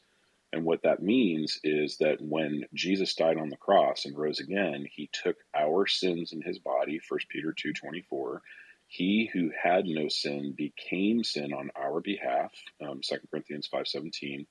And 0.51 0.65
what 0.65 0.83
that 0.85 1.03
means 1.03 1.61
is 1.63 1.99
that 1.99 2.23
when 2.23 2.65
Jesus 2.73 3.15
died 3.15 3.37
on 3.37 3.51
the 3.51 3.59
cross 3.59 4.07
and 4.07 4.17
rose 4.17 4.41
again, 4.41 4.87
he 4.91 5.11
took 5.13 5.37
our 5.55 5.87
sins 5.87 6.33
in 6.33 6.41
his 6.41 6.59
body, 6.59 6.99
1 7.07 7.21
Peter 7.29 7.53
2:24. 7.53 8.41
He 8.87 9.27
who 9.31 9.51
had 9.51 9.85
no 9.85 10.09
sin 10.09 10.53
became 10.57 11.23
sin 11.23 11.53
on 11.53 11.71
our 11.77 12.01
behalf, 12.01 12.53
um, 12.81 13.03
2 13.03 13.29
Corinthians 13.31 13.69
5:17. 13.69 14.47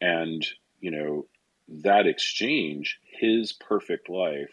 And, 0.00 0.46
you 0.78 0.92
know, 0.92 1.26
that 1.68 2.06
exchange, 2.06 2.98
his 3.04 3.52
perfect 3.52 4.08
life 4.08 4.52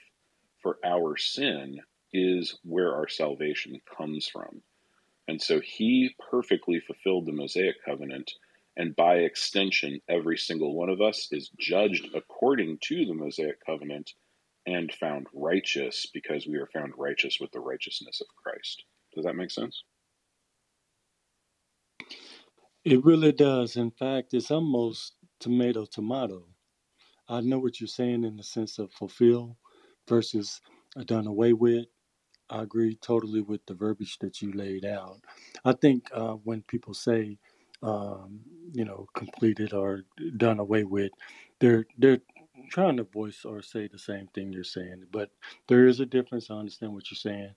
for 0.61 0.77
our 0.85 1.17
sin 1.17 1.79
is 2.11 2.57
where 2.63 2.95
our 2.95 3.07
salvation 3.07 3.79
comes 3.97 4.27
from. 4.27 4.61
And 5.27 5.41
so 5.41 5.59
he 5.59 6.15
perfectly 6.31 6.79
fulfilled 6.79 7.25
the 7.25 7.31
Mosaic 7.31 7.75
covenant. 7.85 8.31
And 8.75 8.95
by 8.95 9.17
extension, 9.17 10.01
every 10.09 10.37
single 10.37 10.75
one 10.75 10.89
of 10.89 11.01
us 11.01 11.27
is 11.31 11.51
judged 11.59 12.09
according 12.15 12.79
to 12.83 13.05
the 13.05 13.13
Mosaic 13.13 13.63
covenant 13.65 14.11
and 14.65 14.91
found 14.91 15.27
righteous 15.33 16.07
because 16.13 16.47
we 16.47 16.57
are 16.57 16.69
found 16.73 16.93
righteous 16.97 17.37
with 17.39 17.51
the 17.51 17.59
righteousness 17.59 18.21
of 18.21 18.27
Christ. 18.43 18.83
Does 19.13 19.25
that 19.25 19.35
make 19.35 19.51
sense? 19.51 19.83
It 22.83 23.03
really 23.05 23.31
does. 23.31 23.77
In 23.77 23.91
fact, 23.91 24.33
it's 24.33 24.51
almost 24.51 25.13
tomato 25.39 25.85
tomato. 25.85 26.47
I 27.37 27.41
know 27.41 27.59
what 27.59 27.81
you're 27.81 27.89
saying 27.89 28.25
in 28.25 28.37
the 28.37 28.43
sense 28.43 28.79
of 28.79 28.93
fulfill 28.93 29.57
versus 30.09 30.61
done 31.05 31.27
away 31.27 31.53
with. 31.53 31.87
I 32.49 32.63
agree 32.63 32.97
totally 32.97 33.41
with 33.41 33.65
the 33.67 33.75
verbiage 33.75 34.19
that 34.21 34.41
you 34.41 34.53
laid 34.53 34.85
out. 34.85 35.21
I 35.65 35.73
think 35.73 36.09
uh, 36.13 36.33
when 36.35 36.63
people 36.63 36.95
say, 36.95 37.39
um, 37.83 38.41
you 38.73 38.85
know, 38.85 39.07
completed 39.15 39.73
or 39.73 40.03
done 40.37 40.59
away 40.59 40.85
with, 40.85 41.13
they're 41.61 41.87
they're 41.99 42.19
trying 42.71 42.97
to 42.97 43.05
voice 43.05 43.45
or 43.45 43.63
say 43.63 43.87
the 43.87 43.99
same 43.99 44.27
thing 44.35 44.53
you're 44.53 44.65
saying. 44.65 45.05
But 45.13 45.31
there 45.69 45.87
is 45.87 46.01
a 46.01 46.07
difference. 46.07 46.51
I 46.51 46.55
understand 46.55 46.93
what 46.95 47.11
you're 47.11 47.17
saying. 47.17 47.51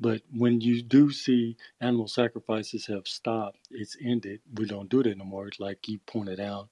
But 0.00 0.22
when 0.32 0.62
you 0.62 0.82
do 0.82 1.12
see 1.12 1.58
animal 1.82 2.08
sacrifices 2.08 2.86
have 2.88 3.08
stopped, 3.08 3.60
it's 3.72 3.98
ended. 4.04 4.42
We 4.56 4.66
don't 4.66 4.90
do 4.90 5.02
it 5.02 5.08
anymore. 5.08 5.48
It's 5.48 5.60
like 5.60 5.88
you 5.88 6.00
pointed 6.06 6.40
out, 6.40 6.70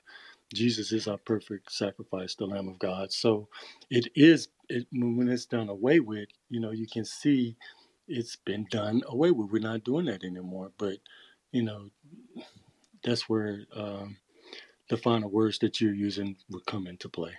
Jesus 0.55 0.93
is 0.93 1.09
our 1.09 1.19
perfect 1.19 1.73
sacrifice, 1.73 2.35
the 2.37 2.47
Lamb 2.47 2.69
of 2.69 2.79
God. 2.79 3.13
So 3.13 3.49
it 3.91 4.09
is 4.17 4.49
it, 4.69 4.87
when 4.93 5.29
it's 5.29 5.47
done 5.47 5.69
away 5.71 6.01
with. 6.01 6.29
You 6.51 6.61
know, 6.61 6.73
you 6.73 6.87
can 6.89 7.05
see 7.05 7.57
it's 8.09 8.37
been 8.37 8.67
done 8.71 9.03
away 9.09 9.31
with. 9.33 9.51
We're 9.51 9.61
not 9.63 9.85
doing 9.85 10.07
that 10.07 10.25
anymore. 10.25 10.73
But 10.79 10.99
you 11.53 11.63
know, 11.63 11.91
that's 13.05 13.29
where 13.29 13.63
um, 13.77 14.17
the 14.91 14.97
final 14.97 15.31
words 15.31 15.59
that 15.61 15.81
you're 15.81 15.95
using 15.95 16.37
would 16.51 16.67
come 16.67 16.87
into 16.87 17.09
play. 17.09 17.33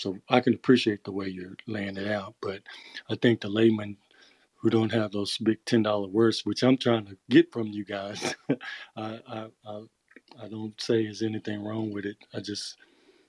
So 0.00 0.18
I 0.28 0.40
can 0.40 0.54
appreciate 0.54 1.04
the 1.04 1.12
way 1.12 1.28
you're 1.28 1.56
laying 1.66 1.96
it 1.96 2.08
out, 2.10 2.34
but 2.42 2.62
I 3.10 3.16
think 3.16 3.40
the 3.40 3.48
layman 3.48 3.96
who 4.56 4.70
don't 4.70 4.92
have 4.92 5.12
those 5.12 5.38
big 5.38 5.64
ten 5.66 5.82
dollar 5.84 6.08
words, 6.08 6.46
which 6.46 6.62
I'm 6.64 6.78
trying 6.78 7.06
to 7.06 7.18
get 7.30 7.52
from 7.52 7.68
you 7.68 7.84
guys, 7.84 8.34
I, 8.96 9.20
I 9.28 9.46
I 9.66 9.82
I 10.42 10.48
don't 10.48 10.80
say 10.80 11.04
there's 11.04 11.22
anything 11.22 11.64
wrong 11.64 11.92
with 11.92 12.06
it. 12.06 12.16
I 12.34 12.40
just 12.40 12.76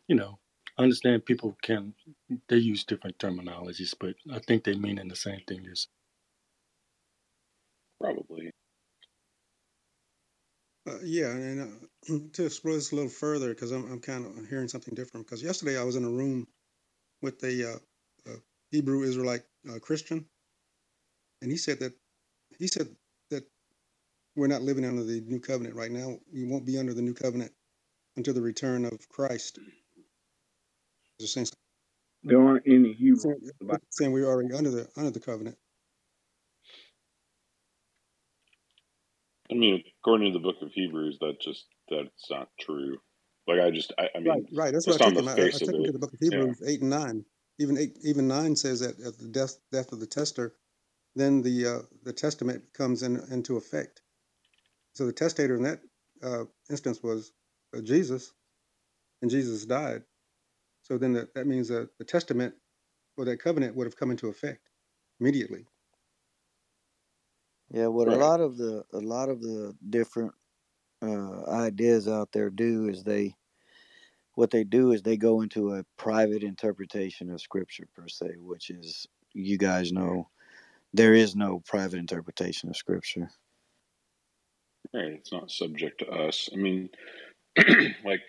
you 0.08 0.16
know 0.16 0.40
I 0.78 0.84
understand 0.84 1.26
people 1.26 1.58
can 1.62 1.94
they 2.50 2.58
use 2.58 2.84
different 2.84 3.18
terminologies, 3.20 3.94
but 4.00 4.16
I 4.34 4.40
think 4.40 4.64
they 4.64 4.76
mean 4.76 4.98
in 5.00 5.08
the 5.08 5.16
same 5.16 5.42
thing. 5.48 5.68
As 5.72 5.88
Probably. 8.02 8.52
Uh, 10.88 11.00
yeah, 11.04 11.32
and 11.32 11.62
uh, 12.10 12.18
to 12.34 12.46
explore 12.46 12.76
this 12.76 12.92
a 12.92 12.96
little 12.96 13.10
further, 13.12 13.50
because 13.50 13.72
I'm 13.72 13.92
I'm 13.92 14.02
kind 14.02 14.26
of 14.26 14.48
hearing 14.50 14.68
something 14.68 14.96
different. 14.96 15.28
Because 15.28 15.44
yesterday 15.44 15.80
I 15.80 15.84
was 15.84 15.96
in 15.96 16.06
a 16.06 16.10
room 16.10 16.48
with 17.22 17.44
a 17.44 17.74
uh, 17.74 18.32
uh, 18.32 18.38
Hebrew 18.72 19.04
Israelite 19.04 19.44
uh, 19.70 19.80
Christian, 19.80 20.26
and 21.42 21.52
he 21.52 21.58
said 21.58 21.80
that 21.82 21.94
he 22.60 22.68
said 22.68 22.88
that 22.88 22.98
we're 24.40 24.48
not 24.48 24.64
living 24.64 24.86
under 24.86 25.04
the 25.06 25.22
new 25.22 25.42
covenant 25.42 25.76
right 25.76 25.92
now. 25.92 26.18
We 26.34 26.46
won't 26.46 26.66
be 26.68 26.80
under 26.80 26.96
the 26.96 27.04
new 27.04 27.16
covenant 27.16 27.54
until 28.18 28.34
the 28.36 28.42
return 28.42 28.86
of 28.86 29.10
Christ. 29.10 29.60
He's 31.20 31.34
saying, 31.34 31.48
There 32.24 32.42
aren't 32.42 32.68
any 32.68 32.94
Hebrew 32.94 33.26
saying 33.64 33.82
saying 33.92 34.12
we're 34.14 34.28
already 34.30 34.54
under 34.54 34.72
the 34.72 34.90
under 34.98 35.12
the 35.12 35.22
covenant. 35.22 35.58
I 39.52 39.56
mean, 39.56 39.84
according 40.02 40.34
to 40.34 40.40
the 40.40 40.44
book 40.44 40.58
of 40.62 40.72
Hebrews, 40.74 41.20
that 41.22 41.42
just 41.42 41.66
that's 41.90 42.30
not 42.32 42.50
true. 42.60 43.00
Like 43.48 43.60
I 43.62 43.72
just, 43.72 43.94
I, 44.00 44.10
I 44.18 44.22
Right, 44.26 44.40
mean, 44.40 44.48
right. 44.54 44.74
That's 44.74 44.88
what 44.88 44.96
I 44.96 45.00
on 45.02 45.14
took 45.14 45.16
the 45.16 45.24
him. 45.24 45.28
I, 45.30 45.46
I 45.56 45.60
face 45.60 45.62
took 45.64 45.78
him 45.78 45.86
to 45.86 45.94
the 45.94 46.00
book 46.00 46.14
of 46.14 46.20
yeah. 46.30 46.40
Hebrews 46.40 46.62
eight 46.68 46.82
and 46.82 46.92
nine. 46.92 47.26
Even 47.60 47.78
eight, 47.78 47.98
even 48.04 48.28
nine 48.28 48.56
says 48.56 48.82
that 48.82 49.00
at 49.02 49.18
the 49.20 49.28
death 49.30 49.58
death 49.72 49.92
of 49.94 50.00
the 50.02 50.08
tester, 50.08 50.56
then 51.16 51.42
the 51.44 51.66
uh, 51.68 51.80
the 52.04 52.14
testament 52.14 52.64
comes 52.74 53.04
in, 53.04 53.18
into 53.32 53.58
effect. 53.58 54.02
So 55.00 55.06
the 55.06 55.14
testator 55.14 55.56
in 55.56 55.64
that 55.64 55.80
uh, 56.22 56.44
instance 56.70 57.02
was 57.02 57.32
uh, 57.74 57.80
Jesus, 57.80 58.34
and 59.22 59.32
Jesus 59.32 59.66
died. 59.66 60.04
So 60.82 60.98
then 60.98 61.14
the, 61.14 61.30
that 61.36 61.48
means 61.48 61.70
that 61.70 61.98
the 62.00 62.04
testament 62.04 62.54
or 63.16 63.24
that 63.24 63.42
covenant 63.42 63.78
would 63.78 63.88
have 63.88 63.96
come 63.96 64.12
into 64.12 64.28
effect 64.28 64.60
immediately. 65.22 65.68
Yeah, 67.72 67.88
what 67.88 68.10
a 68.10 68.12
lot 68.12 68.42
of 68.42 68.58
the 68.58 68.84
a 68.92 68.98
lot 69.00 69.30
of 69.30 69.42
the 69.42 69.74
different 69.90 70.34
uh, 71.02 71.50
ideas 71.50 72.10
out 72.10 72.34
there 72.34 72.50
do 72.50 72.90
is 72.90 73.06
they 73.06 73.36
what 74.36 74.52
they 74.52 74.66
do 74.66 74.92
is 74.92 75.02
they 75.02 75.16
go 75.16 75.44
into 75.44 75.76
a 75.76 75.86
private 75.96 76.44
interpretation 76.44 77.30
of 77.32 77.40
scripture 77.40 77.88
per 77.96 78.10
se, 78.10 78.32
which 78.40 78.70
is 78.70 79.08
you 79.34 79.58
guys 79.58 79.94
know 79.94 80.28
there 80.94 81.14
is 81.14 81.38
no 81.38 81.62
private 81.66 82.00
interpretation 82.00 82.68
of 82.68 82.76
scripture. 82.76 83.30
Right. 84.94 85.14
It's 85.14 85.32
not 85.32 85.52
subject 85.52 86.00
to 86.00 86.08
us. 86.10 86.50
I 86.54 86.58
mean, 86.58 86.90
like 88.06 88.22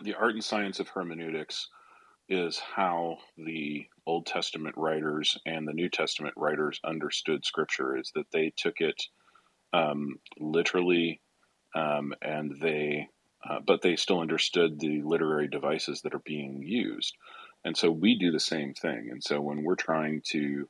the 0.00 0.14
art 0.14 0.34
and 0.34 0.44
science 0.44 0.80
of 0.80 0.88
hermeneutics 0.88 1.68
is 2.28 2.58
how 2.58 3.18
the 3.38 3.86
Old 4.06 4.26
Testament 4.26 4.76
writers 4.78 5.38
and 5.46 5.68
the 5.68 5.72
New 5.74 5.88
Testament 5.90 6.34
writers 6.36 6.80
understood 6.84 7.44
Scripture. 7.44 7.96
Is 7.96 8.12
that 8.14 8.30
they 8.32 8.52
took 8.56 8.80
it 8.80 9.02
um, 9.72 10.16
literally, 10.38 11.20
um, 11.76 12.14
and 12.22 12.54
they, 12.60 13.08
uh, 13.48 13.60
but 13.66 13.82
they 13.82 13.96
still 13.96 14.20
understood 14.20 14.80
the 14.80 15.02
literary 15.02 15.48
devices 15.48 16.02
that 16.02 16.14
are 16.14 16.22
being 16.24 16.62
used. 16.62 17.14
And 17.64 17.76
so 17.76 17.90
we 17.90 18.18
do 18.18 18.32
the 18.32 18.40
same 18.40 18.74
thing. 18.74 19.08
And 19.10 19.22
so 19.22 19.40
when 19.40 19.62
we're 19.64 19.76
trying 19.76 20.22
to, 20.32 20.68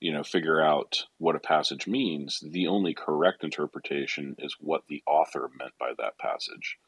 you 0.00 0.12
know, 0.12 0.22
figure 0.22 0.60
out 0.60 1.04
what 1.18 1.36
a 1.36 1.40
passage 1.40 1.86
means, 1.86 2.42
the 2.46 2.66
only 2.66 2.94
correct 2.94 3.44
interpretation 3.44 4.36
is 4.38 4.56
what 4.60 4.82
the 4.88 5.02
author 5.06 5.50
meant 5.58 5.72
by 5.78 5.92
that 5.98 6.18
passage, 6.18 6.78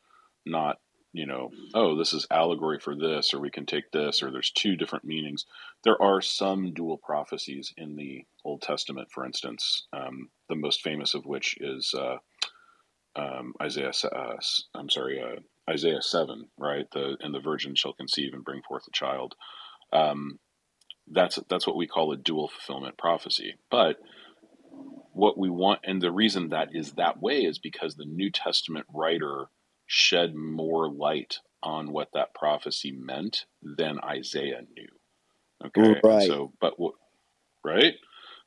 not 0.44 0.78
you 1.12 1.26
know, 1.26 1.50
oh, 1.74 1.96
this 1.96 2.12
is 2.12 2.26
allegory 2.30 2.78
for 2.78 2.94
this, 2.94 3.32
or 3.32 3.40
we 3.40 3.50
can 3.50 3.64
take 3.64 3.90
this, 3.90 4.22
or 4.22 4.30
there's 4.30 4.50
two 4.50 4.76
different 4.76 5.04
meanings. 5.04 5.46
There 5.82 6.00
are 6.00 6.20
some 6.20 6.74
dual 6.74 6.98
prophecies 6.98 7.72
in 7.76 7.96
the 7.96 8.26
Old 8.44 8.62
Testament, 8.62 9.08
for 9.10 9.24
instance, 9.24 9.86
um, 9.92 10.28
the 10.48 10.54
most 10.54 10.82
famous 10.82 11.14
of 11.14 11.24
which 11.24 11.56
is 11.60 11.94
uh, 11.94 12.18
um, 13.16 13.54
Isaiah. 13.60 13.92
Uh, 14.04 14.36
I'm 14.74 14.90
sorry, 14.90 15.20
uh, 15.20 15.40
Isaiah 15.70 16.02
seven, 16.02 16.48
right? 16.58 16.86
The 16.92 17.16
and 17.20 17.34
the 17.34 17.40
virgin 17.40 17.74
shall 17.74 17.94
conceive 17.94 18.34
and 18.34 18.44
bring 18.44 18.62
forth 18.62 18.86
a 18.86 18.92
child. 18.92 19.34
Um, 19.92 20.38
that's 21.12 21.38
that's 21.48 21.66
what 21.66 21.76
we 21.76 21.86
call 21.88 22.12
a 22.12 22.16
dual 22.18 22.48
fulfillment 22.48 22.98
prophecy. 22.98 23.56
But 23.70 23.96
what 25.12 25.38
we 25.38 25.50
want, 25.50 25.80
and 25.84 26.02
the 26.02 26.12
reason 26.12 26.50
that 26.50 26.70
is 26.74 26.92
that 26.92 27.20
way 27.22 27.44
is 27.44 27.58
because 27.58 27.96
the 27.96 28.04
New 28.06 28.30
Testament 28.30 28.86
writer 28.94 29.46
shed 29.86 30.34
more 30.34 30.90
light 30.90 31.38
on 31.62 31.92
what 31.92 32.10
that 32.14 32.34
prophecy 32.34 32.92
meant 32.92 33.46
than 33.62 34.00
Isaiah 34.04 34.62
knew. 34.76 34.88
Okay, 35.66 36.02
Right. 36.02 36.18
so, 36.18 36.52
but 36.60 36.78
what, 36.80 36.94
right? 37.64 37.94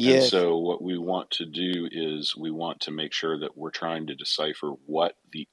And 0.05 0.23
so, 0.23 0.57
what 0.57 0.81
we 0.83 0.97
want 0.97 1.31
to 1.31 1.45
do 1.45 1.87
is 1.91 2.35
we 2.37 2.51
want 2.51 2.81
to 2.81 2.91
make 2.91 3.13
sure 3.13 3.39
that 3.39 3.57
we're 3.57 3.71
trying 3.71 4.07
to 4.07 4.15
decipher 4.15 4.71
what 4.85 5.15
the 5.31 5.47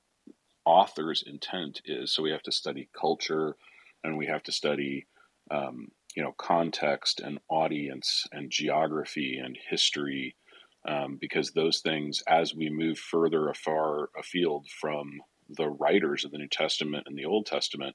author's 0.66 1.24
intent 1.26 1.82
is. 1.86 2.12
So, 2.12 2.22
we 2.22 2.32
have 2.32 2.42
to 2.44 2.52
study 2.52 2.88
culture 2.98 3.56
and 4.04 4.18
we 4.18 4.26
have 4.26 4.42
to 4.44 4.52
study, 4.52 5.06
um, 5.50 5.88
you 6.14 6.22
know, 6.22 6.34
context 6.38 7.20
and 7.20 7.38
audience 7.48 8.26
and 8.32 8.50
geography 8.50 9.38
and 9.42 9.58
history, 9.68 10.34
um, 10.88 11.18
because 11.20 11.50
those 11.50 11.80
things, 11.80 12.22
as 12.28 12.54
we 12.54 12.70
move 12.70 12.98
further 12.98 13.48
afar 13.48 14.10
afield 14.18 14.66
from 14.80 15.20
the 15.56 15.68
writers 15.68 16.24
of 16.24 16.30
the 16.30 16.38
New 16.38 16.48
Testament 16.48 17.04
and 17.06 17.16
the 17.16 17.24
Old 17.24 17.46
Testament, 17.46 17.94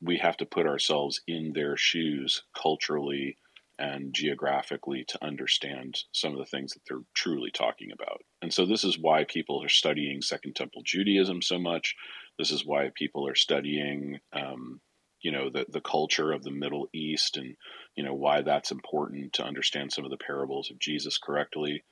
we 0.00 0.18
have 0.18 0.36
to 0.36 0.46
put 0.46 0.66
ourselves 0.66 1.20
in 1.26 1.52
their 1.54 1.76
shoes 1.76 2.44
culturally 2.54 3.36
and 3.78 4.12
geographically 4.12 5.04
to 5.06 5.24
understand 5.24 5.96
some 6.12 6.32
of 6.32 6.38
the 6.38 6.46
things 6.46 6.72
that 6.72 6.80
they're 6.88 7.04
truly 7.14 7.50
talking 7.50 7.90
about. 7.92 8.20
And 8.42 8.52
so 8.52 8.66
this 8.66 8.82
is 8.82 8.98
why 8.98 9.24
people 9.24 9.62
are 9.62 9.68
studying 9.68 10.20
Second 10.20 10.56
Temple 10.56 10.82
Judaism 10.84 11.42
so 11.42 11.58
much. 11.58 11.94
This 12.38 12.50
is 12.50 12.66
why 12.66 12.90
people 12.94 13.26
are 13.26 13.36
studying, 13.36 14.18
um, 14.32 14.80
you 15.20 15.32
know, 15.32 15.50
the 15.50 15.66
the 15.68 15.80
culture 15.80 16.32
of 16.32 16.42
the 16.42 16.50
Middle 16.50 16.88
East 16.92 17.36
and 17.36 17.56
you 17.94 18.04
know 18.04 18.14
why 18.14 18.42
that's 18.42 18.70
important 18.70 19.34
to 19.34 19.44
understand 19.44 19.92
some 19.92 20.04
of 20.04 20.10
the 20.10 20.16
parables 20.16 20.70
of 20.70 20.78
Jesus 20.78 21.18
correctly. 21.18 21.84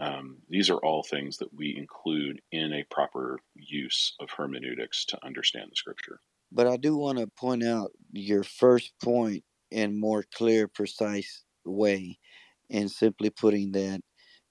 Um, 0.00 0.38
these 0.48 0.70
are 0.70 0.78
all 0.78 1.02
things 1.02 1.38
that 1.38 1.54
we 1.54 1.76
include 1.76 2.40
in 2.50 2.72
a 2.72 2.84
proper 2.84 3.40
use 3.54 4.14
of 4.20 4.30
hermeneutics 4.30 5.04
to 5.06 5.24
understand 5.24 5.70
the 5.70 5.76
Scripture. 5.76 6.20
But 6.50 6.66
I 6.66 6.76
do 6.76 6.96
want 6.96 7.18
to 7.18 7.26
point 7.26 7.62
out 7.62 7.92
your 8.12 8.42
first 8.42 8.92
point 9.02 9.44
in 9.70 9.98
more 9.98 10.24
clear, 10.34 10.68
precise 10.68 11.44
way, 11.64 12.18
and 12.70 12.90
simply 12.90 13.30
putting 13.30 13.72
that 13.72 14.00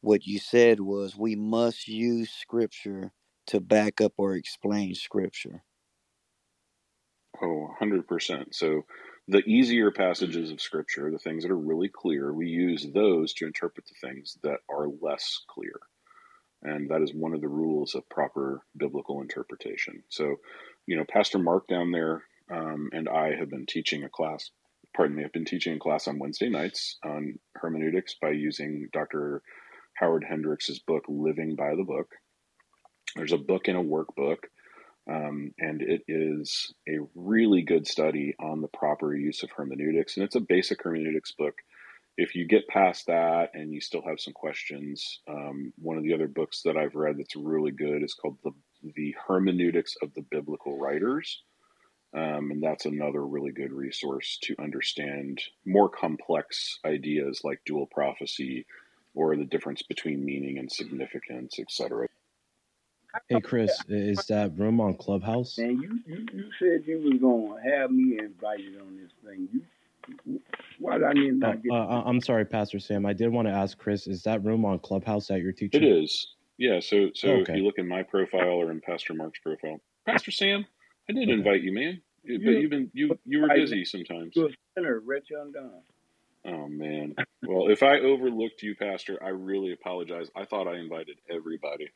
what 0.02 0.26
you 0.26 0.40
said 0.40 0.80
was 0.80 1.16
we 1.16 1.36
must 1.36 1.88
use 1.88 2.32
scripture 2.32 3.12
to 3.48 3.60
back 3.60 4.02
up 4.02 4.14
or 4.18 4.36
explain 4.36 4.96
scripture. 4.96 5.64
Oh, 7.42 7.70
100%. 7.82 8.54
So 8.54 8.84
the 9.28 9.40
easier 9.40 9.92
passages 9.92 10.52
of 10.52 10.62
Scripture, 10.62 11.12
the 11.12 11.20
things 11.20 11.44
that 11.44 11.52
are 11.52 11.58
really 11.58 11.90
clear, 11.90 12.34
we 12.34 12.48
use 12.48 12.88
those 12.94 13.34
to 13.36 13.46
interpret 13.46 13.86
the 13.86 14.08
things 14.08 14.38
that 14.44 14.60
are 14.70 14.88
less 15.02 15.40
clear. 15.48 15.80
And 16.64 16.90
that 16.90 17.02
is 17.02 17.14
one 17.14 17.34
of 17.34 17.42
the 17.42 17.48
rules 17.48 17.96
of 17.96 18.08
proper 18.10 18.62
biblical 18.78 19.22
interpretation. 19.22 20.04
So, 20.10 20.36
you 20.86 20.96
know, 20.98 21.06
Pastor 21.10 21.40
Mark 21.40 21.68
down 21.68 21.92
there 21.92 22.24
um, 22.52 22.90
and 22.94 23.08
I 23.08 23.36
have 23.36 23.50
been 23.50 23.66
teaching 23.66 24.04
a 24.04 24.10
class, 24.10 24.52
pardon 24.96 25.16
me, 25.16 25.24
I've 25.24 25.32
been 25.32 25.46
teaching 25.46 25.76
a 25.76 25.80
class 25.80 26.08
on 26.08 26.20
Wednesday 26.20 26.50
nights 26.50 26.98
on 27.04 27.40
hermeneutics 27.56 28.16
by 28.22 28.32
using 28.32 28.90
Dr. 28.92 29.42
Howard 29.96 30.26
Hendricks' 30.28 30.80
book, 30.80 31.06
Living 31.08 31.56
by 31.56 31.76
the 31.76 31.84
Book. 31.84 32.10
There's 33.16 33.34
a 33.34 33.38
book 33.38 33.68
and 33.68 33.78
a 33.78 33.84
workbook 33.84 34.38
um, 35.10 35.54
and 35.58 35.82
it 35.82 36.04
is 36.08 36.74
a 36.88 37.00
really 37.16 37.64
good 37.64 37.88
study 37.88 38.36
on 38.40 38.62
the 38.62 38.68
proper 38.68 39.16
use 39.16 39.44
of 39.44 39.52
hermeneutics. 39.52 40.16
And 40.16 40.24
it's 40.24 40.36
a 40.36 40.42
basic 40.42 40.84
hermeneutics 40.84 41.32
book. 41.32 41.56
If 42.18 42.36
you 42.36 42.46
get 42.46 42.68
past 42.68 43.08
that 43.08 43.52
and 43.54 43.74
you 43.74 43.82
still 43.82 44.04
have 44.06 44.20
some 44.20 44.34
questions, 44.34 45.20
um, 45.28 45.74
one 45.78 45.98
of 45.98 46.04
the 46.04 46.14
other 46.14 46.28
books 46.28 46.62
that 46.64 46.78
I've 46.78 46.96
read 46.96 47.18
that's 47.18 47.36
really 47.36 47.72
good 47.72 48.04
is 48.04 48.14
called 48.14 48.38
the 48.44 48.52
the 48.96 49.16
Hermeneutics 49.28 49.96
of 50.02 50.12
the 50.16 50.24
Biblical 50.24 50.78
Writers, 50.78 51.44
um, 52.16 52.50
and 52.50 52.64
that's 52.64 52.86
another 52.86 53.26
really 53.26 53.52
good 53.52 53.72
resource 53.72 54.40
to 54.44 54.56
understand 54.60 55.40
more 55.66 55.88
complex 55.88 56.80
ideas 56.84 57.42
like 57.44 57.62
dual 57.64 57.86
prophecy 57.86 58.66
or 59.14 59.36
the 59.36 59.46
difference 59.46 59.84
between 59.84 60.26
meaning 60.26 60.58
and 60.58 60.72
significance, 60.72 61.60
etc. 61.60 62.08
Hey, 63.30 63.42
Chris, 63.42 63.84
is 63.90 64.28
that 64.28 64.58
room 64.58 64.82
on 64.82 64.96
Clubhouse? 64.96 65.66
And 65.66 65.82
you, 65.82 66.00
you, 66.08 66.28
you 66.34 66.46
said 66.60 66.88
you 66.88 67.00
was 67.00 67.20
gonna 67.22 67.62
have 67.78 67.92
me 67.92 68.20
invited 68.20 68.80
on 68.82 68.98
this 68.98 69.12
thing. 69.26 69.50
You, 70.26 70.42
why 70.80 70.98
did 70.98 71.06
I 71.06 71.14
need 71.14 71.40
Uh, 71.44 71.54
not 71.54 71.64
get? 71.64 71.74
uh, 71.74 72.04
I'm 72.06 72.22
sorry, 72.22 72.46
Pastor 72.46 72.80
Sam. 72.80 73.06
I 73.06 73.14
did 73.14 73.30
want 73.30 73.48
to 73.48 73.54
ask 73.54 73.78
Chris, 73.78 74.08
is 74.08 74.24
that 74.24 74.44
room 74.44 74.66
on 74.66 74.80
Clubhouse 74.80 75.28
that 75.28 75.42
you're 75.42 75.54
It 75.58 75.60
teaching? 75.60 75.84
is. 75.84 76.28
Yeah, 76.58 76.80
so 76.82 77.12
so 77.16 77.30
Oh, 77.30 77.42
if 77.42 77.50
you 77.56 77.66
look 77.66 77.80
in 77.80 77.88
my 77.88 78.04
profile 78.04 78.50
or 78.62 78.72
in 78.72 78.82
Pastor 78.82 79.14
Mark's 79.16 79.40
profile, 79.40 79.82
Pastor 80.08 80.32
Sam, 80.32 80.66
I 81.10 81.14
did 81.14 81.30
Okay. 81.30 81.40
invite 81.40 81.64
you, 81.64 81.74
man. 81.74 82.02
but 82.26 82.34
You 82.44 82.52
you've 82.62 82.72
been 82.72 82.92
you 82.94 83.18
you 83.26 83.42
were 83.42 83.50
like 83.50 83.58
busy 83.58 83.86
sometimes. 83.86 84.34
you 84.36 84.48
a 84.48 84.50
sinner, 84.78 85.02
Rich 85.06 85.30
Undone. 85.32 85.82
Oh 86.46 86.68
man. 86.68 87.16
Well, 87.44 87.70
if 87.70 87.84
I 87.84 88.00
overlooked 88.00 88.64
you, 88.64 88.76
Pastor, 88.76 89.20
I 89.24 89.30
really 89.30 89.74
apologize. 89.74 90.30
I 90.36 90.46
thought 90.46 90.68
I 90.68 90.78
invited 90.80 91.18
everybody, 91.30 91.90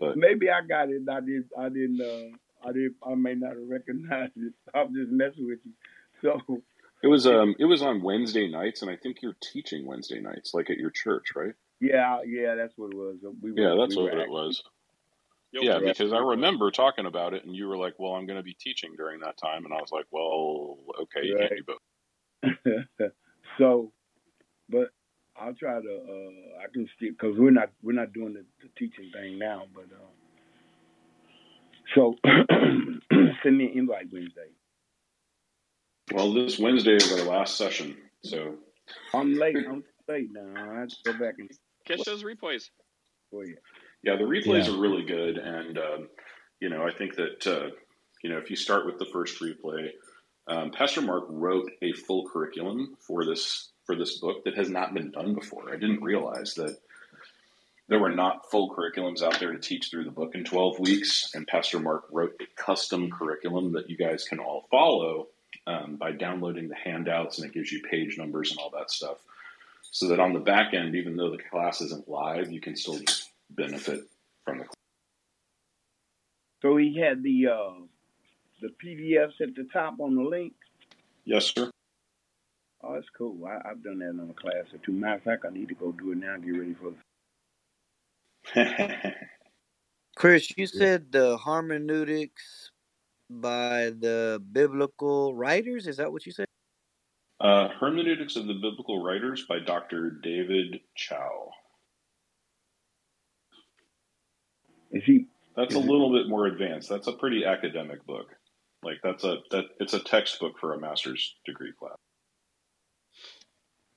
but 0.00 0.16
Maybe 0.16 0.50
I 0.50 0.60
got 0.62 0.88
it. 0.90 1.02
I 1.10 1.20
did. 1.20 1.44
I 1.58 1.68
didn't. 1.68 2.00
Uh, 2.00 2.68
I 2.68 2.72
did. 2.72 2.92
I 3.06 3.14
may 3.14 3.34
not 3.34 3.50
have 3.50 3.68
recognized 3.68 4.32
it. 4.36 4.52
I'm 4.74 4.94
just 4.94 5.10
messing 5.10 5.46
with 5.46 5.58
you. 5.64 5.72
So 6.22 6.62
it 7.02 7.06
was 7.06 7.26
um 7.26 7.54
it 7.58 7.64
was 7.66 7.82
on 7.82 8.02
Wednesday 8.02 8.48
nights, 8.48 8.82
and 8.82 8.90
I 8.90 8.96
think 8.96 9.18
you're 9.22 9.36
teaching 9.40 9.86
Wednesday 9.86 10.20
nights, 10.20 10.52
like 10.54 10.68
at 10.70 10.76
your 10.78 10.90
church, 10.90 11.28
right? 11.36 11.54
yeah, 11.80 12.18
yeah, 12.26 12.56
that's 12.56 12.74
what 12.76 12.90
it 12.92 12.96
was. 12.96 13.16
We 13.40 13.52
were. 13.52 13.60
Yeah, 13.60 13.76
that's 13.80 13.96
we 13.96 14.02
what 14.02 14.14
were 14.14 14.20
it 14.20 14.30
was. 14.30 14.62
Yo, 15.52 15.62
Yeah, 15.62 15.78
Yeah. 15.78 15.92
because 15.92 16.12
I 16.12 16.18
remember 16.18 16.70
talking 16.72 17.06
about 17.06 17.34
it, 17.34 17.44
and 17.44 17.54
you 17.54 17.68
were 17.68 17.76
like, 17.78 17.94
"Well, 17.98 18.12
I'm 18.14 18.26
going 18.26 18.36
to 18.38 18.42
be 18.42 18.54
teaching 18.54 18.94
during 18.96 19.20
that 19.20 19.36
time," 19.38 19.64
and 19.64 19.72
I 19.72 19.80
was 19.80 19.92
like, 19.92 20.06
"Well, 20.10 20.78
okay, 21.02 21.20
you 21.26 21.36
can't 21.38 21.52
do 21.56 22.82
both." 22.82 23.12
so, 23.58 23.92
but 24.68 24.88
I'll 25.40 25.54
try 25.54 25.80
to. 25.80 25.88
Uh, 25.88 26.62
I 26.64 26.68
can 26.72 26.88
still 26.96 27.10
because 27.10 27.38
we're 27.38 27.50
not 27.50 27.70
we're 27.82 27.92
not 27.92 28.12
doing 28.12 28.34
the, 28.34 28.44
the 28.62 28.68
teaching 28.78 29.10
thing 29.12 29.38
now. 29.38 29.64
But 29.74 29.86
uh, 29.92 30.08
so 31.94 32.14
send 33.42 33.58
me 33.58 33.66
an 33.72 33.78
invite 33.78 34.12
Wednesday. 34.12 34.48
Well, 36.12 36.32
this 36.32 36.58
Wednesday 36.58 36.94
is 36.96 37.12
our 37.12 37.24
last 37.26 37.56
session, 37.56 37.96
so 38.24 38.56
I'm 39.14 39.34
late. 39.34 39.56
I'm 39.68 39.84
late 40.08 40.28
now. 40.32 40.72
I 40.72 40.80
have 40.80 40.88
to 40.88 40.96
go 41.04 41.12
back 41.12 41.34
and 41.38 41.50
catch 41.86 42.04
those 42.04 42.22
replays. 42.24 42.70
for 43.30 43.44
you. 43.44 43.56
yeah, 44.02 44.16
the 44.16 44.24
replays 44.24 44.66
Yeah. 44.66 44.74
are 44.74 44.80
really 44.80 45.02
good, 45.04 45.36
and 45.38 45.78
um, 45.78 46.08
you 46.60 46.70
know, 46.70 46.82
I 46.86 46.90
think 46.92 47.14
that 47.16 47.46
uh, 47.46 47.70
you 48.22 48.30
know, 48.30 48.38
if 48.38 48.50
you 48.50 48.56
start 48.56 48.86
with 48.86 48.98
the 48.98 49.06
first 49.12 49.40
replay, 49.40 49.90
um, 50.48 50.70
Pastor 50.70 51.02
Mark 51.02 51.24
wrote 51.28 51.70
a 51.82 51.92
full 51.92 52.26
curriculum 52.28 52.96
for 53.06 53.24
this 53.24 53.70
for 53.88 53.96
this 53.96 54.18
book 54.18 54.44
that 54.44 54.54
has 54.54 54.68
not 54.68 54.92
been 54.92 55.10
done 55.10 55.34
before. 55.34 55.72
I 55.72 55.78
didn't 55.78 56.02
realize 56.02 56.52
that 56.54 56.76
there 57.88 57.98
were 57.98 58.14
not 58.14 58.50
full 58.50 58.68
curriculums 58.68 59.22
out 59.22 59.40
there 59.40 59.50
to 59.50 59.58
teach 59.58 59.88
through 59.88 60.04
the 60.04 60.10
book 60.10 60.34
in 60.34 60.44
12 60.44 60.78
weeks, 60.78 61.30
and 61.34 61.46
Pastor 61.46 61.80
Mark 61.80 62.04
wrote 62.12 62.34
a 62.38 62.62
custom 62.62 63.10
curriculum 63.10 63.72
that 63.72 63.88
you 63.88 63.96
guys 63.96 64.28
can 64.28 64.40
all 64.40 64.66
follow 64.70 65.28
um, 65.66 65.96
by 65.96 66.12
downloading 66.12 66.68
the 66.68 66.74
handouts, 66.74 67.38
and 67.38 67.48
it 67.48 67.54
gives 67.54 67.72
you 67.72 67.80
page 67.80 68.18
numbers 68.18 68.50
and 68.50 68.60
all 68.60 68.70
that 68.78 68.90
stuff. 68.90 69.16
So 69.90 70.08
that 70.08 70.20
on 70.20 70.34
the 70.34 70.40
back 70.40 70.74
end, 70.74 70.94
even 70.94 71.16
though 71.16 71.30
the 71.30 71.42
class 71.50 71.80
isn't 71.80 72.06
live, 72.06 72.52
you 72.52 72.60
can 72.60 72.76
still 72.76 73.00
benefit 73.48 74.02
from 74.44 74.58
the 74.58 74.64
class. 74.64 74.74
So 76.60 76.76
he 76.76 77.00
had 77.00 77.22
the 77.22 77.46
uh, 77.46 77.70
the 78.60 78.68
PDFs 78.84 79.40
at 79.40 79.54
the 79.54 79.66
top 79.72 79.94
on 79.98 80.14
the 80.14 80.22
link. 80.22 80.52
Yes, 81.24 81.54
sir. 81.54 81.70
Oh, 82.82 82.94
that's 82.94 83.08
cool. 83.16 83.38
I, 83.46 83.70
I've 83.70 83.82
done 83.82 83.98
that 84.00 84.10
in 84.10 84.30
a 84.30 84.34
class 84.34 84.72
or 84.72 84.78
two. 84.84 84.92
Matter 84.92 85.16
of 85.16 85.22
fact, 85.24 85.44
I 85.46 85.50
need 85.52 85.68
to 85.68 85.74
go 85.74 85.92
do 85.92 86.12
it 86.12 86.18
now. 86.18 86.36
Get 86.38 86.50
ready 86.50 86.74
for. 86.74 86.94
Chris, 90.16 90.56
you 90.56 90.66
said 90.66 91.12
the 91.12 91.38
hermeneutics 91.38 92.70
by 93.30 93.90
the 93.98 94.42
biblical 94.52 95.34
writers. 95.34 95.86
Is 95.86 95.98
that 95.98 96.12
what 96.12 96.26
you 96.26 96.32
said? 96.32 96.46
uh, 97.40 97.68
Hermeneutics 97.80 98.36
of 98.36 98.46
the 98.46 98.54
Biblical 98.54 99.02
Writers 99.02 99.44
by 99.48 99.58
Dr. 99.60 100.10
David 100.22 100.80
Chou. 100.96 101.16
Is 104.92 105.04
he? 105.04 105.26
That's 105.56 105.74
a 105.76 105.78
Is 105.78 105.84
it? 105.84 105.90
little 105.90 106.12
bit 106.12 106.28
more 106.28 106.46
advanced. 106.46 106.88
That's 106.88 107.08
a 107.08 107.12
pretty 107.12 107.44
academic 107.44 108.06
book. 108.06 108.28
Like 108.82 108.98
that's 109.02 109.24
a 109.24 109.38
that 109.50 109.64
it's 109.80 109.94
a 109.94 110.00
textbook 110.00 110.58
for 110.60 110.74
a 110.74 110.80
master's 110.80 111.36
degree 111.46 111.72
class. 111.78 111.96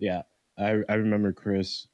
Yeah, 0.02 0.23
I 0.57 0.80
I 0.90 0.95
remember 0.95 1.32
Chris. 1.32 1.88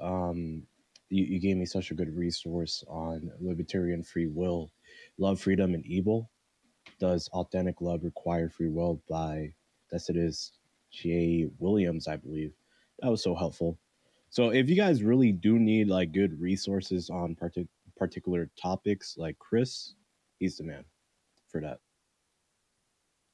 Um, 0.00 0.62
you, 1.10 1.24
you 1.24 1.38
gave 1.38 1.58
me 1.58 1.66
such 1.66 1.90
a 1.90 1.94
good 1.94 2.16
resource 2.16 2.82
on 2.88 3.30
libertarian 3.40 4.02
free 4.02 4.26
will, 4.26 4.72
love, 5.18 5.38
freedom, 5.38 5.74
and 5.74 5.84
evil. 5.84 6.30
Does 6.98 7.28
authentic 7.28 7.80
love 7.80 8.04
require 8.04 8.48
free 8.48 8.70
will? 8.70 9.02
By 9.08 9.52
that's 9.90 10.08
it 10.08 10.16
is 10.16 10.52
J. 10.90 11.46
Williams, 11.58 12.08
I 12.08 12.16
believe. 12.16 12.52
That 13.00 13.10
was 13.10 13.22
so 13.22 13.34
helpful. 13.34 13.78
So 14.30 14.48
if 14.48 14.70
you 14.70 14.74
guys 14.74 15.02
really 15.02 15.30
do 15.30 15.58
need 15.58 15.88
like 15.88 16.12
good 16.12 16.40
resources 16.40 17.10
on 17.10 17.36
partic- 17.36 17.68
particular 17.98 18.48
topics, 18.60 19.16
like 19.18 19.38
Chris, 19.38 19.94
he's 20.38 20.56
the 20.56 20.64
man 20.64 20.84
for 21.50 21.60
that. 21.60 21.80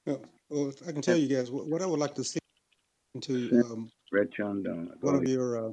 Well, 0.07 0.23
well, 0.49 0.73
I 0.89 0.91
can 0.91 1.03
tell 1.03 1.17
you 1.17 1.29
guys 1.29 1.53
what, 1.53 1.69
what 1.69 1.83
I 1.83 1.87
would 1.87 2.01
like 2.01 2.17
to 2.17 2.25
see 2.25 2.41
into 3.15 3.65
um, 3.65 3.91
Red 4.13 4.29
Chundon. 4.39 4.89
Go 5.01 5.09
one 5.09 5.15
of 5.17 5.29
your. 5.29 5.69
Uh, 5.69 5.73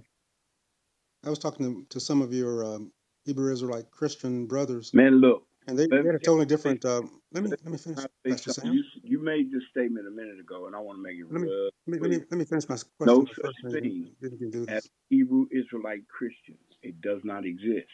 I 1.24 1.30
was 1.30 1.40
talking 1.40 1.66
to, 1.66 1.86
to 1.90 2.00
some 2.00 2.22
of 2.22 2.34
your 2.34 2.64
um, 2.64 2.92
Hebrew 3.26 3.52
Israelite 3.52 3.90
Christian 3.92 4.46
brothers, 4.46 4.92
Man, 4.94 5.20
look. 5.20 5.44
and 5.68 5.78
they, 5.78 5.88
they 5.88 5.98
had 5.98 6.16
a 6.16 6.20
totally 6.20 6.46
different. 6.46 6.86
Um, 6.86 7.22
let 7.32 7.44
me 7.44 7.50
let 7.50 7.72
me 7.72 7.78
finish, 7.78 8.06
Pastor. 8.28 8.52
Sam. 8.52 8.74
You 8.74 8.84
you 9.04 9.24
made 9.24 9.52
this 9.52 9.64
statement 9.72 10.08
a 10.08 10.12
minute 10.12 10.40
ago, 10.40 10.68
and 10.68 10.76
I 10.76 10.80
want 10.80 10.98
to 11.00 11.04
make 11.04 11.18
it 11.20 11.26
Let 11.32 11.42
me 11.42 11.50
let 11.88 11.88
me 11.88 12.00
let 12.00 12.10
me, 12.10 12.26
let 12.32 12.38
me 12.38 12.46
finish 12.46 12.70
my 12.70 12.78
question 13.00 13.26
No 13.26 13.26
such 13.44 13.56
thing 13.64 14.16
then 14.22 14.32
you 14.32 14.38
can 14.38 14.52
do 14.52 14.66
as. 14.68 14.90
Hebrew 15.10 15.46
Israelite 15.52 16.08
Christians. 16.08 16.60
It 16.84 17.02
does 17.02 17.22
not 17.24 17.46
exist 17.46 17.88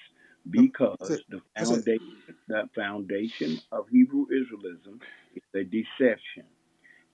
because 0.50 0.98
the 1.30 1.42
foundation, 1.58 2.36
the 2.48 2.70
foundation 2.76 3.62
of 3.72 3.86
Hebrew 3.90 4.26
Israelism 4.28 5.00
is 5.36 5.44
a 5.56 5.64
deception, 5.64 6.46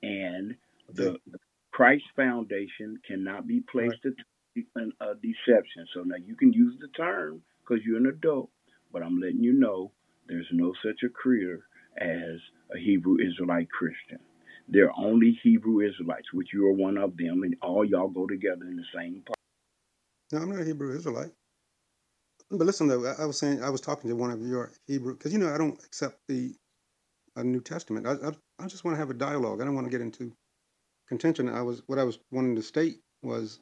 and 0.03 0.55
the, 0.93 1.17
the 1.31 1.39
Christ 1.77 2.05
foundation 2.15 2.99
cannot 3.07 3.47
be 3.47 3.61
All 3.77 3.85
right. 3.85 3.99
placed 4.01 4.17
in 4.55 4.93
a 4.99 5.13
deception. 5.13 5.85
So 5.93 6.01
now 6.03 6.15
you 6.17 6.35
can 6.35 6.51
use 6.51 6.75
the 6.81 6.87
term 6.97 7.43
because 7.61 7.85
you're 7.85 7.99
an 7.99 8.07
adult, 8.07 8.49
but 8.91 9.03
I'm 9.03 9.19
letting 9.21 9.43
you 9.43 9.53
know 9.53 9.91
there's 10.27 10.47
no 10.51 10.73
such 10.83 11.03
a 11.05 11.09
creator 11.09 11.61
as 12.01 12.39
a 12.75 12.79
Hebrew 12.79 13.17
Israelite 13.23 13.69
Christian. 13.69 14.19
They're 14.67 14.91
only 14.97 15.39
Hebrew 15.43 15.87
Israelites, 15.87 16.33
which 16.33 16.49
you 16.51 16.67
are 16.67 16.73
one 16.73 16.97
of 16.97 17.15
them, 17.15 17.43
and 17.43 17.55
all 17.61 17.85
y'all 17.85 18.09
go 18.09 18.25
together 18.25 18.65
in 18.65 18.77
the 18.77 18.83
same 18.95 19.21
part. 19.27 19.37
No, 20.33 20.39
I'm 20.39 20.49
not 20.51 20.61
a 20.61 20.65
Hebrew 20.65 20.97
Israelite. 20.97 21.31
But 22.49 22.65
listen, 22.65 22.87
though, 22.87 23.05
I, 23.05 23.23
I 23.23 23.25
was 23.27 23.37
saying 23.39 23.63
I 23.63 23.69
was 23.69 23.81
talking 23.81 24.09
to 24.09 24.15
one 24.15 24.31
of 24.31 24.41
your 24.41 24.73
Hebrew 24.87 25.13
because 25.15 25.31
you 25.31 25.39
know 25.39 25.53
I 25.53 25.59
don't 25.59 25.79
accept 25.85 26.21
the 26.27 26.55
uh, 27.35 27.43
New 27.43 27.61
Testament. 27.61 28.07
I, 28.07 28.13
I 28.13 28.31
I 28.59 28.67
just 28.67 28.85
want 28.85 28.95
to 28.95 28.99
have 28.99 29.11
a 29.11 29.15
dialogue. 29.15 29.61
I 29.61 29.65
don't 29.65 29.75
want 29.75 29.85
to 29.87 29.91
get 29.91 30.01
into 30.01 30.33
contention. 31.07 31.49
I 31.49 31.61
was 31.61 31.81
what 31.87 31.99
I 31.99 32.03
was 32.03 32.19
wanting 32.31 32.55
to 32.55 32.63
state 32.63 32.99
was 33.21 33.59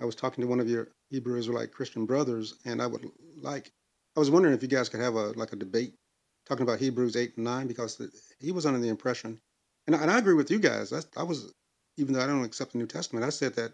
I 0.00 0.04
was 0.04 0.14
talking 0.14 0.42
to 0.42 0.48
one 0.48 0.60
of 0.60 0.68
your 0.68 0.88
Hebrew 1.10 1.38
Israelite 1.38 1.72
Christian 1.72 2.06
brothers, 2.06 2.54
and 2.64 2.82
I 2.82 2.86
would 2.86 3.06
like 3.36 3.72
I 4.16 4.20
was 4.20 4.30
wondering 4.30 4.54
if 4.54 4.62
you 4.62 4.68
guys 4.68 4.88
could 4.88 5.00
have 5.00 5.14
a 5.14 5.32
like 5.32 5.52
a 5.52 5.56
debate 5.56 5.94
talking 6.46 6.62
about 6.62 6.78
Hebrews 6.78 7.16
eight 7.16 7.36
and 7.36 7.44
nine 7.44 7.66
because 7.66 7.96
the, 7.96 8.10
he 8.38 8.52
was 8.52 8.66
under 8.66 8.80
the 8.80 8.88
impression, 8.88 9.40
and 9.86 9.96
I, 9.96 10.02
and 10.02 10.10
I 10.10 10.18
agree 10.18 10.34
with 10.34 10.50
you 10.50 10.58
guys. 10.58 10.90
That's, 10.90 11.06
I 11.16 11.22
was 11.22 11.52
even 11.96 12.14
though 12.14 12.22
I 12.22 12.26
don't 12.26 12.44
accept 12.44 12.72
the 12.72 12.78
New 12.78 12.86
Testament, 12.86 13.24
I 13.24 13.30
said 13.30 13.54
that 13.54 13.72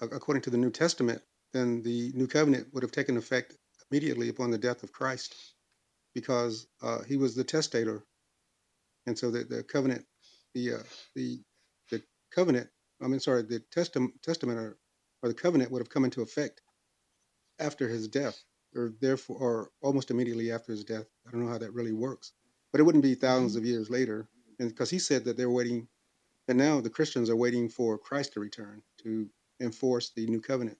uh, 0.00 0.08
according 0.12 0.42
to 0.42 0.50
the 0.50 0.58
New 0.58 0.70
Testament, 0.70 1.22
then 1.52 1.82
the 1.82 2.12
new 2.14 2.26
covenant 2.26 2.68
would 2.72 2.82
have 2.82 2.92
taken 2.92 3.16
effect 3.16 3.56
immediately 3.90 4.28
upon 4.28 4.50
the 4.50 4.58
death 4.58 4.82
of 4.82 4.92
Christ 4.92 5.34
because 6.14 6.66
uh, 6.82 7.02
he 7.02 7.16
was 7.16 7.34
the 7.34 7.44
testator, 7.44 8.02
and 9.06 9.18
so 9.18 9.30
the, 9.30 9.44
the 9.44 9.62
covenant, 9.62 10.04
the 10.54 10.74
uh, 10.74 10.82
the 11.14 11.40
covenant, 12.30 12.68
I 13.02 13.08
mean, 13.08 13.20
sorry, 13.20 13.42
the 13.42 13.60
testament 13.60 14.22
testament 14.22 14.58
or, 14.58 14.78
or 15.22 15.28
the 15.28 15.34
covenant 15.34 15.70
would 15.70 15.80
have 15.80 15.90
come 15.90 16.04
into 16.04 16.22
effect 16.22 16.60
after 17.58 17.88
his 17.88 18.08
death, 18.08 18.42
or 18.74 18.92
therefore, 19.00 19.36
or 19.38 19.70
almost 19.82 20.10
immediately 20.10 20.50
after 20.50 20.72
his 20.72 20.84
death. 20.84 21.06
I 21.26 21.30
don't 21.30 21.44
know 21.44 21.50
how 21.50 21.58
that 21.58 21.74
really 21.74 21.92
works, 21.92 22.32
but 22.72 22.80
it 22.80 22.84
wouldn't 22.84 23.04
be 23.04 23.14
thousands 23.14 23.56
of 23.56 23.64
years 23.64 23.90
later, 23.90 24.28
and 24.58 24.68
because 24.68 24.90
he 24.90 24.98
said 24.98 25.24
that 25.24 25.36
they're 25.36 25.50
waiting, 25.50 25.88
and 26.48 26.58
now 26.58 26.80
the 26.80 26.90
Christians 26.90 27.30
are 27.30 27.36
waiting 27.36 27.68
for 27.68 27.98
Christ 27.98 28.34
to 28.34 28.40
return 28.40 28.82
to 29.02 29.28
enforce 29.60 30.10
the 30.10 30.26
new 30.26 30.40
covenant. 30.40 30.78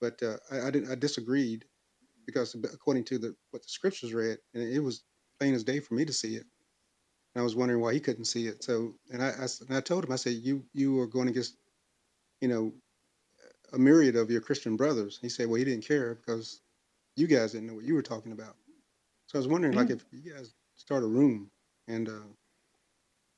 But 0.00 0.22
uh, 0.22 0.36
I, 0.50 0.66
I, 0.66 0.70
didn't, 0.70 0.90
I 0.90 0.96
disagreed 0.96 1.64
because 2.26 2.54
according 2.54 3.04
to 3.04 3.18
the 3.18 3.34
what 3.50 3.62
the 3.62 3.68
scriptures 3.68 4.12
read, 4.12 4.38
and 4.54 4.62
it 4.62 4.80
was 4.80 5.04
plain 5.38 5.54
as 5.54 5.64
day 5.64 5.80
for 5.80 5.94
me 5.94 6.04
to 6.04 6.12
see 6.12 6.36
it. 6.36 6.46
And 7.34 7.40
I 7.40 7.44
was 7.44 7.56
wondering 7.56 7.80
why 7.80 7.92
he 7.92 8.00
couldn't 8.00 8.26
see 8.26 8.46
it. 8.46 8.62
So, 8.62 8.94
and 9.12 9.22
I, 9.22 9.28
I 9.28 9.46
and 9.68 9.76
I 9.76 9.80
told 9.80 10.04
him, 10.04 10.12
I 10.12 10.16
said, 10.16 10.34
you 10.34 10.64
you 10.72 11.00
are 11.00 11.06
going 11.06 11.28
against, 11.28 11.56
you 12.40 12.48
know, 12.48 12.72
a 13.72 13.78
myriad 13.78 14.16
of 14.16 14.30
your 14.30 14.40
Christian 14.40 14.76
brothers. 14.76 15.18
He 15.20 15.28
said, 15.28 15.48
well, 15.48 15.56
he 15.56 15.64
didn't 15.64 15.86
care 15.86 16.14
because 16.14 16.60
you 17.16 17.26
guys 17.26 17.52
didn't 17.52 17.66
know 17.68 17.74
what 17.74 17.84
you 17.84 17.94
were 17.94 18.02
talking 18.02 18.32
about. 18.32 18.54
So 19.26 19.38
I 19.38 19.40
was 19.40 19.48
wondering, 19.48 19.74
like, 19.74 19.90
if 19.90 20.04
you 20.12 20.32
guys 20.32 20.54
start 20.76 21.02
a 21.02 21.06
room 21.06 21.50
and 21.88 22.08
uh, 22.08 22.12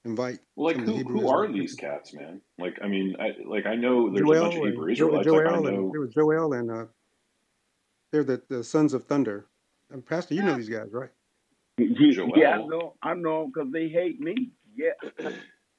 invite 0.04 0.40
Well, 0.56 0.74
like 0.74 0.84
who 0.84 1.02
who 1.04 1.28
are 1.28 1.50
these 1.50 1.74
cats, 1.74 2.14
man? 2.14 2.40
Like 2.58 2.78
I 2.82 2.88
mean, 2.88 3.16
I 3.18 3.34
like 3.46 3.66
I 3.66 3.74
know 3.74 4.10
there's 4.10 4.22
a 4.22 4.24
bunch 4.24 4.42
of 4.42 4.52
Joel 4.52 4.66
Hebrew 4.66 4.92
Israelites. 4.92 5.26
Like 5.26 5.44
Joel 5.44 5.66
and 5.66 5.92
there 5.92 6.00
was 6.00 6.14
Joel 6.14 6.52
and 6.52 6.70
uh, 6.70 6.84
they're 8.12 8.24
the, 8.24 8.42
the 8.48 8.64
sons 8.64 8.94
of 8.94 9.04
thunder. 9.04 9.46
And 9.90 10.04
Pastor, 10.04 10.34
you 10.34 10.42
know 10.42 10.56
these 10.56 10.68
guys, 10.68 10.88
right? 10.92 11.10
Yeah, 11.78 12.54
I 12.54 12.66
know, 12.66 12.94
I 13.02 13.14
know, 13.14 13.50
because 13.52 13.70
they 13.72 13.88
hate 13.88 14.20
me. 14.20 14.50
Yeah. 14.76 14.90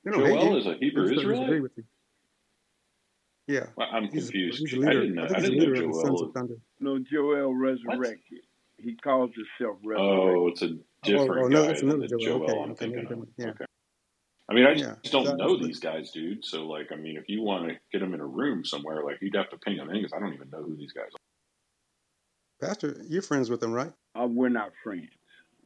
They 0.06 0.12
don't 0.12 0.26
hate 0.26 0.40
Joel 0.40 0.58
is 0.60 0.66
a 0.68 0.76
Hebrew 0.80 1.04
just 1.14 1.16
don't 1.24 1.32
disagree 1.32 1.60
Israelite. 1.60 1.62
with. 1.64 1.72
Yeah. 3.48 3.66
Well, 3.76 3.88
I'm 3.92 4.04
He's 4.04 4.24
confused. 4.24 4.60
he's 4.60 4.74
a 4.74 4.88
I 4.88 4.94
didn't 4.94 5.16
know. 5.16 5.24
I 5.24 5.26
I 5.26 5.40
didn't 5.42 5.58
know 5.58 5.64
leader 5.66 5.74
of 5.76 5.80
Joel. 5.94 6.24
of 6.24 6.50
No, 6.80 7.00
Joel 7.00 7.50
What? 7.84 7.98
resurrected. 8.00 8.40
He 8.78 8.96
calls 8.96 9.32
himself 9.36 9.78
resurrected. 9.84 10.38
Oh, 10.38 10.48
it's 10.48 10.62
a 10.62 10.68
Oh, 10.68 10.74
oh, 11.10 11.18
different 11.18 11.52
no, 11.52 11.62
guy 11.62 11.68
that's 11.68 11.82
than 11.82 11.90
another 11.92 12.08
Joel. 12.08 12.20
Joel 12.20 12.44
Okay, 12.44 12.54
I'm 12.54 12.72
okay, 12.72 12.86
thinking 12.86 13.06
of. 13.12 13.28
Yeah, 13.38 13.46
Okay. 13.48 13.66
I 14.50 14.54
mean, 14.54 14.66
I 14.66 14.74
just 14.74 14.86
yeah. 15.04 15.12
don't 15.12 15.26
So, 15.26 15.36
know 15.36 15.58
these 15.58 15.80
guys, 15.80 16.12
dude. 16.12 16.46
So, 16.46 16.68
like, 16.68 16.92
I 16.94 16.96
mean, 16.96 17.18
if 17.18 17.26
you 17.28 17.42
want 17.44 17.68
to 17.70 17.76
get 17.92 18.00
them 18.00 18.14
in 18.14 18.22
a 18.22 18.26
room 18.26 18.64
somewhere, 18.64 19.04
like, 19.04 19.18
you'd 19.22 19.36
have 19.36 19.50
to 19.50 19.58
ping 19.58 19.78
them 19.78 19.90
in 19.90 19.98
because 19.98 20.14
I 20.14 20.20
don't 20.20 20.34
even 20.34 20.50
know 20.50 20.64
who 20.64 20.76
these 20.78 20.94
guys 20.94 21.08
are. 22.62 22.68
Pastor, 22.68 22.96
you're 23.10 23.22
friends 23.22 23.50
with 23.50 23.60
them, 23.60 23.74
right? 23.74 23.92
Uh, 24.20 24.26
we're 24.28 24.50
not 24.50 24.72
friends. 24.84 25.10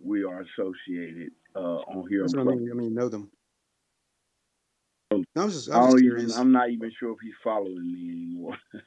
We 0.03 0.23
are 0.23 0.41
associated 0.41 1.31
uh, 1.55 1.59
on 1.59 2.07
here 2.09 2.21
That's 2.21 2.35
what 2.35 2.47
I 2.47 2.55
mean. 2.55 2.69
I 2.71 2.75
mean, 2.75 2.93
know 2.93 3.09
them. 3.09 3.29
No, 5.11 5.23
I 5.35 5.45
was 5.45 5.53
just, 5.53 5.69
I 5.69 5.77
I 5.77 5.85
was 5.85 6.01
don't 6.01 6.03
just 6.03 6.29
even. 6.29 6.41
I'm 6.41 6.51
not 6.51 6.69
even 6.69 6.91
sure 6.97 7.11
if 7.11 7.17
he's 7.21 7.33
following 7.43 7.91
me 7.91 8.09
anymore. 8.11 8.57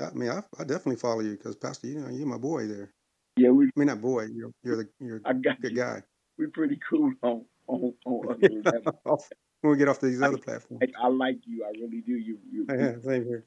I 0.00 0.10
mean, 0.14 0.30
I, 0.30 0.42
I 0.58 0.64
definitely 0.64 0.96
follow 0.96 1.20
you 1.20 1.32
because 1.32 1.56
Pastor, 1.56 1.86
you 1.86 2.00
know, 2.00 2.08
you're 2.08 2.26
my 2.26 2.38
boy 2.38 2.66
there. 2.66 2.92
yeah, 3.36 3.50
we. 3.50 3.66
I 3.66 3.70
mean, 3.76 3.88
not 3.88 4.00
boy. 4.00 4.26
You're 4.32 4.50
you're 4.62 4.76
the 4.76 4.88
you're 4.98 5.20
I 5.24 5.34
got 5.34 5.60
good 5.60 5.72
you. 5.72 5.76
guy. 5.76 6.02
We're 6.38 6.48
pretty 6.48 6.78
cool 6.88 7.12
on 7.22 7.44
on 7.66 7.94
on 8.06 8.28
other 8.30 8.48
levels. 8.64 9.28
When 9.60 9.72
we 9.72 9.76
get 9.76 9.88
off 9.88 10.00
these 10.00 10.22
I, 10.22 10.28
other 10.28 10.38
platforms. 10.38 10.82
I, 10.82 11.06
I 11.06 11.08
like 11.08 11.38
you. 11.44 11.64
I 11.64 11.70
really 11.78 12.00
do. 12.00 12.12
You 12.12 12.38
you. 12.50 12.66
you 12.68 12.76
Yeah, 12.78 12.94
same 13.02 13.24
here. 13.24 13.44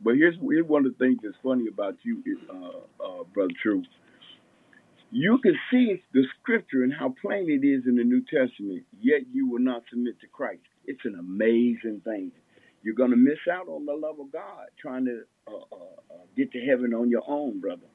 but 0.00 0.14
here's 0.14 0.36
here's 0.40 0.66
one 0.66 0.86
of 0.86 0.96
the 0.96 1.04
things 1.04 1.18
that's 1.22 1.36
funny 1.42 1.68
about 1.68 1.96
you, 2.02 2.22
uh, 2.48 3.04
uh, 3.04 3.24
brother 3.24 3.52
True. 3.62 3.82
You 5.12 5.38
can 5.42 5.58
see 5.70 6.02
the 6.12 6.24
scripture 6.38 6.84
and 6.84 6.92
how 6.92 7.14
plain 7.20 7.50
it 7.50 7.66
is 7.66 7.82
in 7.86 7.96
the 7.96 8.04
New 8.04 8.22
Testament, 8.22 8.84
yet 9.00 9.22
you 9.32 9.48
will 9.48 9.58
not 9.58 9.82
submit 9.90 10.20
to 10.20 10.28
Christ. 10.28 10.62
It's 10.84 11.04
an 11.04 11.16
amazing 11.18 12.02
thing. 12.04 12.30
You're 12.82 12.94
going 12.94 13.10
to 13.10 13.16
miss 13.16 13.38
out 13.50 13.68
on 13.68 13.86
the 13.86 13.92
love 13.92 14.20
of 14.20 14.32
God 14.32 14.68
trying 14.80 15.04
to 15.06 15.22
uh, 15.48 15.56
uh, 15.72 16.14
uh, 16.14 16.24
get 16.36 16.52
to 16.52 16.60
heaven 16.60 16.94
on 16.94 17.10
your 17.10 17.22
own, 17.26 17.60
brother. 17.60 17.86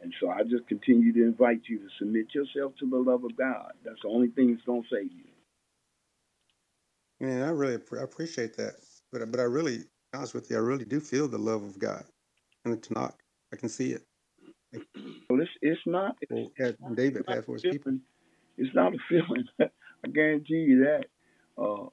And 0.00 0.12
so 0.18 0.30
I 0.30 0.42
just 0.42 0.66
continue 0.66 1.12
to 1.12 1.22
invite 1.22 1.60
you 1.68 1.78
to 1.78 1.88
submit 1.98 2.34
yourself 2.34 2.72
to 2.80 2.88
the 2.88 2.96
love 2.96 3.22
of 3.24 3.36
God. 3.36 3.72
That's 3.84 4.00
the 4.02 4.08
only 4.08 4.28
thing 4.28 4.52
that's 4.52 4.64
going 4.64 4.82
to 4.82 4.88
save 4.90 5.12
you. 5.12 5.24
Man, 7.20 7.42
I 7.42 7.50
really 7.50 7.78
I 7.98 8.02
appreciate 8.02 8.56
that. 8.56 8.72
But 9.12 9.30
but 9.30 9.38
I 9.38 9.44
really, 9.44 9.84
honest 10.12 10.34
with 10.34 10.50
you, 10.50 10.56
I 10.56 10.60
really 10.60 10.84
do 10.84 10.98
feel 10.98 11.28
the 11.28 11.38
love 11.38 11.62
of 11.62 11.78
God 11.78 12.04
in 12.64 12.72
the 12.72 12.76
Tanakh. 12.76 13.14
I 13.52 13.56
can 13.56 13.68
see 13.68 13.92
it. 13.92 14.02
Well, 15.28 15.40
it's, 15.40 15.50
it's 15.60 15.80
not. 15.86 16.16
It's, 16.20 16.30
well, 16.30 16.50
had, 16.58 16.76
David 16.96 17.24
had 17.28 17.44
for 17.44 17.52
a 17.52 17.54
his 17.54 17.62
people. 17.62 17.78
feeling. 17.84 18.00
It's 18.58 18.74
not 18.74 18.94
a 18.94 18.98
feeling. 19.08 19.44
I 19.60 20.08
guarantee 20.08 20.54
you 20.54 20.84
that. 20.84 21.06
Uh, 21.56 21.86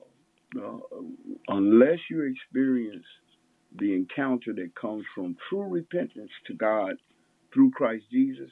uh, 0.60 0.80
unless 1.47 1.99
you 2.10 2.23
experience 2.23 3.06
the 3.77 3.93
encounter 3.93 4.53
that 4.53 4.72
comes 4.80 5.06
from 5.14 5.35
true 5.49 5.68
repentance 5.68 6.31
to 6.47 6.53
God 6.53 6.93
through 7.53 7.72
Christ 7.72 8.06
Jesus, 8.11 8.49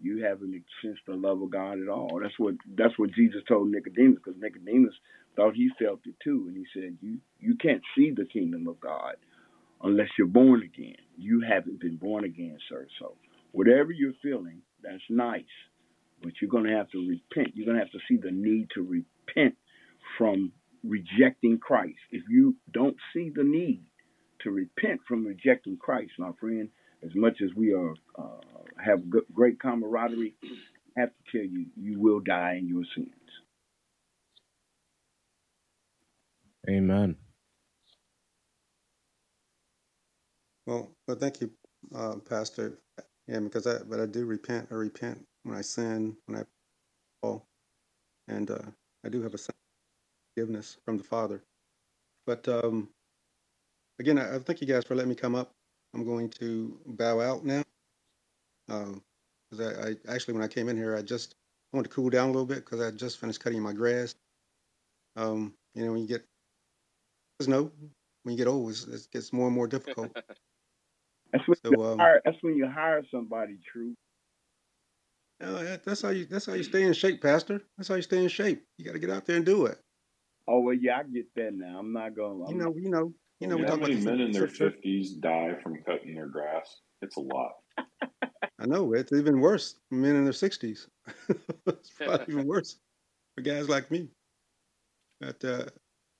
you 0.00 0.24
haven't 0.24 0.62
sensed 0.82 1.02
the 1.06 1.14
love 1.14 1.42
of 1.42 1.50
God 1.50 1.80
at 1.80 1.88
all. 1.88 2.20
That's 2.22 2.38
what 2.38 2.54
that's 2.76 2.98
what 2.98 3.10
Jesus 3.12 3.42
told 3.48 3.68
Nicodemus, 3.70 4.20
because 4.24 4.40
Nicodemus 4.40 4.94
thought 5.36 5.54
he 5.54 5.70
felt 5.78 6.00
it 6.06 6.14
too, 6.22 6.46
and 6.48 6.56
he 6.56 6.64
said, 6.72 6.96
"You 7.00 7.18
you 7.40 7.56
can't 7.56 7.82
see 7.96 8.12
the 8.12 8.24
kingdom 8.24 8.68
of 8.68 8.80
God 8.80 9.16
unless 9.82 10.08
you're 10.16 10.26
born 10.26 10.62
again. 10.62 10.96
You 11.16 11.40
haven't 11.40 11.80
been 11.80 11.96
born 11.96 12.24
again, 12.24 12.58
sir. 12.68 12.86
So 12.98 13.14
whatever 13.52 13.92
you're 13.92 14.14
feeling, 14.22 14.62
that's 14.82 15.02
nice, 15.10 15.44
but 16.22 16.32
you're 16.40 16.50
going 16.50 16.64
to 16.64 16.76
have 16.76 16.90
to 16.90 16.98
repent. 17.08 17.56
You're 17.56 17.66
going 17.66 17.78
to 17.78 17.84
have 17.84 17.92
to 17.92 18.00
see 18.08 18.18
the 18.18 18.32
need 18.32 18.68
to 18.74 18.82
repent 18.82 19.56
from 20.18 20.52
rejecting 20.84 21.58
Christ. 21.58 21.98
If 22.10 22.24
you 22.30 22.56
don't 22.72 22.96
see 23.14 23.30
the 23.34 23.44
need 23.44 23.84
to 24.42 24.50
repent 24.50 25.00
from 25.08 25.26
rejecting 25.26 25.76
Christ, 25.78 26.12
my 26.18 26.32
friend, 26.40 26.68
as 27.04 27.10
much 27.14 27.38
as 27.42 27.50
we 27.56 27.72
are 27.74 27.94
uh, 28.18 28.40
have 28.84 29.00
g- 29.04 29.20
great 29.34 29.60
camaraderie, 29.60 30.34
I 30.96 31.00
have 31.02 31.10
to 31.10 31.38
tell 31.38 31.46
you, 31.46 31.66
you 31.76 32.00
will 32.00 32.20
die 32.20 32.56
in 32.58 32.68
your 32.68 32.84
sins. 32.96 33.10
Amen. 36.70 37.16
Well, 40.66 40.92
but 41.06 41.20
thank 41.20 41.40
you, 41.40 41.50
uh, 41.94 42.16
Pastor. 42.28 42.78
Yeah, 43.28 43.40
because 43.40 43.66
I 43.66 43.78
but 43.84 44.00
I 44.00 44.06
do 44.06 44.26
repent. 44.26 44.68
I 44.70 44.74
repent 44.74 45.24
when 45.44 45.56
I 45.56 45.60
sin, 45.60 46.16
when 46.26 46.40
I 46.40 46.44
fall, 47.22 47.46
and 48.28 48.50
uh, 48.50 48.62
I 49.04 49.10
do 49.10 49.22
have 49.22 49.34
a 49.34 49.38
forgiveness 50.34 50.78
from 50.84 50.98
the 50.98 51.04
Father. 51.04 51.42
But 52.26 52.48
um, 52.48 52.88
again, 54.00 54.18
I, 54.18 54.36
I 54.36 54.38
thank 54.38 54.60
you 54.60 54.66
guys 54.66 54.84
for 54.84 54.94
letting 54.94 55.10
me 55.10 55.14
come 55.14 55.34
up. 55.34 55.52
I'm 55.94 56.04
going 56.04 56.30
to 56.30 56.78
bow 56.86 57.20
out 57.20 57.44
now. 57.44 57.62
Um, 58.68 59.02
because 59.50 59.76
I, 59.76 59.90
I 59.90 60.14
actually 60.14 60.34
when 60.34 60.42
I 60.42 60.48
came 60.48 60.68
in 60.68 60.76
here, 60.76 60.96
I 60.96 61.02
just 61.02 61.34
wanted 61.72 61.88
to 61.90 61.94
cool 61.94 62.10
down 62.10 62.28
a 62.28 62.32
little 62.32 62.46
bit 62.46 62.64
because 62.64 62.80
I 62.80 62.90
just 62.90 63.18
finished 63.18 63.40
cutting 63.40 63.62
my 63.62 63.72
grass. 63.72 64.14
Um, 65.16 65.54
you 65.74 65.84
know, 65.84 65.92
when 65.92 66.02
you 66.02 66.08
get 66.08 66.24
just 67.40 67.48
know 67.48 67.70
when 68.22 68.32
you 68.32 68.38
get 68.38 68.48
old, 68.50 68.72
it 68.72 69.08
gets 69.12 69.32
more 69.32 69.46
and 69.46 69.54
more 69.54 69.68
difficult. 69.68 70.16
That's 71.32 71.46
when 71.46 71.56
So 71.64 71.72
you 71.72 71.82
um, 71.84 71.98
hire. 71.98 72.20
That's 72.24 72.38
when 72.42 72.56
you 72.56 72.66
hire 72.68 73.02
somebody. 73.10 73.58
True. 73.70 73.94
No, 75.40 75.62
that- 75.62 75.84
that's 75.84 76.02
how 76.02 76.08
you 76.10 76.26
that's 76.26 76.46
how 76.46 76.54
you 76.54 76.62
stay 76.62 76.82
in 76.82 76.92
shape, 76.92 77.22
Pastor. 77.22 77.62
That's 77.76 77.88
how 77.88 77.94
you 77.94 78.02
stay 78.02 78.22
in 78.22 78.28
shape. 78.28 78.64
You 78.76 78.84
got 78.84 78.92
to 78.92 78.98
get 78.98 79.10
out 79.10 79.26
there 79.26 79.36
and 79.36 79.46
do 79.46 79.66
it. 79.66 79.78
Oh 80.46 80.60
well, 80.60 80.74
yeah, 80.74 80.98
I 80.98 81.02
get 81.04 81.26
that 81.36 81.54
now. 81.54 81.78
I'm 81.78 81.92
not 81.92 82.16
going. 82.16 82.38
You 82.38 82.46
I'm 82.46 82.58
know, 82.58 82.74
you 82.76 82.90
know, 82.90 83.12
you 83.40 83.48
know. 83.48 83.56
You 83.56 83.56
We 83.56 83.62
know 83.62 83.68
how 83.68 83.74
talk 83.74 83.80
many 83.82 83.94
the 83.96 84.04
men 84.10 84.20
in 84.20 84.32
their 84.32 84.46
50s 84.46 85.20
die 85.20 85.56
from 85.62 85.82
cutting 85.84 86.14
their 86.14 86.26
grass? 86.26 86.80
It's 87.02 87.16
a 87.16 87.20
lot. 87.20 87.52
I 88.58 88.66
know 88.66 88.92
it's 88.94 89.12
even 89.12 89.40
worse. 89.40 89.76
Men 89.90 90.16
in 90.16 90.24
their 90.24 90.32
sixties. 90.32 90.88
it's 91.66 91.90
probably 91.90 92.26
even 92.28 92.46
worse 92.48 92.78
for 93.36 93.42
guys 93.42 93.68
like 93.68 93.90
me. 93.90 94.08
But 95.20 95.44
uh, 95.44 95.66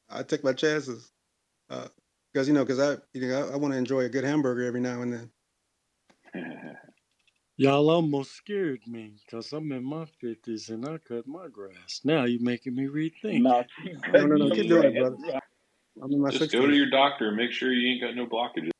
I 0.08 0.22
take 0.22 0.44
my 0.44 0.52
chances 0.52 1.10
because 2.38 2.46
you 2.46 2.54
know, 2.54 2.64
because 2.64 2.78
I 2.78 2.96
you 3.12 3.26
know 3.26 3.48
I, 3.48 3.54
I 3.54 3.56
want 3.56 3.74
to 3.74 3.78
enjoy 3.78 4.02
a 4.02 4.08
good 4.08 4.22
hamburger 4.22 4.64
every 4.64 4.80
now 4.80 5.02
and 5.02 5.12
then. 5.12 5.30
Y'all 7.56 7.90
almost 7.90 8.30
scared 8.36 8.78
me 8.86 9.16
because 9.26 9.52
I'm 9.52 9.72
in 9.72 9.84
my 9.84 10.06
50s 10.22 10.68
and 10.68 10.86
I 10.88 10.98
cut 10.98 11.26
my 11.26 11.48
grass. 11.48 12.02
Now 12.04 12.22
you're 12.26 12.40
making 12.40 12.76
me 12.76 12.86
rethink. 12.86 13.42
No, 13.42 13.64
No, 14.12 14.26
no, 14.26 14.36
no, 14.36 14.54
keep 14.54 14.68
doing 14.68 14.84
it, 14.84 15.00
brother. 15.00 15.16
I'm 16.00 16.12
in 16.12 16.20
my 16.20 16.30
Just 16.30 16.52
go 16.52 16.64
to 16.64 16.72
your 16.72 16.88
doctor 16.88 17.26
and 17.26 17.36
make 17.36 17.50
sure 17.50 17.72
you 17.72 17.90
ain't 17.90 18.00
got 18.00 18.14
no 18.14 18.26
blockages. 18.26 18.70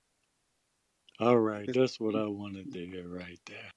All 1.19 1.37
right, 1.37 1.69
that's 1.75 1.99
what 1.99 2.15
I 2.15 2.27
wanted 2.27 2.73
to 2.73 2.87
hear 2.87 3.09
right 3.09 3.41
there. 3.47 3.71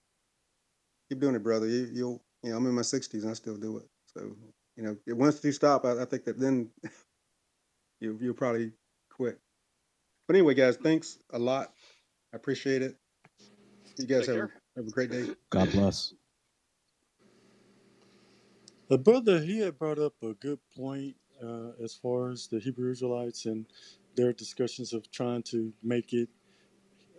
Keep 1.09 1.21
doing 1.21 1.33
it, 1.33 1.41
brother. 1.41 1.65
You, 1.65 1.89
you'll, 1.91 2.23
you 2.43 2.51
know, 2.51 2.57
I'm 2.57 2.67
in 2.67 2.75
my 2.75 2.83
sixties 2.83 3.23
and 3.23 3.31
I 3.31 3.33
still 3.33 3.57
do 3.57 3.77
it. 3.77 3.87
So, 4.05 4.35
you 4.75 4.83
know, 4.83 4.95
once 5.07 5.43
you 5.43 5.51
stop, 5.51 5.85
I, 5.85 6.03
I 6.03 6.05
think 6.05 6.25
that 6.25 6.39
then 6.39 6.69
you, 7.99 8.19
you'll 8.21 8.35
probably 8.35 8.73
quit. 9.09 9.39
But 10.31 10.37
anyway, 10.37 10.53
guys, 10.53 10.77
thanks 10.77 11.19
a 11.33 11.37
lot. 11.37 11.73
I 12.31 12.37
appreciate 12.37 12.81
it. 12.81 12.95
You 13.97 14.05
guys 14.05 14.27
have 14.27 14.37
a, 14.37 14.49
have 14.77 14.87
a 14.87 14.89
great 14.89 15.11
day. 15.11 15.25
God 15.49 15.69
bless. 15.73 16.13
The 18.87 18.97
brother 18.97 19.41
he 19.41 19.59
had 19.59 19.77
brought 19.77 19.99
up 19.99 20.13
a 20.23 20.31
good 20.35 20.59
point 20.73 21.17
uh, 21.43 21.71
as 21.83 21.95
far 21.95 22.29
as 22.29 22.47
the 22.47 22.59
Hebrew 22.59 22.89
Israelites 22.91 23.45
and 23.45 23.65
their 24.15 24.31
discussions 24.31 24.93
of 24.93 25.11
trying 25.11 25.43
to 25.51 25.73
make 25.83 26.13
it 26.13 26.29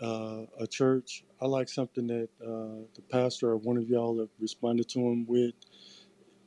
uh, 0.00 0.44
a 0.58 0.66
church. 0.66 1.22
I 1.38 1.44
like 1.44 1.68
something 1.68 2.06
that 2.06 2.30
uh, 2.42 2.88
the 2.94 3.02
pastor 3.10 3.50
or 3.50 3.58
one 3.58 3.76
of 3.76 3.90
y'all 3.90 4.20
have 4.20 4.30
responded 4.40 4.88
to 4.88 5.00
him 5.00 5.26
with. 5.26 5.52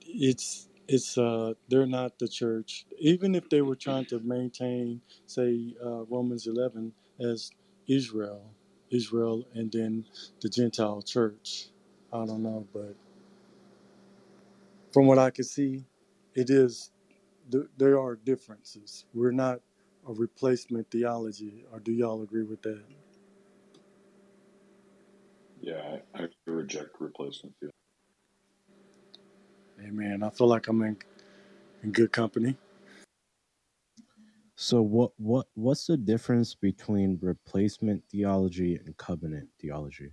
It's 0.02 0.68
it's 0.88 1.18
uh, 1.18 1.54
they're 1.70 1.88
not 1.88 2.20
the 2.20 2.28
church. 2.30 2.86
Even 3.00 3.36
if 3.36 3.50
they 3.50 3.62
were 3.62 3.76
trying 3.78 4.06
to 4.08 4.20
maintain, 4.22 5.02
say, 5.28 5.76
uh, 5.86 6.04
Romans 6.06 6.48
11 6.48 6.94
as 7.22 7.52
Israel, 7.88 8.44
Israel, 8.92 9.46
and 9.56 9.72
then 9.72 10.06
the 10.42 10.50
Gentile 10.50 11.02
church. 11.04 11.70
I 12.14 12.26
don't 12.26 12.44
know, 12.44 12.68
but 12.74 12.96
from 14.94 15.08
what 15.08 15.20
I 15.20 15.32
can 15.32 15.46
see, 15.46 15.86
it 16.36 16.50
is 16.50 16.92
th- 17.52 17.66
there 17.78 18.00
are 18.00 18.16
differences. 18.16 19.06
We're 19.14 19.32
not 19.32 19.62
a 20.08 20.14
replacement 20.14 20.92
theology, 20.92 21.66
or 21.74 21.80
do 21.80 21.94
y'all 21.94 22.24
agree 22.24 22.44
with 22.44 22.62
that? 22.64 22.84
Yeah, 25.62 25.98
I, 26.16 26.24
I 26.24 26.28
reject 26.48 26.92
replacement 27.00 27.56
theology. 27.60 27.75
Amen. 29.84 30.24
I 30.24 30.30
feel 30.30 30.48
like 30.48 30.68
I'm 30.68 30.82
in, 30.82 30.98
in 31.84 31.92
good 31.92 32.12
company. 32.12 32.58
So 34.56 34.82
what 34.82 35.12
what 35.18 35.48
what's 35.56 35.86
the 35.86 35.98
difference 35.98 36.56
between 36.56 37.20
replacement 37.22 38.04
theology 38.10 38.76
and 38.78 38.96
covenant 38.96 39.50
theology? 39.60 40.12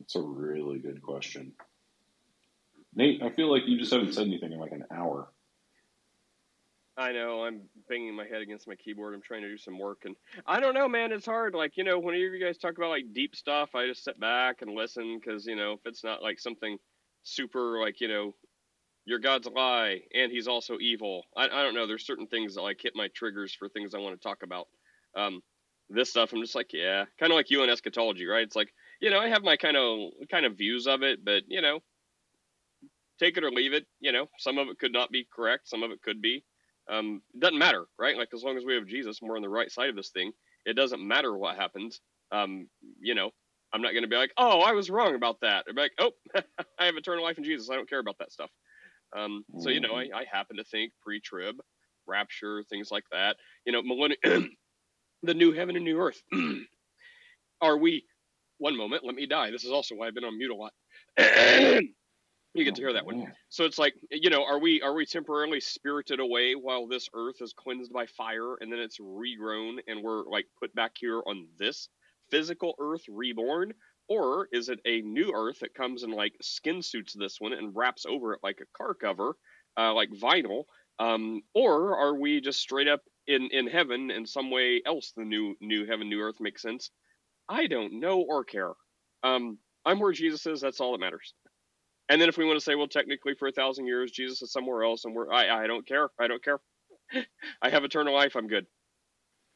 It's 0.00 0.16
a 0.16 0.22
really 0.22 0.78
good 0.78 1.02
question. 1.02 1.52
Nate, 2.94 3.22
I 3.22 3.28
feel 3.28 3.50
like 3.50 3.66
you 3.66 3.78
just 3.78 3.92
haven't 3.92 4.14
said 4.14 4.26
anything 4.26 4.52
in 4.52 4.58
like 4.58 4.72
an 4.72 4.84
hour. 4.90 5.28
I 6.96 7.12
know 7.12 7.44
I'm 7.44 7.60
banging 7.88 8.16
my 8.16 8.26
head 8.26 8.42
against 8.42 8.66
my 8.66 8.74
keyboard. 8.74 9.14
I'm 9.14 9.22
trying 9.22 9.42
to 9.42 9.48
do 9.48 9.58
some 9.58 9.78
work, 9.78 9.98
and 10.04 10.16
I 10.46 10.58
don't 10.58 10.74
know, 10.74 10.88
man. 10.88 11.12
It's 11.12 11.26
hard. 11.26 11.54
Like 11.54 11.76
you 11.76 11.84
know, 11.84 11.98
whenever 11.98 12.34
you 12.34 12.44
guys 12.44 12.56
talk 12.56 12.78
about 12.78 12.90
like 12.90 13.12
deep 13.12 13.36
stuff, 13.36 13.74
I 13.74 13.86
just 13.86 14.04
sit 14.04 14.18
back 14.18 14.62
and 14.62 14.74
listen 14.74 15.20
because 15.20 15.46
you 15.46 15.54
know 15.54 15.74
if 15.74 15.80
it's 15.84 16.02
not 16.02 16.22
like 16.22 16.40
something 16.40 16.78
super 17.22 17.80
like 17.80 18.00
you 18.00 18.08
know, 18.08 18.34
your 19.04 19.18
God's 19.18 19.46
a 19.46 19.50
lie 19.50 20.02
and 20.14 20.32
he's 20.32 20.48
also 20.48 20.78
evil. 20.80 21.24
I 21.36 21.44
I 21.44 21.62
don't 21.62 21.74
know. 21.74 21.86
There's 21.86 22.06
certain 22.06 22.26
things 22.26 22.54
that 22.54 22.62
like 22.62 22.80
hit 22.82 22.94
my 22.96 23.08
triggers 23.14 23.54
for 23.54 23.68
things 23.68 23.94
I 23.94 23.98
want 23.98 24.20
to 24.20 24.28
talk 24.28 24.42
about. 24.42 24.68
Um, 25.16 25.42
this 25.90 26.10
stuff 26.10 26.32
I'm 26.32 26.42
just 26.42 26.54
like 26.54 26.72
yeah, 26.72 27.04
kind 27.18 27.32
of 27.32 27.36
like 27.36 27.50
you 27.50 27.62
and 27.62 27.70
eschatology, 27.70 28.26
right? 28.26 28.42
It's 28.44 28.56
like 28.56 28.72
you 29.00 29.10
know 29.10 29.20
I 29.20 29.28
have 29.28 29.42
my 29.42 29.56
kind 29.56 29.76
of 29.76 30.12
kind 30.30 30.46
of 30.46 30.58
views 30.58 30.86
of 30.86 31.02
it, 31.02 31.24
but 31.24 31.44
you 31.48 31.62
know, 31.62 31.80
take 33.18 33.36
it 33.36 33.44
or 33.44 33.50
leave 33.50 33.72
it. 33.72 33.86
You 34.00 34.12
know, 34.12 34.26
some 34.38 34.58
of 34.58 34.68
it 34.68 34.78
could 34.78 34.92
not 34.92 35.10
be 35.10 35.26
correct, 35.34 35.68
some 35.68 35.82
of 35.82 35.90
it 35.90 36.02
could 36.02 36.20
be. 36.22 36.44
Um, 36.90 37.22
it 37.34 37.40
doesn't 37.40 37.58
matter, 37.58 37.84
right? 37.98 38.16
Like 38.16 38.28
as 38.34 38.42
long 38.42 38.56
as 38.56 38.64
we 38.64 38.74
have 38.74 38.86
Jesus 38.86 39.20
and 39.20 39.28
we're 39.28 39.36
on 39.36 39.42
the 39.42 39.48
right 39.48 39.70
side 39.70 39.90
of 39.90 39.96
this 39.96 40.10
thing, 40.10 40.32
it 40.64 40.74
doesn't 40.74 41.06
matter 41.06 41.36
what 41.36 41.56
happens. 41.56 42.00
Um, 42.32 42.68
you 43.00 43.14
know, 43.14 43.30
I'm 43.72 43.82
not 43.82 43.92
going 43.92 44.02
to 44.02 44.08
be 44.08 44.16
like, 44.16 44.32
oh, 44.36 44.60
I 44.60 44.72
was 44.72 44.88
wrong 44.90 45.14
about 45.14 45.40
that. 45.42 45.66
I'm 45.68 45.76
like, 45.76 45.92
oh, 45.98 46.12
I 46.78 46.86
have 46.86 46.96
eternal 46.96 47.24
life 47.24 47.38
in 47.38 47.44
Jesus. 47.44 47.68
I 47.70 47.74
don't 47.74 47.88
care 47.88 47.98
about 47.98 48.18
that 48.18 48.32
stuff. 48.32 48.50
Um, 49.16 49.44
so 49.58 49.70
you 49.70 49.80
know, 49.80 49.94
I, 49.94 50.08
I 50.14 50.24
happen 50.30 50.56
to 50.56 50.64
think 50.64 50.92
pre-trib, 51.02 51.56
rapture, 52.06 52.62
things 52.68 52.90
like 52.90 53.04
that. 53.10 53.36
You 53.64 53.72
know, 53.72 53.82
millennium, 53.82 54.50
the 55.22 55.34
new 55.34 55.52
heaven 55.52 55.76
and 55.76 55.84
new 55.84 55.98
earth. 55.98 56.22
Are 57.60 57.76
we? 57.76 58.04
One 58.58 58.76
moment, 58.76 59.04
let 59.04 59.14
me 59.14 59.26
die. 59.26 59.50
This 59.52 59.64
is 59.64 59.70
also 59.70 59.94
why 59.94 60.08
I've 60.08 60.14
been 60.14 60.24
on 60.24 60.36
mute 60.36 60.50
a 60.50 60.54
lot. 60.54 60.72
you 62.54 62.64
get 62.64 62.74
to 62.74 62.82
hear 62.82 62.92
that 62.92 63.06
one. 63.06 63.32
So 63.50 63.64
it's 63.64 63.78
like, 63.78 63.94
you 64.10 64.30
know, 64.30 64.44
are 64.44 64.58
we 64.58 64.82
are 64.82 64.94
we 64.94 65.06
temporarily 65.06 65.60
spirited 65.60 66.18
away 66.18 66.54
while 66.54 66.88
this 66.88 67.08
earth 67.14 67.36
is 67.40 67.52
cleansed 67.52 67.92
by 67.92 68.06
fire 68.06 68.56
and 68.60 68.72
then 68.72 68.80
it's 68.80 68.98
regrown 68.98 69.76
and 69.86 70.02
we're 70.02 70.24
like 70.24 70.46
put 70.60 70.74
back 70.74 70.92
here 70.98 71.22
on 71.26 71.46
this 71.58 71.88
physical 72.30 72.74
earth 72.80 73.02
reborn? 73.08 73.74
Or 74.08 74.48
is 74.52 74.68
it 74.70 74.80
a 74.86 75.02
new 75.02 75.32
earth 75.34 75.60
that 75.60 75.74
comes 75.74 76.02
and 76.02 76.14
like 76.14 76.34
skin 76.40 76.82
suits 76.82 77.12
this 77.14 77.40
one 77.40 77.52
and 77.52 77.76
wraps 77.76 78.06
over 78.06 78.34
it 78.34 78.40
like 78.42 78.60
a 78.62 78.78
car 78.78 78.94
cover, 78.94 79.36
uh, 79.78 79.92
like 79.94 80.10
vinyl? 80.10 80.64
Um, 80.98 81.42
or 81.54 81.96
are 81.96 82.14
we 82.14 82.40
just 82.40 82.60
straight 82.60 82.88
up 82.88 83.02
in 83.26 83.48
in 83.52 83.66
heaven 83.66 84.10
in 84.10 84.26
some 84.26 84.50
way 84.50 84.82
else? 84.86 85.12
The 85.16 85.24
new 85.24 85.54
new 85.60 85.86
heaven, 85.86 86.08
new 86.08 86.20
earth 86.20 86.40
makes 86.40 86.62
sense. 86.62 86.90
I 87.48 87.66
don't 87.66 88.00
know 88.00 88.20
or 88.20 88.44
care. 88.44 88.72
Um, 89.22 89.58
I'm 89.84 90.00
where 90.00 90.12
Jesus 90.12 90.46
is. 90.46 90.60
That's 90.60 90.80
all 90.80 90.92
that 90.92 91.00
matters. 91.00 91.34
And 92.08 92.20
then 92.20 92.28
if 92.28 92.38
we 92.38 92.44
want 92.46 92.58
to 92.58 92.64
say, 92.64 92.74
well, 92.74 92.88
technically 92.88 93.34
for 93.34 93.48
a 93.48 93.52
thousand 93.52 93.86
years, 93.86 94.10
Jesus 94.10 94.42
is 94.42 94.52
somewhere 94.52 94.84
else, 94.84 95.04
and 95.04 95.14
we're 95.14 95.32
I 95.32 95.64
I 95.64 95.66
don't 95.66 95.86
care. 95.86 96.10
I 96.18 96.28
don't 96.28 96.42
care. 96.44 96.60
I 97.62 97.70
have 97.70 97.84
eternal 97.84 98.14
life. 98.14 98.36
I'm 98.36 98.48
good. 98.48 98.66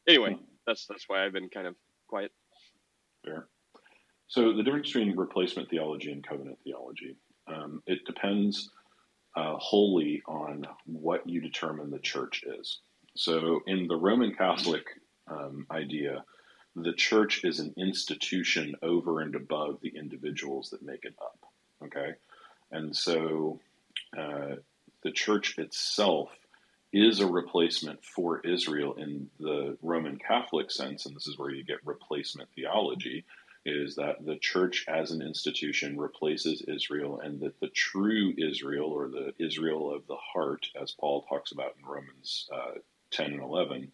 Anyway, 0.07 0.37
that's 0.67 0.85
that's 0.87 1.05
why 1.07 1.25
I've 1.25 1.33
been 1.33 1.49
kind 1.49 1.67
of 1.67 1.75
quiet. 2.07 2.31
Fair. 3.23 3.47
So 4.27 4.53
the 4.53 4.63
difference 4.63 4.91
between 4.91 5.15
replacement 5.15 5.69
theology 5.69 6.11
and 6.11 6.25
covenant 6.25 6.59
theology, 6.63 7.15
um, 7.47 7.83
it 7.85 7.99
depends 8.05 8.69
uh, 9.35 9.55
wholly 9.57 10.21
on 10.27 10.65
what 10.85 11.27
you 11.27 11.41
determine 11.41 11.91
the 11.91 11.99
church 11.99 12.43
is. 12.59 12.79
So 13.15 13.61
in 13.67 13.87
the 13.87 13.95
Roman 13.95 14.33
Catholic 14.33 14.85
um, 15.27 15.67
idea, 15.71 16.23
the 16.75 16.93
church 16.93 17.43
is 17.43 17.59
an 17.59 17.73
institution 17.77 18.75
over 18.81 19.21
and 19.21 19.35
above 19.35 19.79
the 19.81 19.93
individuals 19.95 20.69
that 20.71 20.81
make 20.81 21.05
it 21.05 21.15
up. 21.21 21.39
Okay, 21.83 22.13
and 22.71 22.95
so 22.95 23.59
uh, 24.17 24.55
the 25.03 25.11
church 25.11 25.57
itself 25.59 26.29
is 26.93 27.19
a 27.19 27.27
replacement 27.27 28.05
for 28.05 28.39
Israel 28.41 28.93
in 28.93 29.29
the 29.39 29.75
Roman 29.81 30.19
Catholic 30.19 30.69
sense, 30.69 31.05
and 31.05 31.15
this 31.15 31.27
is 31.27 31.37
where 31.37 31.49
you 31.49 31.63
get 31.63 31.85
replacement 31.85 32.49
theology, 32.55 33.25
is 33.65 33.95
that 33.95 34.23
the 34.23 34.37
church 34.37 34.85
as 34.87 35.11
an 35.11 35.21
institution 35.21 35.97
replaces 35.97 36.61
Israel, 36.61 37.19
and 37.19 37.39
that 37.39 37.59
the 37.59 37.69
true 37.69 38.33
Israel, 38.37 38.91
or 38.91 39.07
the 39.07 39.33
Israel 39.39 39.93
of 39.93 40.05
the 40.07 40.17
heart, 40.17 40.67
as 40.79 40.91
Paul 40.91 41.23
talks 41.23 41.51
about 41.51 41.75
in 41.79 41.85
Romans 41.85 42.47
uh, 42.53 42.79
10 43.11 43.33
and 43.33 43.41
11, 43.41 43.91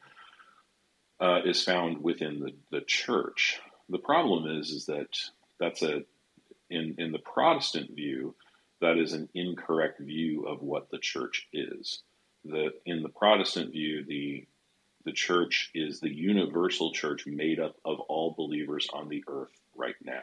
uh, 1.22 1.40
is 1.46 1.64
found 1.64 2.04
within 2.04 2.40
the, 2.40 2.54
the 2.72 2.82
church. 2.82 3.60
The 3.88 3.98
problem 3.98 4.60
is, 4.60 4.72
is 4.72 4.86
that 4.88 5.18
that's 5.60 5.82
a 5.82 6.04
in 6.70 6.96
in 6.98 7.12
the 7.12 7.20
Protestant 7.20 7.96
view, 7.96 8.36
that 8.82 8.98
is 8.98 9.14
an 9.14 9.30
incorrect 9.34 10.00
view 10.00 10.46
of 10.46 10.62
what 10.62 10.90
the 10.90 11.00
church 11.00 11.48
is. 11.52 12.02
The 12.46 12.72
in 12.86 13.04
the 13.04 13.10
Protestant 13.10 13.72
view, 13.72 14.04
the 14.06 14.46
the 15.06 15.12
church 15.12 15.72
is 15.74 16.00
the 16.00 16.14
universal 16.14 16.92
church 16.92 17.26
made 17.26 17.60
up 17.60 17.76
of 17.86 18.00
all 18.02 18.34
believers 18.38 18.88
on 18.94 19.10
the 19.10 19.24
earth 19.28 19.60
right 19.76 19.96
now. 20.04 20.22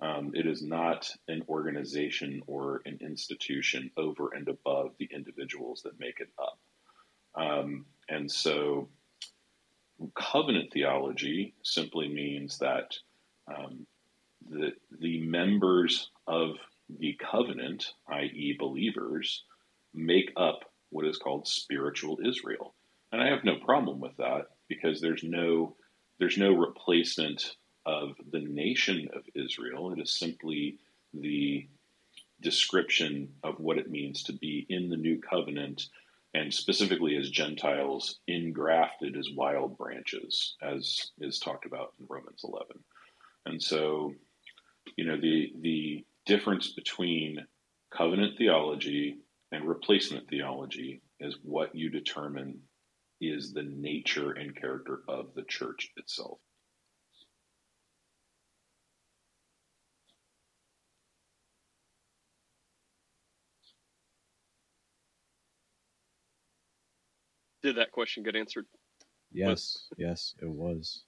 Um, 0.00 0.32
it 0.34 0.46
is 0.46 0.62
not 0.62 1.08
an 1.28 1.44
organization 1.48 2.42
or 2.48 2.82
an 2.86 2.98
institution 3.00 3.90
over 3.96 4.34
and 4.34 4.48
above 4.48 4.94
the 4.98 5.08
individuals 5.14 5.82
that 5.82 6.00
make 6.00 6.18
it 6.18 6.30
up. 6.38 6.58
Um, 7.34 7.86
and 8.08 8.30
so, 8.30 8.88
covenant 10.14 10.72
theology 10.72 11.54
simply 11.62 12.08
means 12.08 12.58
that 12.58 12.96
um, 13.46 13.86
the, 14.50 14.72
the 15.00 15.20
members 15.20 16.10
of 16.26 16.56
the 16.98 17.16
covenant, 17.20 17.92
i.e., 18.08 18.56
believers, 18.58 19.44
make 19.94 20.32
up 20.36 20.64
what 20.92 21.06
is 21.06 21.18
called 21.18 21.48
spiritual 21.48 22.18
Israel. 22.24 22.74
And 23.10 23.20
I 23.20 23.28
have 23.28 23.44
no 23.44 23.56
problem 23.56 24.00
with 24.00 24.16
that 24.18 24.46
because 24.68 25.00
there's 25.00 25.24
no 25.24 25.76
there's 26.18 26.38
no 26.38 26.52
replacement 26.52 27.56
of 27.84 28.12
the 28.30 28.40
nation 28.40 29.08
of 29.14 29.22
Israel. 29.34 29.92
It 29.92 30.00
is 30.00 30.12
simply 30.18 30.78
the 31.12 31.66
description 32.40 33.28
of 33.42 33.58
what 33.58 33.78
it 33.78 33.90
means 33.90 34.22
to 34.24 34.32
be 34.32 34.66
in 34.68 34.88
the 34.88 34.96
new 34.96 35.20
covenant 35.20 35.88
and 36.34 36.52
specifically 36.52 37.16
as 37.16 37.30
Gentiles 37.30 38.20
engrafted 38.26 39.16
as 39.16 39.28
wild 39.36 39.76
branches, 39.76 40.56
as 40.62 41.10
is 41.20 41.38
talked 41.38 41.66
about 41.66 41.92
in 42.00 42.06
Romans 42.08 42.42
11. 42.44 42.66
And 43.46 43.62
so, 43.62 44.14
you 44.96 45.04
know, 45.04 45.20
the 45.20 45.52
the 45.60 46.04
difference 46.24 46.72
between 46.72 47.44
covenant 47.90 48.38
theology 48.38 49.18
and 49.52 49.68
replacement 49.68 50.28
theology 50.28 51.02
is 51.20 51.36
what 51.42 51.74
you 51.74 51.90
determine 51.90 52.58
is 53.20 53.52
the 53.52 53.62
nature 53.62 54.32
and 54.32 54.56
character 54.56 55.02
of 55.06 55.26
the 55.36 55.44
church 55.44 55.90
itself. 55.96 56.38
Did 67.62 67.76
that 67.76 67.92
question 67.92 68.24
get 68.24 68.34
answered? 68.34 68.66
Yes, 69.30 69.86
yes, 69.96 70.34
it 70.42 70.48
was. 70.48 71.04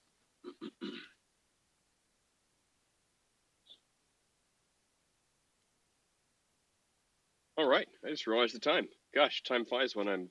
All 7.57 7.67
right. 7.67 7.87
I 8.05 8.09
just 8.09 8.27
realized 8.27 8.55
the 8.55 8.59
time. 8.59 8.87
Gosh, 9.13 9.43
time 9.43 9.65
flies 9.65 9.95
when 9.95 10.07
I'm 10.07 10.29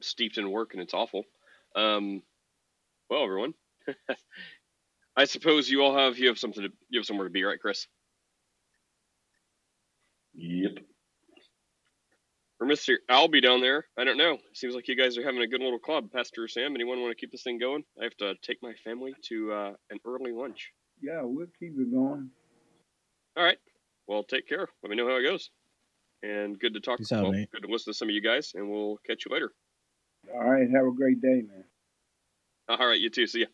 steeped 0.00 0.38
in 0.38 0.50
work 0.50 0.72
and 0.72 0.82
it's 0.82 0.94
awful. 0.94 1.24
Um, 1.76 2.22
well, 3.08 3.24
everyone, 3.24 3.54
I 5.16 5.24
suppose 5.24 5.68
you 5.70 5.82
all 5.82 5.96
have 5.96 6.18
you 6.18 6.28
have 6.28 6.38
something 6.38 6.62
to 6.62 6.70
you 6.88 6.98
have 6.98 7.06
somewhere 7.06 7.26
to 7.28 7.32
be, 7.32 7.44
right, 7.44 7.60
Chris? 7.60 7.86
Yep. 10.34 10.78
Or 12.60 12.66
Mister 12.66 12.98
Albie 13.10 13.42
down 13.42 13.60
there. 13.60 13.86
I 13.98 14.04
don't 14.04 14.18
know. 14.18 14.38
Seems 14.52 14.74
like 14.74 14.88
you 14.88 14.96
guys 14.96 15.16
are 15.16 15.24
having 15.24 15.42
a 15.42 15.46
good 15.46 15.62
little 15.62 15.78
club. 15.78 16.10
Pastor 16.12 16.46
Sam, 16.48 16.74
anyone 16.74 17.00
want 17.00 17.10
to 17.10 17.20
keep 17.20 17.32
this 17.32 17.42
thing 17.42 17.58
going? 17.58 17.84
I 18.00 18.04
have 18.04 18.16
to 18.18 18.34
take 18.42 18.58
my 18.62 18.74
family 18.84 19.14
to 19.28 19.52
uh, 19.52 19.72
an 19.90 19.98
early 20.04 20.32
lunch. 20.32 20.70
Yeah, 21.00 21.20
we'll 21.22 21.46
keep 21.58 21.72
it 21.78 21.90
going. 21.90 22.30
All 23.36 23.44
right. 23.44 23.58
Well, 24.06 24.24
take 24.24 24.48
care. 24.48 24.68
Let 24.82 24.90
me 24.90 24.96
know 24.96 25.08
how 25.08 25.16
it 25.16 25.22
goes. 25.22 25.50
And 26.22 26.58
good 26.58 26.74
to 26.74 26.80
talk. 26.80 26.98
Peace 26.98 27.12
out, 27.12 27.22
well, 27.22 27.32
good 27.32 27.62
to 27.62 27.68
listen 27.68 27.92
to 27.92 27.96
some 27.96 28.08
of 28.08 28.14
you 28.14 28.20
guys, 28.20 28.52
and 28.54 28.70
we'll 28.70 28.98
catch 29.06 29.24
you 29.24 29.32
later. 29.32 29.52
All 30.34 30.50
right, 30.50 30.68
have 30.70 30.86
a 30.86 30.92
great 30.92 31.20
day, 31.20 31.42
man. 31.42 31.64
All 32.68 32.86
right, 32.86 33.00
you 33.00 33.10
too. 33.10 33.26
See 33.26 33.40
ya. 33.40 33.46